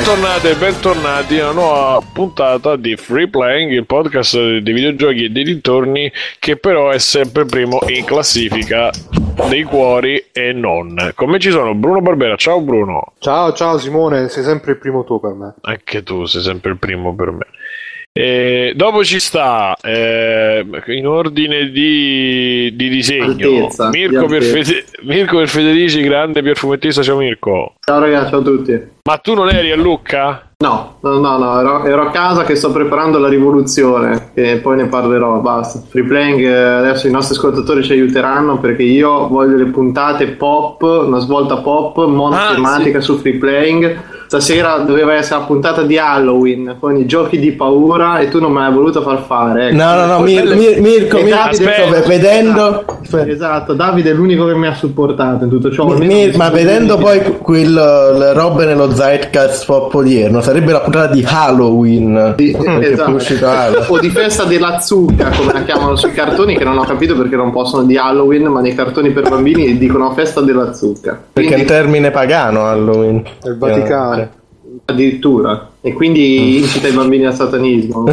[0.00, 5.28] bentornati e bentornati a una nuova puntata di Free Playing, il podcast dei videogiochi e
[5.28, 8.90] dei dintorni che però è sempre primo in classifica
[9.50, 11.12] dei cuori e non.
[11.14, 13.12] Con me ci sono Bruno Barbera, ciao Bruno.
[13.18, 15.54] Ciao, ciao Simone, sei sempre il primo tu per me.
[15.60, 17.46] Anche tu sei sempre il primo per me.
[18.12, 23.26] E dopo ci sta eh, in ordine di, di disegno
[23.64, 24.72] Altezza, Mirko, di per altezza.
[24.72, 27.02] Fede- Mirko per Federici, grande perfumettista.
[27.02, 27.74] Ciao Mirko.
[27.78, 28.80] Ciao ragazzi, ciao a tutti.
[29.04, 30.50] Ma tu non eri a Lucca?
[30.58, 34.76] No, no, no, no, ero, ero a casa che sto preparando la rivoluzione, che poi
[34.76, 35.80] ne parlerò, basta.
[35.88, 40.82] Free playing, eh, adesso i nostri ascoltatori ci aiuteranno perché io voglio le puntate pop,
[40.82, 44.18] una svolta pop, monotematica Ah, su free playing.
[44.30, 48.52] Stasera doveva essere la puntata di Halloween con i giochi di paura e tu non
[48.52, 49.70] me l'hai voluto far fare.
[49.70, 49.76] ecco.
[49.76, 52.84] No, no, no, Mir- Mir- Mirko, Mirko, Davide- sto vedendo...
[53.26, 55.84] Esatto, Davide è l'unico che mi ha supportato in tutto ciò.
[55.84, 60.70] Mi- almeno mi- mi ma vedendo poi quel, le robe nello Zeitgeist pop odierno, sarebbe
[60.70, 62.34] la puntata di Halloween.
[62.38, 63.84] Sì, esatto.
[63.88, 67.34] o di festa della zucca come la chiamano sui cartoni che non ho capito perché
[67.34, 71.58] non possono di Halloween ma nei cartoni per bambini dicono festa della zucca Perché è
[71.58, 73.24] un Quindi, termine pagano Halloween.
[73.42, 74.19] È il Vaticano.
[74.90, 78.04] Addirittura e quindi incita i bambini al satanismo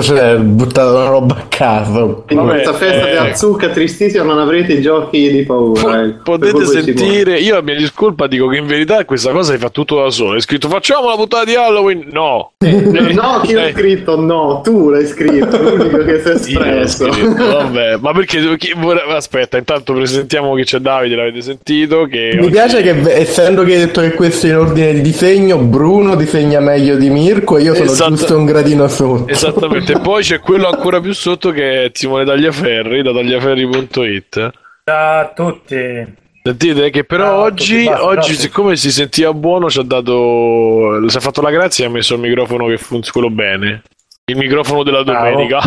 [0.00, 2.22] cioè, buttato una roba a caso.
[2.26, 3.12] quindi Vabbè, questa festa eh.
[3.12, 5.82] della zucca tristissima non avrete i giochi di paura.
[5.98, 9.72] Per Potete sentire, io a mia discolpa dico che in verità questa cosa hai fatto
[9.84, 10.32] tutto da solo.
[10.34, 12.08] Hai scritto facciamo la puntata di Halloween?
[12.12, 12.52] No.
[12.58, 17.96] no chi l'ha Eh, scritto no tu l'hai scritto l'unico che si è espresso vabbè,
[18.00, 22.50] ma perché chi- vorrei- aspetta, intanto presentiamo che c'è Davide, l'avete sentito che Mi oggi-
[22.50, 26.60] piace che, essendo che hai detto che questo è in ordine di disegno, Bruno disegna
[26.60, 28.10] meglio di Mirko e io sono Esatto.
[28.10, 29.28] giusto un gradino sotto.
[29.28, 34.50] Esattamente, poi c'è quello ancora più sotto che è Simone Tagliaferri da tagliaferri.it.
[34.84, 36.26] Ciao a tutti.
[36.42, 41.06] Sentite che però Ah, oggi, basta, oggi siccome si sentiva buono, ci ha dato.
[41.08, 43.82] Si è fatto la grazia e ha messo il microfono che funziona bene.
[44.24, 45.58] Il microfono della domenica.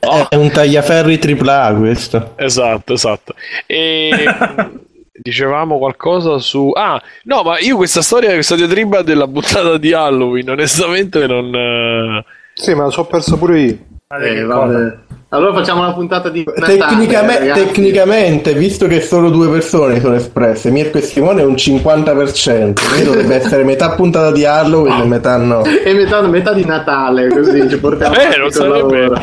[0.00, 2.32] Oh, È un tagliaferri AAA questo.
[2.36, 3.34] esatto, esatto.
[3.66, 4.10] E
[5.20, 6.70] dicevamo qualcosa su.
[6.74, 11.54] Ah, no, ma io questa storia, questa diatriba della buttata di Halloween, onestamente non.
[11.54, 13.78] eh, Sì, ma l'ho perso pure io.
[14.16, 14.96] Eh, che vabbè.
[15.30, 17.64] allora facciamo una puntata di Natale, Tecnicame- ragazzi.
[17.64, 23.02] tecnicamente, visto che solo due persone sono espresse, Mirko e Simone è un 50%, quindi
[23.04, 25.64] dovrebbe essere metà puntata di Halloween e metà no.
[25.66, 29.00] e metà, metà di Natale così ci portiamo Eh, avanti non sarebbe.
[29.00, 29.20] lavoro.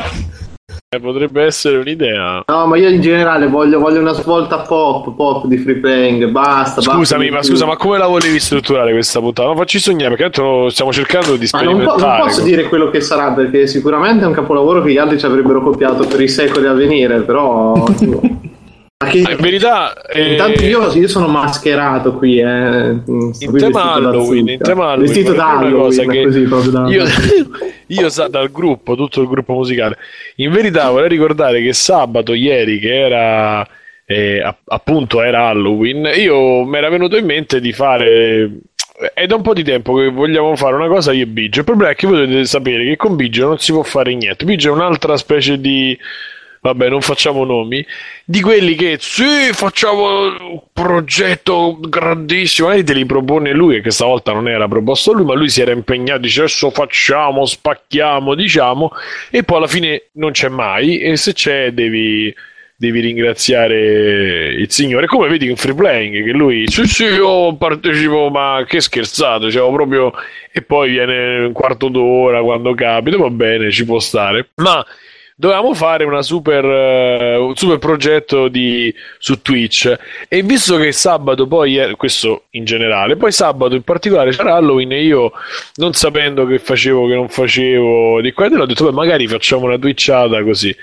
[0.90, 2.44] Eh, potrebbe essere un'idea.
[2.48, 6.82] No, ma io in generale voglio, voglio una svolta pop, pop di free playing, basta.
[6.82, 9.50] Scusami, basta ma scusa, ma come la volevi strutturare questa puntata?
[9.50, 12.18] Ma facci sognare, perché tanto stiamo cercando di Ma non, po- sperimentare.
[12.18, 15.26] non posso dire quello che sarà perché sicuramente è un capolavoro che gli altri ci
[15.26, 17.74] avrebbero copiato per i secoli a venire, però...
[19.10, 22.90] Che- Ma in verità, eh, Intanto io, io sono mascherato qui, eh.
[23.06, 26.88] In qui tema Halloween, in tema Halloween, Vestito da Halloween, che così da...
[26.88, 27.04] io,
[27.88, 29.98] io sa dal gruppo, tutto il gruppo musicale.
[30.36, 33.68] In verità vorrei ricordare che sabato, ieri, che era
[34.06, 38.50] eh, app- appunto era Halloween, io mi era venuto in mente di fare.
[39.14, 41.60] È da un po' di tempo che vogliamo fare una cosa io e Biggio.
[41.60, 44.46] Il problema è che voi dovete sapere che con Biggio non si può fare niente.
[44.46, 45.98] Biggio è un'altra specie di.
[46.64, 47.84] Vabbè, non facciamo nomi.
[48.24, 52.70] Di quelli che sì, facciamo un progetto grandissimo.
[52.70, 55.60] Lei te li propone lui, e che stavolta non era proposto lui, ma lui si
[55.62, 58.92] era impegnato, dice adesso facciamo, spacchiamo, diciamo,
[59.32, 61.00] e poi alla fine non c'è mai.
[61.00, 62.32] E se c'è, devi,
[62.76, 65.08] devi ringraziare il signore.
[65.08, 69.68] Come vedi in free playing, che lui, sì, sì, io partecipo, ma che scherzato, cioè,
[69.74, 70.14] proprio.
[70.52, 74.50] E poi viene un quarto d'ora quando capita, va bene, ci può stare.
[74.58, 74.86] Ma
[75.42, 79.92] dovevamo fare una super, eh, un super progetto di, su Twitch.
[80.28, 84.92] E visto che sabato poi è, questo in generale poi sabato in particolare c'era Halloween
[84.92, 85.32] e io
[85.76, 88.92] non sapendo che facevo che non facevo di qua e di là ho detto beh
[88.92, 90.76] magari facciamo una twitchata così.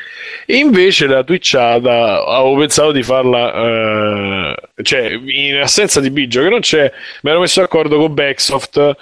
[0.44, 6.48] E invece la twitchata avevo pensato di farla eh, cioè in assenza di Biggio che
[6.48, 6.90] non c'è
[7.22, 8.96] mi ero messo d'accordo con Backsoft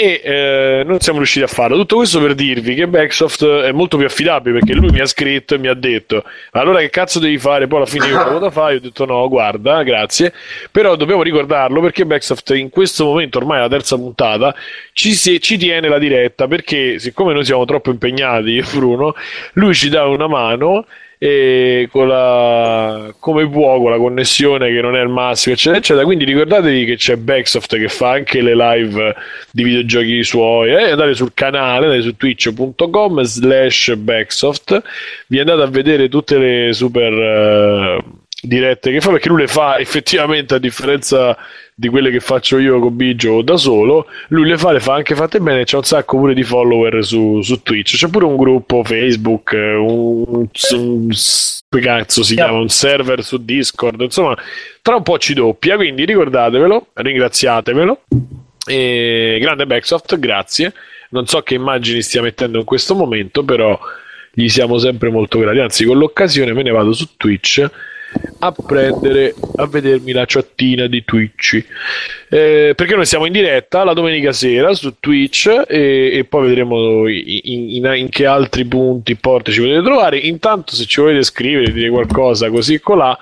[0.00, 1.76] e eh, non siamo riusciti a farlo.
[1.78, 5.56] Tutto questo per dirvi che Backsoft è molto più affidabile perché lui mi ha scritto
[5.56, 6.22] e mi ha detto:
[6.52, 7.66] Allora, che cazzo devi fare?
[7.66, 8.74] Poi alla fine io cosa da fare?
[8.74, 10.32] Io ho detto: No, guarda, grazie.
[10.70, 14.54] Però dobbiamo ricordarlo perché Backsoft in questo momento, ormai è la terza puntata,
[14.92, 19.16] ci, si- ci tiene la diretta perché, siccome noi siamo troppo impegnati, io e Bruno,
[19.54, 20.86] lui ci dà una mano
[21.20, 26.24] e con la come con la connessione che non è il massimo eccetera eccetera quindi
[26.24, 29.16] ricordatevi che c'è Backsoft che fa anche le live
[29.50, 30.90] di videogiochi suoi eh?
[30.90, 34.80] andate sul canale andate su twitch.com slash Backsoft
[35.26, 37.98] vi andate a vedere tutte le super eh,
[38.40, 41.36] dirette che fa perché lui le fa effettivamente a differenza
[41.78, 45.14] di quelle che faccio io con Biggio da solo lui le fa, le fa anche
[45.14, 48.82] fatte bene c'è un sacco pure di follower su, su Twitch c'è pure un gruppo
[48.82, 54.36] Facebook un, un, un cazzo si chiama un server su Discord insomma
[54.82, 58.00] tra un po' ci doppia quindi ricordatevelo ringraziatevelo
[58.68, 60.74] e grande Backsoft grazie.
[61.10, 63.78] Non so che immagini stia mettendo in questo momento però
[64.30, 65.58] gli siamo sempre molto grati.
[65.58, 67.66] Anzi con l'occasione me ne vado su Twitch
[68.40, 71.64] a prendere a vedermi la chattina di Twitch.
[72.28, 77.08] Eh, perché noi siamo in diretta la domenica sera su Twitch e, e poi vedremo
[77.08, 80.18] in, in, in, che altri punti porti ci potete trovare.
[80.18, 83.18] Intanto se ci volete scrivere dire qualcosa così colà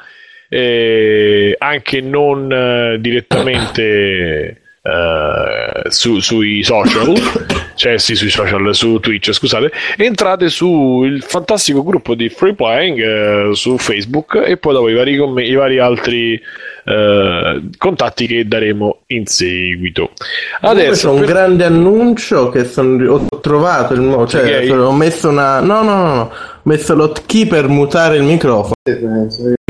[0.48, 7.12] eh, anche non eh, direttamente Uh, su, sui social,
[7.74, 13.52] cioè sì, sui social, su Twitch, scusate, entrate sul fantastico gruppo di Free Playing uh,
[13.52, 16.40] su Facebook e poi dopo i vari, com- i vari altri
[16.84, 20.12] uh, contatti che daremo in seguito.
[20.60, 21.20] Adesso per...
[21.20, 23.04] un grande annuncio che son...
[23.08, 24.70] ho trovato il modo, cioè okay.
[24.70, 26.30] ho messo una no, no, no, no, ho
[26.62, 28.74] messo l'hotkey per mutare il microfono.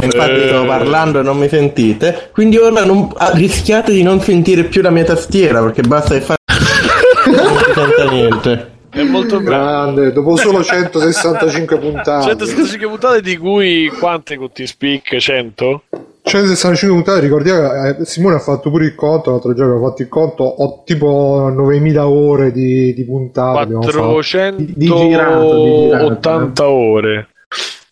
[0.03, 0.67] Infatti sto eh.
[0.67, 2.29] parlando e non mi sentite.
[2.33, 6.21] Quindi ora non, ah, rischiate di non sentire più la mia tastiera perché basta che
[6.21, 6.41] fare.
[7.27, 8.75] non si sente niente.
[8.91, 12.29] È molto grande, dopo solo 165 puntate.
[12.29, 15.17] 165 puntate di cui quante con T-Speak?
[15.17, 15.83] 100?
[16.23, 20.09] 165 puntate, ricordiamo eh, Simone ha fatto pure il conto, l'altro giorno ha fatto il
[20.09, 23.73] conto, ho tipo 9000 ore di, di puntate.
[23.73, 26.65] 480 di, di girato, di girato.
[26.65, 27.29] ore.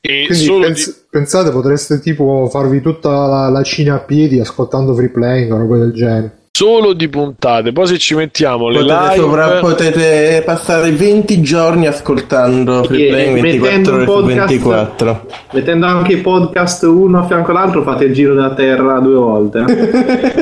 [0.00, 1.03] E Quindi pens- di...
[1.14, 5.76] pensate potreste tipo farvi tutta la, la, Cina a piedi ascoltando free playing o roba
[5.76, 6.38] del genere.
[6.50, 11.86] Solo di puntate, poi se ci mettiamo le potete live sovra- potete passare 20 giorni
[11.86, 15.26] ascoltando free playing 24 ore su 24.
[15.52, 19.64] Mettendo anche i podcast uno a fianco all'altro fate il giro della terra due volte.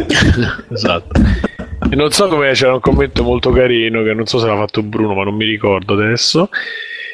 [0.73, 1.21] esatto.
[1.91, 4.83] E non so come c'era un commento molto carino che non so se l'ha fatto
[4.83, 6.49] Bruno, ma non mi ricordo adesso.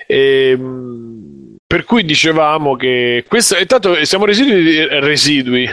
[0.06, 5.68] E, ehm, per cui dicevamo che questo intanto siamo residui, residui,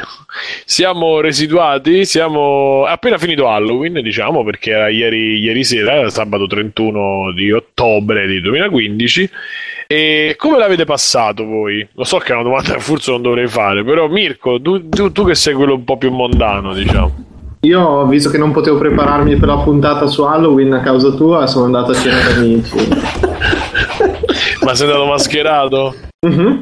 [0.66, 7.50] siamo residuati, siamo appena finito Halloween, diciamo, perché era ieri, ieri sera, sabato 31 di
[7.50, 9.30] ottobre di 2015.
[9.88, 11.88] E come l'avete passato voi?
[11.94, 15.14] Lo so che è una domanda che forse non dovrei fare, però Mirko, tu, tu,
[15.14, 17.24] tu che sei quello un po' più mondano, diciamo.
[17.62, 21.64] Io, visto che non potevo prepararmi per la puntata su Halloween a causa tua, sono
[21.64, 24.14] andato a cena con amici.
[24.66, 25.96] Ma sei andato mascherato?
[26.26, 26.56] Mm-hmm.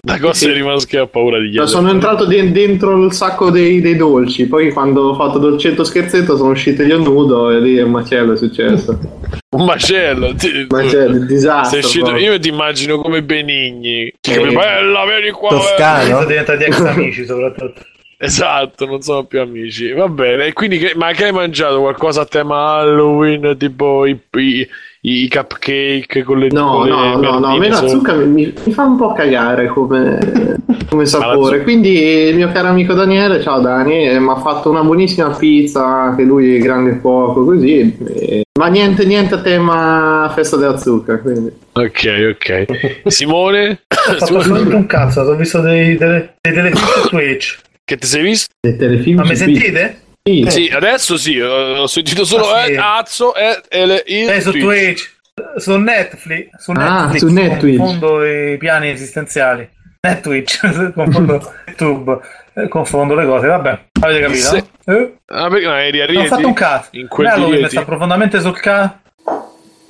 [0.00, 0.48] Da cosa sì.
[0.48, 1.08] eri mascherato?
[1.08, 1.66] Ho paura di chiedere.
[1.66, 4.46] Sono entrato de- dentro il sacco dei, dei, dolci.
[4.46, 8.36] Poi, quando ho fatto dolcetto scherzetto, sono uscito io nudo e lì un macello è
[8.36, 8.96] successo.
[9.56, 10.34] un macello?
[10.34, 11.80] Ti, macello, disastro.
[11.80, 14.12] Uscito, io ti immagino come Benigni.
[14.20, 14.52] Che eh.
[14.52, 15.48] bella, vieni qua.
[15.48, 16.04] Toscano.
[16.04, 17.80] Sono diventati ex amici, soprattutto.
[18.18, 19.90] Esatto, non sono più amici.
[19.90, 21.80] Va bene, quindi che, ma che hai mangiato?
[21.80, 23.56] Qualcosa a tema Halloween?
[23.58, 24.68] Tipo i, i,
[25.04, 28.84] i cupcake con le No, no, no, no, a me la zucca mi, mi, fa
[28.84, 30.58] un po' cagare come,
[30.88, 31.62] come sapore.
[31.62, 36.14] Quindi il mio caro amico Daniele, ciao Dani, eh, mi ha fatto una buonissima pizza,
[36.14, 37.96] che lui è grande fuoco, così.
[38.14, 38.44] E...
[38.58, 41.52] Ma niente, niente a tema festa della zucca, quindi.
[41.72, 42.66] Ok, ok.
[43.10, 43.82] Simone?
[43.88, 47.58] Ho fatto solamente un cazzo, ho visto dei, dei, dei telefilm su Twitch.
[47.84, 48.54] Che ti sei visto?
[48.60, 49.96] Dei telefilm Ma mi sentite?
[50.24, 50.40] Sì.
[50.40, 50.50] Eh.
[50.50, 52.72] sì, adesso sì, ho sentito solo ah, sì.
[52.72, 54.64] eh, Azzo e, e, e, su Twitch.
[54.64, 55.20] Twitch.
[55.56, 57.76] Su Netflix, su ah, Netflix, su Netflix.
[57.78, 59.68] confondo i piani esistenziali.
[60.00, 62.18] Netflix, confondo YouTube,
[62.54, 64.42] eh, confondo le cose, vabbè, avete capito?
[64.42, 64.64] Se...
[64.84, 65.16] Eh?
[65.26, 66.88] Ah, perché no, eri a Ho fatto un cazzo.
[66.92, 69.00] In quel mi sta profondamente sul cazzo.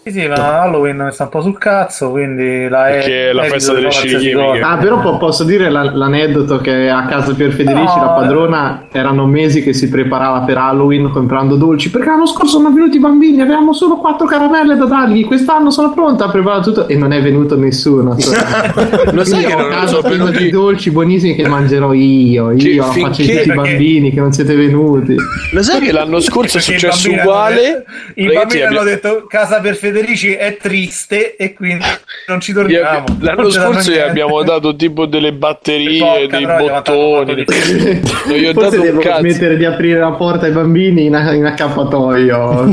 [0.04, 3.72] Sì, sì, ma Halloween sta un po' sul cazzo, quindi la Perché è la festa
[3.72, 4.60] delle scimmie.
[4.60, 8.86] Ah, però po- posso dire la- l'aneddoto che a casa per Federici no, la padrona
[8.90, 12.98] erano mesi che si preparava per Halloween comprando dolci, perché l'anno scorso sono venuti i
[12.98, 17.12] bambini, avevamo solo quattro caramelle da dargli, quest'anno sono pronta a preparare tutto e non
[17.12, 18.16] è venuto nessuno.
[19.12, 22.74] Lo sai che non casa so pieno di dolci buonissimi che mangerò io, io che
[22.74, 25.14] la faccio tutti i bambini che non siete venuti.
[25.52, 27.84] Lo sai che l'anno scorso è successo uguale?
[28.16, 31.84] I bambini hanno detto casa per Federici Federici è triste e quindi
[32.26, 33.04] non ci dormiamo.
[33.20, 37.44] L'anno scorso gli abbiamo dato tipo delle batterie, dei bottoni.
[37.44, 41.44] non gli ho Forse dato devo smettere di aprire la porta ai bambini in, in
[41.44, 42.72] accappatoio.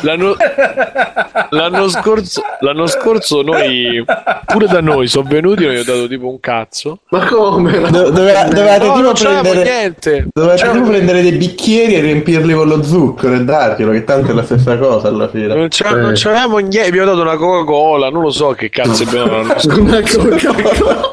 [0.00, 0.34] l'anno,
[1.50, 4.02] l'anno, scorso, l'anno scorso noi
[4.46, 7.00] pure da noi sono venuti e non gli ho dato tipo un cazzo.
[7.10, 7.80] Ma come?
[7.90, 10.28] Do, dove, dovevate no, tipo prendere, niente.
[10.32, 14.34] Dovevate tipo prendere dei bicchieri e riempirli con lo zucchero e darglielo, che tanto è
[14.34, 15.46] la stessa cosa cosa alla fine.
[15.48, 19.42] Non, c'era, non c'avevamo niente, abbiamo dato una Coca-Cola, non lo so che cazzo abbiamo
[19.44, 19.80] dato.
[19.80, 21.10] una Coca-Cola.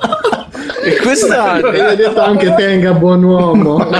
[0.83, 1.67] e quest'anno...
[1.67, 3.87] hai detto anche tenga buon uomo.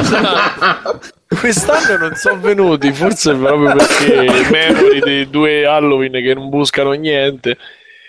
[1.40, 7.56] Quest'anno non sono venuti, forse proprio perché memory dei due Halloween che non buscano niente.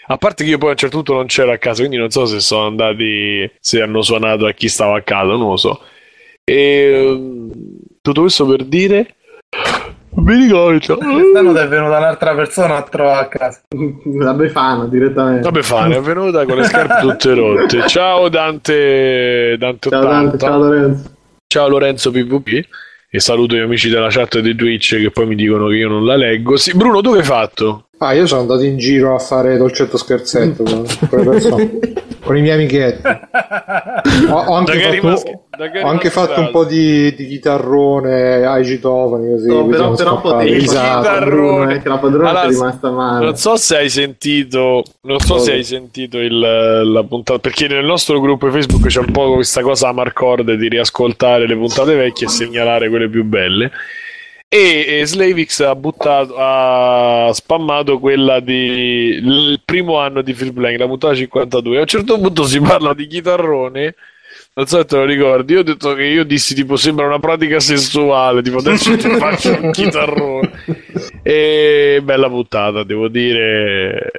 [0.07, 2.11] A parte che io poi a un certo punto non c'ero a casa, quindi non
[2.11, 5.81] so se sono andati, se hanno suonato a chi stava a casa, non lo so.
[6.43, 7.51] E ehm,
[8.01, 9.17] tutto questo per dire
[10.21, 10.97] mi ricordo.
[10.97, 13.61] Quest'anno è venuta un'altra persona a trovare a casa.
[14.17, 15.43] La Befana direttamente.
[15.43, 17.87] La Befana è venuta con le scarpe tutte rotte.
[17.89, 21.11] Ciao Dante, Dante ciao, Dante, ciao Lorenzo.
[21.47, 22.69] Ciao Lorenzo PvP.
[23.13, 26.05] E saluto gli amici della chat di Twitch che poi mi dicono che io non
[26.05, 26.57] la leggo.
[26.57, 27.87] Sì, Bruno, tu che hai fatto?
[27.99, 30.87] Ah, io sono andato in giro a fare dolcetto scherzetto con,
[32.31, 33.03] con i miei amichetti.
[34.31, 35.31] Ho, ho anche, fatto, maschi,
[35.83, 39.49] ho anche fatto, un po' di, di chitarrone ai citofoni così.
[39.49, 43.25] No, però, però potevi chitarrone, che la padrona allora, è rimasta male.
[43.25, 45.39] Non so se hai sentito, non so oh.
[45.39, 49.63] se hai sentito il, la puntata, perché nel nostro gruppo Facebook c'è un po' questa
[49.63, 53.73] cosa a Marcorde di riascoltare le puntate vecchie e segnalare quelle più belle
[54.53, 60.77] e, e Slavix ha buttato ha spammato quella di il primo anno di Phil Blank
[60.77, 63.95] la puntata 52 a un certo punto si parla di chitarrone.
[64.53, 65.53] Non so se te lo ricordi.
[65.53, 69.57] Io ho detto che io dissi tipo sembra una pratica sessuale tipo adesso ti faccio
[69.63, 70.51] un chitarrone.
[71.23, 74.11] E bella puntata devo dire.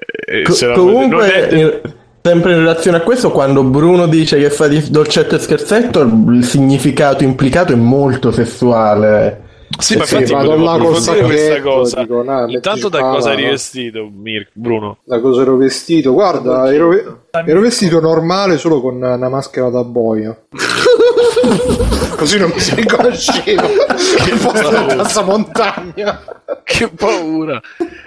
[0.43, 1.81] Co- comunque è...
[2.23, 6.43] Sempre in relazione a questo, quando Bruno dice che fa di dolcetto e scherzetto, il
[6.43, 9.49] significato implicato è molto sessuale.
[9.77, 12.01] Sì, ma infatti vado là con questa cosa.
[12.01, 14.97] Dico, nah, Intanto da cosa eri vestito, Mir- Bruno?
[15.03, 16.13] Da cosa ero vestito?
[16.13, 16.91] Guarda, ero,
[17.31, 20.37] ero vestito normale solo con una maschera da boia.
[22.15, 26.21] Così non mi si riconosceva che fosse montagna.
[26.63, 27.59] Che paura.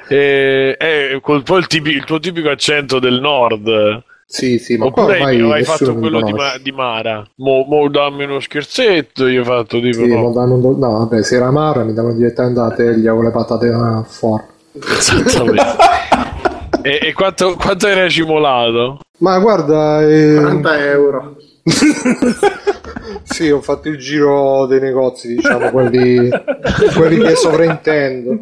[0.08, 4.02] E, eh, col, poi il, tipi, il tuo tipico accento del nord.
[4.26, 7.24] Sì, sì, ma Oppure qua hai fatto quello di, Ma- di, Mara.
[7.36, 10.04] Mo, mo, dammi uno scherzetto, io ho fatto tipo...
[10.04, 10.30] Sì, no.
[10.32, 14.02] Do- no, vabbè, se era Mara mi davano direttamente la teglia con le patate a
[14.02, 14.48] forno.
[14.72, 15.62] Esattamente.
[16.82, 19.00] e, e quanto, quanto hai racimolato?
[19.18, 20.02] Ma guarda...
[20.02, 20.34] Eh...
[20.34, 21.36] 40 euro.
[23.24, 26.28] Sì, ho fatto il giro dei negozi, diciamo, quelli,
[26.94, 28.38] quelli che sovrintendo.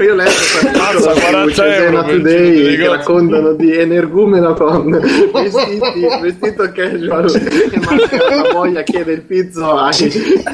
[0.00, 7.34] Io ho letto Mazza, 40 euro Today che raccontano di energumeno con vestiti, vestito casual
[7.34, 10.10] e maschera la voglia chiede il pizzo ai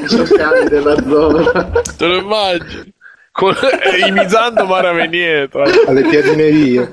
[0.09, 1.71] locali della zona.
[1.97, 2.93] Te lo immagini?
[3.31, 6.91] Con, eh, imitando Mara Venieta alle piadinerie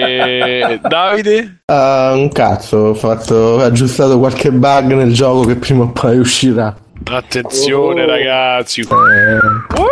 [0.00, 1.62] e Davide?
[1.66, 6.18] Uh, un cazzo, ho, fatto, ho aggiustato qualche bug nel gioco che prima o poi
[6.18, 6.74] uscirà.
[7.04, 8.06] Attenzione, oh.
[8.06, 8.80] ragazzi.
[8.80, 8.84] Eh.
[8.86, 9.88] Oh,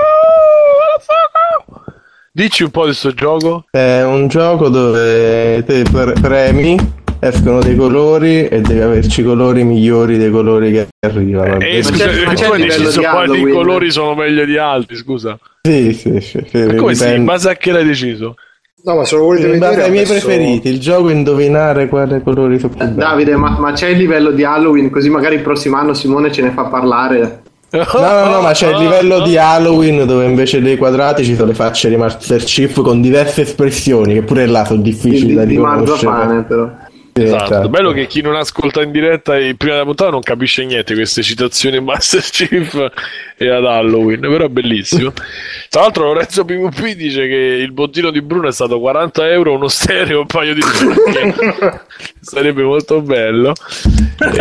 [2.35, 3.66] Dici un po' di questo gioco?
[3.71, 5.85] È un gioco dove te
[6.18, 6.78] premi,
[7.21, 11.61] escono dei colori e devi averci i colori migliori dei colori che arrivano.
[11.61, 15.38] Eh, scusa, ma tu hai deciso quali colori sono meglio di altri, scusa.
[15.61, 16.42] Sì, sì, sì.
[16.49, 17.14] sì ma come sì?
[17.14, 18.37] In base a che l'hai deciso?
[18.85, 19.87] No, ma se lo volete vedere.
[19.87, 20.27] i miei adesso...
[20.27, 22.97] preferiti, il gioco indovinare quale colori sono più belli.
[22.97, 26.43] Davide, ma, ma, c'è il livello di Halloween, così magari il prossimo anno Simone ce
[26.43, 27.43] ne fa parlare.
[27.71, 31.47] No, no, no, ma c'è il livello di Halloween dove invece dei quadrati ci sono
[31.49, 35.45] le facce di Master Chief con diverse espressioni, che pure là sono difficili di, da
[35.45, 35.99] riconoscere.
[35.99, 36.71] Di Marzapane, però.
[37.14, 37.69] Esatto.
[37.69, 41.23] Bello che chi non ascolta in diretta e prima della puntata non capisce niente queste
[41.23, 42.90] citazioni Master Chief
[43.37, 45.12] e ad Halloween, però è bellissimo.
[45.69, 49.69] Tra l'altro Lorenzo PvP dice che il bottino di Bruno è stato 40 euro, uno
[49.69, 50.62] stereo, un paio di
[52.21, 53.52] sarebbe molto bello.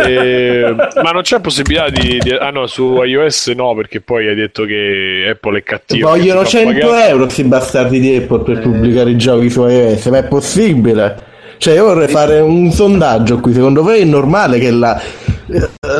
[0.06, 0.74] E...
[1.02, 4.64] Ma non c'è possibilità di, di, Ah no, su iOS no, perché poi hai detto
[4.64, 6.08] che Apple è cattiva.
[6.08, 7.08] Vogliono 100 pagare.
[7.08, 11.30] euro questi bastardi di Apple per pubblicare i giochi su iOS, ma è possibile?
[11.62, 13.52] Cioè, io vorrei fare un sondaggio qui.
[13.52, 15.00] Secondo voi è normale che la,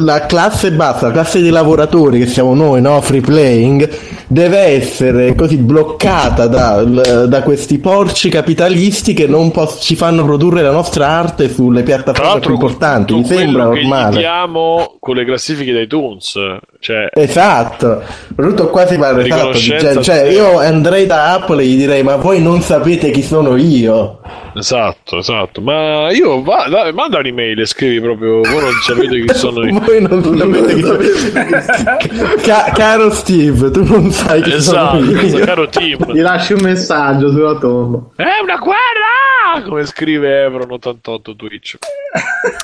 [0.00, 3.00] la classe bassa, la classe di lavoratori che siamo noi, no?
[3.00, 3.88] Free playing,
[4.26, 10.62] deve essere così bloccata da, da questi porci capitalisti che non po- ci fanno produrre
[10.62, 13.14] la nostra arte sulle piattaforme più importanti.
[13.14, 14.14] Mi sembra normale.
[14.16, 16.32] Vediamo con le classifiche di iTunes.
[16.80, 18.02] Cioè, esatto,
[18.34, 22.16] tutto qua si parla esatto, di, cioè, io andrei da Apple e gli direi ma
[22.16, 24.18] voi non sapete chi sono io
[24.54, 25.60] Esatto, esatto.
[25.60, 28.40] Ma io va, dai, manda un'email e scrivi proprio.
[28.42, 29.78] Voi non sapete chi sono io.
[29.80, 35.44] Voi non sapete chi sono Ca- Caro Steve, tu non sai chi esatto, sono io.
[35.44, 36.12] Caro Tim.
[36.12, 37.98] Gli lasci un messaggio sulla tomba.
[38.16, 39.66] È una guerra!
[39.68, 41.76] Come scrive Evron88 Twitch.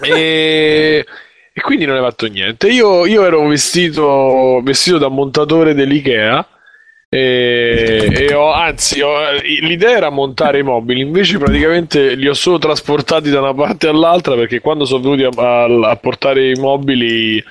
[0.03, 1.05] e.
[1.53, 2.69] E quindi non hai fatto niente.
[2.69, 6.47] Io, io ero vestito, vestito da montatore dell'IKEA
[7.11, 12.59] E, e ho, anzi, ho, l'idea era montare i mobili, invece praticamente li ho solo
[12.59, 17.43] trasportati da una parte all'altra perché quando sono venuti a, a, a portare i mobili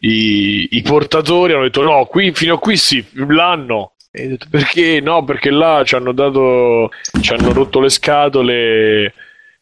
[0.00, 3.92] i, i, portatori hanno detto no, qui, fino a qui sì, l'hanno.
[4.10, 5.24] E ho detto perché no?
[5.24, 9.14] Perché là ci hanno dato, ci hanno rotto le scatole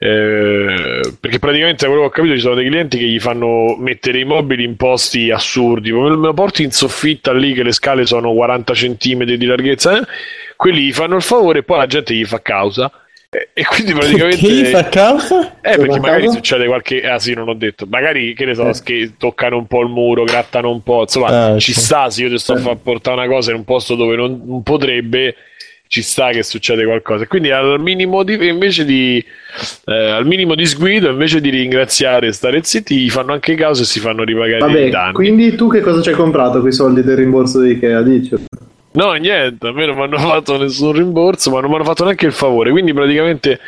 [0.05, 4.19] eh, perché praticamente quello che ho capito ci sono dei clienti che gli fanno mettere
[4.19, 8.35] i mobili in posti assurdi me lo porti in soffitta lì che le scale sono
[8.35, 10.03] 40 cm di larghezza eh?
[10.57, 12.93] quelli gli fanno il favore e poi la gente gli fa causa
[13.53, 15.57] e quindi praticamente chi fa causa?
[15.61, 16.37] Eh, perché magari causa?
[16.37, 17.85] succede qualche ah sì, non ho detto.
[17.89, 18.75] Magari che ne so, eh.
[18.85, 21.81] che toccano un po' il muro, grattano un po', insomma, ah, ci sì.
[21.81, 24.41] sta se io ti sto a far portare una cosa in un posto dove non,
[24.45, 25.35] non potrebbe
[25.87, 27.27] ci sta che succede qualcosa.
[27.27, 29.25] Quindi al minimo di, invece di,
[29.87, 33.87] eh, al minimo di sguido, invece di ringraziare e stare zitti, fanno anche causa e
[33.87, 35.13] si fanno ripagare Vabbè, i danni.
[35.13, 38.03] Quindi tu che cosa ci hai comprato con i soldi del rimborso di Ikea?
[38.03, 38.35] Dici?
[38.93, 42.05] No, niente, a me non mi hanno fatto nessun rimborso, ma non mi hanno fatto
[42.05, 42.71] neanche il favore.
[42.71, 43.61] Quindi praticamente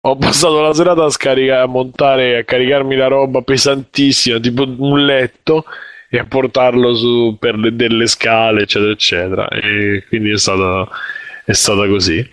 [0.00, 5.04] ho passato la serata a, scaricare, a montare, a caricarmi la roba pesantissima, tipo un
[5.04, 5.64] letto,
[6.10, 9.48] e a portarlo su per le, delle scale, eccetera, eccetera.
[9.48, 10.88] E quindi è stata
[11.44, 12.28] è stata così.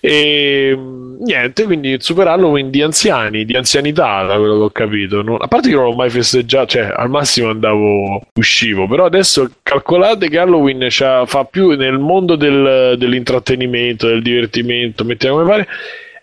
[0.00, 0.78] E
[1.20, 5.22] niente, quindi Super Halloween di anziani, di anzianità, da quello che ho capito.
[5.22, 9.50] Non, a parte che non l'ho mai festeggiato, cioè al massimo andavo, uscivo, però adesso
[9.62, 15.68] calcolate che Halloween fa più nel mondo del, dell'intrattenimento, del divertimento, mettiamo come pare,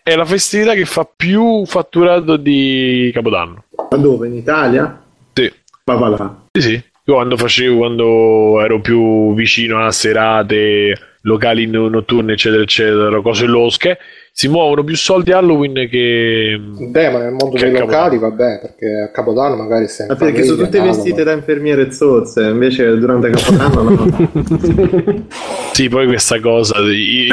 [0.02, 3.66] è la festività che fa più fatturato di Capodanno.
[3.90, 4.28] Ma dove?
[4.28, 5.02] In Italia?
[5.34, 5.52] Sì.
[5.86, 6.36] Ma va là.
[6.52, 6.84] Sì, sì.
[7.08, 13.98] Io quando facevo, quando ero più vicino a serate locali notturni, eccetera, eccetera, cose losche,
[14.32, 16.60] si muovono più soldi Halloween che.
[16.60, 20.08] Beh, ma nel mondo dei locali, vabbè, perché a Capodanno magari stai.
[20.08, 25.26] Ma perché sono tutte vestite da infermiere zozze, invece durante Capodanno no.
[25.74, 26.80] sì, poi questa cosa.
[26.80, 27.30] I, i,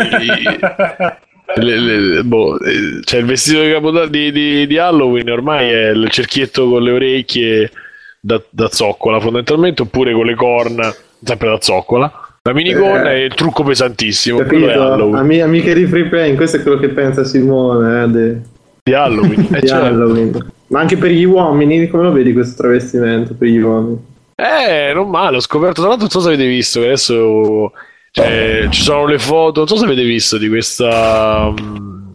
[1.57, 5.89] le, le, boh, eh, cioè il vestito di, Capodanno, di, di, di Halloween ormai è
[5.91, 7.71] il cerchietto con le orecchie
[8.19, 13.25] da, da zoccola fondamentalmente oppure con le corna sempre da zoccola la minigonna eh, è
[13.25, 14.39] il trucco pesantissimo.
[14.39, 15.15] Capito?
[15.15, 18.03] Ami- amiche di free play, questo è quello che pensa Simone.
[18.03, 18.41] Eh, de...
[18.83, 19.47] Di Halloween.
[19.61, 19.85] di certo.
[19.85, 20.53] Halloween.
[20.69, 23.99] Ma anche per gli uomini, come lo vedi questo travestimento per gli uomini?
[24.35, 25.83] Eh, non male, ho scoperto.
[25.83, 27.73] Tra l'altro, non so se avete visto che adesso
[28.11, 29.61] cioè, ci sono le foto.
[29.61, 31.47] Non so se avete visto di questa.
[31.47, 32.13] Um,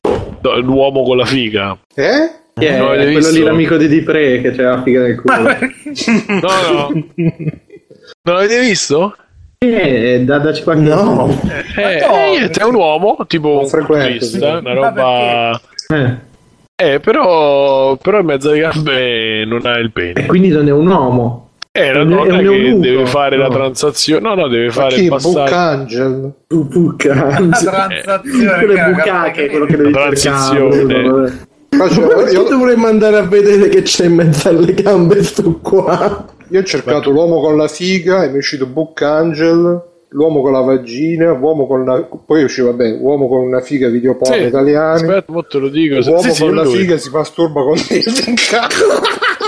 [0.61, 1.77] l'uomo con la figa.
[1.95, 2.31] Eh?
[2.59, 3.33] Yeah, non quello visto?
[3.33, 5.55] lì l'amico di Dipre che c'è la figa nel culo.
[6.41, 6.89] no, no.
[8.23, 9.15] Non l'avete visto?
[9.59, 11.35] Eh, da, daci qualche no.
[11.77, 15.61] Eh, eh, è un uomo, tipo un turista, una roba...
[15.87, 16.15] Eh.
[16.75, 16.99] eh.
[16.99, 20.13] però, però in mezzo alle gambe non ha il pene.
[20.13, 21.49] E quindi non è un uomo.
[21.71, 23.47] Eh, la donna che deve fare no.
[23.47, 24.21] la transazione.
[24.21, 26.35] No, no, deve fare il passaggio.
[26.49, 28.01] La transazione.
[28.59, 29.91] quello è bucache, quello che devi.
[31.69, 36.35] Faccio, io dovrei mandare a vedere che c'è in mezzo alle gambe sto qua.
[36.49, 40.53] Io ho cercato l'uomo con la figa e mi è uscito Book Angel, l'uomo con
[40.53, 42.01] la vagina, uomo con la...
[42.01, 45.01] poi usciva bene, uomo con una figa video porno sì, italiani.
[45.01, 45.99] Aspetta, mo te lo dico.
[45.99, 46.77] L'uomo sì, con la lui.
[46.77, 48.01] figa si masturba con te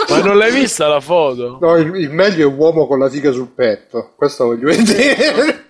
[0.10, 1.58] Ma non l'hai vista la foto?
[1.62, 4.12] No, il, il meglio è uomo con la figa sul petto.
[4.18, 5.68] Questo voglio vedere.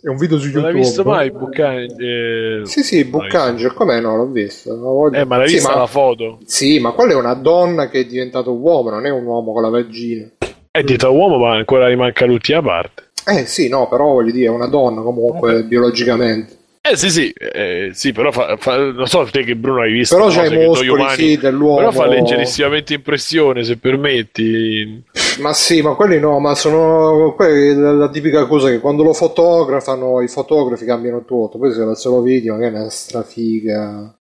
[0.00, 0.62] È un video su YouTube.
[0.62, 2.60] Non l'hai visto mai Buccangel?
[2.62, 2.66] Eh...
[2.66, 4.00] Sì, sì, Buccangel, com'è?
[4.00, 4.78] No, l'ho visto.
[4.78, 5.18] Voglio...
[5.18, 5.80] Eh, ma l'hai sì, vista ma...
[5.80, 6.38] la foto?
[6.44, 9.60] Sì, ma quella è una donna che è diventato uomo, non è un uomo con
[9.60, 10.30] la vagina.
[10.78, 13.10] È diventato uomo, ma ancora rimanca l'ultima parte.
[13.26, 16.56] Eh sì, no, però voglio dire, è una donna comunque biologicamente.
[16.80, 20.14] Eh sì, sì, eh, sì però fa, fa, non so te che Bruno hai visto.
[20.14, 21.78] Però c'è i muscoli umani, sì, dell'uomo.
[21.78, 25.02] Però fa leggerissimamente impressione, se permetti.
[25.40, 29.12] Ma sì, ma quelli no, ma sono quelli, la, la, tipica cosa che quando lo
[29.12, 34.14] fotografano i fotografi cambiano tutto, poi se lo, se lo vedi magari è una strafiga.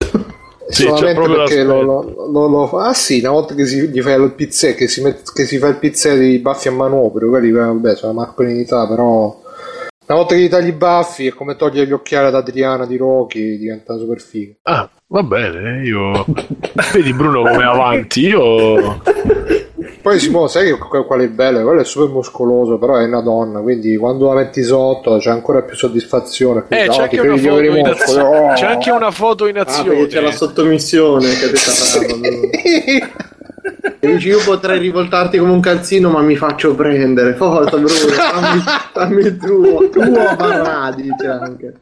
[0.67, 2.87] Sì, solamente perché lo, lo, lo, lo, fa.
[2.87, 5.57] Ah sì, una volta che si, gli fa il pizzè, che si, met, che si
[5.57, 9.43] fa il pizzè di baffi a manoprio, quelli vabbè, sono una mascolinità, però
[10.07, 12.95] una volta che gli tagli i baffi è come togliere gli occhiali ad Adriana di
[12.95, 14.53] Rocky, diventa super figo.
[14.63, 16.25] Ah, va bene, io...
[16.93, 19.01] Vedi Bruno come avanti, io...
[20.05, 21.63] Poi Simone, sai che qual è bello?
[21.63, 25.63] Quello è super muscoloso, però è una donna, quindi quando la metti sotto c'è ancora
[25.63, 26.65] più soddisfazione.
[26.67, 28.21] Eh, c'è, anche una foto in azione.
[28.21, 28.53] Oh.
[28.53, 30.01] c'è anche una foto in azione.
[30.03, 31.99] Ah, c'è la sottomissione che ti sta
[33.99, 38.61] E dici io potrei rivoltarti come un calzino ma mi faccio prendere forza Bruno fammi,
[38.93, 41.73] fammi il tuo tuo barra dice anche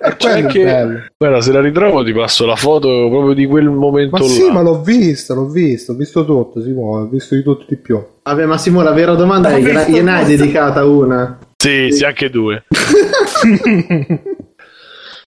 [0.00, 4.16] e c'è anche guarda se la ritrovo ti passo la foto proprio di quel momento
[4.16, 4.28] ma là.
[4.28, 7.76] sì ma l'ho visto l'ho visto ho visto tutto Simone ho visto di tutto di
[7.76, 12.28] più vabbè ma Simone la vera domanda è gliene hai dedicata una Sì, sì, anche
[12.28, 12.64] due.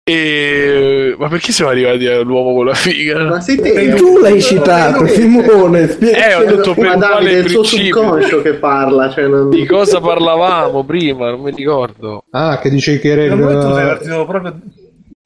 [0.05, 1.15] E...
[1.17, 3.23] Ma perché siamo arrivati all'uomo con la figa?
[3.23, 5.97] Ma sei te, tu l'hai citato, Simone.
[5.97, 9.09] Eh, ho detto per ma Davide, è il suo subconscio che parla.
[9.09, 9.49] Cioè non...
[9.49, 11.29] Di cosa parlavamo prima?
[11.29, 12.25] Non mi ricordo.
[12.31, 13.31] Ah, che dicevi che era il...
[13.31, 14.55] Tu sei partito proprio...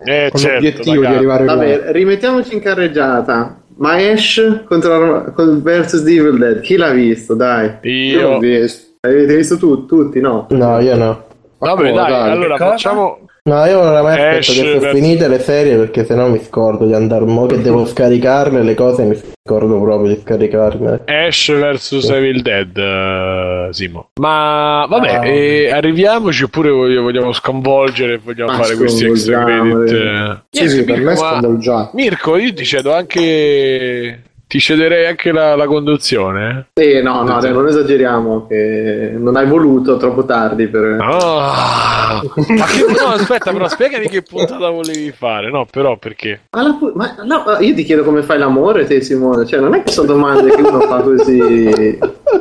[0.04, 1.92] Eh, con certo, l'obiettivo di arrivare Vabbè, là.
[1.92, 3.60] rimettiamoci in carreggiata.
[3.78, 7.34] Ma Ash contro versus Evil Dead, chi l'ha visto?
[7.34, 7.78] Dai.
[7.82, 8.30] Io.
[8.30, 8.94] l'ho visto.
[9.02, 10.20] L'avete visto tu, tutti?
[10.20, 10.46] No.
[10.52, 11.26] No, io no.
[11.58, 15.77] Vabbè, dai, dai, allora facciamo No, io non mai aspetto che sono finite le serie
[15.77, 20.13] perché sennò mi scordo di andare mo che devo scaricarle le cose mi scordo proprio
[20.13, 21.03] di scaricarle.
[21.05, 24.10] Ash vs Evil Dead, uh, Simo.
[24.19, 29.91] Ma vabbè, ah, eh, arriviamoci oppure vogliamo sconvolgere, vogliamo fare questi extra credit.
[29.93, 30.38] Eh.
[30.49, 31.91] Sì, sì, per me sconvolgiamo.
[31.93, 36.69] Mirko, io ti cedo anche ti cederei anche la, la conduzione?
[36.73, 38.47] Sì, no, no, dai, non esageriamo.
[38.47, 40.97] Che non hai voluto troppo tardi per.
[41.01, 41.41] Oh,
[42.55, 45.51] ma che, no, aspetta, però spiegami che puntata volevi fare.
[45.51, 46.43] No, però perché?
[46.51, 49.45] Ma, ma no, io ti chiedo come fai l'amore, te, Simone.
[49.45, 51.99] Cioè, non è che sono domande che uno fa così.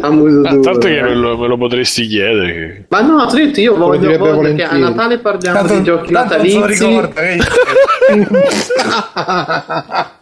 [0.00, 2.86] A muso ah, tanto che me lo, me lo, potresti chiedere.
[2.88, 7.00] Ma no, ti detto io voglio, voglio che a Natale parliamo tanto, di giochi natalizi.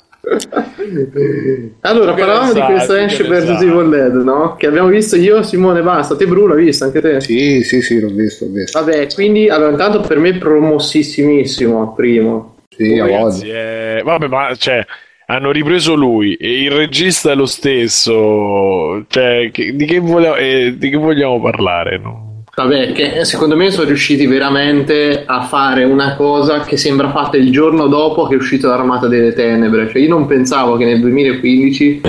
[1.80, 4.56] allora, parlavamo di questo Ash vs Evil Dead, no?
[4.56, 6.16] Che abbiamo visto io, Simone, basta.
[6.16, 7.20] Te, Bruno, l'hai visto anche te?
[7.20, 8.80] Sì, sì, sì, l'ho visto, l'ho visto.
[8.80, 12.56] Vabbè, quindi, allora, intanto per me promosissimissimo, primo.
[12.68, 14.84] Sì, a ragazzi, eh, vabbè, ma, cioè,
[15.26, 19.04] hanno ripreso lui e il regista è lo stesso.
[19.06, 21.98] Cioè, che, di, che vogliamo, eh, di, che vogliamo, parlare?
[21.98, 22.25] No?
[22.58, 27.52] Vabbè, che secondo me sono riusciti veramente a fare una cosa che sembra fatta il
[27.52, 29.90] giorno dopo che è uscito l'Armata delle Tenebre.
[29.90, 32.00] Cioè, io non pensavo che nel 2015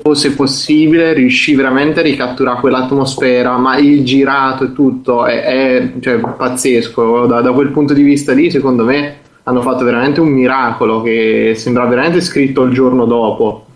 [0.00, 6.18] fosse possibile riuscire veramente a ricatturare quell'atmosfera, ma il girato e tutto è, è cioè,
[6.18, 7.26] pazzesco.
[7.26, 11.54] Da, da quel punto di vista lì, secondo me, hanno fatto veramente un miracolo che
[11.56, 13.66] sembra veramente scritto il giorno dopo.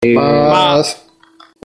[0.00, 0.14] E...
[0.14, 0.82] Ma...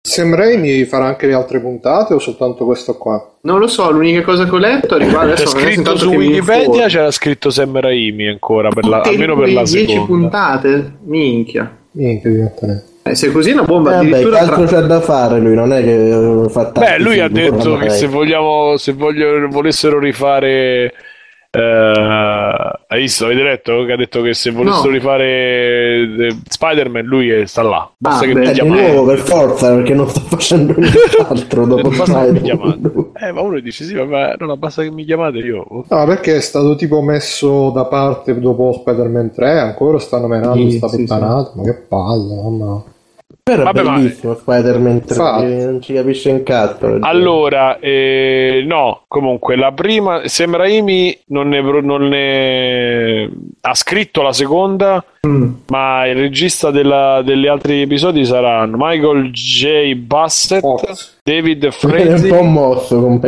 [0.09, 3.35] Sam Raimi farà anche le altre puntate o soltanto questo qua?
[3.43, 7.51] Non lo so, l'unica cosa che ho letto riguarda adesso scritto su Wikipedia c'era scritto
[7.51, 10.07] Sam Raimi ancora per la, almeno per la 10 seconda.
[10.07, 10.93] puntate?
[11.05, 11.77] Minchia.
[11.93, 12.85] Minchia, direttamente.
[13.03, 14.81] Eh, se così è una bomba eh, addirittura altro tra...
[14.81, 18.77] c'è da fare lui non è che fa beh lui ha detto che se vogliamo
[18.77, 20.93] se voglio, volessero rifare
[21.51, 23.25] Uh, hai visto?
[23.25, 23.85] Avete letto?
[23.87, 24.95] Che ha detto che se volessero no.
[24.95, 27.91] rifare eh, Spider-Man, lui è, sta là.
[27.97, 33.13] Basta ah, che beh, mi nuovo per forza perché non sta facendo nient'altro dopo Spider-Man.
[33.15, 35.67] Eh, ma uno dice: Sì, ma no, basta che mi chiamate io.
[35.89, 39.59] No, perché è stato tipo messo da parte dopo Spider-Man 3.
[39.59, 41.53] Ancora stanno menando sì, sta sì, puttanata.
[41.53, 41.59] Sì.
[41.59, 42.83] Ma che palle, mamma.
[43.49, 44.39] Però Vabbè, bellissimo ma...
[44.39, 46.99] Spider-Man 3, non ci capisce un cazzo.
[47.01, 53.31] Allora, eh, no, comunque la prima, Sam Raimi non ne, non ne
[53.63, 55.51] ha scritto la seconda, mm.
[55.69, 59.95] ma il regista della, degli altri episodi saranno Michael J.
[59.95, 60.79] Bassett, oh.
[61.23, 63.19] David Frazzi, un po' mosso con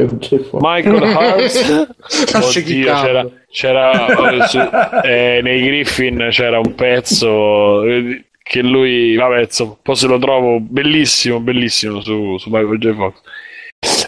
[0.60, 1.96] Michael Hart,
[2.34, 9.94] Oddio, c'era, c'era eh, nei Griffin c'era un pezzo eh, che lui, vabbè, insomma, poi
[9.94, 12.96] se lo trovo bellissimo, bellissimo su, su Michael J.
[12.96, 13.20] Fox.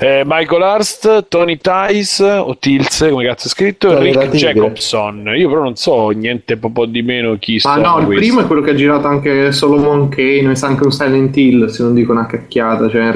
[0.00, 5.32] Eh, Michael Hurst, Tony Tice o Tilse, come cazzo è scritto, Tony Rick Jacobson.
[5.36, 8.62] Io però non so niente po' di meno chi Ma no, il primo è quello
[8.62, 12.26] che ha girato anche Solomon Kane e anche un Silent Hill, se non dico una
[12.26, 12.90] cacchiata.
[12.90, 13.12] Cioè...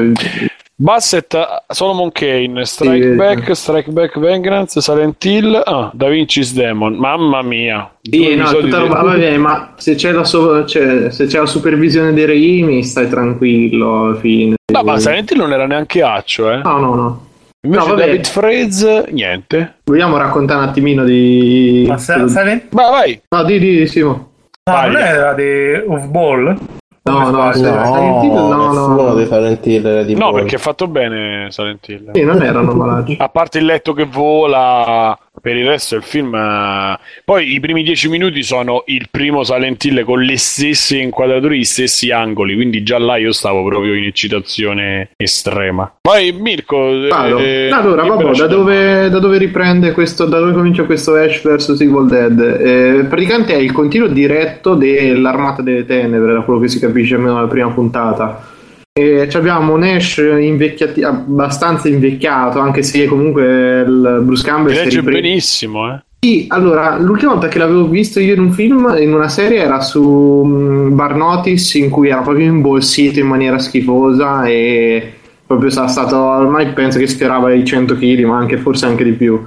[0.79, 1.35] Bassett,
[1.69, 7.41] Solomon Kane, Strike sì, Back, Strike Back Vengeance, Silent Hill, ah, Da Vinci's Demon, mamma
[7.41, 7.91] mia.
[8.03, 11.47] Sì, no, tutta roba, va bene, ma se c'è, la so- cioè, se c'è la
[11.47, 14.57] supervisione dei reimi stai tranquillo fine.
[14.71, 16.59] No, ma Silent Hill non era neanche accio, eh.
[16.59, 17.27] No, no, no.
[17.65, 19.77] Invece no, David Fraze, niente.
[19.85, 21.87] Vogliamo raccontare un attimino di...
[21.89, 22.67] Ma Silent...
[22.73, 23.19] Ma vai!
[23.35, 24.33] No, di, di, di Simo.
[24.71, 26.57] No, non era di Of Ball?
[27.07, 29.25] No, no, no, Silent Hill, no, no, no.
[29.25, 32.11] Silent Hill di No, perché è fatto bene Silent Hill.
[32.13, 33.17] Sì, non erano malati.
[33.19, 37.83] A parte il letto che vola, per il resto il film eh, poi i primi
[37.83, 42.83] dieci minuti sono il primo Silent Hill con le stesse inquadrature gli stessi angoli quindi
[42.83, 45.93] già là io stavo proprio in eccitazione estrema.
[46.01, 46.91] Poi Mirko
[47.39, 51.81] eh, allora vabbè da dove, da dove, riprende questo da dove comincia questo Ash vs
[51.81, 52.41] Evil Dead?
[52.41, 57.35] Eh, praticamente è il continuo diretto dell'Armata delle Tenebre da quello che si capisce almeno
[57.35, 58.55] nella prima puntata
[58.99, 64.97] e abbiamo un Ash invecchiati, abbastanza invecchiato, anche se comunque il Bruce Campbell si legge
[65.01, 66.01] ripre- benissimo, eh.
[66.19, 69.83] Sì, allora, l'ultima volta che l'avevo visto io in un film, in una serie, era
[69.83, 75.13] su um, Bar Notice, in cui era proprio imbolsito in maniera schifosa e
[75.47, 79.13] proprio sarà stato ormai penso che sfiorava i 100 kg, ma anche forse anche di
[79.13, 79.39] più.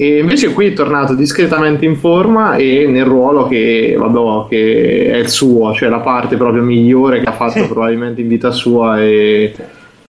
[0.00, 5.16] E invece qui è tornato discretamente in forma e nel ruolo che, vabbè, che è
[5.16, 9.02] il suo, cioè la parte proprio migliore che ha fatto probabilmente in vita sua.
[9.02, 9.52] E...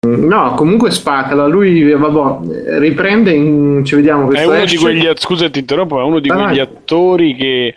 [0.07, 1.35] No, comunque spacca.
[1.47, 3.31] Lui vabbè, riprende.
[3.31, 3.81] In...
[3.83, 4.49] Ci vediamo questo.
[4.49, 7.75] È uno di quegli, scusa, ti interrompo, è uno di ah, quegli attori che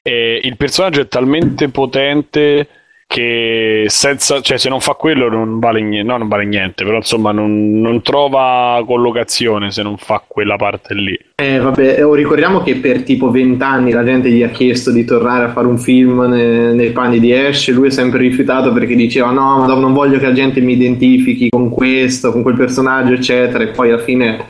[0.00, 2.68] eh, il personaggio è talmente potente
[3.10, 6.98] che senza, cioè se non fa quello non vale niente, no, non vale niente, però
[6.98, 11.18] insomma non, non, trova collocazione se non fa quella parte lì.
[11.34, 15.46] Eh vabbè, o ricordiamo che per tipo vent'anni la gente gli ha chiesto di tornare
[15.46, 19.30] a fare un film nei, nei panni di Ash lui ha sempre rifiutato perché diceva
[19.30, 23.64] no, ma non voglio che la gente mi identifichi con questo, con quel personaggio, eccetera,
[23.64, 24.44] e poi alla fine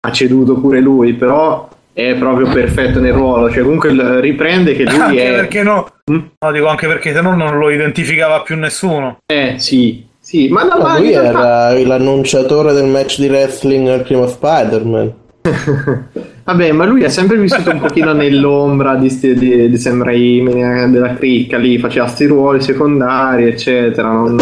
[0.00, 1.68] ha ceduto pure lui, però
[1.98, 5.34] è proprio perfetto nel ruolo, cioè comunque riprende che lui anche è...
[5.34, 5.88] Perché no?
[6.12, 6.18] Mm?
[6.38, 9.18] no, dico anche perché se no non lo identificava più nessuno.
[9.26, 14.28] Eh sì, sì, ma, no, ma lui era l'annunciatore del match di wrestling al primo
[14.28, 15.12] Spider-Man.
[16.44, 20.86] Vabbè, ma lui ha sempre vissuto un pochino nell'ombra di, di, di Sam Raimi, eh,
[20.86, 24.08] della cricca lì, faceva sti ruoli secondari, eccetera.
[24.08, 24.36] Non...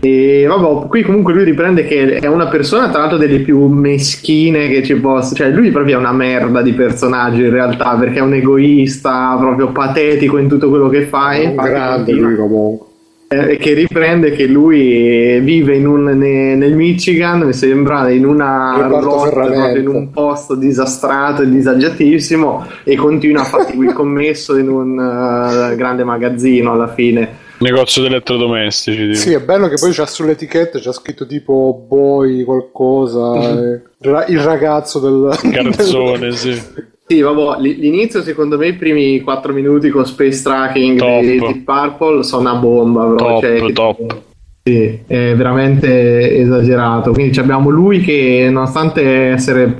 [0.00, 4.68] E vabbè, qui comunque lui riprende che è una persona, tra l'altro, delle più meschine
[4.68, 5.34] che ci possa.
[5.34, 9.72] Cioè, lui proprio è una merda di personaggio in realtà, perché è un egoista, proprio
[9.72, 11.32] patetico in tutto quello che fa.
[11.32, 12.86] È un grande lui comunque.
[13.30, 19.80] Eh, che riprende che lui vive un, ne, nel Michigan, mi sembra, in una roulotte,
[19.80, 25.76] in un posto disastrato e disagiatissimo e continua a fare il commesso in un uh,
[25.76, 29.06] grande magazzino alla fine Negozio di elettrodomestici.
[29.06, 29.18] Tipo.
[29.18, 33.82] Sì, è bello che poi c'ha sull'etichetta c'è scritto tipo boy qualcosa, eh,
[34.28, 36.86] il ragazzo del carzone, sì.
[37.10, 42.22] Sì, vabbè, l'inizio secondo me i primi 4 minuti con Space Tracking di, di, Purple
[42.22, 43.16] sono una bomba, bro.
[43.16, 44.22] Top, cioè, top.
[44.68, 47.12] Sì, è veramente esagerato.
[47.12, 49.74] Quindi abbiamo lui che, nonostante essere,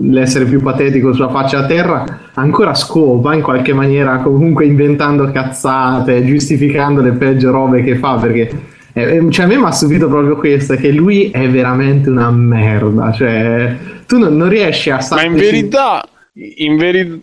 [0.00, 6.24] l'essere più patetico sulla faccia a terra, ancora scopa in qualche maniera, comunque inventando cazzate,
[6.24, 8.14] giustificando le peggio robe che fa.
[8.14, 8.48] Perché
[8.92, 13.10] eh, cioè, a me mi ha stupito proprio questo: che lui è veramente una merda.
[13.10, 15.26] Cioè, tu non, non riesci a stare.
[15.26, 17.22] Ma in verità, in veri...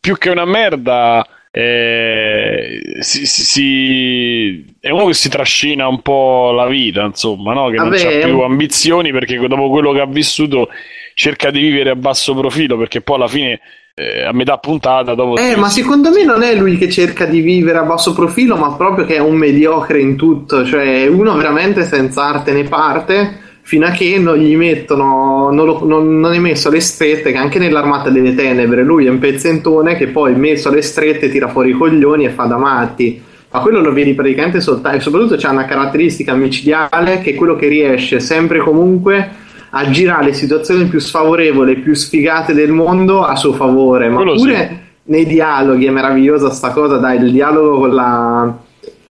[0.00, 6.66] più che una merda eh, si, si, è uno che si trascina un po' la
[6.66, 7.68] vita, insomma, no?
[7.68, 10.68] che Vabbè, non ha più ambizioni perché dopo quello che ha vissuto
[11.14, 13.60] cerca di vivere a basso profilo perché poi alla fine
[13.94, 15.36] eh, a metà puntata dopo...
[15.36, 18.74] Eh, ma secondo me non è lui che cerca di vivere a basso profilo, ma
[18.76, 23.86] proprio che è un mediocre in tutto, cioè uno veramente senza arte né parte fino
[23.86, 27.60] a che non gli mettono, non, lo, non, non, è messo alle strette, che anche
[27.60, 31.74] nell'armata delle tenebre lui è un pezzentone che poi messo alle strette tira fuori i
[31.74, 33.22] coglioni e fa da matti.
[33.48, 37.54] Ma quello lo vedi praticamente soltanto, e soprattutto c'è una caratteristica micidiale che è quello
[37.54, 39.28] che riesce sempre e comunque
[39.70, 44.08] a girare le situazioni più sfavorevoli, più sfigate del mondo a suo favore.
[44.08, 44.76] Ma quello pure sì.
[45.12, 48.52] nei dialoghi è meravigliosa sta cosa, dai, il dialogo con la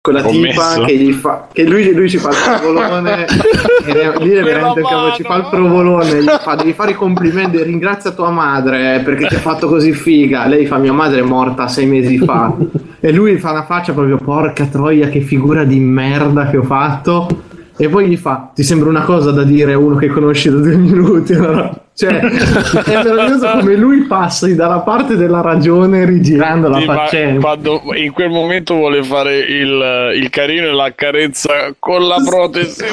[0.06, 3.26] con la tipa che gli fa che lui, lui ci fa il provolone
[4.20, 8.12] lì è veramente il ci fa il provolone gli fa devi fare i complimenti ringrazia
[8.12, 10.46] tua madre perché ti ha fatto così figa.
[10.46, 12.54] Lei fa mia madre è morta sei mesi fa.
[12.98, 17.28] E lui fa una faccia proprio porca troia che figura di merda che ho fatto.
[17.76, 20.56] E poi gli fa ti sembra una cosa da dire a uno che conosci da
[20.56, 21.85] due minuti no?
[21.96, 27.40] Cioè, è meraviglioso come lui passi dalla parte della ragione rigirando la sì, faccenda.
[27.40, 32.84] Quando in quel momento vuole fare il, il carino e la carezza con la protesi,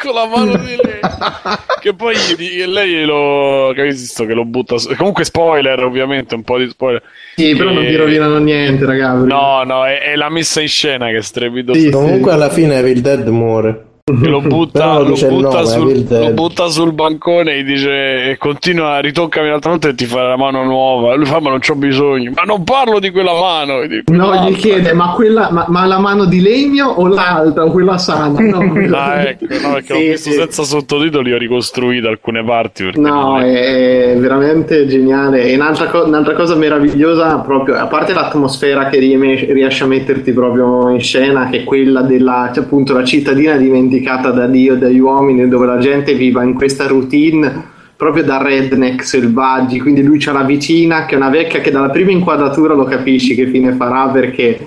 [0.00, 1.00] con la mano di lei.
[1.82, 2.16] Che poi
[2.66, 4.78] lei lo capisco che lo butta.
[4.78, 4.96] Su.
[4.96, 7.02] Comunque, spoiler, ovviamente, un po' di spoiler.
[7.36, 7.74] Sì, però e...
[7.74, 9.26] non ti rovinano niente, ragazzi.
[9.26, 11.78] No, no, è, è, la messa in scena che è strepitosa.
[11.78, 16.68] Sì, comunque, alla fine Evil Dead muore lo butta, lo butta, nome, sul, lo butta,
[16.68, 21.14] sul, bancone e dice e continua ritoccami un'altra volta e ti fa la mano nuova.
[21.14, 22.32] E lui fa ma non c'ho bisogno.
[22.34, 23.86] Ma non parlo di quella mano.
[23.86, 27.70] Dico, no gli chiede ma, quella, ma, ma, la mano di legno o l'altra o
[27.70, 28.38] quella sana?
[28.38, 29.04] No, quella...
[29.04, 30.36] ah ecco no, perché sì, ho visto sì.
[30.36, 34.12] senza sottotitoli ho ricostruito alcune parti no è...
[34.12, 35.44] è veramente geniale.
[35.44, 40.90] E un'altra, co- un'altra, cosa meravigliosa proprio a parte l'atmosfera che riesce a metterti proprio
[40.90, 44.78] in scena che è quella della cioè, appunto la cittadina dimenticata dimenticata da Dio e
[44.78, 49.80] dagli uomini, dove la gente viva in questa routine proprio da redneck selvaggi.
[49.80, 53.34] Quindi lui c'ha la vicina che è una vecchia che dalla prima inquadratura lo capisci
[53.34, 54.58] che fine farà perché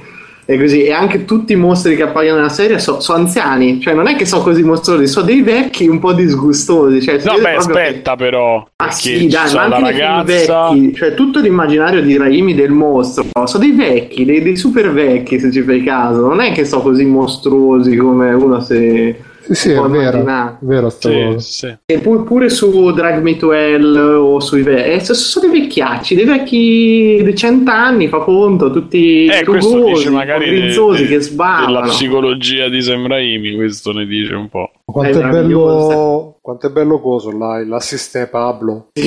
[0.50, 0.84] e così.
[0.84, 4.16] E anche tutti i mostri che appaiono nella serie sono so anziani, cioè non è
[4.16, 7.02] che sono così mostruosi, sono dei vecchi un po' disgustosi.
[7.02, 8.24] Cioè, no, beh, aspetta, che...
[8.24, 8.66] però.
[8.78, 10.70] Ah, sì, dai, ma anche ragazza...
[10.70, 15.40] vecchi, cioè tutto l'immaginario di Raimi del mostro sono dei vecchi, dei, dei super vecchi,
[15.40, 16.22] se ci fai caso.
[16.22, 19.16] Non è che sono così mostruosi come uno se
[19.48, 21.78] sì, sì, è vero, è vero sta sì, sì.
[21.86, 26.16] E pure, pure, su Drag Me to Hell o sui vecchi, eh, sono dei vecchiacci,
[26.16, 31.66] dei vecchi di cent'anni, fa conto, tutti eh, rugosi, de, che sbavano.
[31.66, 34.72] Della psicologia di Sam Raimi, questo ne dice un po'.
[34.84, 38.90] Quanto è, è bello, quanto è bello coso là, l'assiste Pablo.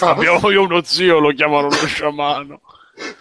[0.00, 2.60] Abbiamo io uno zio, lo chiamano lo sciamano.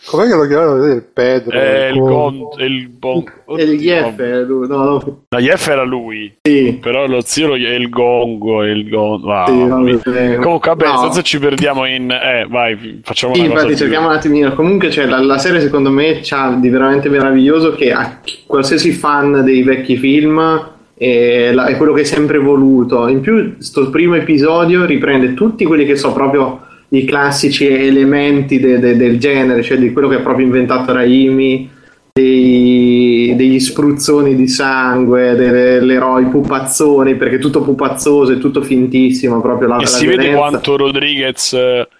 [0.05, 0.85] Com'è che lo chiamano?
[0.85, 1.57] Il Pedro?
[1.57, 3.23] Eh, il, Gon, il Bon.
[3.57, 4.67] E il Jeff era lui.
[4.67, 5.23] No, no.
[5.29, 6.37] no, Jeff era lui.
[6.41, 6.77] Sì.
[6.81, 8.63] Però lo zio è il Gongo.
[8.63, 9.21] Il gon...
[9.21, 9.45] Wow.
[9.45, 10.97] Sì, no, Comunque, vabbè, no.
[10.97, 12.11] senza ci perdiamo in.
[12.11, 14.53] Eh, vai, facciamo sì, una infatti, cerchiamo un attimino.
[14.53, 19.43] Comunque, cioè, la, la, serie secondo me c'ha di veramente meraviglioso che a qualsiasi fan
[19.43, 20.69] dei vecchi film.
[20.93, 23.07] È, la, è quello che è sempre voluto.
[23.07, 28.79] In più, sto primo episodio riprende tutti quelli che so proprio i classici elementi de,
[28.79, 31.69] de, del genere, cioè di quello che ha proprio inventato Raimi,
[32.13, 39.39] dei, degli spruzzoni di sangue, dell'eroe pupazzoni, perché tutto pupazzoso, è tutto fintissimo.
[39.39, 40.27] Proprio la, e la si violenza.
[40.27, 41.53] vede quanto Rodriguez.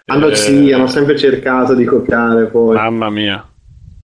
[0.05, 2.75] Hanno, eh, sì, hanno sempre cercato di copiare poi.
[2.75, 3.45] Mamma mia.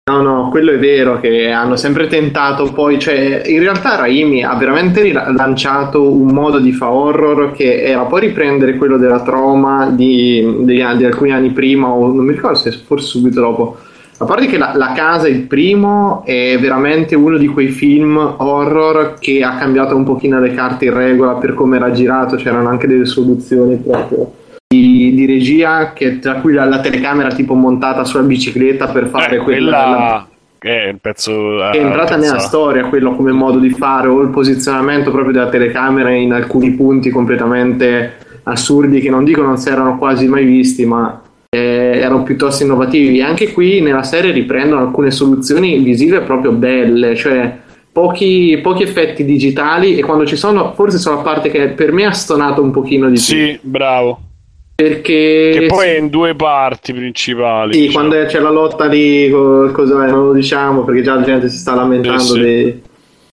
[0.07, 4.53] No, no, quello è vero che hanno sempre tentato poi, cioè in realtà Raimi ha
[4.53, 10.57] veramente lanciato un modo di fa horror che era poi riprendere quello della trauma di,
[10.59, 13.77] di, di alcuni anni prima o non mi ricordo se forse subito dopo.
[14.19, 19.15] A parte che la, la, Casa, il primo, è veramente uno di quei film horror
[19.17, 22.85] che ha cambiato un pochino le carte in regola per come era girato, c'erano anche
[22.85, 24.43] delle soluzioni proprio
[25.15, 29.39] di, regia che, tra cui la, la, telecamera tipo montata sulla bicicletta per fare eh,
[29.39, 30.27] quella...
[30.57, 35.11] È il pezzo è entrata nella storia quello come modo di fare o il posizionamento
[35.11, 40.27] proprio della telecamera in alcuni punti completamente assurdi che non dico non si erano quasi
[40.27, 46.21] mai visti ma eh, erano piuttosto innovativi anche qui nella serie riprendono alcune soluzioni visive
[46.21, 47.57] proprio belle cioè
[47.95, 52.03] Pochi, pochi, effetti digitali e quando ci sono, forse sono la parte che per me
[52.03, 53.21] ha stonato un pochino di più.
[53.21, 54.19] Sì, bravo.
[54.75, 57.73] Perché che poi è in due parti principali.
[57.73, 58.07] Sì, diciamo.
[58.09, 61.75] quando c'è la lotta lì, cosa non lo diciamo perché già la gente si sta
[61.75, 62.21] lamentando.
[62.21, 62.39] Sì, sì.
[62.41, 62.81] Dei...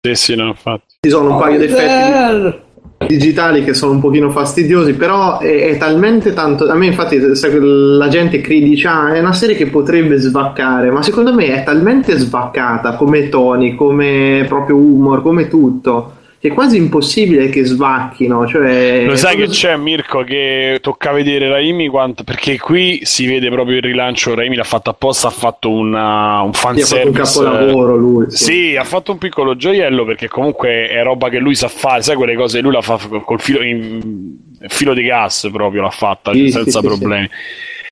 [0.02, 0.96] sì, sì no, infatti.
[1.00, 2.68] Ci sono un oh, paio di effetti
[3.08, 6.70] digitali che sono un pochino fastidiosi, però è, è, talmente tanto.
[6.70, 11.34] A me, infatti, la gente dice: Ah, è una serie che potrebbe svaccare, ma secondo
[11.34, 17.50] me è talmente svaccata come toni, come proprio humor, come tutto che è quasi impossibile
[17.50, 18.48] che svacchino.
[18.48, 19.46] Cioè, Lo sai proprio...
[19.48, 24.36] che c'è Mirko che tocca vedere Raimi quanto, perché qui si vede proprio il rilancio.
[24.36, 26.86] Raimi l'ha fatto apposta, ha fatto una, un fanservice.
[26.86, 28.26] Sì, ha fatto un capolavoro lui.
[28.30, 28.38] Sì.
[28.38, 28.76] sì.
[28.78, 32.36] ha fatto un piccolo gioiello perché comunque è roba che lui sa fare, sai quelle
[32.36, 36.80] cose lui la fa col filo, in, filo di gas proprio l'ha fatta sì, senza
[36.80, 37.30] sì, problemi.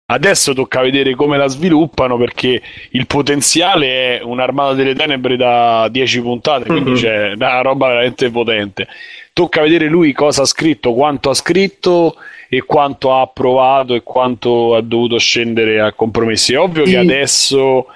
[0.10, 6.22] Adesso tocca vedere come la sviluppano perché il potenziale è un'armata delle tenebre da 10
[6.22, 7.00] puntate, quindi mm-hmm.
[7.00, 8.88] c'è una roba veramente potente.
[9.34, 12.16] Tocca vedere lui cosa ha scritto, quanto ha scritto
[12.48, 16.54] e quanto ha approvato e quanto ha dovuto scendere a compromessi.
[16.54, 16.92] È ovvio sì.
[16.92, 17.88] che adesso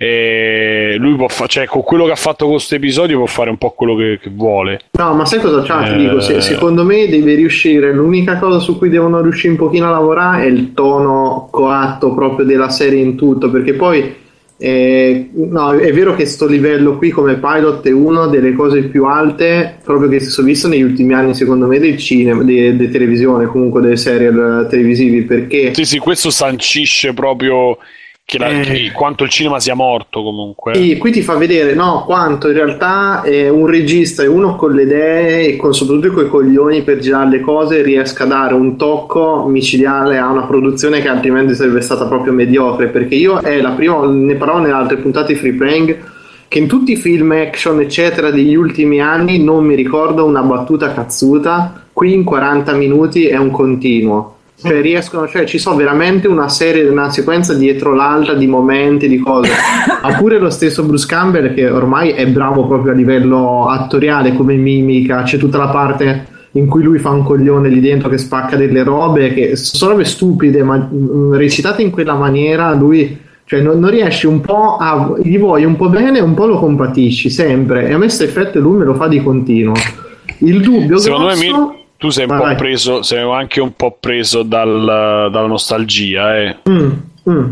[0.00, 3.50] e lui può fare, cioè, con quello che ha fatto con questo episodio può fare
[3.50, 4.82] un po' quello che, che vuole.
[4.92, 5.86] No, ma sai cosa c'ha?
[5.86, 5.90] Eh...
[5.90, 7.92] Ti dico, se, secondo me deve riuscire.
[7.92, 12.46] L'unica cosa su cui devono riuscire un pochino a lavorare è il tono coatto proprio
[12.46, 14.26] della serie in tutto, perché poi.
[14.60, 19.04] Eh, no, è vero che sto livello qui come pilot è una delle cose più
[19.04, 23.46] alte proprio che si sono viste negli ultimi anni secondo me del cinema, di televisione
[23.46, 27.78] comunque dei serial televisivi perché sì sì questo sancisce proprio
[28.28, 28.60] che la, eh.
[28.60, 30.74] che, quanto il cinema sia morto comunque.
[30.74, 34.74] Sì, qui ti fa vedere no, quanto in realtà eh, un regista e uno con
[34.74, 38.52] le idee e con, soprattutto con i coglioni per girare le cose riesca a dare
[38.52, 42.88] un tocco micidiale a una produzione che altrimenti sarebbe stata proprio mediocre.
[42.88, 45.98] Perché io è la prima, ne parlavo nelle altre puntate di Free Playing
[46.48, 50.92] che in tutti i film action eccetera degli ultimi anni non mi ricordo una battuta
[50.92, 56.48] cazzuta qui in 40 minuti è un continuo cioè riescono, cioè ci sono veramente una
[56.48, 59.50] serie, una sequenza dietro l'altra di momenti, di cose.
[60.00, 64.54] Ha pure lo stesso Bruce Campbell che ormai è bravo proprio a livello attoriale come
[64.54, 68.56] mimica, c'è tutta la parte in cui lui fa un coglione lì dentro che spacca
[68.56, 73.78] delle robe che sono robe stupide, ma mm, recitate in quella maniera lui cioè non,
[73.78, 77.30] non riesci un po' a gli vuoi un po' bene e un po' lo compatisci
[77.30, 79.74] sempre e a me questo effetto lui me lo fa di continuo.
[80.38, 81.40] Il dubbio Secondo grosso...
[81.40, 85.46] me mi tu sei un vai, po' preso, sei anche un po' preso dal, dalla
[85.46, 86.56] nostalgia, eh.
[86.70, 86.90] Mm.
[87.28, 87.44] Mm.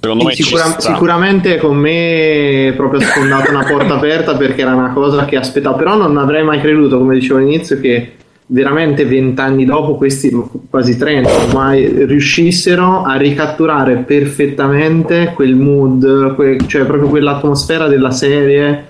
[0.00, 4.92] Secondo me Sicura- sicuramente con me proprio ha sfondato una porta aperta perché era una
[4.92, 8.12] cosa che aspettavo, però non avrei mai creduto, come dicevo all'inizio, che
[8.46, 10.30] veramente vent'anni dopo questi
[10.68, 18.84] quasi 30 ormai riuscissero a ricatturare perfettamente quel mood, que- cioè proprio quell'atmosfera della serie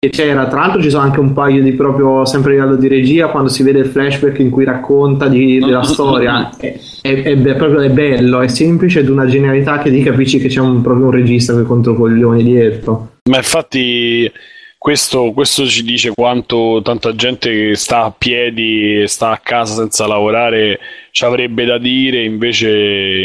[0.00, 0.46] che c'era.
[0.46, 3.48] Tra l'altro ci sono anche un paio di proprio sempre a livello di regia quando
[3.48, 6.50] si vede il flashback in cui racconta di, della storia.
[6.56, 10.38] È, è, è, è, proprio è bello, è semplice ed una genialità che lì capisci
[10.38, 13.16] che c'è un, proprio un regista con i controcoglioni dietro.
[13.28, 14.30] Ma infatti
[14.88, 19.74] questo, questo, ci dice quanto tanta gente che sta a piedi e sta a casa
[19.74, 20.80] senza lavorare
[21.10, 22.70] ci avrebbe da dire, invece,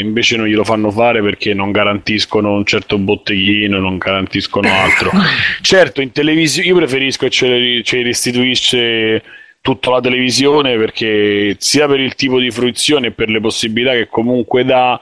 [0.04, 5.12] invece non glielo fanno fare perché non garantiscono un certo botteghino, non garantiscono altro.
[5.62, 9.24] certo, in televisione io preferisco che ce, ce restituisce
[9.62, 14.10] tutta la televisione perché sia per il tipo di fruizione e per le possibilità che
[14.10, 15.00] comunque dà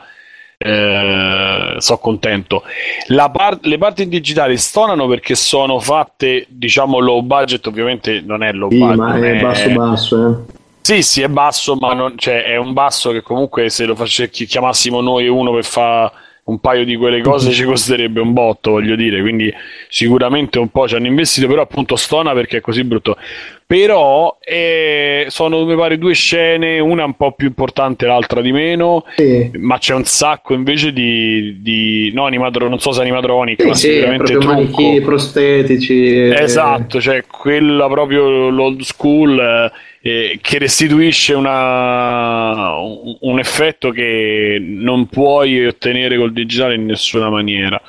[0.61, 2.63] eh, sono contento.
[3.31, 8.51] Par- le parti in digitale stonano perché sono fatte, diciamo, low budget, ovviamente non è
[8.51, 8.97] low sì, budget.
[8.97, 10.59] Ma è, è basso basso, eh.
[10.81, 14.29] Sì, sì, è basso, ma non, cioè, è un basso che comunque se lo face-
[14.29, 16.11] chiamassimo noi uno per fare
[16.51, 19.51] un paio di quelle cose ci costerebbe un botto, voglio dire, quindi
[19.87, 23.17] sicuramente un po' ci hanno investito, però appunto stona perché è così brutto.
[23.65, 29.05] Però eh, sono, mi pare, due scene, una un po' più importante, l'altra di meno,
[29.15, 29.49] sì.
[29.53, 33.73] ma c'è un sacco invece di, di no, animatro, non so se animatronic, sì, ma
[33.73, 34.45] sì, sicuramente trucco.
[34.47, 36.31] manichi prostetici.
[36.33, 39.39] Esatto, cioè quella proprio l'old school...
[39.39, 46.85] Eh, eh, che restituisce una, un, un, effetto che non puoi ottenere col digitale in
[46.85, 47.81] nessuna maniera.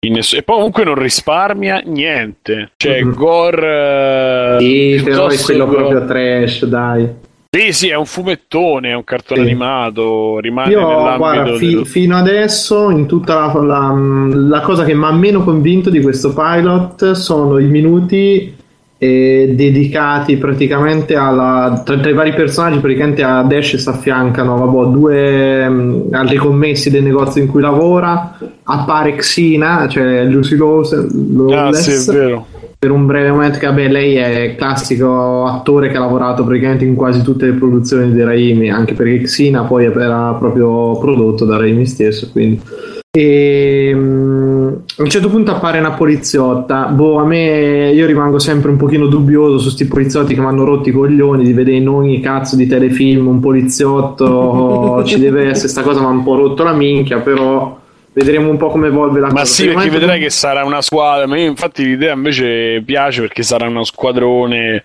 [0.00, 2.72] In ness- e poi comunque non risparmia niente.
[2.76, 3.14] Cioè, mm-hmm.
[3.14, 4.56] gore.
[4.60, 7.08] Sì, però è quello go- proprio trash, dai.
[7.52, 9.46] Sì, sì, è un fumettone, è un cartone sì.
[9.48, 11.84] animato, rimane Io, guarda, fi- del...
[11.84, 16.32] fino adesso, in tutta la, la, la cosa che mi ha meno convinto di questo
[16.32, 18.59] pilot sono i minuti eh,
[19.06, 25.66] dedicati praticamente alla, tra, tra, i vari personaggi praticamente a Dash si affiancano vabbè, due
[25.66, 28.36] um, altri commessi del negozio in cui lavora.
[28.62, 30.92] Appare Xina cioè Lucy Lawless.
[31.52, 32.38] Ah, sì,
[32.78, 36.94] per un breve momento che vabbè lei è classico attore che ha lavorato praticamente in
[36.94, 41.86] quasi tutte le produzioni di Raimi anche perché Xina poi era proprio prodotto da Raimi
[41.86, 42.60] stesso quindi.
[43.10, 44.49] E um,
[44.96, 46.86] a un certo punto appare una poliziotta.
[46.86, 50.64] Boh, a me io rimango sempre un pochino dubbioso su questi poliziotti che mi hanno
[50.64, 55.02] rotti i coglioni di vedere in ogni cazzo di telefilm un poliziotto.
[55.06, 57.78] ci deve essere, sta cosa mi ha un po' rotto la minchia, però
[58.12, 59.44] vedremo un po' come evolve la Ma cosa.
[59.44, 61.26] sì, perché vedrai che sarà una squadra.
[61.26, 64.82] Ma io infatti l'idea invece piace perché sarà uno squadrone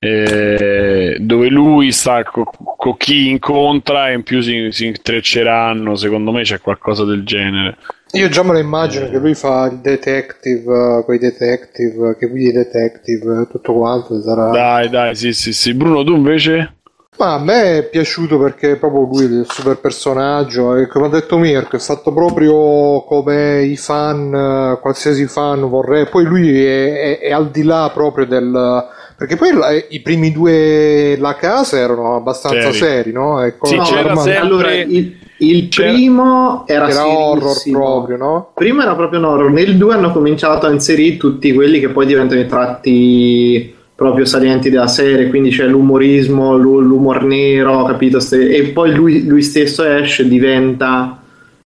[0.00, 5.96] eh, dove lui sta con co chi incontra e in più si, si intrecceranno.
[5.96, 7.76] Secondo me c'è qualcosa del genere.
[8.12, 13.46] Io già me lo immagino che lui fa il detective, quei detective, che guidi detective,
[13.50, 14.48] tutto quanto sarà.
[14.50, 15.74] Dai, dai, sì, sì, sì.
[15.74, 16.76] Bruno, tu invece?
[17.18, 21.10] Ma a me è piaciuto perché proprio lui è il super personaggio e come ha
[21.10, 26.10] detto Mirko è fatto proprio come i fan, qualsiasi fan vorrebbe.
[26.10, 28.86] Poi lui è, è, è al di là proprio del
[29.18, 33.42] perché poi la, i primi due La Casa erano abbastanza seri, seri no?
[33.42, 34.36] Ecco, sì, no, c'era sempre...
[34.36, 38.52] Allora, il, il primo era, era horror proprio, no?
[38.54, 39.50] Prima era proprio un horror.
[39.50, 44.70] Nel 2 hanno cominciato a inserire tutti quelli che poi diventano i tratti proprio salienti
[44.70, 48.18] della serie, quindi c'è l'umorismo, l'umor nero, capito?
[48.30, 51.20] E poi lui, lui stesso Ash diventa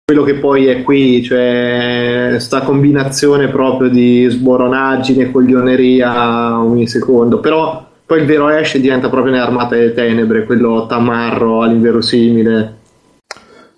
[0.05, 7.87] quello che poi è qui, cioè sta combinazione proprio di sboronaggine coglioneria ogni secondo, però
[8.05, 12.79] poi il vero Ash diventa proprio nell'armata delle tenebre, quello tamarro all'inverosimile.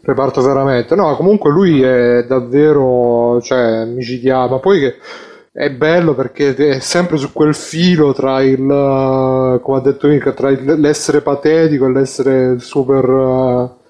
[0.02, 4.96] Reparto veramente, no, comunque lui è davvero, cioè, micidiale, ma poi che
[5.52, 8.58] è bello perché è sempre su quel filo tra il,
[9.62, 13.84] come ha detto Nick, tra l'essere patetico e l'essere super...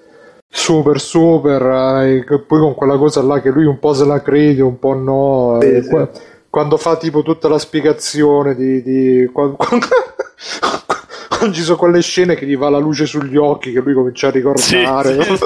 [0.58, 1.62] Super super
[2.06, 4.93] eh, poi con quella cosa là che lui un po' se la crede un po'
[4.93, 6.08] no sì, sì.
[6.49, 9.86] quando fa tipo tutta la spiegazione di, di quando, quando,
[11.28, 14.30] quando, ci sono quelle scene che gli va la luce sugli occhi che lui comincia
[14.30, 15.45] a ricordare sì,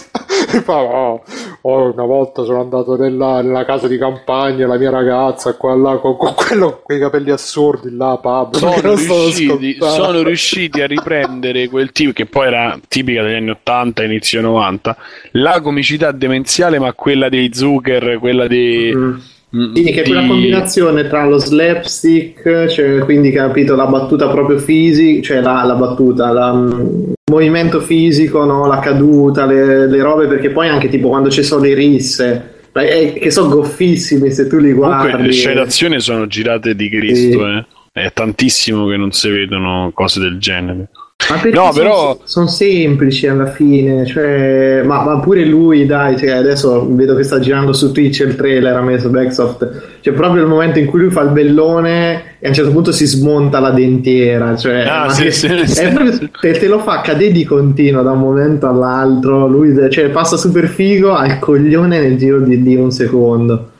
[0.62, 1.22] fa oh,
[1.62, 5.96] oh, una volta sono andato nella, nella, casa di campagna la mia ragazza qua là
[5.98, 11.68] con, con quello con i capelli assordi là Pablo sono riusciti, sono riusciti, a riprendere
[11.68, 14.96] quel tipo che poi era tipica degli anni 80 inizio 90
[15.32, 19.18] la comicità demenziale ma quella dei Zucker quella dei mm
[19.50, 25.22] Quindi che è quella combinazione tra lo slapstick, cioè quindi capito la battuta proprio fisica,
[25.22, 28.66] cioè la, la battuta, la, il movimento fisico, no?
[28.66, 33.12] la caduta, le, le, robe, perché poi anche tipo quando ci sono le risse, eh,
[33.20, 35.10] che sono goffissimi se tu li guardi.
[35.10, 37.56] Comunque le scene d'azione sono girate di Cristo, sì.
[37.56, 37.66] eh.
[37.92, 40.90] È tantissimo che non si vedono cose del genere.
[41.28, 42.20] Ma perché no, sono, però...
[42.24, 47.38] sono semplici alla fine, cioè, ma, ma, pure lui, dai, cioè, adesso vedo che sta
[47.38, 51.10] girando su Twitch il trailer ha messo Backsoft, cioè proprio il momento in cui lui
[51.10, 55.24] fa il bellone e a un certo punto si smonta la dentiera, cioè, ah, sì,
[55.24, 55.88] che, sì, sì.
[55.88, 60.36] Proprio, te, te, lo fa cadere di continuo da un momento all'altro, lui cioè, passa
[60.36, 63.70] super figo al coglione nel giro di, di un secondo.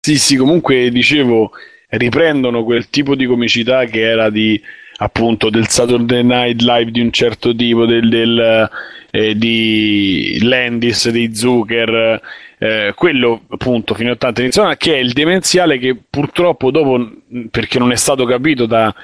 [0.00, 1.50] Sì, sì, comunque dicevo,
[1.90, 4.60] riprendono quel tipo di comicità che era di
[4.98, 8.70] appunto del Saturday Night Live di un certo tipo, del, del,
[9.10, 12.20] eh, di Landis, di Zucker,
[12.58, 17.10] eh, quello appunto fino a 80 iniziano, che è il demenziale che purtroppo dopo,
[17.50, 18.94] perché non è stato capito da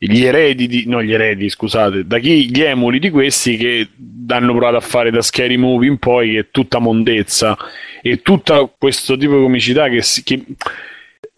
[0.00, 3.88] gli eredi, di, no gli eredi scusate, da chi gli emuli di questi che
[4.28, 7.56] hanno provato a fare da scary movie in poi che è tutta mondezza
[8.00, 10.44] e tutto questo tipo di comicità che, che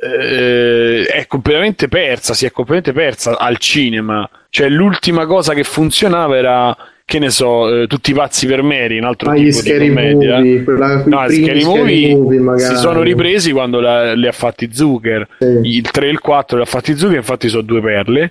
[0.01, 4.29] eh, è completamente persa, si è completamente persa al cinema.
[4.49, 6.77] Cioè, l'ultima cosa che funzionava era
[7.11, 10.37] che ne so, eh, tutti i pazzi per Mary, un altro ah, tipo di commedia.
[10.37, 15.27] Movie, quella, no, scary movie, movie si sono ripresi quando la, li ha fatti Zucker.
[15.41, 15.47] Sì.
[15.65, 18.31] Il 3 e il 4 li ha fatti Zucker, infatti sono due perle.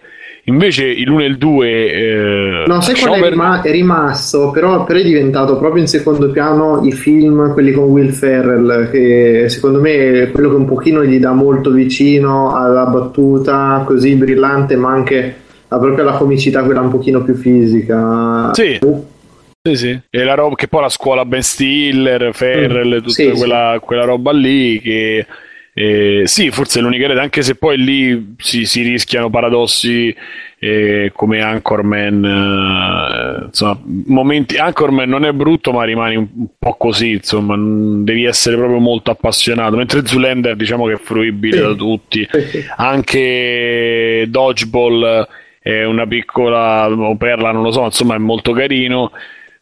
[0.50, 5.00] Invece l'1 e il 2 eh, No, sai qual è, rima- è rimasto, però, però,
[5.00, 10.24] è diventato proprio in secondo piano i film, quelli con Will Ferrell, che secondo me
[10.24, 15.36] è quello che un pochino gli dà molto vicino alla battuta così brillante, ma anche
[15.68, 18.52] proprio alla comicità quella un pochino più fisica.
[18.54, 18.80] Sì.
[18.82, 19.06] Uh.
[19.62, 20.00] Sì, sì.
[20.10, 22.97] E la roba che poi la scuola Ben Stiller, Ferrell, mm.
[23.00, 23.86] tutta sì, quella, sì.
[23.86, 25.26] quella roba lì che
[25.82, 30.14] eh, sì, forse è l'unica rete, anche se poi lì si, si rischiano paradossi
[30.60, 32.26] eh, come Anchorman.
[32.26, 34.58] Eh, insomma, momenti.
[34.58, 37.12] Anchorman non è brutto, ma rimani un, un, po' così.
[37.12, 37.56] Insomma,
[38.04, 39.78] devi essere proprio molto appassionato.
[39.78, 41.64] Mentre Zulander, diciamo che è fruibile sì.
[41.64, 42.28] da tutti.
[42.76, 45.28] Anche Dodgeball
[45.62, 49.14] è una piccola perla, non lo so, insomma, è molto carino.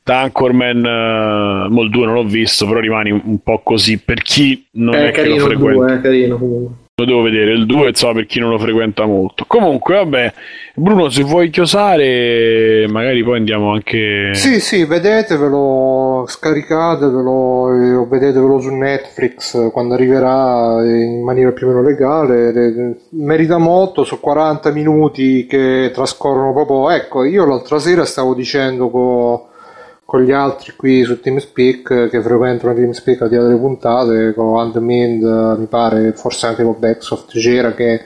[0.08, 4.66] Da Anchorman, uh, il 2 non l'ho visto, però rimani un po' così per chi
[4.76, 5.86] non è, è che lo frequenta.
[5.86, 6.76] 2, è carino comunque.
[6.96, 9.44] Lo devo vedere, il 2 insomma per chi non lo frequenta molto.
[9.46, 10.34] Comunque, vabbè,
[10.76, 14.30] Bruno, se vuoi chiosare, magari poi andiamo anche.
[14.34, 21.82] Sì, sì, vedetevelo, scaricatevelo o vedetevelo su Netflix quando arriverà in maniera più o meno
[21.82, 22.96] legale.
[23.10, 26.92] Merita molto, sono 40 minuti che trascorrono proprio.
[26.92, 29.56] Ecco, io l'altra sera stavo dicendo con
[30.08, 34.58] con gli altri qui su TeamSpeak che frequentano TeamSpeak al di là delle puntate con
[34.58, 38.06] Andmind mi pare forse anche con Backsoft c'era che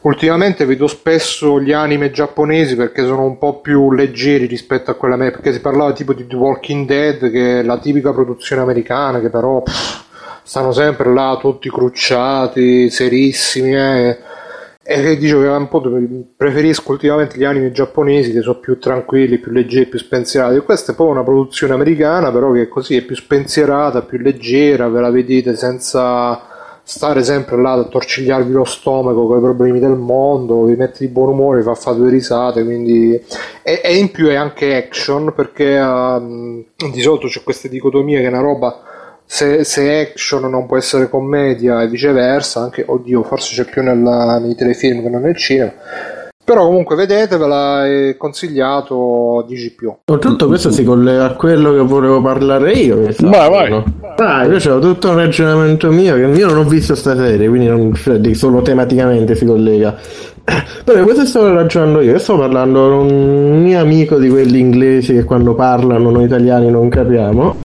[0.00, 5.14] ultimamente vedo spesso gli anime giapponesi perché sono un po' più leggeri rispetto a quella
[5.14, 9.20] me perché si parlava tipo di The Walking Dead che è la tipica produzione americana
[9.20, 10.02] che però pff,
[10.42, 14.18] stanno sempre là tutti crucciati serissimi eh
[14.88, 15.82] e dicevo che un po'
[16.36, 20.60] preferisco ultimamente gli anime giapponesi che sono più tranquilli, più leggeri, più spensierati.
[20.60, 25.00] Questa è proprio una produzione americana, però che così è più spensierata, più leggera, ve
[25.00, 30.62] la vedete senza stare sempre là a torcigliarvi lo stomaco con i problemi del mondo,
[30.62, 33.20] vi mette di buon umore, vi fa fare due risate, quindi...
[33.64, 38.26] e, e in più è anche action perché um, di solito c'è questa dicotomia che
[38.26, 38.82] è una roba
[39.26, 44.38] se, se, action non può essere commedia e viceversa, anche, oddio, forse c'è più nella,
[44.38, 45.72] nei telefilm che non nel cinema.
[46.46, 49.92] Però comunque vedetevela, è consigliato 10 più.
[50.04, 53.00] Tutto questo si collega a quello che volevo parlare io.
[53.08, 53.70] Esatto, vai, vai.
[53.70, 53.84] No?
[54.16, 54.48] vai.
[54.48, 58.20] Io c'ho tutto un ragionamento mio che io non ho visto stasera, quindi non, cioè,
[58.34, 59.96] solo tematicamente si collega.
[60.84, 65.14] Però questo stavo ragionando io, io stavo parlando con un mio amico di quelli inglesi
[65.14, 67.56] che quando parlano noi italiani non capiamo.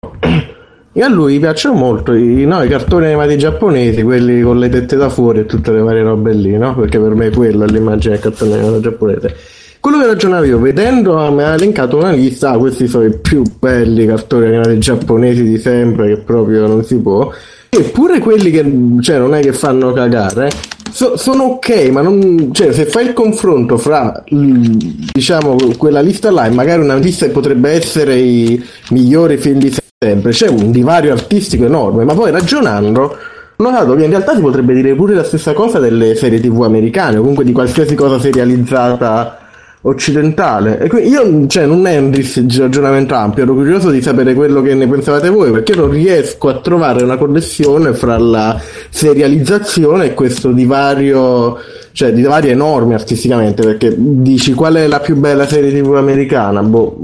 [0.93, 4.97] E a lui piacciono molto i, no, i, cartoni animati giapponesi, quelli con le tette
[4.97, 6.75] da fuori e tutte le varie robe lì, no?
[6.75, 9.37] Perché per me quella è l'immagine del cartone animato giapponese.
[9.79, 13.45] Quello che ragionavo io, vedendo, mi ha elencato una lista, ah, questi sono i più
[13.61, 17.33] belli cartoni animati giapponesi di sempre, che proprio non si può.
[17.69, 18.65] Eppure quelli che,
[19.01, 20.51] cioè, non è che fanno cagare,
[20.91, 26.47] so, sono ok, ma non, cioè, se fai il confronto fra, diciamo, quella lista là
[26.47, 28.61] e magari una lista che potrebbe essere i
[28.91, 29.71] migliori film di
[30.03, 34.41] sempre, c'è un divario artistico enorme, ma poi ragionando ho notato che in realtà si
[34.41, 38.19] potrebbe dire pure la stessa cosa delle serie tv americane, o comunque di qualsiasi cosa
[38.19, 39.39] serializzata
[39.83, 40.79] occidentale.
[40.81, 42.19] E quindi io, cioè, non è un
[42.57, 46.61] ragionamento ampio, ero curioso di sapere quello che ne pensavate voi, perché non riesco a
[46.61, 51.59] trovare una connessione fra la serializzazione e questo divario
[51.93, 56.63] cioè di varie enormi artisticamente perché dici qual è la più bella serie tv americana?
[56.63, 56.99] Boh,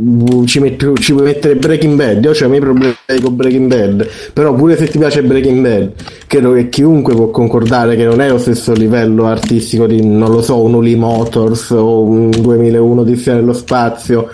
[0.47, 2.25] ci, metti, ci puoi mettere Breaking Bad?
[2.25, 5.93] Io ho i miei problemi con Breaking Bad però pure se ti piace Breaking Bad
[6.27, 10.43] credo che chiunque può concordare che non è lo stesso livello artistico di non lo
[10.43, 14.29] so un Uli Motors o un 2001 di nello spazio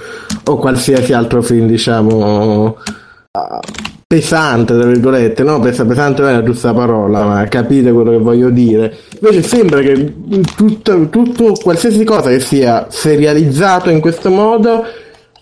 [0.45, 2.77] o qualsiasi altro film diciamo
[4.13, 5.59] pesante, tra virgolette, no?
[5.59, 8.95] Pesa, pesante non è la giusta parola, ma capite quello che voglio dire.
[9.19, 10.13] Invece sembra che
[10.55, 14.85] tutto, tutto, qualsiasi cosa che sia serializzato in questo modo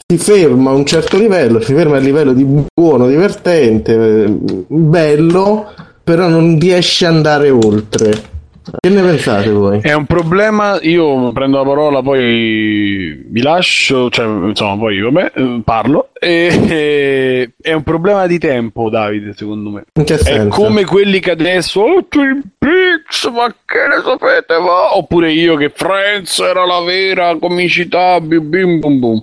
[0.07, 5.66] si ferma a un certo livello, si ferma a livello di buono, divertente, bello,
[6.05, 8.30] però non riesce ad andare oltre.
[8.79, 9.81] Che ne pensate voi?
[9.81, 15.33] È un problema, io prendo la parola, poi vi lascio, cioè insomma poi vabbè,
[15.64, 16.11] parlo.
[16.18, 19.85] E, è un problema di tempo, Davide, secondo me.
[19.95, 20.43] In che senso?
[20.43, 24.97] È come quelli che adesso, oh Twin Peaks, ma che ne sapete, va?
[24.97, 29.23] Oppure io che Friends era la vera comicità, bim bim bum bum.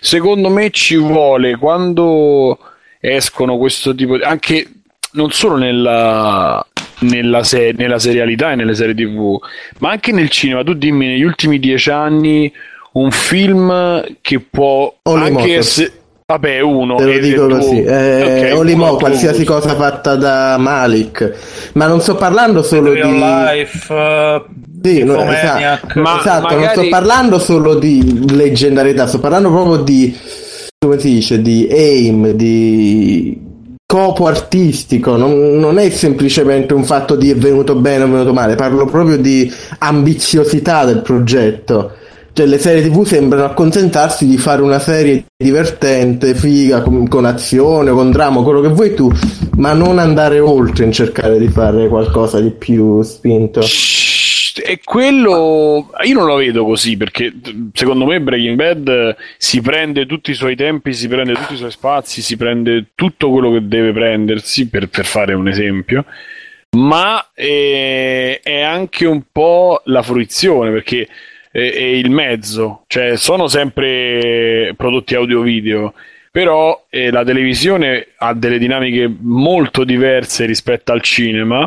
[0.00, 2.58] Secondo me ci vuole quando
[3.00, 4.22] escono questo tipo di...
[4.22, 4.68] anche
[5.12, 6.64] non solo nella,
[7.00, 9.38] nella, se- nella serialità e nelle serie tv,
[9.78, 10.62] ma anche nel cinema.
[10.62, 12.52] Tu dimmi negli ultimi dieci anni
[12.92, 15.92] un film che può Only anche essere...
[16.26, 16.96] Vabbè, uno.
[16.96, 17.82] Te lo dico così.
[17.84, 19.52] Eh, okay, Olimo, qualsiasi tu.
[19.52, 21.70] cosa fatta da Malik.
[21.74, 23.18] Ma non sto parlando solo Real di...
[23.18, 24.44] Life, uh,
[24.82, 26.64] sì, no, esatto, ma, esatto magari...
[26.64, 30.16] non sto parlando solo di leggendarietà, sto parlando proprio di...
[30.78, 31.40] come si dice?
[31.40, 33.45] Di aim, di
[33.88, 38.32] scopo artistico, non, non, è semplicemente un fatto di è venuto bene o è venuto
[38.32, 41.92] male, parlo proprio di ambiziosità del progetto.
[42.32, 47.92] Cioè, le serie tv sembrano accontentarsi di fare una serie divertente, figa, con, con azione,
[47.92, 49.10] con dramma, quello che vuoi tu,
[49.56, 53.62] ma non andare oltre in cercare di fare qualcosa di più spinto.
[54.64, 57.32] E quello io non lo vedo così perché
[57.72, 61.70] secondo me Breaking Bad si prende tutti i suoi tempi, si prende tutti i suoi
[61.70, 66.04] spazi, si prende tutto quello che deve prendersi per, per fare un esempio.
[66.76, 71.08] Ma è, è, anche un po' la fruizione perché
[71.50, 75.94] è, è il mezzo, cioè sono sempre prodotti audio-video
[76.36, 81.66] però eh, la televisione ha delle dinamiche molto diverse rispetto al cinema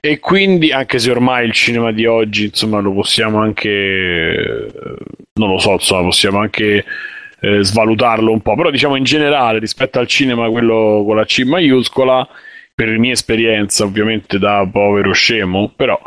[0.00, 4.70] e quindi, anche se ormai il cinema di oggi, insomma, lo possiamo anche,
[5.34, 6.84] non lo so, insomma, possiamo anche
[7.40, 11.42] eh, svalutarlo un po', però diciamo in generale rispetto al cinema, quello con la C
[11.44, 12.26] maiuscola,
[12.74, 16.00] per mia esperienza, ovviamente da povero scemo, però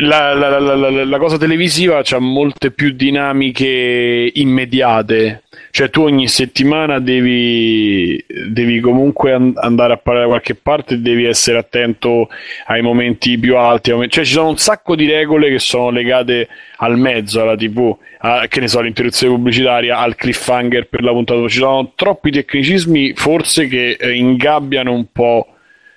[0.00, 5.42] la, la, la, la cosa televisiva ha molte più dinamiche immediate
[5.72, 11.24] cioè, tu ogni settimana devi, devi comunque an- andare a parlare da qualche parte devi
[11.24, 12.28] essere attento
[12.66, 13.90] ai momenti più alti.
[14.08, 16.48] Cioè, ci sono un sacco di regole che sono legate
[16.78, 21.46] al mezzo, alla TV, a, che ne so, all'interruzione pubblicitaria, al cliffhanger per la puntata.
[21.46, 25.46] Ci sono troppi tecnicismi, forse, che eh, ingabbiano un po'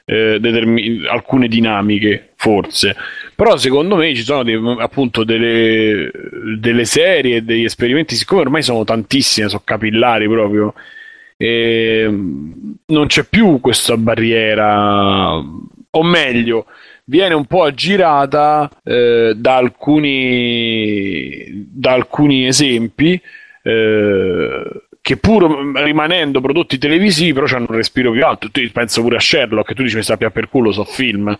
[0.06, 2.96] eh, determin- alcune dinamiche, forse.
[3.36, 6.12] Però secondo me ci sono dei, appunto delle,
[6.58, 10.74] delle serie, degli esperimenti, siccome ormai sono tantissime, sono capillari proprio,
[11.38, 16.66] e non c'è più questa barriera, o meglio,
[17.06, 23.20] viene un po' aggirata eh, da, alcuni, da alcuni esempi.
[23.62, 24.64] Eh,
[25.04, 28.50] che pur rimanendo prodotti televisivi però hanno un respiro più alto.
[28.50, 31.38] Tu penso pure a Sherlock tu dici mi sappia per culo so film.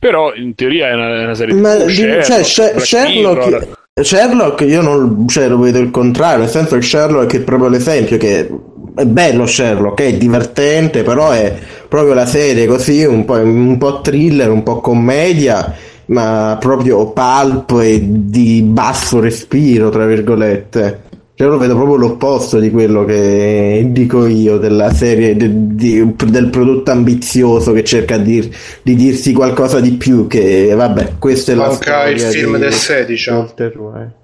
[0.00, 3.68] Però in teoria è una, una serie Ma, di Sherlock, cioè, Sherlock,
[4.02, 6.40] Sherlock io non cioè, lo vedo il contrario.
[6.40, 8.50] Nel senso che Sherlock è proprio l'esempio che
[8.96, 11.56] è bello Sherlock è divertente però è
[11.88, 15.72] proprio la serie così un po', un po thriller un po' commedia
[16.06, 21.02] ma proprio pulp e di basso respiro tra virgolette
[21.36, 26.48] cioè, lo vedo proprio l'opposto di quello che dico io della serie de, di, del
[26.48, 28.48] prodotto ambizioso che cerca di,
[28.82, 30.28] di, dirsi qualcosa di più.
[30.28, 33.30] Che vabbè, questo è manca il film di, del 16.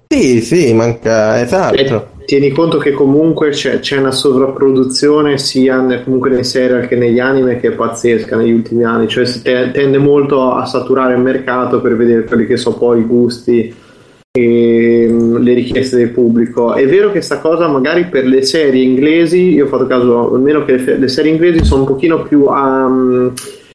[0.07, 1.75] Sì, sì, manca esatto.
[1.75, 7.19] E tieni conto che comunque c'è, c'è una sovrapproduzione sia comunque nei serial che negli
[7.19, 9.09] anime che è pazzesca negli ultimi anni.
[9.09, 13.01] Cioè, si te, tende molto a saturare il mercato per vedere quelli che sono poi
[13.01, 13.80] i gusti
[14.33, 16.73] e mm, le richieste del pubblico.
[16.73, 20.63] È vero che sta cosa magari per le serie inglesi, io ho fatto caso almeno
[20.63, 23.33] che le serie inglesi sono un pochino più um,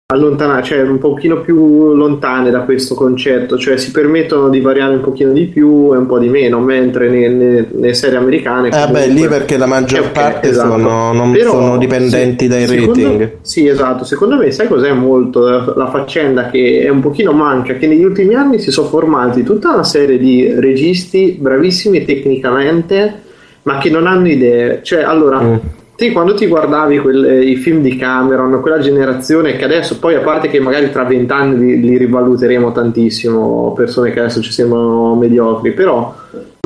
[0.09, 5.01] allontanare, cioè un pochino più lontane da questo concetto, cioè si permettono di variare un
[5.01, 8.69] pochino di più e un po' di meno, mentre nelle, nelle serie americane...
[8.69, 10.71] Eh beh, lì perché la maggior okay, parte esatto.
[10.71, 13.31] sono, non Però, sono dipendenti sì, dai secondo, rating.
[13.41, 17.75] Sì, esatto, secondo me sai cos'è molto la, la faccenda che è un pochino manca,
[17.75, 23.23] che negli ultimi anni si sono formati tutta una serie di registi bravissimi tecnicamente,
[23.65, 25.41] ma che non hanno idee, cioè allora...
[25.41, 25.57] Mm
[25.97, 30.15] Te quando ti guardavi quel, eh, i film di Cameron, quella generazione che adesso poi
[30.15, 35.15] a parte che magari tra vent'anni li, li, rivaluteremo tantissimo, persone che adesso ci sembrano
[35.15, 36.15] mediocri, però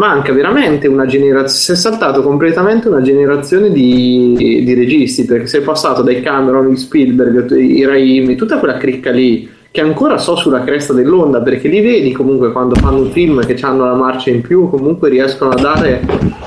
[0.01, 5.61] manca veramente una generazione, si è saltato completamente una generazione di, di registi, perché sei
[5.61, 10.65] passato dai Cameron, i Spielberg, i Raimi, tutta quella cricca lì che ancora so sulla
[10.65, 14.41] cresta dell'onda perché li vedi comunque quando fanno un film che hanno la marcia in
[14.41, 16.05] più comunque riescono a dare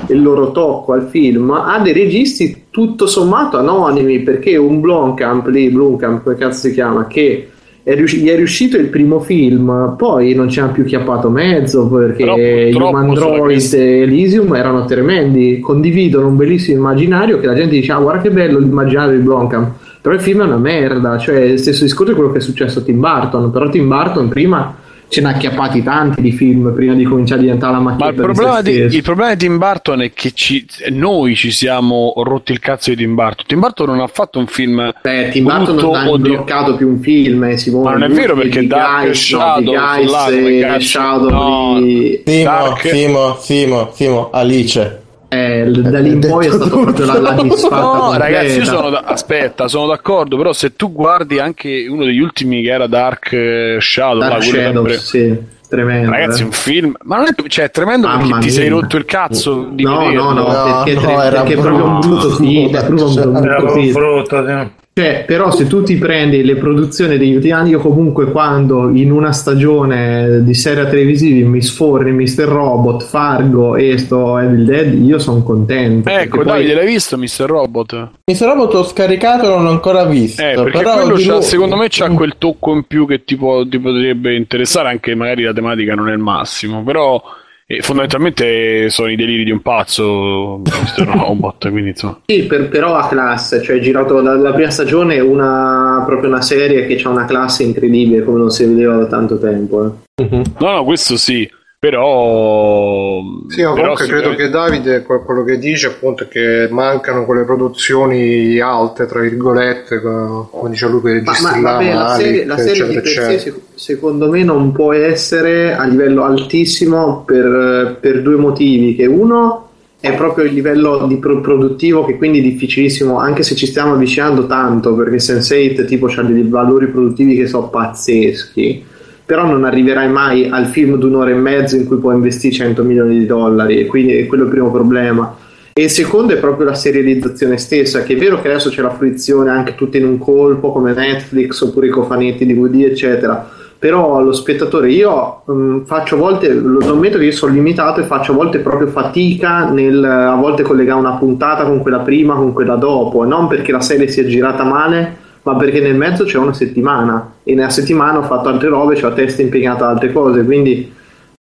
[0.08, 1.50] il loro tocco al film.
[1.50, 7.06] Ha dei registi tutto sommato anonimi perché un Blomkamp lì Blomkamp come cazzo si chiama
[7.06, 7.48] che
[7.82, 11.88] è riusci- gli è riuscito il primo film poi non ci ha più chiappato mezzo
[11.88, 15.60] perché Human Droid e Elysium erano tremendi.
[15.60, 19.83] Condividono un bellissimo immaginario che la gente dice ah guarda che bello l'immaginario di Blomkamp
[20.04, 22.80] però il film è una merda, cioè il stesso discorso è quello che è successo
[22.80, 24.76] a Tim Burton, però Tim Burton prima
[25.08, 28.04] ce ne ha acchiappati tanti di film prima di cominciare a diventare la macchina.
[28.04, 32.12] Ma il problema, di, il problema, di, Tim Burton è che ci, noi ci siamo
[32.16, 33.46] rotti il cazzo di Tim Burton.
[33.46, 34.92] Tim Burton non ha fatto un film.
[35.00, 37.84] Beh, Tim Burton non ha bloccato più un film, eh, Simone.
[37.84, 41.80] Ma non è vero perché Dark Guys, Shadow, no, Shadow, no,
[42.26, 45.03] Simo, Simo, Simo, Simo, Alice.
[45.34, 48.24] Eh, da lì in poi è stato proprio la, la disfatta no completa.
[48.24, 52.62] ragazzi io sono da, aspetta sono d'accordo però se tu guardi anche uno degli ultimi
[52.62, 54.98] che era Dark eh, Shadow Dark là, Shadow sempre...
[54.98, 56.44] sì tremendo ragazzi eh.
[56.44, 58.42] un film ma non è cioè tremendo Mamma perché mia.
[58.42, 61.58] ti sei rotto il cazzo di no no no, no perché, no, perché, perché è
[61.58, 66.54] proprio un brutto film proprio un brutto film cioè, però se tu ti prendi le
[66.54, 72.12] produzioni degli ultimi anni, io comunque quando in una stagione di serie televisivi mi sforni
[72.12, 72.44] Mr.
[72.44, 76.08] Robot, Fargo e sto Evil Dead, io sono contento.
[76.08, 76.46] Ecco, poi...
[76.46, 77.44] Davide, l'hai visto Mr.
[77.44, 78.10] Robot?
[78.30, 78.46] Mr.
[78.46, 80.40] Robot l'ho scaricato e non l'ho ancora visto.
[80.40, 83.66] Eh, perché però quello c'ha, secondo me c'ha quel tocco in più che ti, può,
[83.66, 87.20] ti potrebbe interessare, anche magari la tematica non è il massimo, però
[87.66, 91.06] e fondamentalmente sono i deliri di un pazzo, Mr.
[91.16, 92.20] Robot, quindi insomma.
[92.26, 97.00] Sì, per, però ha classe, cioè girato dalla prima stagione una, proprio una serie che
[97.02, 99.84] ha una classe incredibile come non si vedeva da tanto tempo.
[99.84, 100.22] Eh.
[100.22, 100.42] Uh-huh.
[100.58, 101.48] No, no, questo sì.
[101.84, 107.26] Però, sì, ma però comunque credo che Davide quello che dice appunto è che mancano
[107.26, 112.56] quelle produzioni alte, tra virgolette, come dice lui, per ma, ma, vabbè, la serie, la
[112.56, 118.36] serie di per sé, secondo me non può essere a livello altissimo per, per due
[118.36, 119.68] motivi, che uno
[120.00, 123.92] è proprio il livello di pro- produttivo che quindi è difficilissimo anche se ci stiamo
[123.92, 128.92] avvicinando tanto perché Sense8 tipo ha dei valori produttivi che sono pazzeschi
[129.24, 132.82] però non arriverai mai al film di un'ora e mezzo in cui puoi investire 100
[132.82, 135.36] milioni di dollari e quindi è quello il primo problema.
[135.72, 138.90] E il secondo è proprio la serializzazione stessa che è vero che adesso c'è la
[138.90, 143.50] fruizione anche tutte in un colpo come Netflix oppure i cofanetti DVD eccetera.
[143.76, 148.04] Però lo spettatore io um, faccio a volte lo ammetto che io sono limitato e
[148.04, 152.52] faccio a volte proprio fatica nel a volte collegare una puntata con quella prima con
[152.52, 156.52] quella dopo non perché la serie sia girata male ma perché nel mezzo c'è una
[156.52, 160.44] settimana e nella settimana ho fatto altre robe, ho la testa impegnata ad altre cose,
[160.44, 160.92] quindi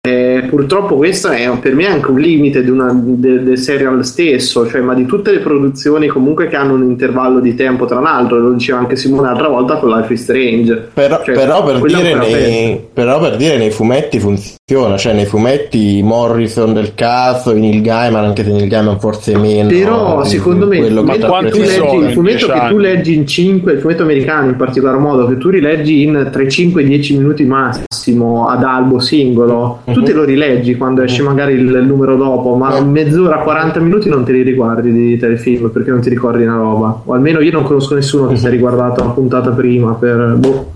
[0.06, 4.94] eh, purtroppo questo è per me anche un limite del de serial stesso, cioè, ma
[4.94, 8.80] di tutte le produzioni comunque che hanno un intervallo di tempo tra l'altro, lo diceva
[8.80, 10.90] anche Simone l'altra volta con Life is Strange.
[10.94, 14.58] Però, cioè, però, per, dire nei, però per dire nei fumetti funziona,
[14.98, 19.70] cioè nei fumetti Morrison del caso, Neil Gaiman, anche se Neil Gaiman forse meno.
[19.70, 23.72] Però secondo me il fumetto, che tu, leggi, il fumetto che tu leggi in 5,
[23.74, 28.48] il fumetto americano in particolar modo, che tu rileggi in 3, 5, 10 minuti massimo
[28.48, 32.82] ad albo singolo tu te lo rileggi quando esce magari il, il numero dopo, ma
[32.82, 37.02] mezz'ora, 40 minuti non te li riguardi di telefilm perché non ti ricordi una roba.
[37.06, 40.72] O almeno io non conosco nessuno che si è riguardato una puntata prima per boh.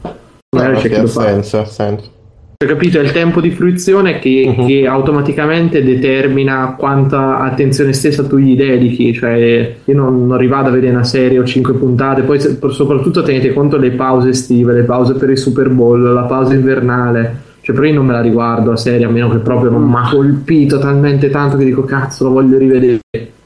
[0.55, 1.23] Magari no, c'è chi lo fa.
[1.23, 2.15] Senso, senso.
[2.59, 2.99] Hai capito?
[2.99, 4.65] È il tempo di fruizione che, uh-huh.
[4.65, 9.13] che, automaticamente determina quanta attenzione stessa tu gli dedichi.
[9.13, 13.53] Cioè, io non, non rivado a vedere una serie o cinque puntate, poi soprattutto tenete
[13.53, 17.87] conto le pause estive, le pause per il Super Bowl, la pausa invernale cioè, però
[17.89, 20.79] io non me la riguardo la serie, a meno che proprio non mi ha colpito
[20.79, 23.01] talmente tanto che dico cazzo, lo voglio rivedere.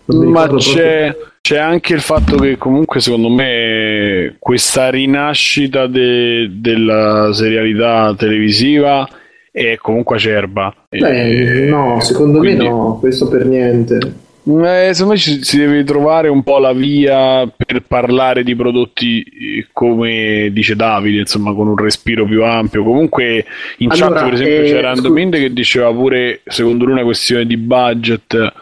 [0.05, 8.13] Ma c'è, c'è, anche il fatto che comunque secondo me questa rinascita de, della serialità
[8.15, 9.07] televisiva
[9.51, 10.73] è comunque acerba.
[10.89, 12.63] Beh, e, no, secondo quindi...
[12.63, 14.29] me no, questo per niente.
[14.43, 19.21] Eh, secondo me ci, si deve trovare un po' la via per parlare di prodotti
[19.21, 22.83] eh, come dice Davide, insomma, con un respiro più ampio.
[22.83, 23.45] Comunque,
[23.77, 27.45] in allora, chat, per esempio, eh, c'era Andominde che diceva pure, secondo lui, una questione
[27.45, 28.53] di budget.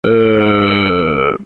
[0.00, 1.36] Eh,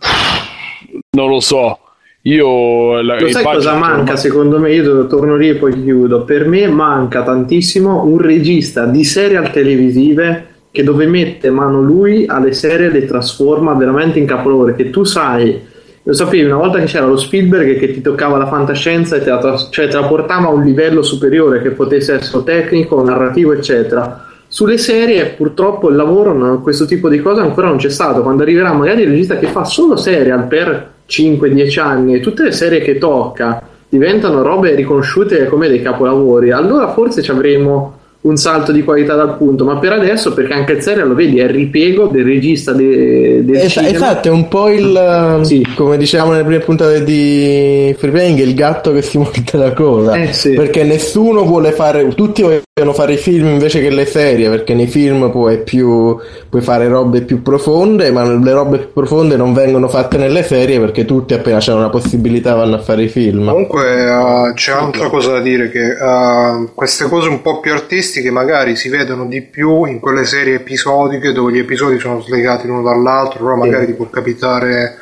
[1.15, 1.79] non lo so.
[2.27, 4.17] Io la, lo sai cosa manca ma...
[4.17, 4.73] secondo me?
[4.73, 6.25] Io torno lì e poi chiudo.
[6.25, 12.53] Per me manca tantissimo un regista di serial televisive che dove mette mano lui alle
[12.53, 17.07] serie le trasforma veramente in capolavori che tu sai lo sapevi una volta che c'era
[17.07, 20.51] lo Spielberg che ti toccava la fantascienza e te la, cioè, te la portava a
[20.51, 26.87] un livello superiore che potesse essere tecnico, narrativo eccetera sulle serie purtroppo il lavoro questo
[26.87, 29.95] tipo di cose ancora non c'è stato quando arriverà magari il regista che fa solo
[29.95, 35.83] serial per 5-10 anni e tutte le serie che tocca diventano robe riconosciute come dei
[35.83, 40.55] capolavori allora forse ci avremo un salto di qualità dal punto, ma per adesso, perché
[40.55, 44.31] anche il serial lo vedi, è il ripiego del regista de, del es- Esatto, è
[44.31, 45.67] un po' il, sì.
[45.75, 50.15] come diciamo nelle prime puntate di Free Playing, il gatto che si morde la coda,
[50.15, 50.55] eh, sì.
[50.55, 54.87] perché nessuno vuole fare, tutti vogliono fare i film invece che le serie, perché nei
[54.87, 56.17] film puoi, più,
[56.49, 60.81] puoi fare robe più profonde, ma le robe più profonde non vengono fatte nelle serie
[60.81, 63.51] perché tutti appena c'è una possibilità vanno a fare i film.
[63.51, 68.13] Comunque uh, c'è un'altra cosa da dire, che uh, queste cose un po' più artistiche
[68.23, 72.67] che magari si vedono di più in quelle serie episodiche dove gli episodi sono slegati
[72.67, 73.91] l'uno dall'altro, però magari sì.
[73.91, 74.97] ti può capitare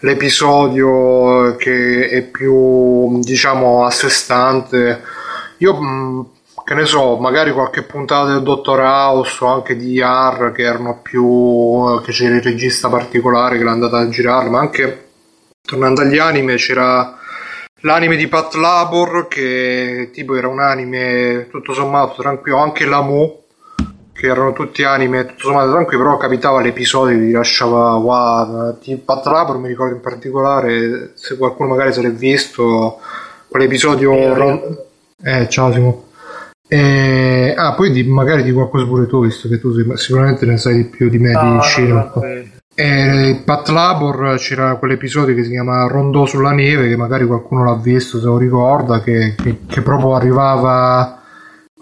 [0.00, 5.02] l'episodio che è più diciamo a sé stante.
[5.58, 6.20] Io mm,
[6.64, 11.00] che ne so, magari qualche puntata del Dottor House o anche di R che erano
[11.02, 15.08] più che c'era il regista particolare che l'è andata a girare, ma anche
[15.62, 17.18] tornando agli anime c'era
[17.82, 23.40] l'anime di Pat Labor che tipo era un anime tutto sommato tranquillo anche Lamu
[24.12, 29.26] che erano tutti anime tutto sommato tranquillo però capitava l'episodio che ti lasciava wow, Pat
[29.26, 32.98] Labor mi ricordo in particolare se qualcuno magari se l'è visto
[33.48, 34.78] quell'episodio eh,
[35.24, 36.06] eh ciao Simo.
[36.68, 37.52] E...
[37.56, 40.84] ah poi di, magari di qualcosa pure tu visto che tu sicuramente ne sai di
[40.84, 42.12] più di me no, di cinema
[42.74, 47.76] e Pat Labor c'era quell'episodio che si chiama Rondò sulla neve, che magari qualcuno l'ha
[47.76, 51.22] visto, se lo ricorda, che, che, che proprio arrivava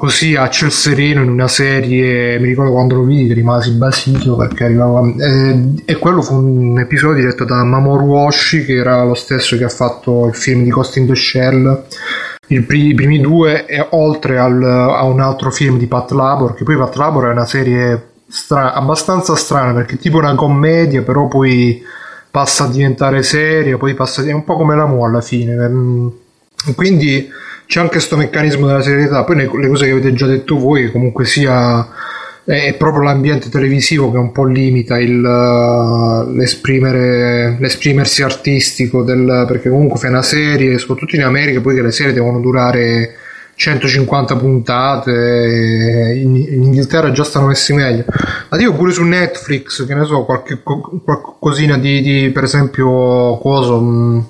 [0.01, 4.35] così a ciel sereno in una serie, mi ricordo quando lo vidi che rimasi basito
[4.35, 5.03] perché arrivava...
[5.07, 9.65] Eh, e quello fu un episodio diretto da Mamoru Oshii, che era lo stesso che
[9.65, 11.85] ha fatto il film di Ghost in the Shell.
[12.47, 16.77] I primi due, e oltre al, a un altro film di Pat Labor, che poi
[16.77, 21.83] Pat Labor è una serie stra- abbastanza strana perché è tipo una commedia, però poi
[22.31, 24.25] passa a diventare seria, poi passa a...
[24.25, 25.53] è un po' come la Mu alla fine.
[25.53, 26.13] Ehm,
[26.77, 27.29] quindi
[27.67, 29.25] c'è anche questo meccanismo della serietà.
[29.25, 31.89] Poi le, cose che avete già detto voi, comunque sia
[32.45, 40.01] è proprio l'ambiente televisivo che un po' limita il, l'esprimere, l'esprimersi artistico del, perché comunque
[40.01, 43.15] fai una serie, soprattutto in America, poi che le serie devono durare
[43.61, 48.05] 150 puntate, in, in, Inghilterra già stanno messi meglio.
[48.49, 53.79] Ma dico pure su Netflix, che ne so, qualche, qualcosina di, di, per esempio, coso,
[53.79, 54.27] mh,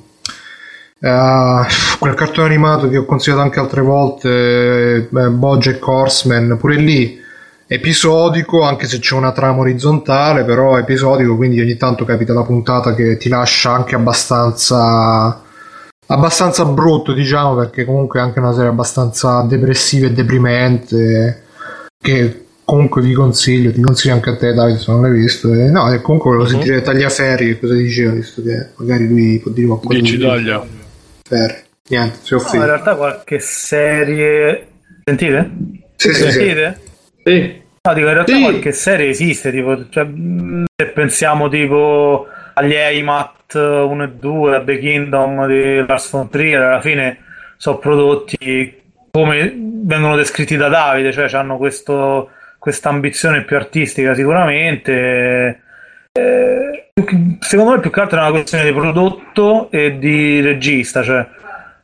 [0.98, 1.64] uh,
[2.00, 7.16] quel cartone animato che ho consigliato anche altre volte, eh, Bojack Horseman, pure lì
[7.68, 12.96] episodico, anche se c'è una trama orizzontale, però episodico, quindi ogni tanto capita la puntata
[12.96, 15.40] che ti lascia anche abbastanza
[16.10, 21.44] abbastanza brutto, diciamo, perché comunque è anche una serie abbastanza depressiva e deprimente.
[22.02, 25.52] Che comunque vi consiglio, ti consiglio anche a te, Davide, se non l'hai visto.
[25.52, 26.56] E, no, e comunque volevo uh-huh.
[26.56, 29.98] sentire Tagliaferri che cosa diceva, visto che magari lui può dire qualcosa.
[29.98, 30.66] Dici taglia.
[31.22, 31.68] Ferri.
[31.88, 34.66] Niente, si no, in realtà qualche serie.
[35.04, 35.50] Sentite?
[35.96, 36.80] Sì, sì, Sentite?
[37.24, 37.60] Sì.
[37.82, 38.40] No, dico, in realtà sì.
[38.42, 40.06] qualche serie esiste, tipo, cioè,
[40.76, 42.26] se pensiamo tipo
[42.60, 47.18] agli Eimat 1 e 2, a The Kingdom di Lars von Trier, alla fine
[47.56, 48.78] sono prodotti
[49.10, 55.62] come vengono descritti da Davide, cioè hanno questa ambizione più artistica sicuramente.
[56.12, 56.90] Eh,
[57.40, 61.26] secondo me più che altro è una questione di prodotto e di regista, cioè eh,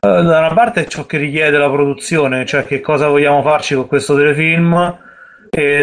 [0.01, 3.87] da una parte è ciò che richiede la produzione, cioè che cosa vogliamo farci con
[3.87, 5.05] questo telefilm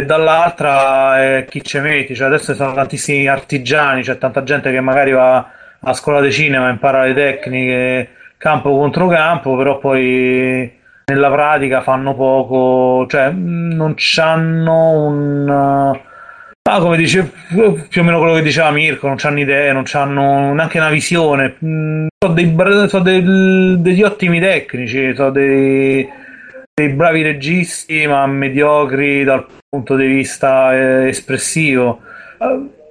[0.05, 4.79] dall'altra è chi ci metti, cioè adesso ci sono tantissimi artigiani, c'è tanta gente che
[4.79, 5.49] magari va
[5.79, 10.71] a scuola di cinema impara le tecniche campo contro campo, però poi
[11.05, 15.99] nella pratica fanno poco, cioè non hanno un...
[16.65, 17.29] Ah, come dice
[17.89, 21.55] più o meno quello che diceva Mirko, non hanno idee, non hanno neanche una visione.
[21.59, 22.55] Sono, dei,
[22.87, 26.07] sono dei, degli ottimi tecnici, sono dei,
[26.73, 32.01] dei, bravi registi, ma mediocri dal punto di vista eh, espressivo.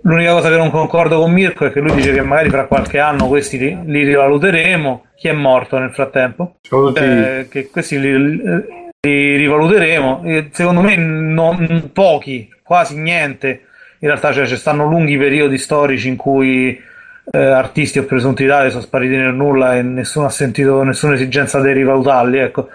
[0.05, 2.99] L'unica cosa che non concordo con Mirko è che lui dice che magari fra qualche
[2.99, 5.07] anno questi li, li rivaluteremo.
[5.17, 6.57] Chi è morto nel frattempo?
[6.95, 8.37] Eh, che questi li,
[9.01, 10.23] li rivaluteremo.
[10.25, 13.63] E secondo me non, pochi, quasi niente.
[13.99, 16.77] In realtà cioè, ci stanno lunghi periodi storici in cui
[17.31, 21.61] eh, artisti o presunti tali sono spariti nel nulla e nessuno ha sentito nessuna esigenza
[21.61, 22.39] di rivalutarli.
[22.39, 22.69] Ecco.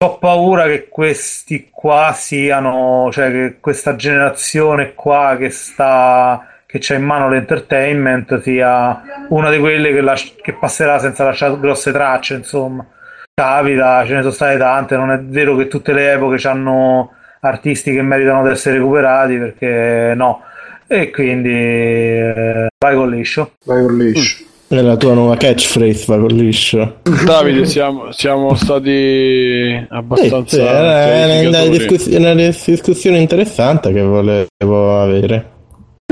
[0.00, 6.94] Ho paura che questi qua siano, cioè che questa generazione qua che sta che c'ha
[6.94, 12.34] in mano l'entertainment sia una di quelle che, lasci- che passerà senza lasciare grosse tracce,
[12.34, 12.86] insomma.
[13.34, 17.92] Capita, ce ne sono state tante, non è vero che tutte le epoche hanno artisti
[17.92, 20.42] che meritano di essere recuperati, perché no.
[20.86, 23.54] E quindi eh, vai con liscio.
[23.64, 24.44] Vai con liscio.
[24.68, 27.00] È la tua nuova catchphrase, va con liscio.
[27.24, 30.46] Davide, siamo, siamo stati abbastanza.
[30.46, 35.52] Sì, sì, una, discuss- una discussione interessante che volevo avere.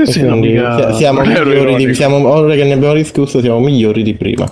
[0.03, 0.91] Sì, mica...
[0.93, 4.51] siamo migliori di, siamo, ora che ne abbiamo discusso, siamo migliori di prima.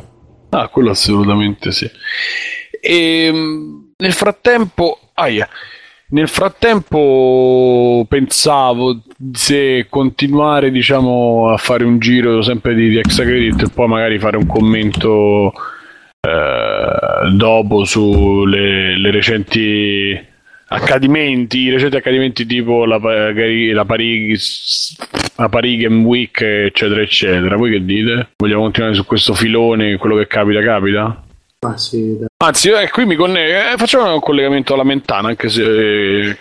[0.49, 1.89] Ah, quello assolutamente sì.
[2.79, 5.49] E ehm, nel frattempo, aia,
[6.15, 9.01] nel frattempo pensavo
[9.33, 14.37] se continuare diciamo a fare un giro sempre di, di Exacredit e poi magari fare
[14.37, 15.51] un commento
[16.21, 20.33] eh, dopo sulle recenti
[20.67, 24.95] accadimenti, i recenti accadimenti tipo la, la, Paris,
[25.35, 27.57] la Paris Game Week, eccetera, eccetera.
[27.57, 28.29] Voi che dite?
[28.37, 29.97] Vogliamo continuare su questo filone?
[29.97, 31.24] Quello che capita, capita?
[31.65, 36.29] Ah, sì, Anzi, eh, qui mi conne- eh, facciamo un collegamento alla Mentana, anche se
[36.29, 36.37] eh,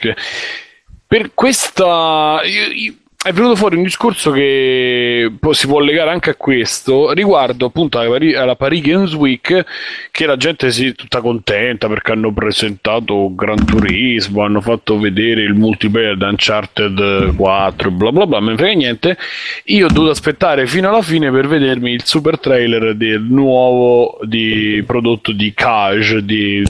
[1.06, 2.40] per questa.
[2.44, 2.94] Io, io,
[3.24, 8.18] è venuto fuori un discorso che si può legare anche a questo riguardo appunto alla,
[8.38, 9.64] alla Paris Games Week
[10.10, 15.40] che la gente si è tutta contenta perché hanno presentato Gran Turismo hanno fatto vedere
[15.40, 19.16] il multiplayer da Uncharted 4 bla bla bla me frega niente.
[19.64, 24.84] Io ho dovuto aspettare fino alla fine per vedermi il super trailer del nuovo di
[24.86, 26.62] prodotto di Cage di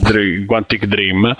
[0.46, 1.36] Quantic Dream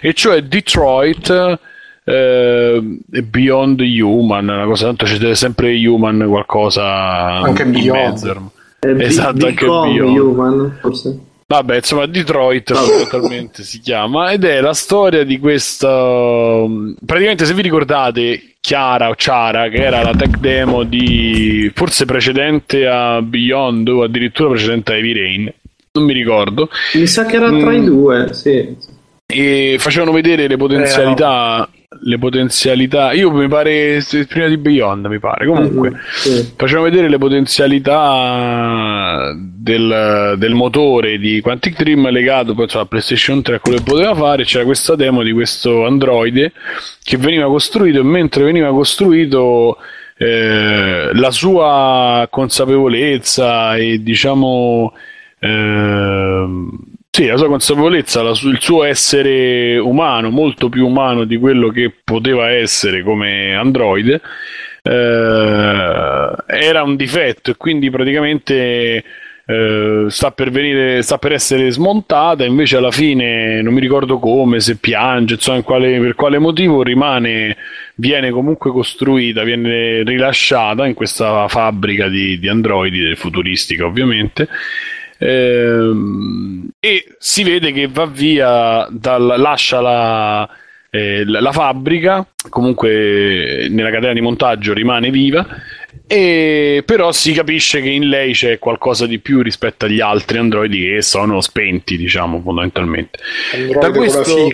[0.00, 1.58] e cioè Detroit
[2.04, 8.50] eh, Beyond Human, una cosa tanto ci deve sempre Human qualcosa anche Beyond.
[8.98, 10.18] esatto, anche Beyond.
[10.18, 11.18] Human, forse.
[11.46, 16.64] Vabbè, insomma, Detroit fondamentalmente si chiama ed è la storia di questa.
[17.04, 22.86] Praticamente, se vi ricordate, Chiara o Ciara, che era la tech demo di forse precedente
[22.86, 25.52] a Beyond o addirittura precedente a Heavy Rain,
[25.92, 26.70] non mi ricordo.
[26.94, 27.74] Mi sa che era tra mm.
[27.74, 28.76] i due, sì.
[29.26, 31.56] E facevano vedere le potenzialità.
[31.56, 33.12] Eh, no le potenzialità.
[33.12, 35.46] Io mi pare prima di Beyond, mi pare.
[35.46, 36.52] Comunque, mm-hmm, sì.
[36.56, 43.56] facciamo vedere le potenzialità del, del, motore di Quantic Dream legato poi a PlayStation 3
[43.56, 44.44] a quello che poteva fare.
[44.44, 46.52] C'era questa demo di questo androide
[47.02, 49.78] che veniva costruito e mentre veniva costruito.
[50.16, 54.92] Eh, la sua consapevolezza e diciamo
[55.40, 56.46] eh,
[57.14, 61.92] sì, la sua consapevolezza, la il suo essere umano, molto più umano di quello che
[62.02, 64.20] poteva essere come androide,
[64.82, 69.04] eh, era un difetto e quindi praticamente
[69.46, 74.58] eh, sta per venire, sta per essere smontata, invece alla fine non mi ricordo come,
[74.58, 77.56] se piange, insomma, quale, per quale motivo rimane,
[77.94, 84.48] viene comunque costruita, viene rilasciata in questa fabbrica di, di androidi, futuristica ovviamente
[85.24, 90.48] Ehm, e si vede che va via, dal, lascia la,
[90.90, 95.46] eh, la, fabbrica, comunque nella catena di montaggio rimane viva,
[96.06, 100.90] e però si capisce che in lei c'è qualcosa di più rispetto agli altri androidi
[100.90, 103.18] che sono spenti, diciamo, fondamentalmente.
[103.54, 104.48] Androide da questo...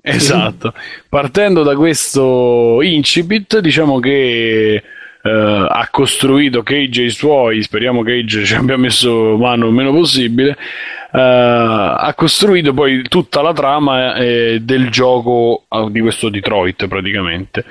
[0.00, 0.72] Esatto,
[1.08, 4.82] partendo da questo incipit, diciamo che
[5.28, 9.92] Uh, ha costruito Cage e i suoi, speriamo Cage ci abbia messo mano il meno
[9.92, 16.86] possibile, uh, ha costruito poi tutta la trama eh, del gioco uh, di questo Detroit
[16.86, 17.64] praticamente.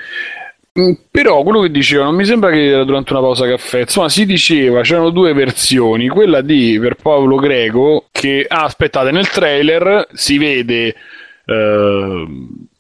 [0.80, 4.10] Mm, però quello che diceva non mi sembra che era durante una pausa caffè, insomma
[4.10, 10.08] si diceva c'erano due versioni, quella di per Paolo Greco che, ah aspettate, nel trailer
[10.14, 10.94] si vede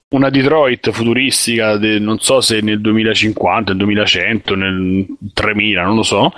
[0.09, 6.03] una Detroit futuristica, de, non so se nel 2050, nel 2100, nel 3000, non lo
[6.03, 6.31] so,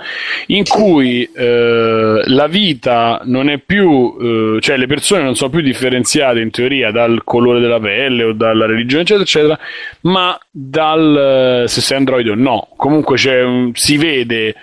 [0.46, 5.60] in cui eh, la vita non è più, eh, cioè le persone non sono più
[5.60, 9.58] differenziate in teoria dal colore della pelle o dalla religione, eccetera, eccetera,
[10.02, 12.70] ma dal se sei androide o no.
[12.76, 14.54] Comunque un, si vede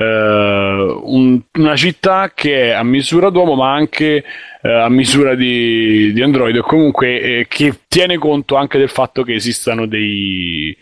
[0.00, 4.24] un, una città che è a misura d'uomo ma anche
[4.62, 9.22] uh, a misura di, di Android o comunque eh, che tiene conto anche del fatto
[9.22, 10.76] che esistano dei,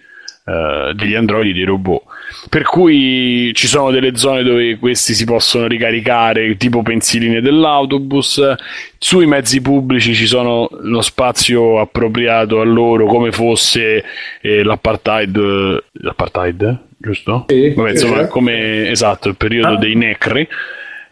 [0.44, 2.02] uh, degli androidi, dei robot
[2.48, 8.54] per cui ci sono delle zone dove questi si possono ricaricare, tipo pensiline dell'autobus,
[8.98, 14.04] sui mezzi pubblici ci sono lo spazio appropriato a loro come fosse
[14.40, 17.44] eh, l'apartheid, l'apartheid, giusto?
[17.48, 19.78] Sì, Vabbè, insomma, come esatto, il periodo ah.
[19.78, 20.48] dei necri.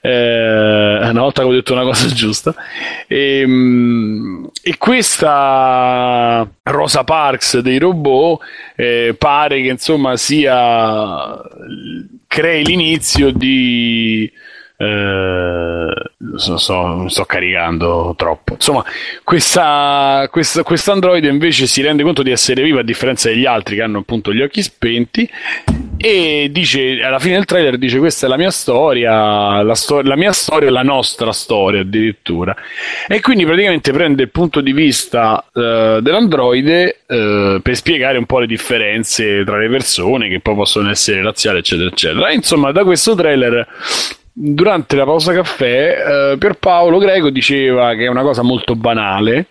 [0.00, 2.54] Eh, una volta che ho detto una cosa giusta
[3.08, 8.40] e, ehm, e questa Rosa Parks dei robot
[8.76, 11.36] eh, pare che insomma sia
[12.28, 14.30] crei l'inizio di
[14.80, 15.92] eh,
[16.36, 18.54] so, so, sto caricando troppo.
[18.54, 18.84] Insomma,
[19.24, 23.74] questa, questa, questa Android invece si rende conto di essere viva a differenza degli altri
[23.74, 25.28] che hanno appunto gli occhi spenti
[26.00, 30.14] e dice alla fine del trailer dice questa è la mia storia la, sto- la
[30.14, 32.54] mia storia la nostra storia addirittura.
[33.08, 38.38] E quindi praticamente prende il punto di vista uh, dell'androide uh, per spiegare un po'
[38.38, 42.30] le differenze tra le persone che poi possono essere razziali eccetera eccetera.
[42.30, 43.66] Insomma da questo trailer
[44.32, 49.46] durante la pausa caffè uh, Pierpaolo Greco diceva che è una cosa molto banale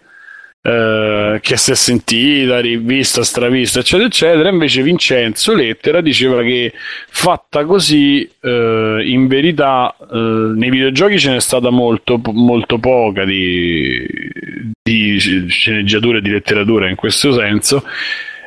[0.68, 4.50] eh, che si è sentita, rivista, stravista, eccetera, eccetera.
[4.50, 6.74] Invece Vincenzo Lettera diceva che
[7.08, 14.06] fatta così, uh, in verità, uh, nei videogiochi ce n'è stata molto, molto poca di,
[14.84, 17.86] di sceneggiatura e di letteratura in questo senso.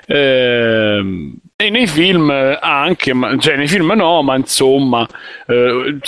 [0.06, 5.08] Eh, e nei film anche, ma, cioè nei film no, ma insomma
[5.46, 5.98] eh,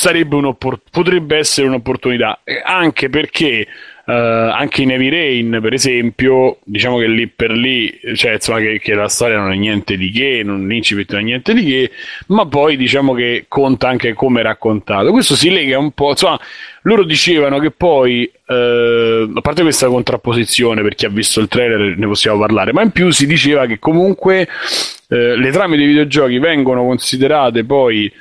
[0.90, 3.66] potrebbe essere un'opportunità, anche perché
[4.04, 4.10] Uh,
[4.50, 8.94] anche in Heavy Rain, per esempio, diciamo che lì per lì, cioè insomma che, che
[8.94, 11.90] la storia non è niente di che, non l'incipit non è niente di che,
[12.26, 15.12] ma poi diciamo che conta anche come è raccontato.
[15.12, 16.36] Questo si lega un po', insomma,
[16.82, 18.52] loro dicevano che poi, uh,
[19.34, 22.90] a parte questa contrapposizione, per chi ha visto il trailer ne possiamo parlare, ma in
[22.90, 24.48] più si diceva che comunque
[25.10, 28.12] uh, le trame dei videogiochi vengono considerate poi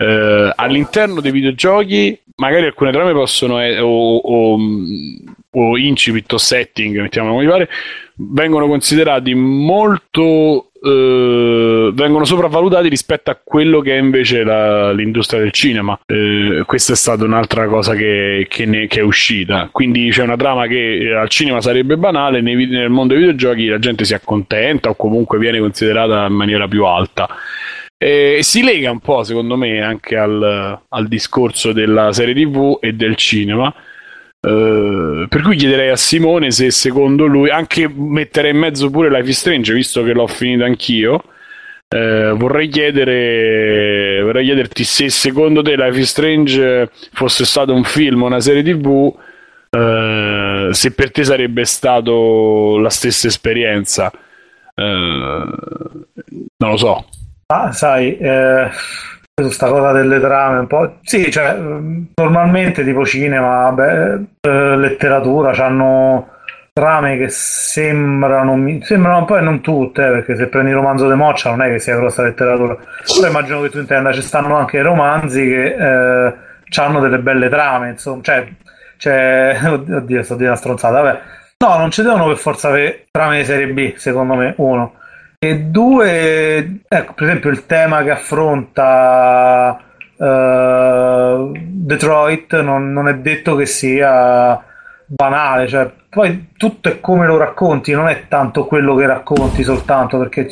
[0.00, 4.58] eh, all'interno dei videogiochi magari alcune trame possono o, o,
[5.50, 7.68] o incipit o setting mettiamolo come pare
[8.14, 15.52] vengono considerati molto eh, vengono sopravvalutati rispetto a quello che è invece la, l'industria del
[15.52, 15.98] cinema.
[16.06, 19.68] Eh, questa è stata un'altra cosa che, che, ne, che, è uscita.
[19.70, 23.78] Quindi c'è una trama che al cinema sarebbe banale nei, nel mondo dei videogiochi la
[23.78, 27.28] gente si accontenta o comunque viene considerata in maniera più alta
[28.02, 32.94] e si lega un po', secondo me, anche al, al discorso della serie TV e
[32.94, 33.66] del cinema.
[34.40, 39.28] Uh, per cui chiederei a Simone se secondo lui, anche mettere in mezzo pure Life
[39.28, 41.22] is Strange, visto che l'ho finito anch'io.
[41.88, 48.22] Uh, vorrei chiedere vorrei chiederti se secondo te Life is Strange fosse stato un film
[48.22, 54.12] o una serie tv uh, se per te sarebbe stato la stessa esperienza
[54.76, 57.04] non lo so
[57.52, 58.70] Ah, sai, eh,
[59.34, 60.98] questa cosa delle trame un po'...
[61.02, 61.56] Sì, cioè,
[62.14, 66.28] normalmente tipo cinema, vabbè, eh, letteratura, hanno
[66.72, 68.78] trame che sembrano...
[68.82, 71.80] Sembrano poi non tutte, eh, perché se prendi il romanzo di Moccia non è che
[71.80, 72.76] sia grossa letteratura.
[72.76, 76.34] Però immagino che tu intenda, ci stanno anche romanzi che eh,
[76.76, 78.46] hanno delle belle trame, insomma, cioè...
[78.96, 81.20] cioè oddio, sto di una stronzata, vabbè.
[81.66, 84.98] No, non ci devono per forza avere trame di serie B, secondo me, uno.
[85.42, 89.80] E due, ecco, per esempio il tema che affronta
[90.16, 94.62] uh, Detroit non, non, è detto che sia
[95.06, 100.18] banale, cioè poi tutto è come lo racconti, non è tanto quello che racconti soltanto
[100.18, 100.46] perché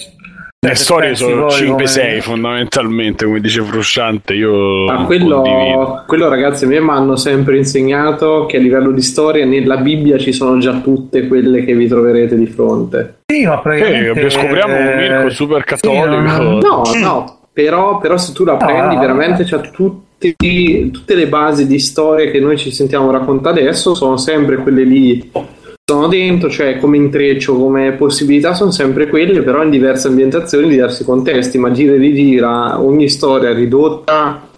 [0.61, 2.21] le storie sono 5-6 come...
[2.21, 4.35] fondamentalmente, come dice Frusciante.
[4.35, 9.03] Io Ma quello, quello, ragazzi, a me mi hanno sempre insegnato che a livello di
[9.03, 13.21] storia nella Bibbia ci sono già tutte quelle che vi troverete di fronte.
[13.27, 14.21] Sì, ma praticamente...
[14.21, 16.85] Eh, scopriamo un Mirko super cattolico.
[16.85, 20.35] Sì, no, no, però, però, se tu la prendi, ah, veramente c'ha tutti,
[20.91, 25.31] tutte le basi di storia che noi ci sentiamo raccontare adesso sono sempre quelle lì
[25.91, 31.03] sono dentro, cioè come intreccio, come possibilità sono sempre quelle, però in diverse ambientazioni, diversi
[31.03, 34.49] contesti, ma gira e rigira, ogni storia ridotta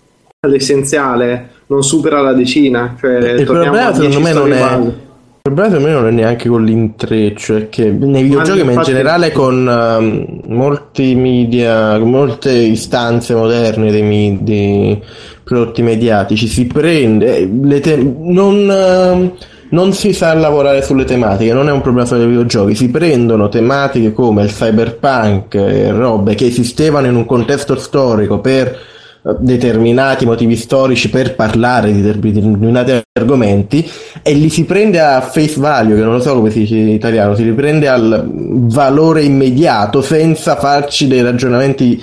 [0.40, 2.96] all'essenziale non supera la decina.
[2.98, 4.76] Cioè, il problema secondo me non è...
[4.80, 8.82] Il problema secondo me non è neanche con l'intreccio, è che nei videogiochi, ma, in
[8.82, 15.00] generale con uh, molti media, con molte istanze moderne dei, dei
[15.44, 19.32] prodotti mediatici, si prende le te- non...
[19.38, 22.88] Uh, non si sa lavorare sulle tematiche, non è un problema solo dei videogiochi, si
[22.90, 29.36] prendono tematiche come il cyberpunk e robe che esistevano in un contesto storico per eh,
[29.38, 33.88] determinati motivi storici per parlare di determinati argomenti
[34.22, 36.88] e li si prende a face value, che non lo so come si dice in
[36.88, 42.02] italiano, si riprende al valore immediato senza farci dei ragionamenti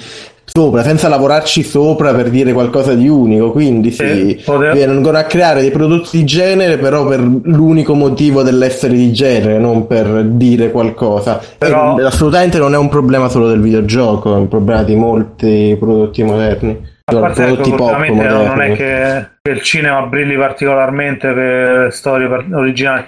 [0.50, 3.52] sopra, senza lavorarci sopra per dire qualcosa di unico.
[3.52, 4.74] Quindi sì, poter...
[4.74, 9.86] vengono a creare dei prodotti di genere, però per l'unico motivo dell'essere di genere, non
[9.86, 11.40] per dire qualcosa.
[11.58, 12.00] Però...
[12.00, 16.24] E, assolutamente non è un problema solo del videogioco, è un problema di molti prodotti
[16.24, 16.96] moderni.
[17.10, 18.46] A parte prodotti pop moderni.
[18.46, 23.04] non è che, che, il cinema brilli particolarmente per storie originali.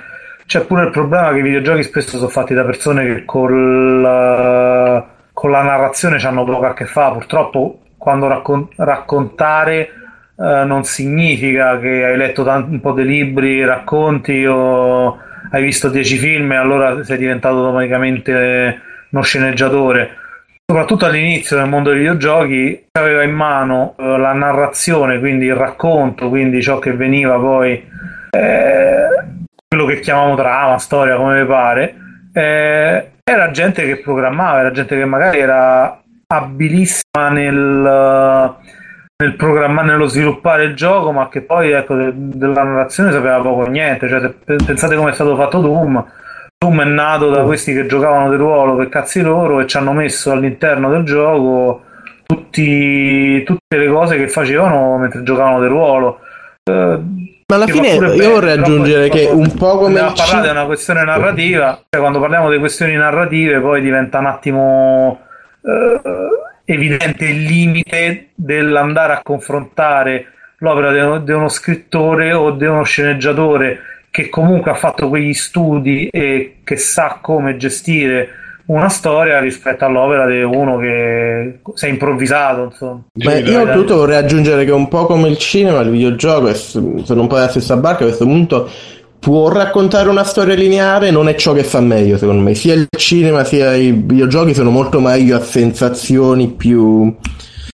[0.46, 5.18] C'è pure il problema che i videogiochi spesso sono fatti da persone che con la
[5.40, 7.14] con la narrazione hanno poco a che fare.
[7.14, 9.90] Purtroppo, quando raccon- raccontare
[10.38, 15.18] eh, non significa che hai letto tanto, un po' di libri, racconti o
[15.52, 20.18] hai visto dieci film e allora sei diventato automaticamente uno sceneggiatore.
[20.66, 26.28] Soprattutto all'inizio nel mondo dei videogiochi aveva in mano eh, la narrazione, quindi il racconto,
[26.28, 27.82] quindi ciò che veniva poi
[28.30, 29.08] eh,
[29.66, 31.96] quello che chiamiamo trama, storia, come pare.
[32.32, 38.56] Eh, era gente che programmava, era gente che magari era abilissima nel,
[39.18, 43.68] nel programmare, nello sviluppare il gioco, ma che poi ecco, de, della narrazione sapeva poco
[43.68, 44.08] niente.
[44.08, 46.06] Cioè, pensate come è stato fatto Doom.
[46.58, 49.94] Doom è nato da questi che giocavano di ruolo per cazzi loro e ci hanno
[49.94, 51.84] messo all'interno del gioco
[52.26, 56.20] tutti, tutte le cose che facevano mentre giocavano di ruolo.
[56.64, 60.00] Eh, ma alla fine io bene, vorrei aggiungere che un po' come...
[60.00, 64.28] a parlare di una questione narrativa, cioè quando parliamo di questioni narrative poi diventa un
[64.28, 65.20] attimo
[65.64, 66.02] eh,
[66.66, 70.28] evidente il limite dell'andare a confrontare
[70.60, 73.80] l'opera di uno, di uno scrittore o di uno sceneggiatore
[74.12, 78.30] che comunque ha fatto quegli studi e che sa come gestire
[78.70, 82.64] una storia rispetto all'opera di uno che si è improvvisato.
[82.66, 83.04] Insomma.
[83.14, 87.28] Beh, io oltretutto vorrei aggiungere che un po' come il cinema, il videogioco, sono un
[87.28, 88.70] po' della stessa barca a questo punto.
[89.20, 92.54] Può raccontare una storia lineare, non è ciò che fa meglio, secondo me.
[92.54, 97.14] Sia il cinema sia i videogiochi sono molto meglio a sensazioni più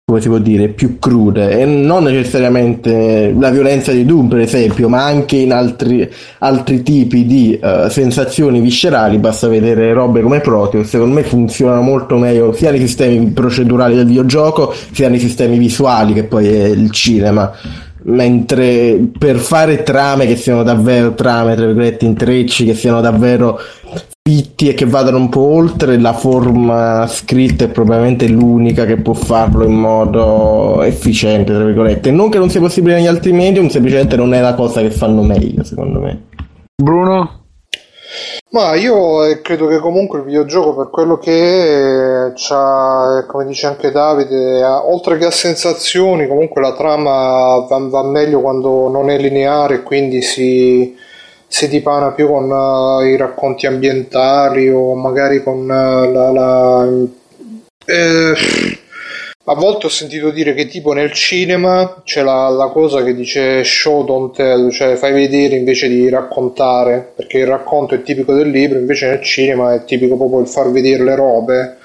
[0.06, 1.58] come si può dire, più crude.
[1.58, 6.08] E non necessariamente la violenza di Doom per esempio, ma anche in altri,
[6.38, 12.18] altri tipi di uh, sensazioni viscerali, basta vedere robe come Proteus, secondo me funzionano molto
[12.18, 16.90] meglio sia nei sistemi procedurali del videogioco sia nei sistemi visuali che poi è il
[16.90, 17.50] cinema.
[18.06, 23.58] Mentre per fare trame che siano davvero trame, tra virgolette, intrecci, che siano davvero
[24.54, 29.12] fitti e che vadano un po' oltre, la forma scritta è probabilmente l'unica che può
[29.12, 32.10] farlo in modo efficiente, tra virgolette.
[32.10, 35.22] Non che non sia possibile negli altri medium, semplicemente non è la cosa che fanno
[35.22, 36.26] meglio, secondo me.
[36.80, 37.42] Bruno?
[38.50, 43.46] Ma io eh, credo che comunque il videogioco per quello che è, c'ha, eh, come
[43.46, 49.10] dice anche Davide, oltre che a sensazioni, comunque la trama va, va meglio quando non
[49.10, 50.96] è lineare, quindi si,
[51.54, 56.30] si dipana più con uh, i racconti ambientali o magari con uh, la...
[56.32, 56.88] la
[57.86, 58.34] eh,
[59.44, 63.62] a volte ho sentito dire che tipo nel cinema c'è la, la, cosa che dice
[63.62, 68.50] show don't tell, cioè fai vedere invece di raccontare, perché il racconto è tipico del
[68.50, 71.76] libro, invece nel cinema è tipico proprio il far vedere le robe.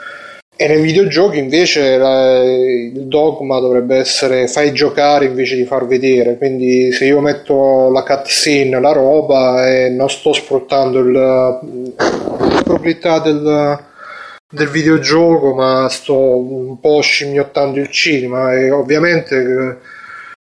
[0.62, 6.36] E nei videogiochi invece la, il dogma dovrebbe essere fai giocare invece di far vedere,
[6.36, 13.20] quindi se io metto la cutscene, la roba e non sto sfruttando il, la proprietà
[13.20, 13.80] del,
[14.52, 18.54] del videogioco, ma sto un po' scimmiottando il cinema.
[18.54, 19.76] E ovviamente eh,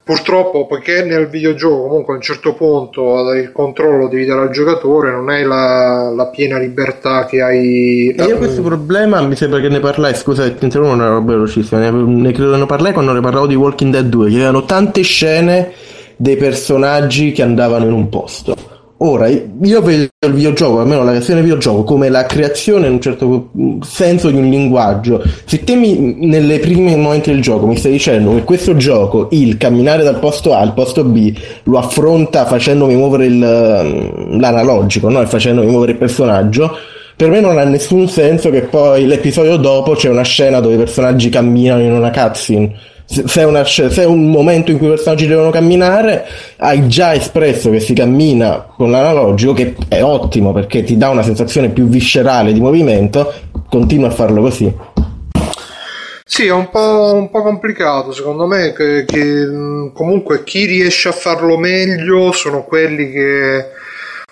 [0.10, 5.11] purtroppo poiché nel videogioco comunque a un certo punto il controllo devi dare al giocatore
[5.11, 9.80] non hai la, la piena libertà che hai io questo problema mi sembra che ne
[9.80, 13.45] parlai scusa ti interrompo una roba velocissima ne, ne credo ne parlai quando ne parlavo
[13.45, 15.73] di Walking Dead 2 che avevano tante scene
[16.15, 18.56] dei personaggi che andavano in un posto
[19.01, 22.99] Ora, io vedo il videogioco, almeno la creazione del videogioco, come la creazione in un
[22.99, 23.49] certo
[23.81, 25.23] senso di un linguaggio.
[25.45, 29.55] Se te mi, nelle prime momenti del gioco mi stai dicendo che questo gioco, il
[29.55, 35.21] camminare dal posto A al posto B, lo affronta facendomi muovere il, l'analogico, no?
[35.21, 36.76] e facendomi muovere il personaggio,
[37.15, 40.77] per me non ha nessun senso che poi l'episodio dopo c'è una scena dove i
[40.77, 42.76] personaggi camminano in una cutscene
[43.11, 46.27] se è, una, se è, un momento in cui i personaggi devono camminare,
[46.57, 51.23] hai già espresso che si cammina con l'analogico, che è ottimo perché ti dà una
[51.23, 53.34] sensazione più viscerale di movimento,
[53.68, 54.72] continua a farlo così.
[56.23, 59.48] Sì, è un po', un po complicato secondo me, che, che,
[59.91, 63.65] comunque chi riesce a farlo meglio sono quelli che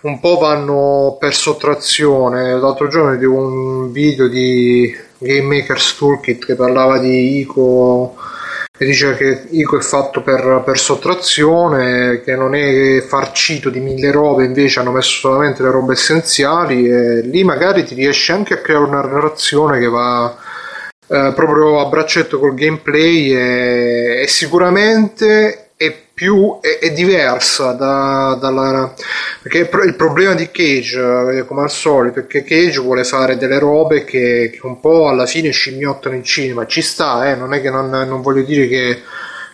[0.02, 2.52] un po' vanno per sottrazione.
[2.60, 8.14] L'altro giorno vedevo un video di Game Maker's Toolkit che parlava di Ico
[8.78, 14.12] e dice che Ico è fatto per, per, sottrazione, che non è farcito di mille
[14.12, 18.58] robe, invece hanno messo solamente le robe essenziali e lì magari ti riesce anche a
[18.58, 20.36] creare una narrazione che va,
[21.08, 25.67] eh, proprio a braccetto col gameplay e, e sicuramente
[26.18, 28.92] più è, è diversa da, dalla
[29.40, 34.04] perché il problema di Cage come al solito è che Cage vuole fare delle robe
[34.04, 37.36] che, che un po' alla fine scimmiottano il cinema ci sta eh?
[37.36, 39.02] non è che non, non voglio dire che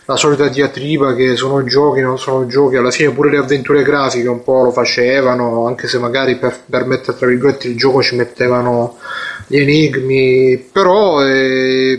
[0.06, 4.28] la solita diatriba che sono giochi, non sono giochi, alla fine pure le avventure grafiche
[4.28, 8.14] un po' lo facevano, anche se magari per, per mettere tra virgolette il gioco ci
[8.14, 8.98] mettevano
[9.46, 11.98] gli enigmi, però eh,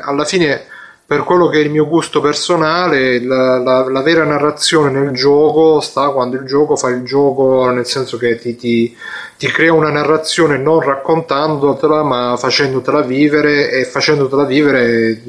[0.00, 0.66] alla fine
[1.12, 5.78] per quello che è il mio gusto personale, la, la, la, vera narrazione nel gioco
[5.80, 8.96] sta quando il gioco fa il gioco, nel senso che ti, ti,
[9.36, 15.20] ti crea una narrazione non raccontandotela, ma facendotela vivere e facendotela vivere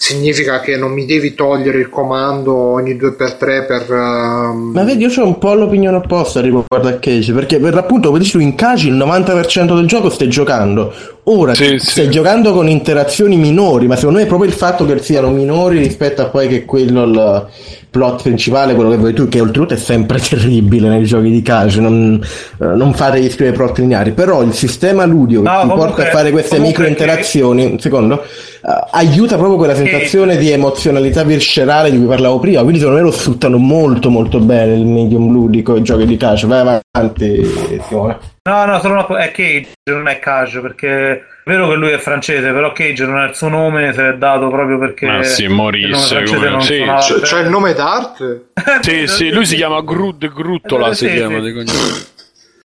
[0.00, 3.90] significa che non mi devi togliere il comando ogni 2x3 per...
[3.90, 4.70] Uh...
[4.72, 8.20] Ma vedi, io ho un po' l'opinione opposta riguardo a Cage, perché per l'appunto, come
[8.20, 10.90] dici tu, in Cage il 90% del gioco stai giocando.
[11.24, 12.10] Ora sì, stai sì.
[12.10, 16.22] giocando con interazioni minori, ma secondo me è proprio il fatto che siano minori rispetto
[16.22, 17.46] a poi che quello il
[17.90, 21.78] plot principale, quello che vuoi tu, che oltretutto è sempre terribile nei giochi di Cage,
[21.80, 22.18] non,
[22.56, 26.02] uh, non fate gli scrivere plot lineari, però il sistema ludico no, che ti porta
[26.04, 28.24] a fare queste micro interazioni, un secondo,
[28.62, 32.60] aiuta proprio quella sensazione di emozionalità viscerale di cui parlavo prima.
[32.60, 36.46] Quindi, secondo me lo sfruttano molto, molto bene il medium ludico, i giochi di cash.
[36.46, 37.44] Vai avanti,
[37.88, 38.18] Simone.
[38.42, 39.18] No, no, sono una...
[39.18, 43.20] è Cage, non è Cage perché è vero che lui è francese, però Cage non
[43.20, 45.06] è il suo nome, se l'è dato proprio perché.
[45.06, 46.24] Ma sì, Maurice.
[46.24, 46.60] Come...
[46.62, 46.82] Sì.
[46.82, 48.46] C'è, c'è il nome d'arte?
[48.80, 50.88] sì, sì, lui si chiama Grud, Gruttola.
[50.88, 52.08] Eh, si sì, chiama sì.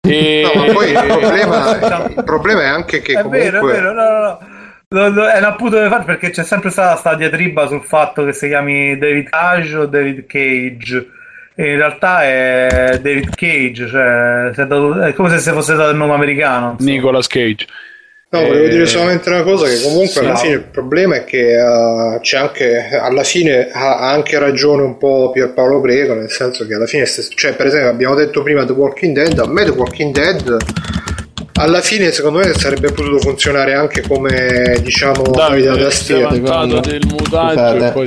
[0.02, 0.42] E...
[0.42, 1.76] No, ma poi il problema,
[2.08, 3.12] il problema, è anche che.
[3.12, 3.38] È comunque...
[3.38, 4.38] vero, è vero, no, no, no.
[4.92, 8.98] È una puta fare perché c'è sempre stata sta diatriba sul fatto che si chiami
[8.98, 11.06] David Cage o David Cage.
[11.54, 16.14] E in realtà è David Cage, cioè dato, è come se fosse stato il nome
[16.14, 16.72] americano.
[16.72, 16.90] Insomma.
[16.90, 17.66] Nicolas Cage.
[18.30, 21.56] No, volevo dire solamente una cosa che comunque sì, alla fine il problema è che
[21.56, 26.74] uh, c'è anche alla fine ha anche ragione un po' Pierpaolo Greco, nel senso che
[26.74, 30.12] alla fine cioè per esempio abbiamo detto prima The Walking Dead, a me The Walking
[30.12, 30.56] Dead
[31.60, 37.84] alla fine secondo me sarebbe potuto funzionare anche come diciamo Davide, da tastiera del mutaggio
[37.84, 38.06] e poi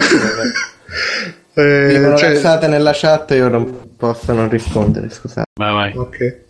[1.56, 2.68] eh, cioè...
[2.68, 5.50] nella chat io non posso non rispondere scusate.
[5.54, 5.94] Vai vai.
[5.96, 6.42] Ok.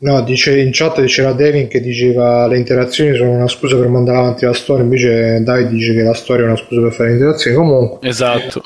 [0.00, 4.18] No, dice, in chat diceva Devin che diceva le interazioni sono una scusa per mandare
[4.18, 7.14] avanti la storia, invece David dice che la storia è una scusa per fare le
[7.16, 7.56] interazioni.
[7.56, 8.62] Comunque, esatto.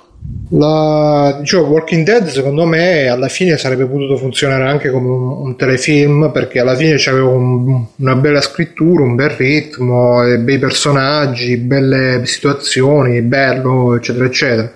[0.50, 5.56] La, dicevo, Walking Dead secondo me alla fine sarebbe potuto funzionare anche come un, un
[5.56, 12.22] telefilm perché alla fine c'aveva un, una bella scrittura, un bel ritmo, bei personaggi, belle
[12.24, 14.72] situazioni, bello, eccetera, eccetera.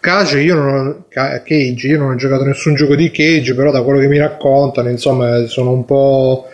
[0.00, 4.00] Cage io non, Cage, io non ho giocato nessun gioco di Cage, però da quello
[4.00, 6.46] che mi raccontano, insomma, sono un po'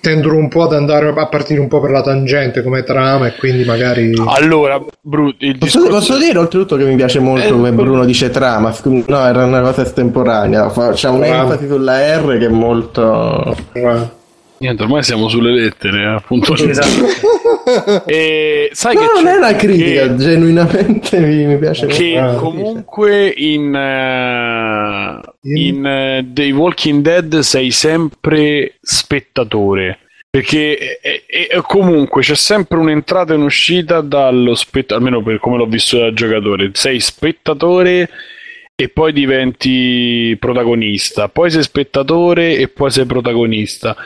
[0.00, 3.34] tendono un po' ad andare a partire un po' per la tangente come trama e
[3.34, 5.80] quindi magari allora Bru- discorso...
[5.80, 9.44] posso, posso, dire oltretutto che mi piace molto eh, come Bruno dice trama no era
[9.44, 14.20] una cosa estemporanea c'è un'enfasi sulla R che è molto eh.
[14.62, 16.54] Niente, ormai siamo sulle lettere, eh, appunto.
[16.54, 18.06] Esatto.
[18.06, 22.38] e sai no, che non è una critica, che, genuinamente mi, mi piace Che molto.
[22.38, 29.98] comunque in, uh, in uh, The Walking Dead sei sempre spettatore.
[30.30, 35.66] Perché e, e, comunque c'è sempre un'entrata e un'uscita dallo spettatore, almeno per come l'ho
[35.66, 36.70] visto da giocatore.
[36.72, 38.08] Sei spettatore
[38.76, 43.96] e poi diventi protagonista, poi sei spettatore e poi sei protagonista.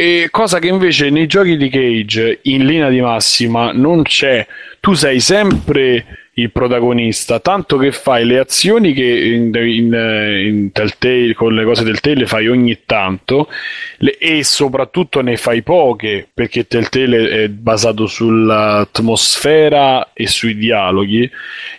[0.00, 4.46] E cosa che invece nei giochi di Cage in linea di massima non c'è.
[4.78, 11.34] Tu sei sempre il protagonista, tanto che fai le azioni che in, in, in Telltale,
[11.34, 13.48] con le cose del Telltale fai ogni tanto
[13.98, 21.28] le, e soprattutto ne fai poche perché Telltale è basato sull'atmosfera e sui dialoghi.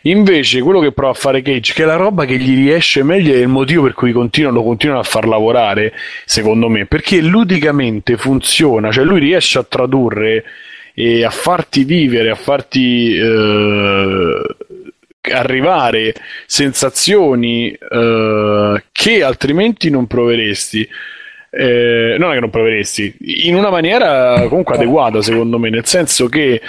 [0.03, 3.34] Invece quello che prova a fare Cage, che è la roba che gli riesce meglio,
[3.34, 5.94] è il motivo per cui continuano, lo continuano a far lavorare,
[6.26, 10.44] secondo me, perché ludicamente funziona, cioè lui riesce a tradurre
[11.02, 14.42] e a farti vivere, a farti eh,
[15.32, 16.14] arrivare
[16.46, 20.86] sensazioni eh, che altrimenti non proveresti.
[21.52, 23.16] Eh, non è che non proveresti,
[23.46, 26.62] in una maniera comunque adeguata secondo me, nel senso che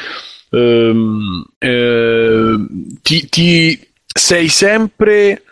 [0.49, 2.55] ehm, eh,
[3.03, 5.43] ti, ti, sei sempre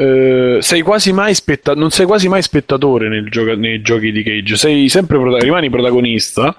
[0.00, 4.56] Uh, sei quasi mai spetta- non sei quasi mai spettatore gioca- nei giochi di Cage,
[4.56, 6.56] sei sempre prota- rimani protagonista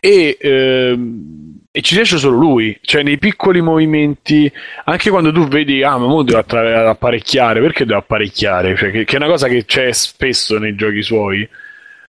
[0.00, 4.50] e, uh, e, ci riesce solo lui, cioè nei piccoli movimenti,
[4.84, 8.74] anche quando tu vedi, ah, ma mo devo attra- apparecchiare, perché devo apparecchiare?
[8.74, 11.46] Cioè, che, che, è una cosa che c'è spesso nei giochi suoi,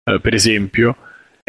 [0.05, 0.97] uh, per esempio.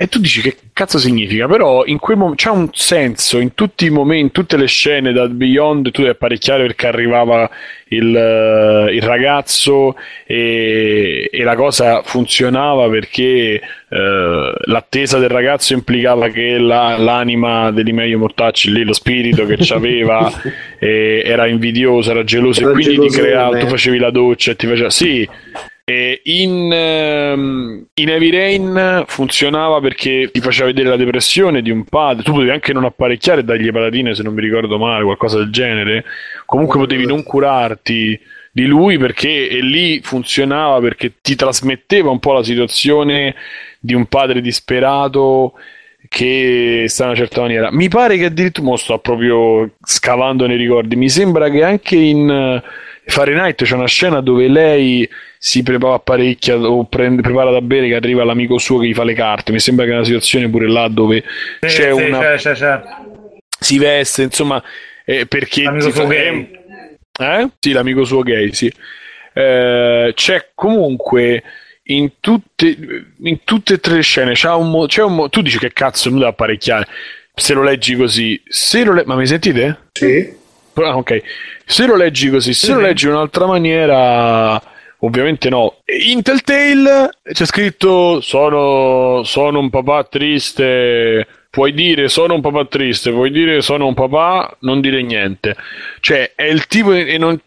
[0.01, 1.45] E tu dici che cazzo significa?
[1.45, 5.11] Però in quel momento c'è un senso in tutti i momenti, in tutte le scene
[5.11, 7.49] da Beyond, tu devi apparecchiare perché arrivava
[7.89, 13.59] il, uh, il ragazzo e, e, la cosa funzionava perché
[13.89, 13.97] uh,
[14.71, 20.31] l'attesa del ragazzo implicava che la, l'anima degli meglio mortacci, lì lo spirito che c'aveva
[20.79, 24.65] era invidioso, era geloso era e quindi ti creava, tu facevi la doccia e ti
[24.65, 25.27] faceva sì
[26.23, 32.23] in, ehm, in Heavy Rain funzionava perché ti faceva vedere la depressione di un padre.
[32.23, 35.51] Tu potevi anche non apparecchiare e dargli patatine, se non mi ricordo male, qualcosa del
[35.51, 36.05] genere.
[36.45, 38.19] Comunque potevi non curarti
[38.51, 43.35] di lui perché e lì funzionava perché ti trasmetteva un po' la situazione
[43.79, 45.53] di un padre disperato
[46.07, 47.71] che sta in una certa maniera.
[47.71, 50.95] Mi pare che addirittura sto proprio scavando nei ricordi.
[50.95, 52.61] Mi sembra che anche in
[53.09, 55.07] Fahrenheit c'è una scena dove lei
[55.37, 59.03] si prepara apparecchia o prende, prepara da bere che arriva l'amico suo che gli fa
[59.03, 59.51] le carte.
[59.51, 61.23] Mi sembra che è una situazione pure là dove
[61.61, 62.19] sì, c'è sì, una.
[62.19, 62.81] C'è, c'è, c'è.
[63.59, 64.61] Si veste, insomma,
[65.05, 65.63] eh, perché.
[65.63, 66.07] L'amico suo fa...
[66.07, 66.51] gay.
[67.19, 67.49] Eh?
[67.59, 68.71] Sì, l'amico suo gay, sì.
[69.33, 71.43] Eh, c'è comunque
[71.83, 72.77] in tutte,
[73.21, 74.33] in tutte e tre le scene.
[74.33, 74.85] C'è un, mo...
[74.85, 75.29] c'è un mo...
[75.29, 76.87] tu dici che cazzo non da apparecchiare.
[77.33, 79.03] Se lo leggi così, se lo le...
[79.05, 79.87] ma mi sentite?
[79.93, 80.38] Sì.
[80.83, 81.21] Ah, ok.
[81.65, 82.71] Se lo leggi così, se sì.
[82.73, 84.61] lo leggi in un'altra maniera,
[84.99, 85.77] ovviamente no.
[86.07, 91.27] In Telltale c'è scritto: sono, sono un papà triste.
[91.51, 95.55] Puoi dire sono un papà triste, puoi dire sono un papà, non dire niente.
[95.99, 97.41] Cioè, è il tipo e non,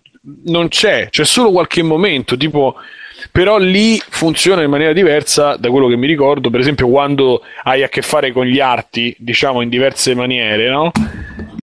[0.46, 2.76] non c'è, c'è solo qualche momento, tipo
[3.30, 7.82] però lì funziona in maniera diversa da quello che mi ricordo, per esempio quando hai
[7.82, 10.90] a che fare con gli arti, diciamo in diverse maniere, no?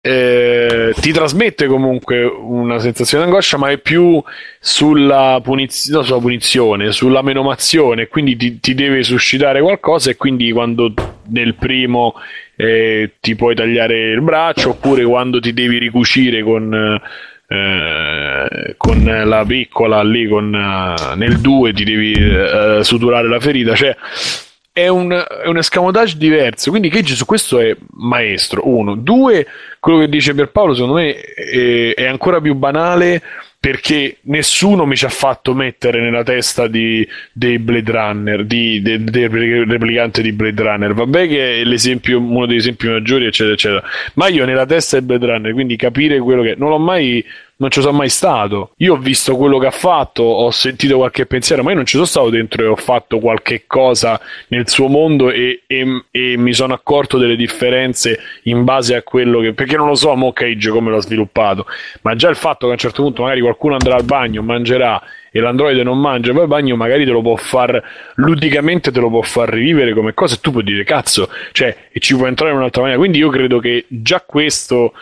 [0.07, 4.21] Eh, ti trasmette comunque una sensazione di angoscia, ma è più
[4.59, 10.51] sulla, puniz- no, sulla punizione, sulla menomazione, quindi ti, ti, deve suscitare qualcosa e quindi
[10.51, 10.93] quando
[11.29, 12.13] nel primo
[12.55, 17.01] eh, ti puoi tagliare il braccio oppure quando ti devi ricucire con...
[17.47, 23.75] Eh, con la piccola lì con, uh, nel 2 ti devi uh, suturare la ferita
[23.75, 23.95] cioè
[24.75, 26.69] è un, è un escamotage diverso.
[26.69, 28.67] Quindi Cage su questo è maestro.
[28.67, 28.95] Uno.
[28.95, 29.47] Due,
[29.79, 33.21] quello che dice Pierpaolo, secondo me è, è ancora più banale
[33.57, 39.01] perché nessuno mi ci ha fatto mettere nella testa di, dei Blade Runner, di, de,
[39.01, 40.93] del replicante di Blade Runner.
[40.93, 43.83] Vabbè che è uno degli esempi maggiori, eccetera, eccetera.
[44.15, 46.55] Ma io nella testa di Blade Runner, quindi capire quello che...
[46.57, 47.25] Non l'ho mai
[47.57, 48.71] non ci sono mai stato.
[48.77, 51.93] Io ho visto quello che ha fatto, ho sentito qualche pensiero, ma io non ci
[51.93, 54.19] sono stato dentro e ho fatto qualche cosa
[54.49, 59.39] nel suo mondo e, e, e mi sono accorto delle differenze in base a quello
[59.39, 59.53] che.
[59.53, 61.65] Perché non lo so, Mo Cage come l'ha sviluppato,
[62.01, 65.01] ma già il fatto che a un certo punto magari qualcuno andrà al bagno, mangerà
[65.35, 67.83] e l'androide non mangia, poi bagno magari te lo può far
[68.15, 71.99] ludicamente te lo può far rivivere come cosa e tu puoi dire cazzo, cioè e
[71.99, 73.01] ci può entrare in un'altra maniera.
[73.01, 74.93] Quindi io credo che già questo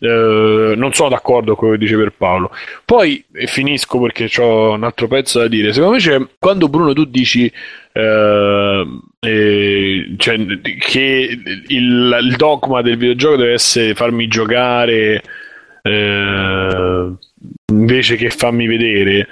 [0.00, 2.50] eh, non sono d'accordo con quello che dice per Paolo.
[2.84, 5.72] Poi finisco perché ho un altro pezzo da dire.
[5.72, 7.50] Secondo me c'è, quando Bruno tu dici
[7.90, 10.36] eh, eh, cioè,
[10.78, 15.22] che il, il, dogma del videogioco deve essere farmi giocare
[15.80, 17.12] eh,
[17.72, 19.28] invece che farmi vedere.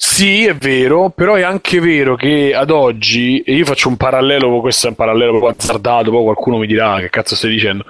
[0.00, 4.60] Sì, è vero, però è anche vero che ad oggi, e io faccio un parallelo,
[4.60, 7.84] questo è un parallelo proprio azzardato, poi qualcuno mi dirà che cazzo stai dicendo,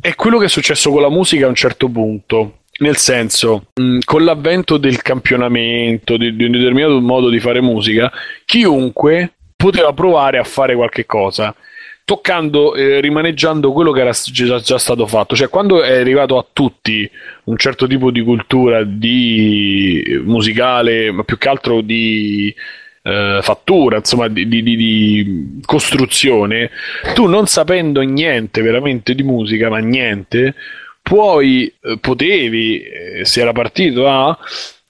[0.00, 2.58] è quello che è successo con la musica a un certo punto.
[2.78, 8.12] Nel senso, mh, con l'avvento del campionamento, di, di un determinato modo di fare musica,
[8.44, 11.54] chiunque poteva provare a fare qualche cosa
[12.06, 15.34] toccando, eh, rimaneggiando quello che era già, già, stato fatto.
[15.34, 17.10] Cioè, quando è arrivato a tutti
[17.44, 22.54] un certo tipo di cultura di musicale, ma più che altro di
[23.02, 26.70] eh, fattura, insomma, di, di, di, costruzione,
[27.12, 30.54] tu non sapendo niente veramente di musica, ma niente,
[31.02, 34.38] puoi, eh, potevi, eh, se era partito a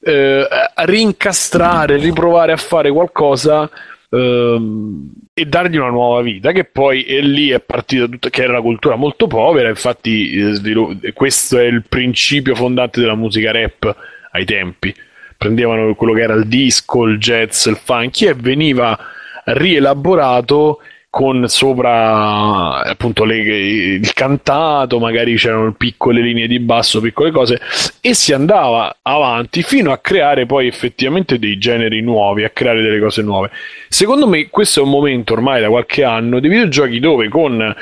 [0.00, 0.46] eh,
[0.84, 3.70] rincastrare, riprovare a fare qualcosa
[4.10, 8.52] ehm, e dargli una nuova vita che poi è lì è partita tutta che era
[8.52, 14.44] una cultura molto povera infatti eh, questo è il principio fondante della musica rap ai
[14.44, 14.94] tempi.
[15.36, 18.98] Prendevano quello che era il disco, il jazz, il funky e veniva
[19.44, 20.80] rielaborato
[21.16, 27.58] con sopra appunto le, il cantato, magari c'erano piccole linee di basso, piccole cose,
[28.02, 33.00] e si andava avanti fino a creare poi effettivamente dei generi nuovi, a creare delle
[33.00, 33.50] cose nuove.
[33.88, 37.74] Secondo me questo è un momento ormai da qualche anno dei videogiochi dove con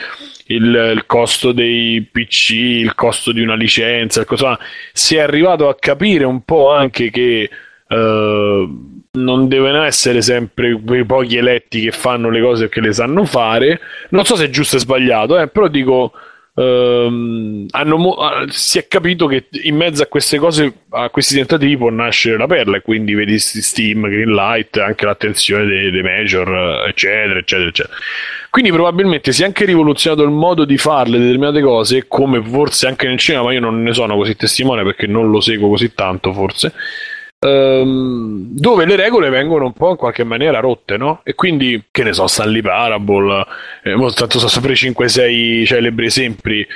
[0.46, 4.56] il, il, costo dei PC, il costo di una licenza, cosa,
[4.92, 7.50] si è arrivato a capire un po' anche che
[7.88, 13.24] Uh, non devono essere sempre quei pochi eletti che fanno le cose che le sanno
[13.24, 13.80] fare.
[14.10, 16.12] Non so se è giusto o sbagliato, eh, però dico
[16.56, 21.76] Um, mo- ah, si è capito che in mezzo a queste cose, a questi tentativi
[21.76, 27.40] può nascere la perla e quindi vedi Steam, Greenlight, anche l'attenzione dei, dei major, eccetera,
[27.40, 27.96] eccetera, eccetera.
[28.50, 33.08] Quindi probabilmente si è anche rivoluzionato il modo di farle determinate cose, come forse anche
[33.08, 36.32] nel cinema, ma io non ne sono così testimone perché non lo seguo così tanto
[36.32, 36.72] forse
[37.44, 41.20] ehm, dove le regole vengono un po' in qualche maniera rotte, no?
[41.24, 43.46] E quindi, che ne so, Stanley Parable,
[43.82, 46.66] eh, tanto so sempre 5-6 celebri esempi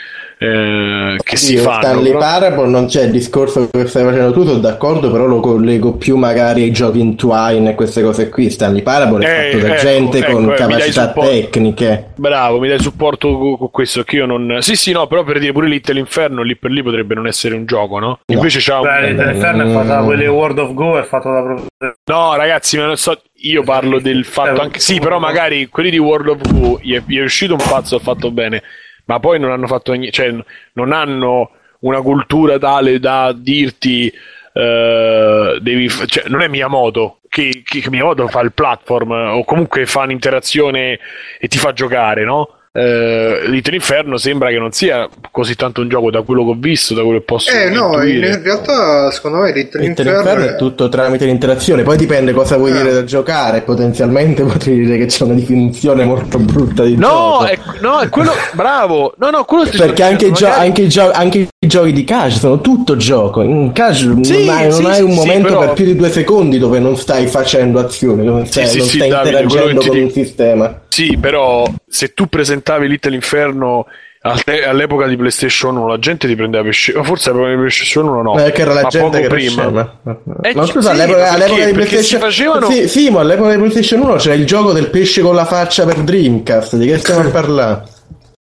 [0.41, 1.83] eh, che Oddio, si fanno.
[1.83, 2.19] Stanley però...
[2.19, 6.17] Parable non c'è il discorso che stai facendo tu, sono d'accordo, però lo collego più
[6.17, 8.49] magari ai giochi in Twine e queste cose qui.
[8.49, 12.11] Stanley Parable è eh, fatto da ecco, gente ecco, con ecco, capacità tecniche.
[12.15, 14.59] Bravo, mi dai supporto con questo che io non...
[14.61, 17.57] Sì, sì, no, però per dire pure Little Inferno lì per lì potrebbe non essere
[17.57, 18.21] un gioco, no?
[18.27, 19.05] Invece c'ha Beh, un...
[19.07, 21.93] Little Inferno è fatto da quelli World of Go, è fatto da...
[22.05, 23.21] No, ragazzi, ma non so...
[23.41, 24.81] Io parlo del fatto anche...
[24.81, 27.97] Sì, però magari quelli di World of Go gli è, gli è uscito un pazzo,
[27.97, 28.63] ha fatto bene
[29.09, 30.35] ma poi non hanno fatto niente, cioè
[30.75, 34.13] non hanno una cultura tale da dirti
[34.53, 40.03] uh, devi, cioè, non è Miyamoto che, che Miyamoto fa il platform o comunque fa
[40.03, 40.99] un'interazione
[41.39, 42.58] e ti fa giocare, no?
[42.73, 46.57] Eh, Little Inferno sembra che non sia così tanto un gioco da quello che ho
[46.59, 50.31] visto, da quello che posso Eh no, in, in, realtà secondo me Little, Little Inferno,
[50.31, 50.57] Inferno è...
[50.57, 52.75] tutto tramite l'interazione, poi dipende cosa vuoi eh.
[52.75, 57.45] dire da giocare, potenzialmente potrei dire che c'è una definizione molto brutta di no, gioco.
[57.47, 59.15] È, no, è quello bravo.
[59.19, 62.39] No, no, quello Perché anche, i gio- anche, i gio- anche, i giochi di cash
[62.39, 63.43] sono tutto gioco.
[63.43, 65.61] In cash sì, non hai, sì, non hai un sì, momento però...
[65.61, 69.81] per più di due secondi dove non stai facendo azioni, non stai, non stai interagendo
[69.81, 70.83] con un sistema.
[70.89, 73.87] Sì, però se tu presentavi Little Inferno
[74.21, 78.23] all'epoca di PlayStation 1 la gente ti prendeva per scemo forse all'epoca di PlayStation 1
[78.23, 78.45] no.
[78.45, 80.01] Eh, che era la ma gente che prima.
[80.43, 82.71] eh, no scusa sì, all'epoca, all'epoca di PlayStation facevano...
[82.71, 85.85] sì, sì, ma all'epoca di PlayStation 1 c'era il gioco del pesce con la faccia
[85.85, 87.83] per Dreamcast di che stiamo a parlare?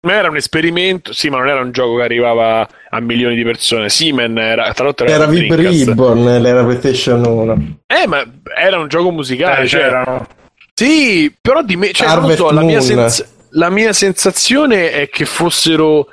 [0.05, 3.43] Ma era un esperimento, sì, ma non era un gioco che arrivava a milioni di
[3.43, 3.89] persone.
[3.89, 7.77] Siemens era, tra l'altro, era, era Vib Ribbon, era PlayStation 1.
[7.87, 8.23] Eh, ma
[8.55, 10.27] era un gioco musicale, eh, cioè, c'erano.
[10.77, 15.23] Sì, però di me, cioè, non so, la mia, sens- la mia, sensazione è che
[15.23, 16.07] fossero.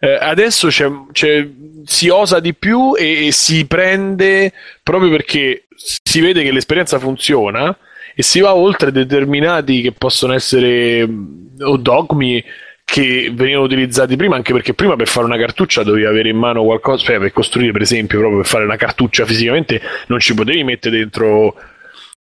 [0.00, 1.48] Eh, adesso c'è, c'è,
[1.84, 7.76] si osa di più e, e, si prende proprio perché si vede che l'esperienza funziona
[8.14, 11.08] e si va oltre determinati che possono essere
[11.60, 12.42] o dogmi
[12.84, 16.64] che venivano utilizzati prima, anche perché prima per fare una cartuccia dovevi avere in mano
[16.64, 20.64] qualcosa, cioè per costruire per esempio, proprio per fare una cartuccia fisicamente non ci potevi
[20.64, 21.54] mettere dentro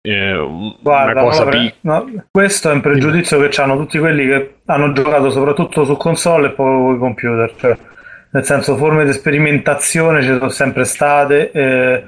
[0.01, 4.25] eh, Guarda, una cosa no, pic- no, questo è un pregiudizio che hanno tutti quelli
[4.25, 7.77] che hanno giocato soprattutto su console e poi con i computer cioè,
[8.31, 12.03] nel senso forme di sperimentazione ci sono sempre state eh,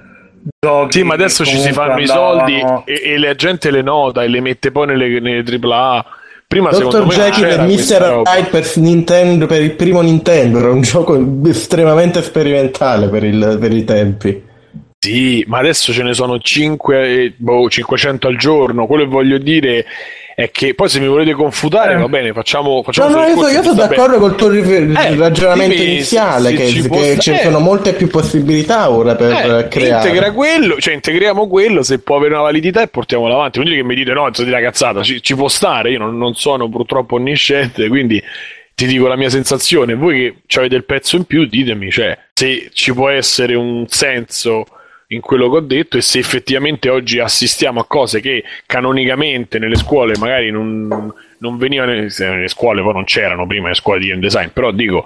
[0.60, 2.44] giochi sì ma adesso ci si fanno andavano...
[2.54, 6.06] i soldi e, e, la gente le nota e le mette poi nelle, nelle AAA
[6.50, 7.06] Prima, Dr.
[7.06, 8.24] Jekyll e Mr.
[8.26, 13.72] Hyde per, Nintendo, per il primo Nintendo era un gioco estremamente sperimentale per, il, per
[13.72, 14.48] i tempi
[15.02, 18.86] sì, ma adesso ce ne sono 5, boh, 500 al giorno.
[18.86, 19.86] Quello che voglio dire
[20.36, 21.98] è che poi se mi volete confutare, eh.
[21.98, 22.84] va bene, facciamo.
[22.84, 26.88] facciamo no, no, io, io sono d'accordo col tuo eh, ragionamento dimmi, iniziale, che, che
[26.90, 27.00] può...
[27.18, 27.40] ci eh.
[27.44, 30.08] sono molte più possibilità ora per eh, creare.
[30.10, 33.60] Integra quello, cioè integriamo quello, se può avere una validità e portiamolo avanti.
[33.60, 36.00] Non dire che mi dite no, è di la cazzata, ci, ci, può stare, io
[36.00, 38.22] non, non sono purtroppo onnisciente, quindi
[38.76, 39.96] ti dico la mia sensazione.
[39.96, 44.66] Voi che avete il pezzo in più, ditemi, cioè, se ci può essere un senso
[45.12, 49.76] in quello che ho detto e se effettivamente oggi assistiamo a cose che canonicamente nelle
[49.76, 54.22] scuole magari non, non venivano, nelle scuole poi non c'erano prima le scuole di game
[54.22, 55.06] design, però dico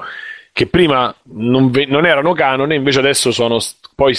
[0.52, 3.60] che prima non, non erano canone, invece adesso sono
[4.04, 4.18] poi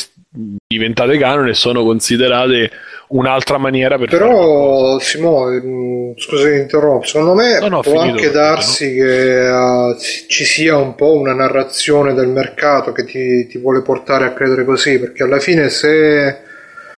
[0.67, 2.71] diventate canone e sono considerate
[3.09, 8.31] un'altra maniera per però Simone mm, scusa che interrompo secondo me no, no, può anche
[8.31, 9.05] darsi no?
[9.05, 9.97] che uh,
[10.27, 14.65] ci sia un po' una narrazione del mercato che ti, ti, vuole portare a credere
[14.65, 16.39] così perché alla fine se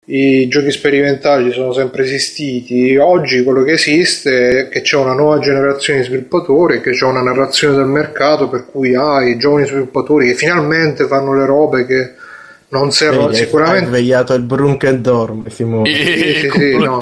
[0.07, 5.39] i giochi sperimentali sono sempre esistiti oggi quello che esiste è che c'è una nuova
[5.39, 10.27] generazione di sviluppatori che c'è una narrazione del mercato per cui hai ah, giovani sviluppatori
[10.27, 12.23] che finalmente fanno le robe che
[12.67, 16.99] non servono sicuramente svegliato il brun che dorme Simone sì, sì, no.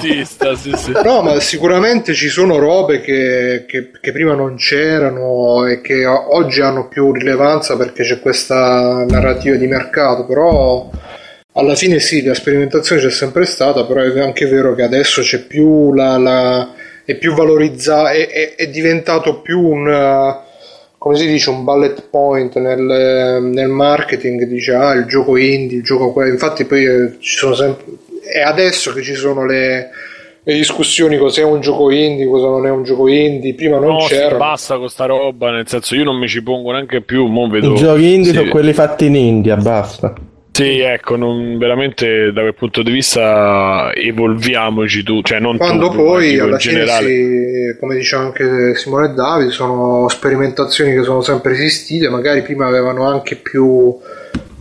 [1.02, 1.22] no.
[1.22, 6.86] ma sicuramente ci sono robe che, che, che, prima non c'erano e che oggi hanno
[6.88, 10.90] più rilevanza perché c'è questa narrativa di mercato però
[11.52, 15.40] alla fine sì la sperimentazione c'è sempre stata però è anche vero che adesso c'è
[15.40, 16.72] più la, la
[17.06, 20.42] è più valorizzato è, è, è diventato più un
[21.04, 25.84] come si dice, un bullet point nel, nel marketing, dice ah il gioco indie, il
[25.84, 27.84] gioco quello, infatti poi eh, ci sono sempre
[28.22, 29.90] è adesso che ci sono le,
[30.42, 34.06] le discussioni cos'è un gioco indie, cosa non è un gioco indie, prima non no,
[34.06, 34.38] c'era.
[34.38, 37.74] Basta con sta roba, nel senso io non mi ci pongo neanche più, mo vedo...
[37.74, 38.38] I giochi indie sì.
[38.38, 40.14] sono quelli fatti in India, basta.
[40.54, 45.96] Sì, ecco, non, veramente da quel punto di vista evolviamoci tu, cioè non Quando tu,
[45.96, 51.54] poi alla fine, si, come diceva anche Simone e Davide, sono sperimentazioni che sono sempre
[51.54, 53.98] esistite, magari prima avevano anche più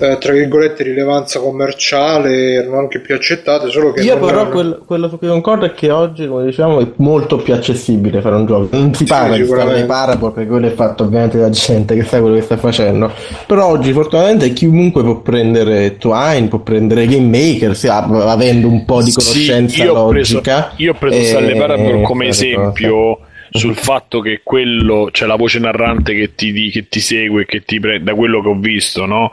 [0.04, 4.50] eh, tra virgolette rilevanza commerciale erano anche più accettate solo che io però erano...
[4.50, 8.36] quello, quello, su cui concordo è che oggi come diciamo è molto più accessibile fare
[8.36, 8.76] un gioco.
[8.76, 12.20] Non si parla di nei parabol perché quello è fatto ovviamente da gente che sa
[12.20, 13.12] quello che sta facendo.
[13.46, 19.02] Però oggi fortunatamente chiunque può prendere Twine può prendere Game Maker sì, avendo un po'
[19.02, 23.76] di conoscenza sì, io logica preso, io ho preso Stanley Parable come esempio cosa sul
[23.76, 28.02] fatto che quello c'è la voce narrante che ti, che ti segue, che ti pre-
[28.02, 29.30] da quello che ho visto, no?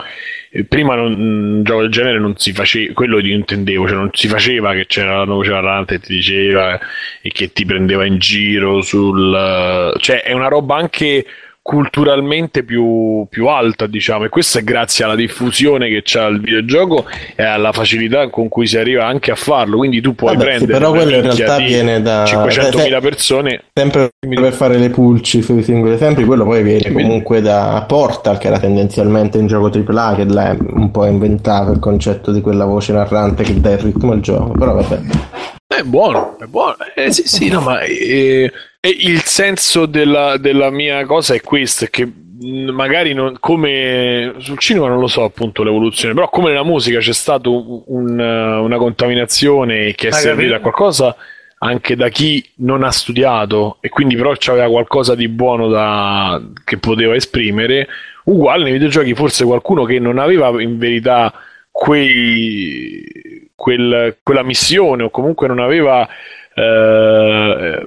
[0.69, 4.29] prima non, un gioco del genere non si faceva, quello io intendevo, cioè non si
[4.29, 6.79] faceva che c'era la voce narrante che ti diceva
[7.21, 9.95] e che ti prendeva in giro sul...
[9.99, 11.25] cioè è una roba anche
[11.63, 17.07] culturalmente più, più, alta, diciamo, e questo è grazie alla diffusione che c'ha il videogioco
[17.37, 19.77] e alla facilità con cui si arriva anche a farlo.
[19.77, 20.73] Quindi tu puoi Vabbè, prendere.
[20.73, 23.65] Però quello in realtà viene da 500.000 persone.
[23.73, 28.49] Sempre per fare le pulci sui singoli esempi, quello poi viene comunque da Portal, che
[28.49, 32.65] era tendenzialmente un gioco AAA, che là è un po' inventato il concetto di quella
[32.65, 34.53] voce narrante che dà il ritmo al gioco.
[34.53, 35.59] Però vabbè.
[35.81, 36.77] È buono, è buono.
[36.95, 38.53] Eh, sì, sì, no, ma eh,
[38.83, 44.59] il senso della, della, mia cosa è questo, è che mm, magari non, come sul
[44.59, 49.95] cinema non lo so appunto l'evoluzione, però come nella musica c'è stata un, una contaminazione
[49.95, 51.17] che è servita a qualcosa
[51.63, 56.77] anche da chi non ha studiato e quindi però aveva qualcosa di buono da, che
[56.77, 57.89] poteva esprimere,
[58.25, 61.33] uguale nei videogiochi forse qualcuno che non aveva in verità
[61.71, 63.29] quei
[63.61, 66.09] quel, quella missione o comunque non aveva
[66.55, 67.85] eh,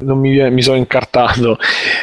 [0.00, 1.58] non mi, mi sono incartato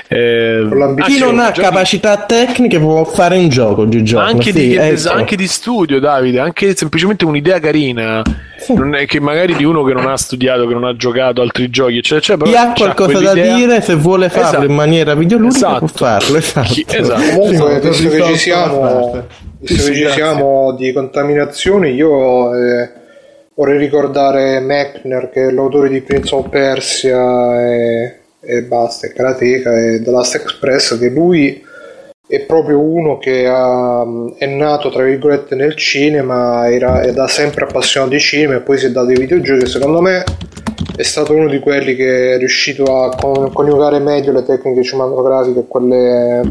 [0.08, 0.68] eh,
[1.06, 1.62] chi non ha giochi...
[1.62, 5.12] capacità tecniche può fare un gioco di anche, sì, di, ecco.
[5.12, 8.24] anche di studio Davide anche semplicemente un'idea carina
[8.58, 8.74] sì.
[8.74, 11.70] non è che magari di uno che non ha studiato che non ha giocato altri
[11.70, 14.66] giochi eccetera, eccetera chi ha qualcosa da dire se vuole farlo esatto.
[14.66, 15.86] in maniera videoludica esatto.
[15.86, 17.22] può farlo esatto, chi, esatto.
[17.36, 19.28] comunque visto che ci siamo
[19.64, 22.90] ci siamo di contaminazione io eh,
[23.54, 29.78] vorrei ricordare Mechner che è l'autore di Prince of Persia e, e basta, e Karateka
[29.78, 31.64] e The Last Express che lui
[32.28, 34.04] è proprio uno che ha,
[34.38, 38.80] è nato tra virgolette nel cinema era, è da sempre appassionato di cinema e poi
[38.80, 40.24] si è dato ai videogiochi secondo me
[40.96, 45.68] è stato uno di quelli che è riuscito a coniugare meglio le tecniche cinematografiche e
[45.68, 46.42] quelle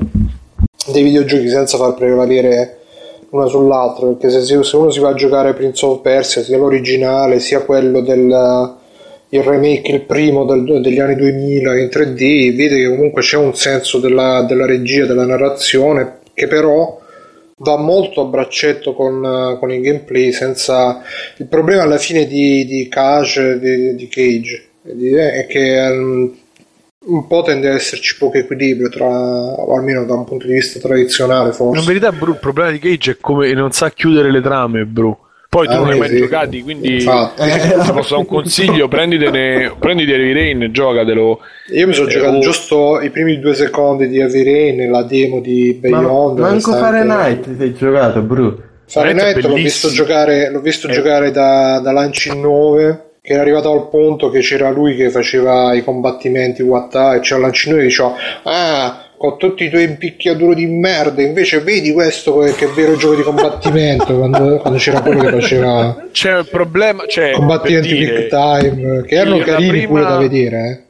[0.92, 2.79] dei videogiochi senza far prevalere
[3.30, 7.38] una sull'altra perché se, se, uno si va a giocare Prince of Persia sia l'originale
[7.38, 8.78] sia quello del
[9.32, 13.54] il remake il primo del, degli anni 2000 in 3D vede che comunque c'è un
[13.54, 16.98] senso della, della regia della narrazione che però
[17.58, 21.02] va molto a braccetto con, con il gameplay senza
[21.36, 26.34] il problema alla fine di, di Cage di, di Cage è che um,
[27.02, 30.78] un po' tende ad esserci poco equilibrio tra, o almeno da un punto di vista
[30.78, 31.80] tradizionale forse.
[31.80, 35.16] In verità Bru, il problema di Cage è come non sa chiudere le trame Bru.
[35.48, 36.18] Poi tu ah, non hai mai sì.
[36.18, 38.86] giocati quindi eh, ti posso dare un consiglio?
[38.86, 41.40] Prenditene prenditi Heavy Rain giocatelo.
[41.74, 42.40] Io mi sono eh, giocato o...
[42.40, 47.56] giusto i primi due secondi di Heavy Rain la demo di Beyond ma manco Fahrenheit
[47.56, 48.62] ti hai giocato Bru.
[48.86, 50.92] Fahrenheit l'ho visto giocare, l'ho visto eh.
[50.92, 55.72] giocare da, da Launching 9 che era arrivato al punto che c'era lui che faceva
[55.72, 58.12] i combattimenti Wattà e c'era Lancino e diceva
[58.42, 63.14] ah con tutti i tuoi impicchiaduro di merda invece vedi questo che è vero gioco
[63.14, 69.04] di combattimento quando, quando, c'era quello che faceva c'è il problema cioè, combattimenti big time
[69.06, 69.86] che erano carini prima...
[69.86, 70.58] pure da vedere
[70.88, 70.89] eh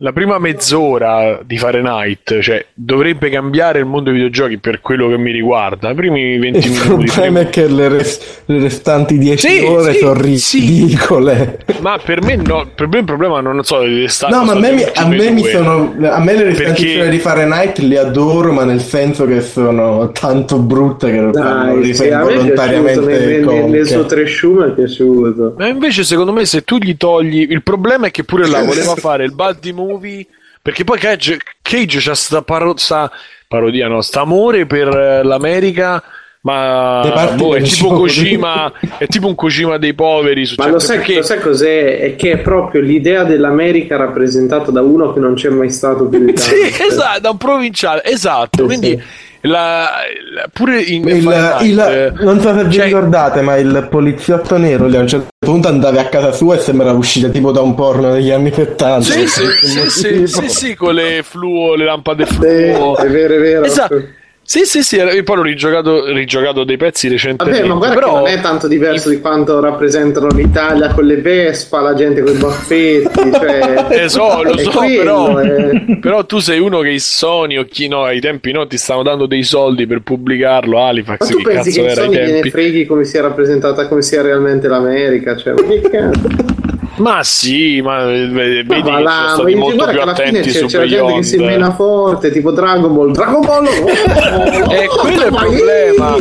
[0.00, 5.18] la prima mezz'ora di Fahrenheit, cioè dovrebbe cambiare il mondo dei videogiochi per quello che
[5.18, 5.90] mi riguarda.
[5.90, 7.04] I primi 20 il minuti.
[7.04, 11.58] Il problema è che le, res- le restanti 10 sì, ore sì, sono ridicole.
[11.66, 11.76] Sì.
[11.80, 14.36] Ma per me no, per me il problema non so le restanti.
[14.36, 15.94] No, ma a me, mi, a me mi sono.
[16.00, 17.08] A me le restanti Perché...
[17.08, 23.00] di Fahrenheit le adoro, ma nel senso che sono tanto brutte che Dai, sì, volontariamente.
[23.00, 25.54] Nel, nel, nel suo trash è piaciuto.
[25.58, 27.46] Ma invece, secondo me, se tu gli togli.
[27.50, 30.26] Il problema è che pure là voleva fare il Buddy movie
[30.60, 33.10] perché poi Cage, Cage c'ha sta, paro, sta
[33.46, 34.02] parodia, no?
[34.02, 36.02] sta amore per eh, l'America
[36.40, 41.16] ma boh, è tipo Kojima è tipo un Kojima dei poveri ma lo sai, perché...
[41.16, 41.98] lo sai, cos'è?
[41.98, 46.24] è che è proprio l'idea dell'America rappresentata da uno che non c'è mai stato più
[46.36, 46.54] sì,
[46.88, 49.88] esatto, da un provinciale esatto sì, quindi sì la,
[50.32, 54.56] la, pure in il, il, eh, non so se vi cioè, ricordate, ma il poliziotto
[54.56, 57.60] nero lì a un certo punto andavi a casa sua e sembrava uscita tipo da
[57.60, 59.00] un porno degli anni 70.
[59.00, 62.96] Sì, sì, sì, sì, sì, sì, con le fluo, le lampade fluo.
[62.96, 63.64] È vero, è vero.
[63.64, 64.16] Esatto.
[64.50, 67.60] Sì, sì, sì, poi l'ho rigiocato, rigiocato dei pezzi recentemente.
[67.60, 68.14] Vabbè, ma guarda però...
[68.20, 72.38] non è tanto diverso di quanto rappresentano l'Italia con le Vespa, la gente con i
[72.38, 73.84] baffetti, cioè...
[73.90, 75.98] eh, so, lo so, quello, però, è...
[76.00, 79.02] però tu sei uno che i Sony o chi no, ai tempi no, ti stanno
[79.02, 82.40] dando dei soldi per pubblicarlo, Halifax, ma tu che pensi cazzo che era ai tempi?
[82.44, 86.66] ne freghi come sia rappresentata, come sia realmente l'America, cioè, ma che cazzo?
[86.98, 90.84] Ma sì, ma vedi ma va là, sono stati molto più attenti c'è, su c'è
[90.86, 93.12] gente che si mena forte, tipo Dragon Ball.
[93.12, 93.66] Dragon Ball!
[93.66, 96.16] Oh, e quello è il problema.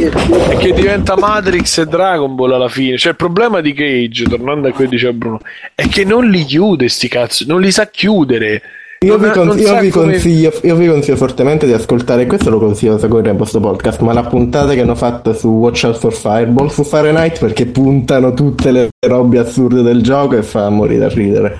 [0.49, 2.97] È che diventa Matrix e Dragon Ball alla fine.
[2.97, 5.39] Cioè il problema di Cage, tornando a quello che diceva Bruno,
[5.73, 8.61] è che non li chiude sti cazzo, non li sa chiudere.
[8.99, 12.93] Io, vi, con- io, vi consiglio, io vi, consiglio, fortemente di ascoltare, questo lo consiglio
[12.93, 16.13] da seguire in questo podcast, ma la puntata che hanno fatto su Watch Out for
[16.13, 21.09] Fireball su Fahrenheit perché puntano tutte le robe assurde del gioco e fa morire da
[21.09, 21.59] ridere.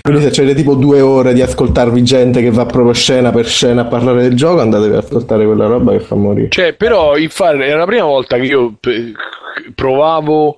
[0.00, 3.82] Quindi se c'è tipo due ore di ascoltarvi gente che va proprio scena per scena
[3.82, 6.48] a parlare del gioco, andatevi ad ascoltare quella roba che fa morire.
[6.48, 8.74] Cioè, però il fare, è la prima volta che io
[9.74, 10.56] provavo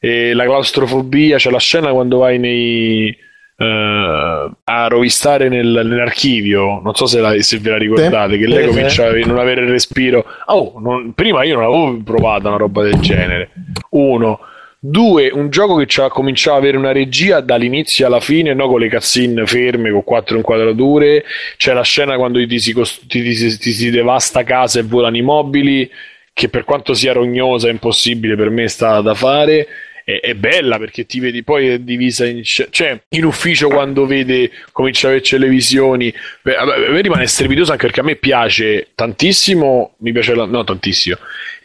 [0.00, 3.24] eh, la claustrofobia, cioè la scena quando vai nei
[3.58, 6.80] Uh, a rovistare nel, nell'archivio.
[6.82, 9.62] Non so se, la, se ve la ricordate, sì, che lei comincia a non avere
[9.62, 10.26] il respiro.
[10.46, 13.50] Oh, non, prima io non avevo provato una roba del genere.
[13.90, 14.40] Uno.
[14.78, 18.68] Due, un gioco che cominciava ad avere una regia dall'inizio alla fine, no?
[18.68, 21.24] con le cazzine ferme, con quattro inquadrature.
[21.56, 25.16] C'è la scena quando ti si, cost- ti, ti, ti si devasta casa e volano
[25.16, 25.90] i mobili,
[26.32, 29.66] che per quanto sia rognosa e impossibile per me è stata da fare
[30.06, 34.52] è, è, bella perché ti vedi poi è divisa in cioè in ufficio quando vede
[34.70, 36.14] comincia a avere televisioni.
[36.42, 40.62] Beh, a me rimane strepitoso anche perché a me piace tantissimo mi piace la, no
[40.62, 41.16] tantissimo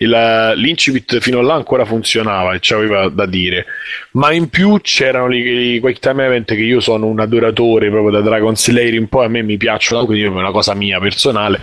[0.06, 3.66] l'incipit fino là ancora funzionava e c'aveva da dire
[4.12, 8.22] ma in più c'erano i, quick time event che io sono un adoratore proprio da
[8.22, 11.62] Dragon Slayer un po' a me mi piacciono quindi è una cosa mia personale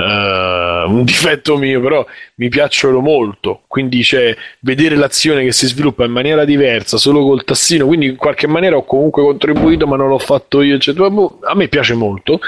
[0.00, 2.04] uh, un difetto mio, però
[2.36, 3.62] mi piacciono molto.
[3.66, 7.86] Quindi c'è vedere l'azione che si sviluppa in maniera diversa, solo col tassino.
[7.86, 10.74] Quindi in qualche maniera ho comunque contribuito, ma non l'ho fatto io.
[10.74, 11.10] Eccetera.
[11.10, 12.40] Boh, a me piace molto.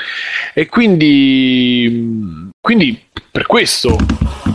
[0.54, 3.00] E quindi, quindi
[3.30, 3.96] per questo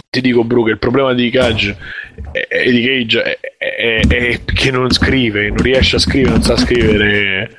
[0.10, 1.78] ti dico, Bru, che il problema di Cage
[2.32, 6.58] è, di Cage è, è, è, che non scrive, non riesce a scrivere, non sa
[6.58, 7.52] scrivere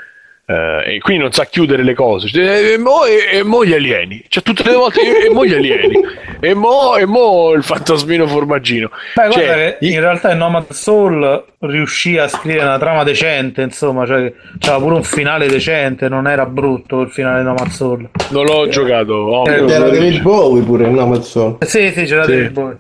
[0.49, 2.31] Uh, e quindi non sa chiudere le cose.
[2.33, 4.25] E, e, mo, e, e mo gli alieni.
[4.29, 6.01] Cioè, tutte le volte e, e mo gli alieni.
[6.41, 8.89] E mo, e mo il fantasmino formaggino.
[9.15, 13.61] Beh, cioè, guarda, in realtà in Nomad Soul riuscì a scrivere una trama decente.
[13.61, 16.09] Insomma, cioè, c'era pure un finale decente.
[16.09, 18.09] Non era brutto il finale di Nomad Soul.
[18.31, 19.13] Non l'ho eh, giocato.
[19.13, 21.59] Oh, eh, c'era David Bowie pure in Nomad Soul.
[21.61, 22.31] Sì, sì, c'era sì.
[22.31, 22.77] David Bowie.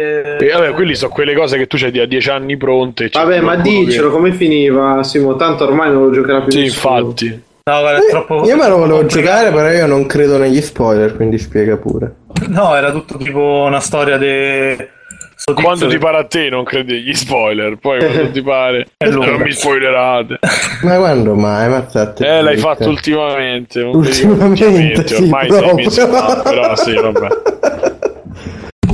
[0.00, 3.10] E vabbè, quelli sono quelle cose che tu c'hai a dieci anni pronte.
[3.12, 4.14] Vabbè, ma dicelo che...
[4.14, 5.36] come finiva, Simo?
[5.36, 6.52] Tanto ormai non lo giocherà più.
[6.52, 6.98] Sì, nessuno.
[6.98, 7.42] infatti.
[7.62, 8.44] No, guarda, eh, troppo...
[8.46, 12.14] Io me lo volevo giocare, però io non credo negli spoiler, quindi spiega pure.
[12.48, 14.98] No, era tutto tipo una storia di.
[15.36, 19.08] So quando ti pare a te non credi agli spoiler, poi quando ti pare eh,
[19.08, 20.38] non mi spoilerate.
[20.82, 21.68] Ma quando mai?
[21.68, 21.86] Ma
[22.18, 23.80] eh, l'hai fatto ultimamente.
[23.80, 26.08] Ultimamente, ultimamente sì, ormai sei messo,
[26.42, 27.88] però sì, vabbè.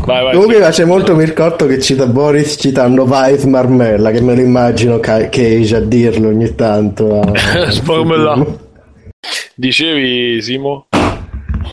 [0.07, 0.61] Vai, vai, Comunque sì.
[0.61, 5.81] piace molto Mircotto che cita Boris citando Vice Marmella, che me lo immagino Cage a
[5.81, 7.21] dirlo ogni tanto.
[7.71, 8.37] Spomela.
[9.57, 10.87] Dicevi, Simo?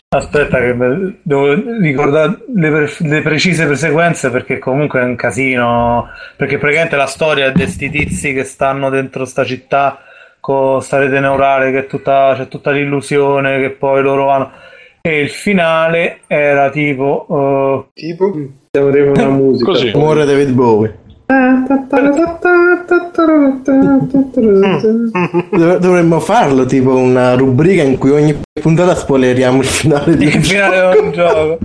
[0.08, 0.74] Aspetta, che
[1.22, 6.08] devo ricordare le, pre- le, precise sequenze perché comunque è un casino.
[6.36, 10.00] Perché praticamente la storia di questi tizi che stanno dentro sta città
[10.40, 14.50] con sta rete neurale che è tutta, c'è tutta l'illusione che poi loro vanno
[15.06, 17.84] e il finale era tipo uh...
[17.92, 18.32] tipo?
[18.70, 19.72] Avremo una musica.
[19.72, 19.90] Così.
[19.94, 20.98] Muore David Bowie.
[25.50, 30.44] Dovremmo farlo tipo una rubrica in cui ogni puntata spoileriamo il finale di un il
[30.44, 31.58] finale gioco.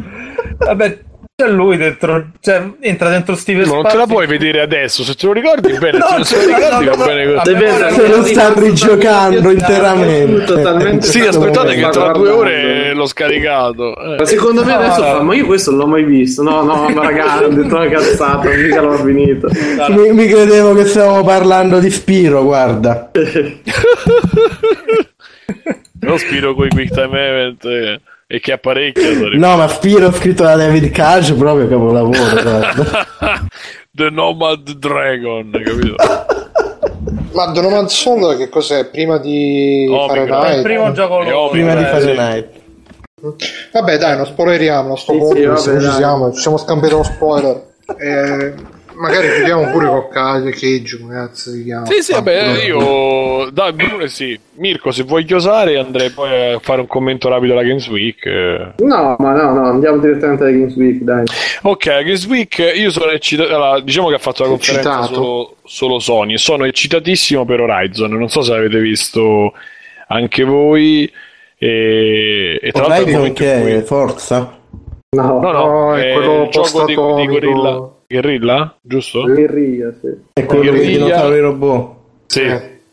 [0.57, 0.99] Vabbè,
[1.40, 5.16] c'è lui dentro, cioè entra dentro Steven Ma non te la puoi vedere adesso, se
[5.16, 7.56] te lo ricordi bene, no, se te lo ricordi no, va bene così.
[7.94, 11.02] Se lo sta rigiocando interamente.
[11.02, 13.95] Sì, aspettate che tra due ore l'ho scaricato.
[13.95, 14.18] Eh.
[14.18, 16.44] Ma secondo me adesso fa, ma io questo non l'ho mai visto.
[16.44, 19.48] No, no, ma ragazzi, ho detto una cazzata, mica l'ho finito.
[19.95, 23.11] Mi, mi credevo che stavamo parlando di Spiro, guarda.
[26.02, 27.64] non Spiro con i quick time event.
[27.64, 28.02] Eh
[28.32, 29.10] e che apparecchia.
[29.34, 32.20] No, ma Spiro scritto da David Cage proprio capolavoro.
[33.92, 35.96] The Nomad Dragon, capito?
[37.34, 38.86] Ma The Nomad Soul che cos'è?
[38.90, 40.28] Prima di Omicron.
[40.28, 40.58] Fahrenheit?
[40.58, 41.50] Il primo gioco loro.
[41.50, 42.50] Prima di Fahrenheit.
[43.72, 44.96] Vabbè, dai, non spoileriamo.
[44.96, 47.66] Sto sì, sì, vabbè, ci siamo, ci siamo scambiati lo spoiler.
[47.98, 48.54] Eh,
[49.00, 51.86] magari chiudiamo pure con Cage, cazzo si chiama.
[51.86, 54.38] Sì, sì, vabbè, io dai, Brune sì.
[54.56, 58.26] Mirko, se vuoi chiosare andrei poi a fare un commento rapido alla Games Week.
[58.78, 61.24] No, ma no, no, andiamo direttamente alla Games Week, dai.
[61.64, 66.00] Ok, Games Week, io sono eccitato, allora, diciamo che ha fatto la conferenza solo, solo
[66.00, 69.54] Sony, sono eccitatissimo per Horizon, non so se avete visto
[70.08, 71.10] anche voi.
[71.58, 74.58] E, e tra l'altro che è Forza?
[75.12, 77.98] No, no, no, è, è quello il gioco di, di Gorilla.
[78.11, 79.22] Guerrilla, giusto?
[79.22, 80.07] Guerrilla, sì.
[80.34, 81.98] È quello dei dinosauri robot.
[82.26, 82.41] Sì.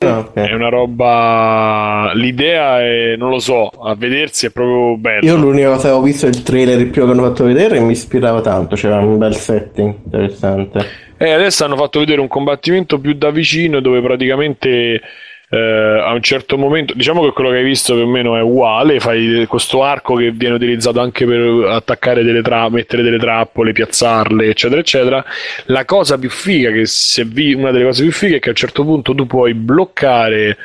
[0.01, 0.51] Ah, okay.
[0.51, 2.11] È una roba.
[2.13, 5.25] L'idea è, non lo so, a vedersi è proprio bello.
[5.25, 7.81] Io l'unica cosa che ho visto è il trailer più che hanno fatto vedere e
[7.81, 8.77] mi ispirava tanto.
[8.77, 10.85] C'era un bel setting interessante.
[11.17, 15.01] E adesso hanno fatto vedere un combattimento più da vicino dove praticamente
[15.49, 18.41] eh, a un certo momento, diciamo che quello che hai visto più o meno è
[18.41, 23.73] uguale, fai questo arco che viene utilizzato anche per attaccare delle trappole, mettere delle trappole,
[23.73, 25.25] piazzarle, eccetera, eccetera.
[25.67, 28.51] La cosa più figa, che se vi, una delle cose più fighe è che a
[28.51, 30.57] un certo punto tu puoi bloccare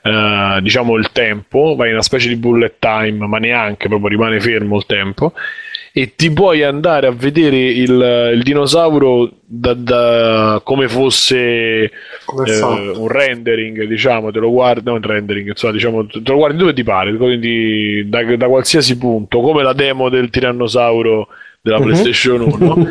[0.00, 4.40] Uh, diciamo il tempo, vai in una specie di bullet time, ma neanche proprio rimane
[4.40, 5.34] fermo il tempo
[5.92, 11.90] e ti puoi andare a vedere il, il dinosauro da, da, come fosse
[12.24, 16.36] come eh, un rendering, diciamo, te lo guardi, non un rendering, insomma, diciamo, te lo
[16.36, 21.28] guardi dove ti pare, quindi da, da qualsiasi punto, come la demo del tirannosauro
[21.60, 21.84] della uh-huh.
[21.84, 22.88] PlayStation 1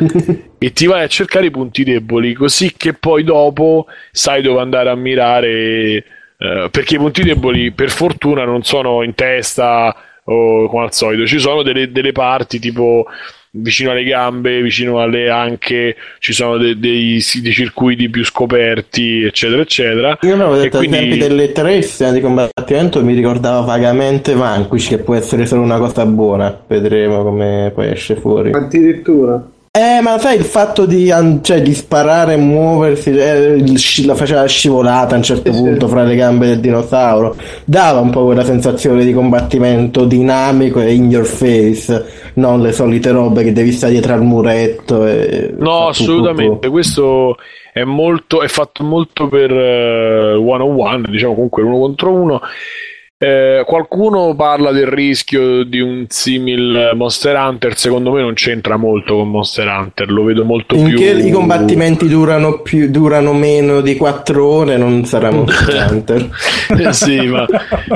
[0.58, 4.90] e ti vai a cercare i punti deboli così che poi dopo sai dove andare
[4.90, 6.04] a mirare
[6.36, 9.96] eh, perché i punti deboli per fortuna non sono in testa
[10.30, 13.06] o come al solito ci sono delle, delle parti tipo
[13.50, 19.62] vicino alle gambe, vicino alle anche, ci sono de- dei, dei, circuiti più scoperti, eccetera,
[19.62, 20.18] eccetera.
[20.20, 20.96] Io avevo detto quindi...
[20.96, 25.62] ai tempi delle tre scene di combattimento mi ricordava vagamente Vanquish, che può essere solo
[25.62, 26.64] una cosa buona.
[26.66, 28.52] Vedremo come poi esce fuori.
[28.52, 29.56] Addirittura.
[29.70, 31.12] Eh, ma sai il fatto di,
[31.42, 33.62] cioè, di sparare e muoversi, eh,
[34.06, 35.92] la faceva scivolata a un certo sì, punto sì.
[35.92, 41.10] fra le gambe del dinosauro, dava un po' quella sensazione di combattimento dinamico e in
[41.10, 45.06] your face, non le solite robe che devi stare dietro al muretto.
[45.06, 46.70] E no, assolutamente, tutto.
[46.70, 47.36] questo
[47.72, 52.40] è, molto, è fatto molto per uh, one on one, diciamo comunque uno contro uno
[53.20, 59.16] eh, qualcuno parla del rischio di un simil Monster Hunter, secondo me non c'entra molto
[59.16, 60.98] con Monster Hunter, lo vedo molto In più...
[60.98, 66.30] Che i combattimenti durano, più, durano meno di 4 ore, non sarà Monster Hunter.
[66.78, 67.44] eh sì, ma,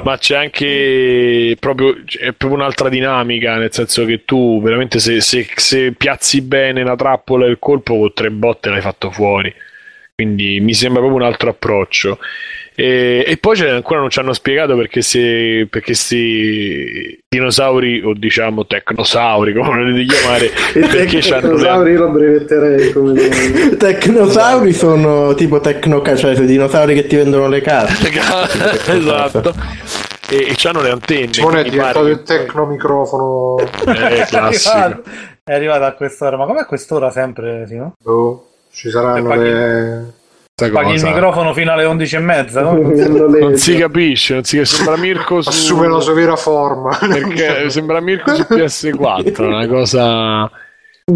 [0.03, 5.47] ma, c'è anche proprio, è proprio un'altra dinamica, nel senso che tu veramente se, se,
[5.55, 9.55] se piazzi bene la trappola e il colpo con tre botte l'hai fatto fuori.
[10.17, 12.19] Quindi mi sembra proprio un altro approccio.
[12.75, 18.67] E, e poi ancora non ci hanno spiegato perché se perché si dinosauri o diciamo
[18.67, 21.99] tecnosauri come volete chiamare perché tecnosauri le...
[21.99, 23.29] lo brevetterei come
[23.77, 28.11] tecnosauri sono tipo tecno cioè i dinosauri che ti vendono le carte.
[28.93, 29.55] Esatto.
[30.29, 33.59] E, e hanno le antenne Simone è diventato il tecnomicrofono.
[33.59, 35.03] Eh, classico.
[35.45, 37.95] è arrivato a quest'ora ma com'è quest'ora sempre sì, no?
[38.05, 40.21] oh, ci saranno le
[40.71, 42.73] Paghi il microfono fino alle 11 e mezza, no?
[42.79, 44.77] non si capisce, non si capisce.
[44.77, 45.49] Sembra Mirko su...
[45.49, 46.97] Assume la sua vera forma.
[47.01, 50.51] Perché sembra Mirko su PS4, una cosa...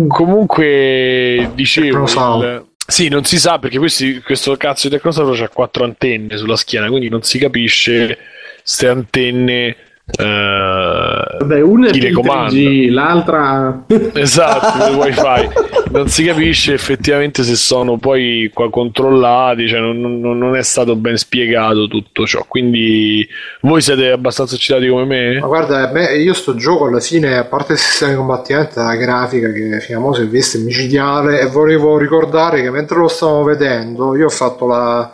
[0.08, 2.04] Comunque, dicevo...
[2.04, 2.64] Il...
[2.88, 6.86] Sì, non si sa perché questi, questo cazzo di Tecnosauro ha quattro antenne sulla schiena,
[6.86, 8.16] quindi non si capisce
[8.62, 9.76] se antenne
[10.08, 13.84] Uh, Vabbè, una è il 3G, l'altra
[14.14, 15.48] esatto, il wifi
[15.90, 20.94] non si capisce effettivamente se sono poi qua controllati cioè non, non, non, è stato
[20.94, 22.44] ben spiegato tutto ciò.
[22.46, 23.26] Quindi
[23.62, 25.40] voi siete abbastanza eccitati come me?
[25.40, 28.94] ma guarda me, io sto gioco alla fine a parte il sistema di combattimento la
[28.94, 33.42] grafica che fino a si è vista micidiale e volevo ricordare che mentre lo stavamo
[33.42, 35.12] vedendo io ho fatto la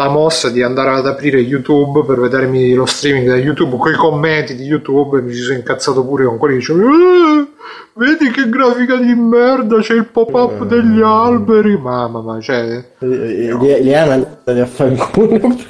[0.00, 3.96] la mossa di andare ad aprire YouTube per vedermi lo streaming da YouTube con i
[3.96, 7.46] commenti di YouTube e mi ci sono incazzato pure con quelli che dicevano eh,
[7.92, 10.66] vedi che grafica di merda c'è il pop-up eh.
[10.66, 11.76] degli alberi.
[11.76, 15.68] Mamma ma cioè li, li hai mandati a fanculo.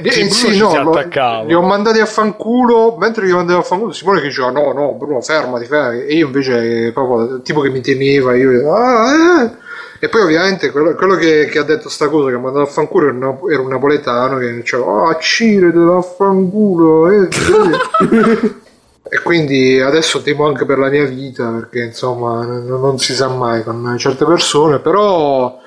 [0.00, 4.20] Eh, sì, no, lo, li ho mandati a fanculo mentre li mandavo a fanculo Simone
[4.20, 6.06] che diceva no no Bruno fermati, fermati.
[6.06, 9.66] E io invece proprio tipo che mi teneva io ah eh
[10.00, 12.70] e poi ovviamente quello, quello che, che, ha detto sta cosa che ha mandato a
[12.70, 17.28] fanculo era, era un napoletano che diceva oh Cire te la fanculo eh,
[19.10, 23.28] e quindi adesso temo anche per la mia vita perché insomma non, non si sa
[23.28, 25.58] mai con certe persone però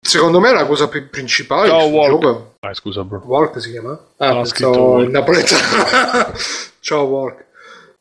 [0.00, 2.54] secondo me la cosa principale Ciao Walk gioco...
[2.60, 3.22] ah, scusa bro.
[3.26, 3.98] Walk si chiama?
[4.16, 6.32] ah no, pensavo il napoletano.
[6.80, 7.45] Ciao Walk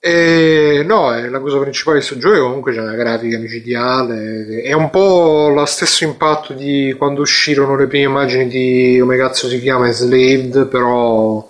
[0.07, 4.71] E no, è la cosa principale di questo gioco comunque c'è una grafica micidiale, è
[4.73, 9.59] un po' lo stesso impatto di quando uscirono le prime immagini di come cazzo si
[9.59, 11.49] chiama Slaved, però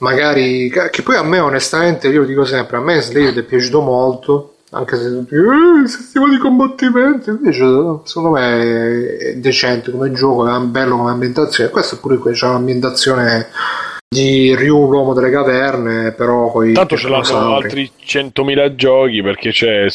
[0.00, 3.80] magari che poi a me onestamente io lo dico sempre, a me Slaved è piaciuto
[3.80, 7.64] molto, anche se tutti eh, sistema di combattimento, invece
[8.04, 13.48] secondo me è decente come gioco, è bello come ambientazione, questo pure qui c'è un'ambientazione
[14.08, 17.90] di Ryu l'uomo delle caverne però poi tanto ce l'hanno altri.
[18.04, 19.86] 100.000 giochi perché c'è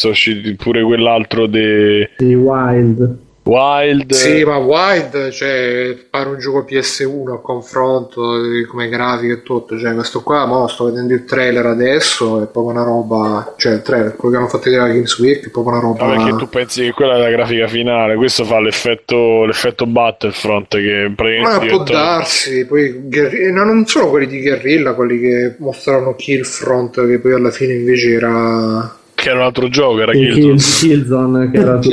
[0.57, 2.35] pure quell'altro di de...
[2.35, 4.11] Wild Wild.
[4.13, 8.39] Sì ma Wild cioè pare un gioco PS1 a confronto
[8.69, 12.73] come grafica e tutto cioè questo qua mo sto vedendo il trailer adesso è proprio
[12.75, 15.73] una roba cioè il trailer quello che hanno fatto vedere a Games Week è proprio
[15.73, 19.45] una roba ma perché tu pensi che quella è la grafica finale questo fa l'effetto,
[19.45, 23.09] l'effetto Battlefront che praticamente ma può darsi poi
[23.51, 28.11] no, non sono quelli di Guerrilla quelli che mostrano Killfront che poi alla fine invece
[28.11, 30.55] era che era un altro gioco, era Killzone.
[30.57, 31.89] Killzone che era tutto.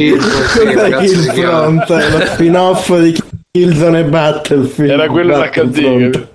[0.99, 4.91] Killzone, lo spin-off di Killzone e Battlefield.
[4.91, 6.27] Era quello HD.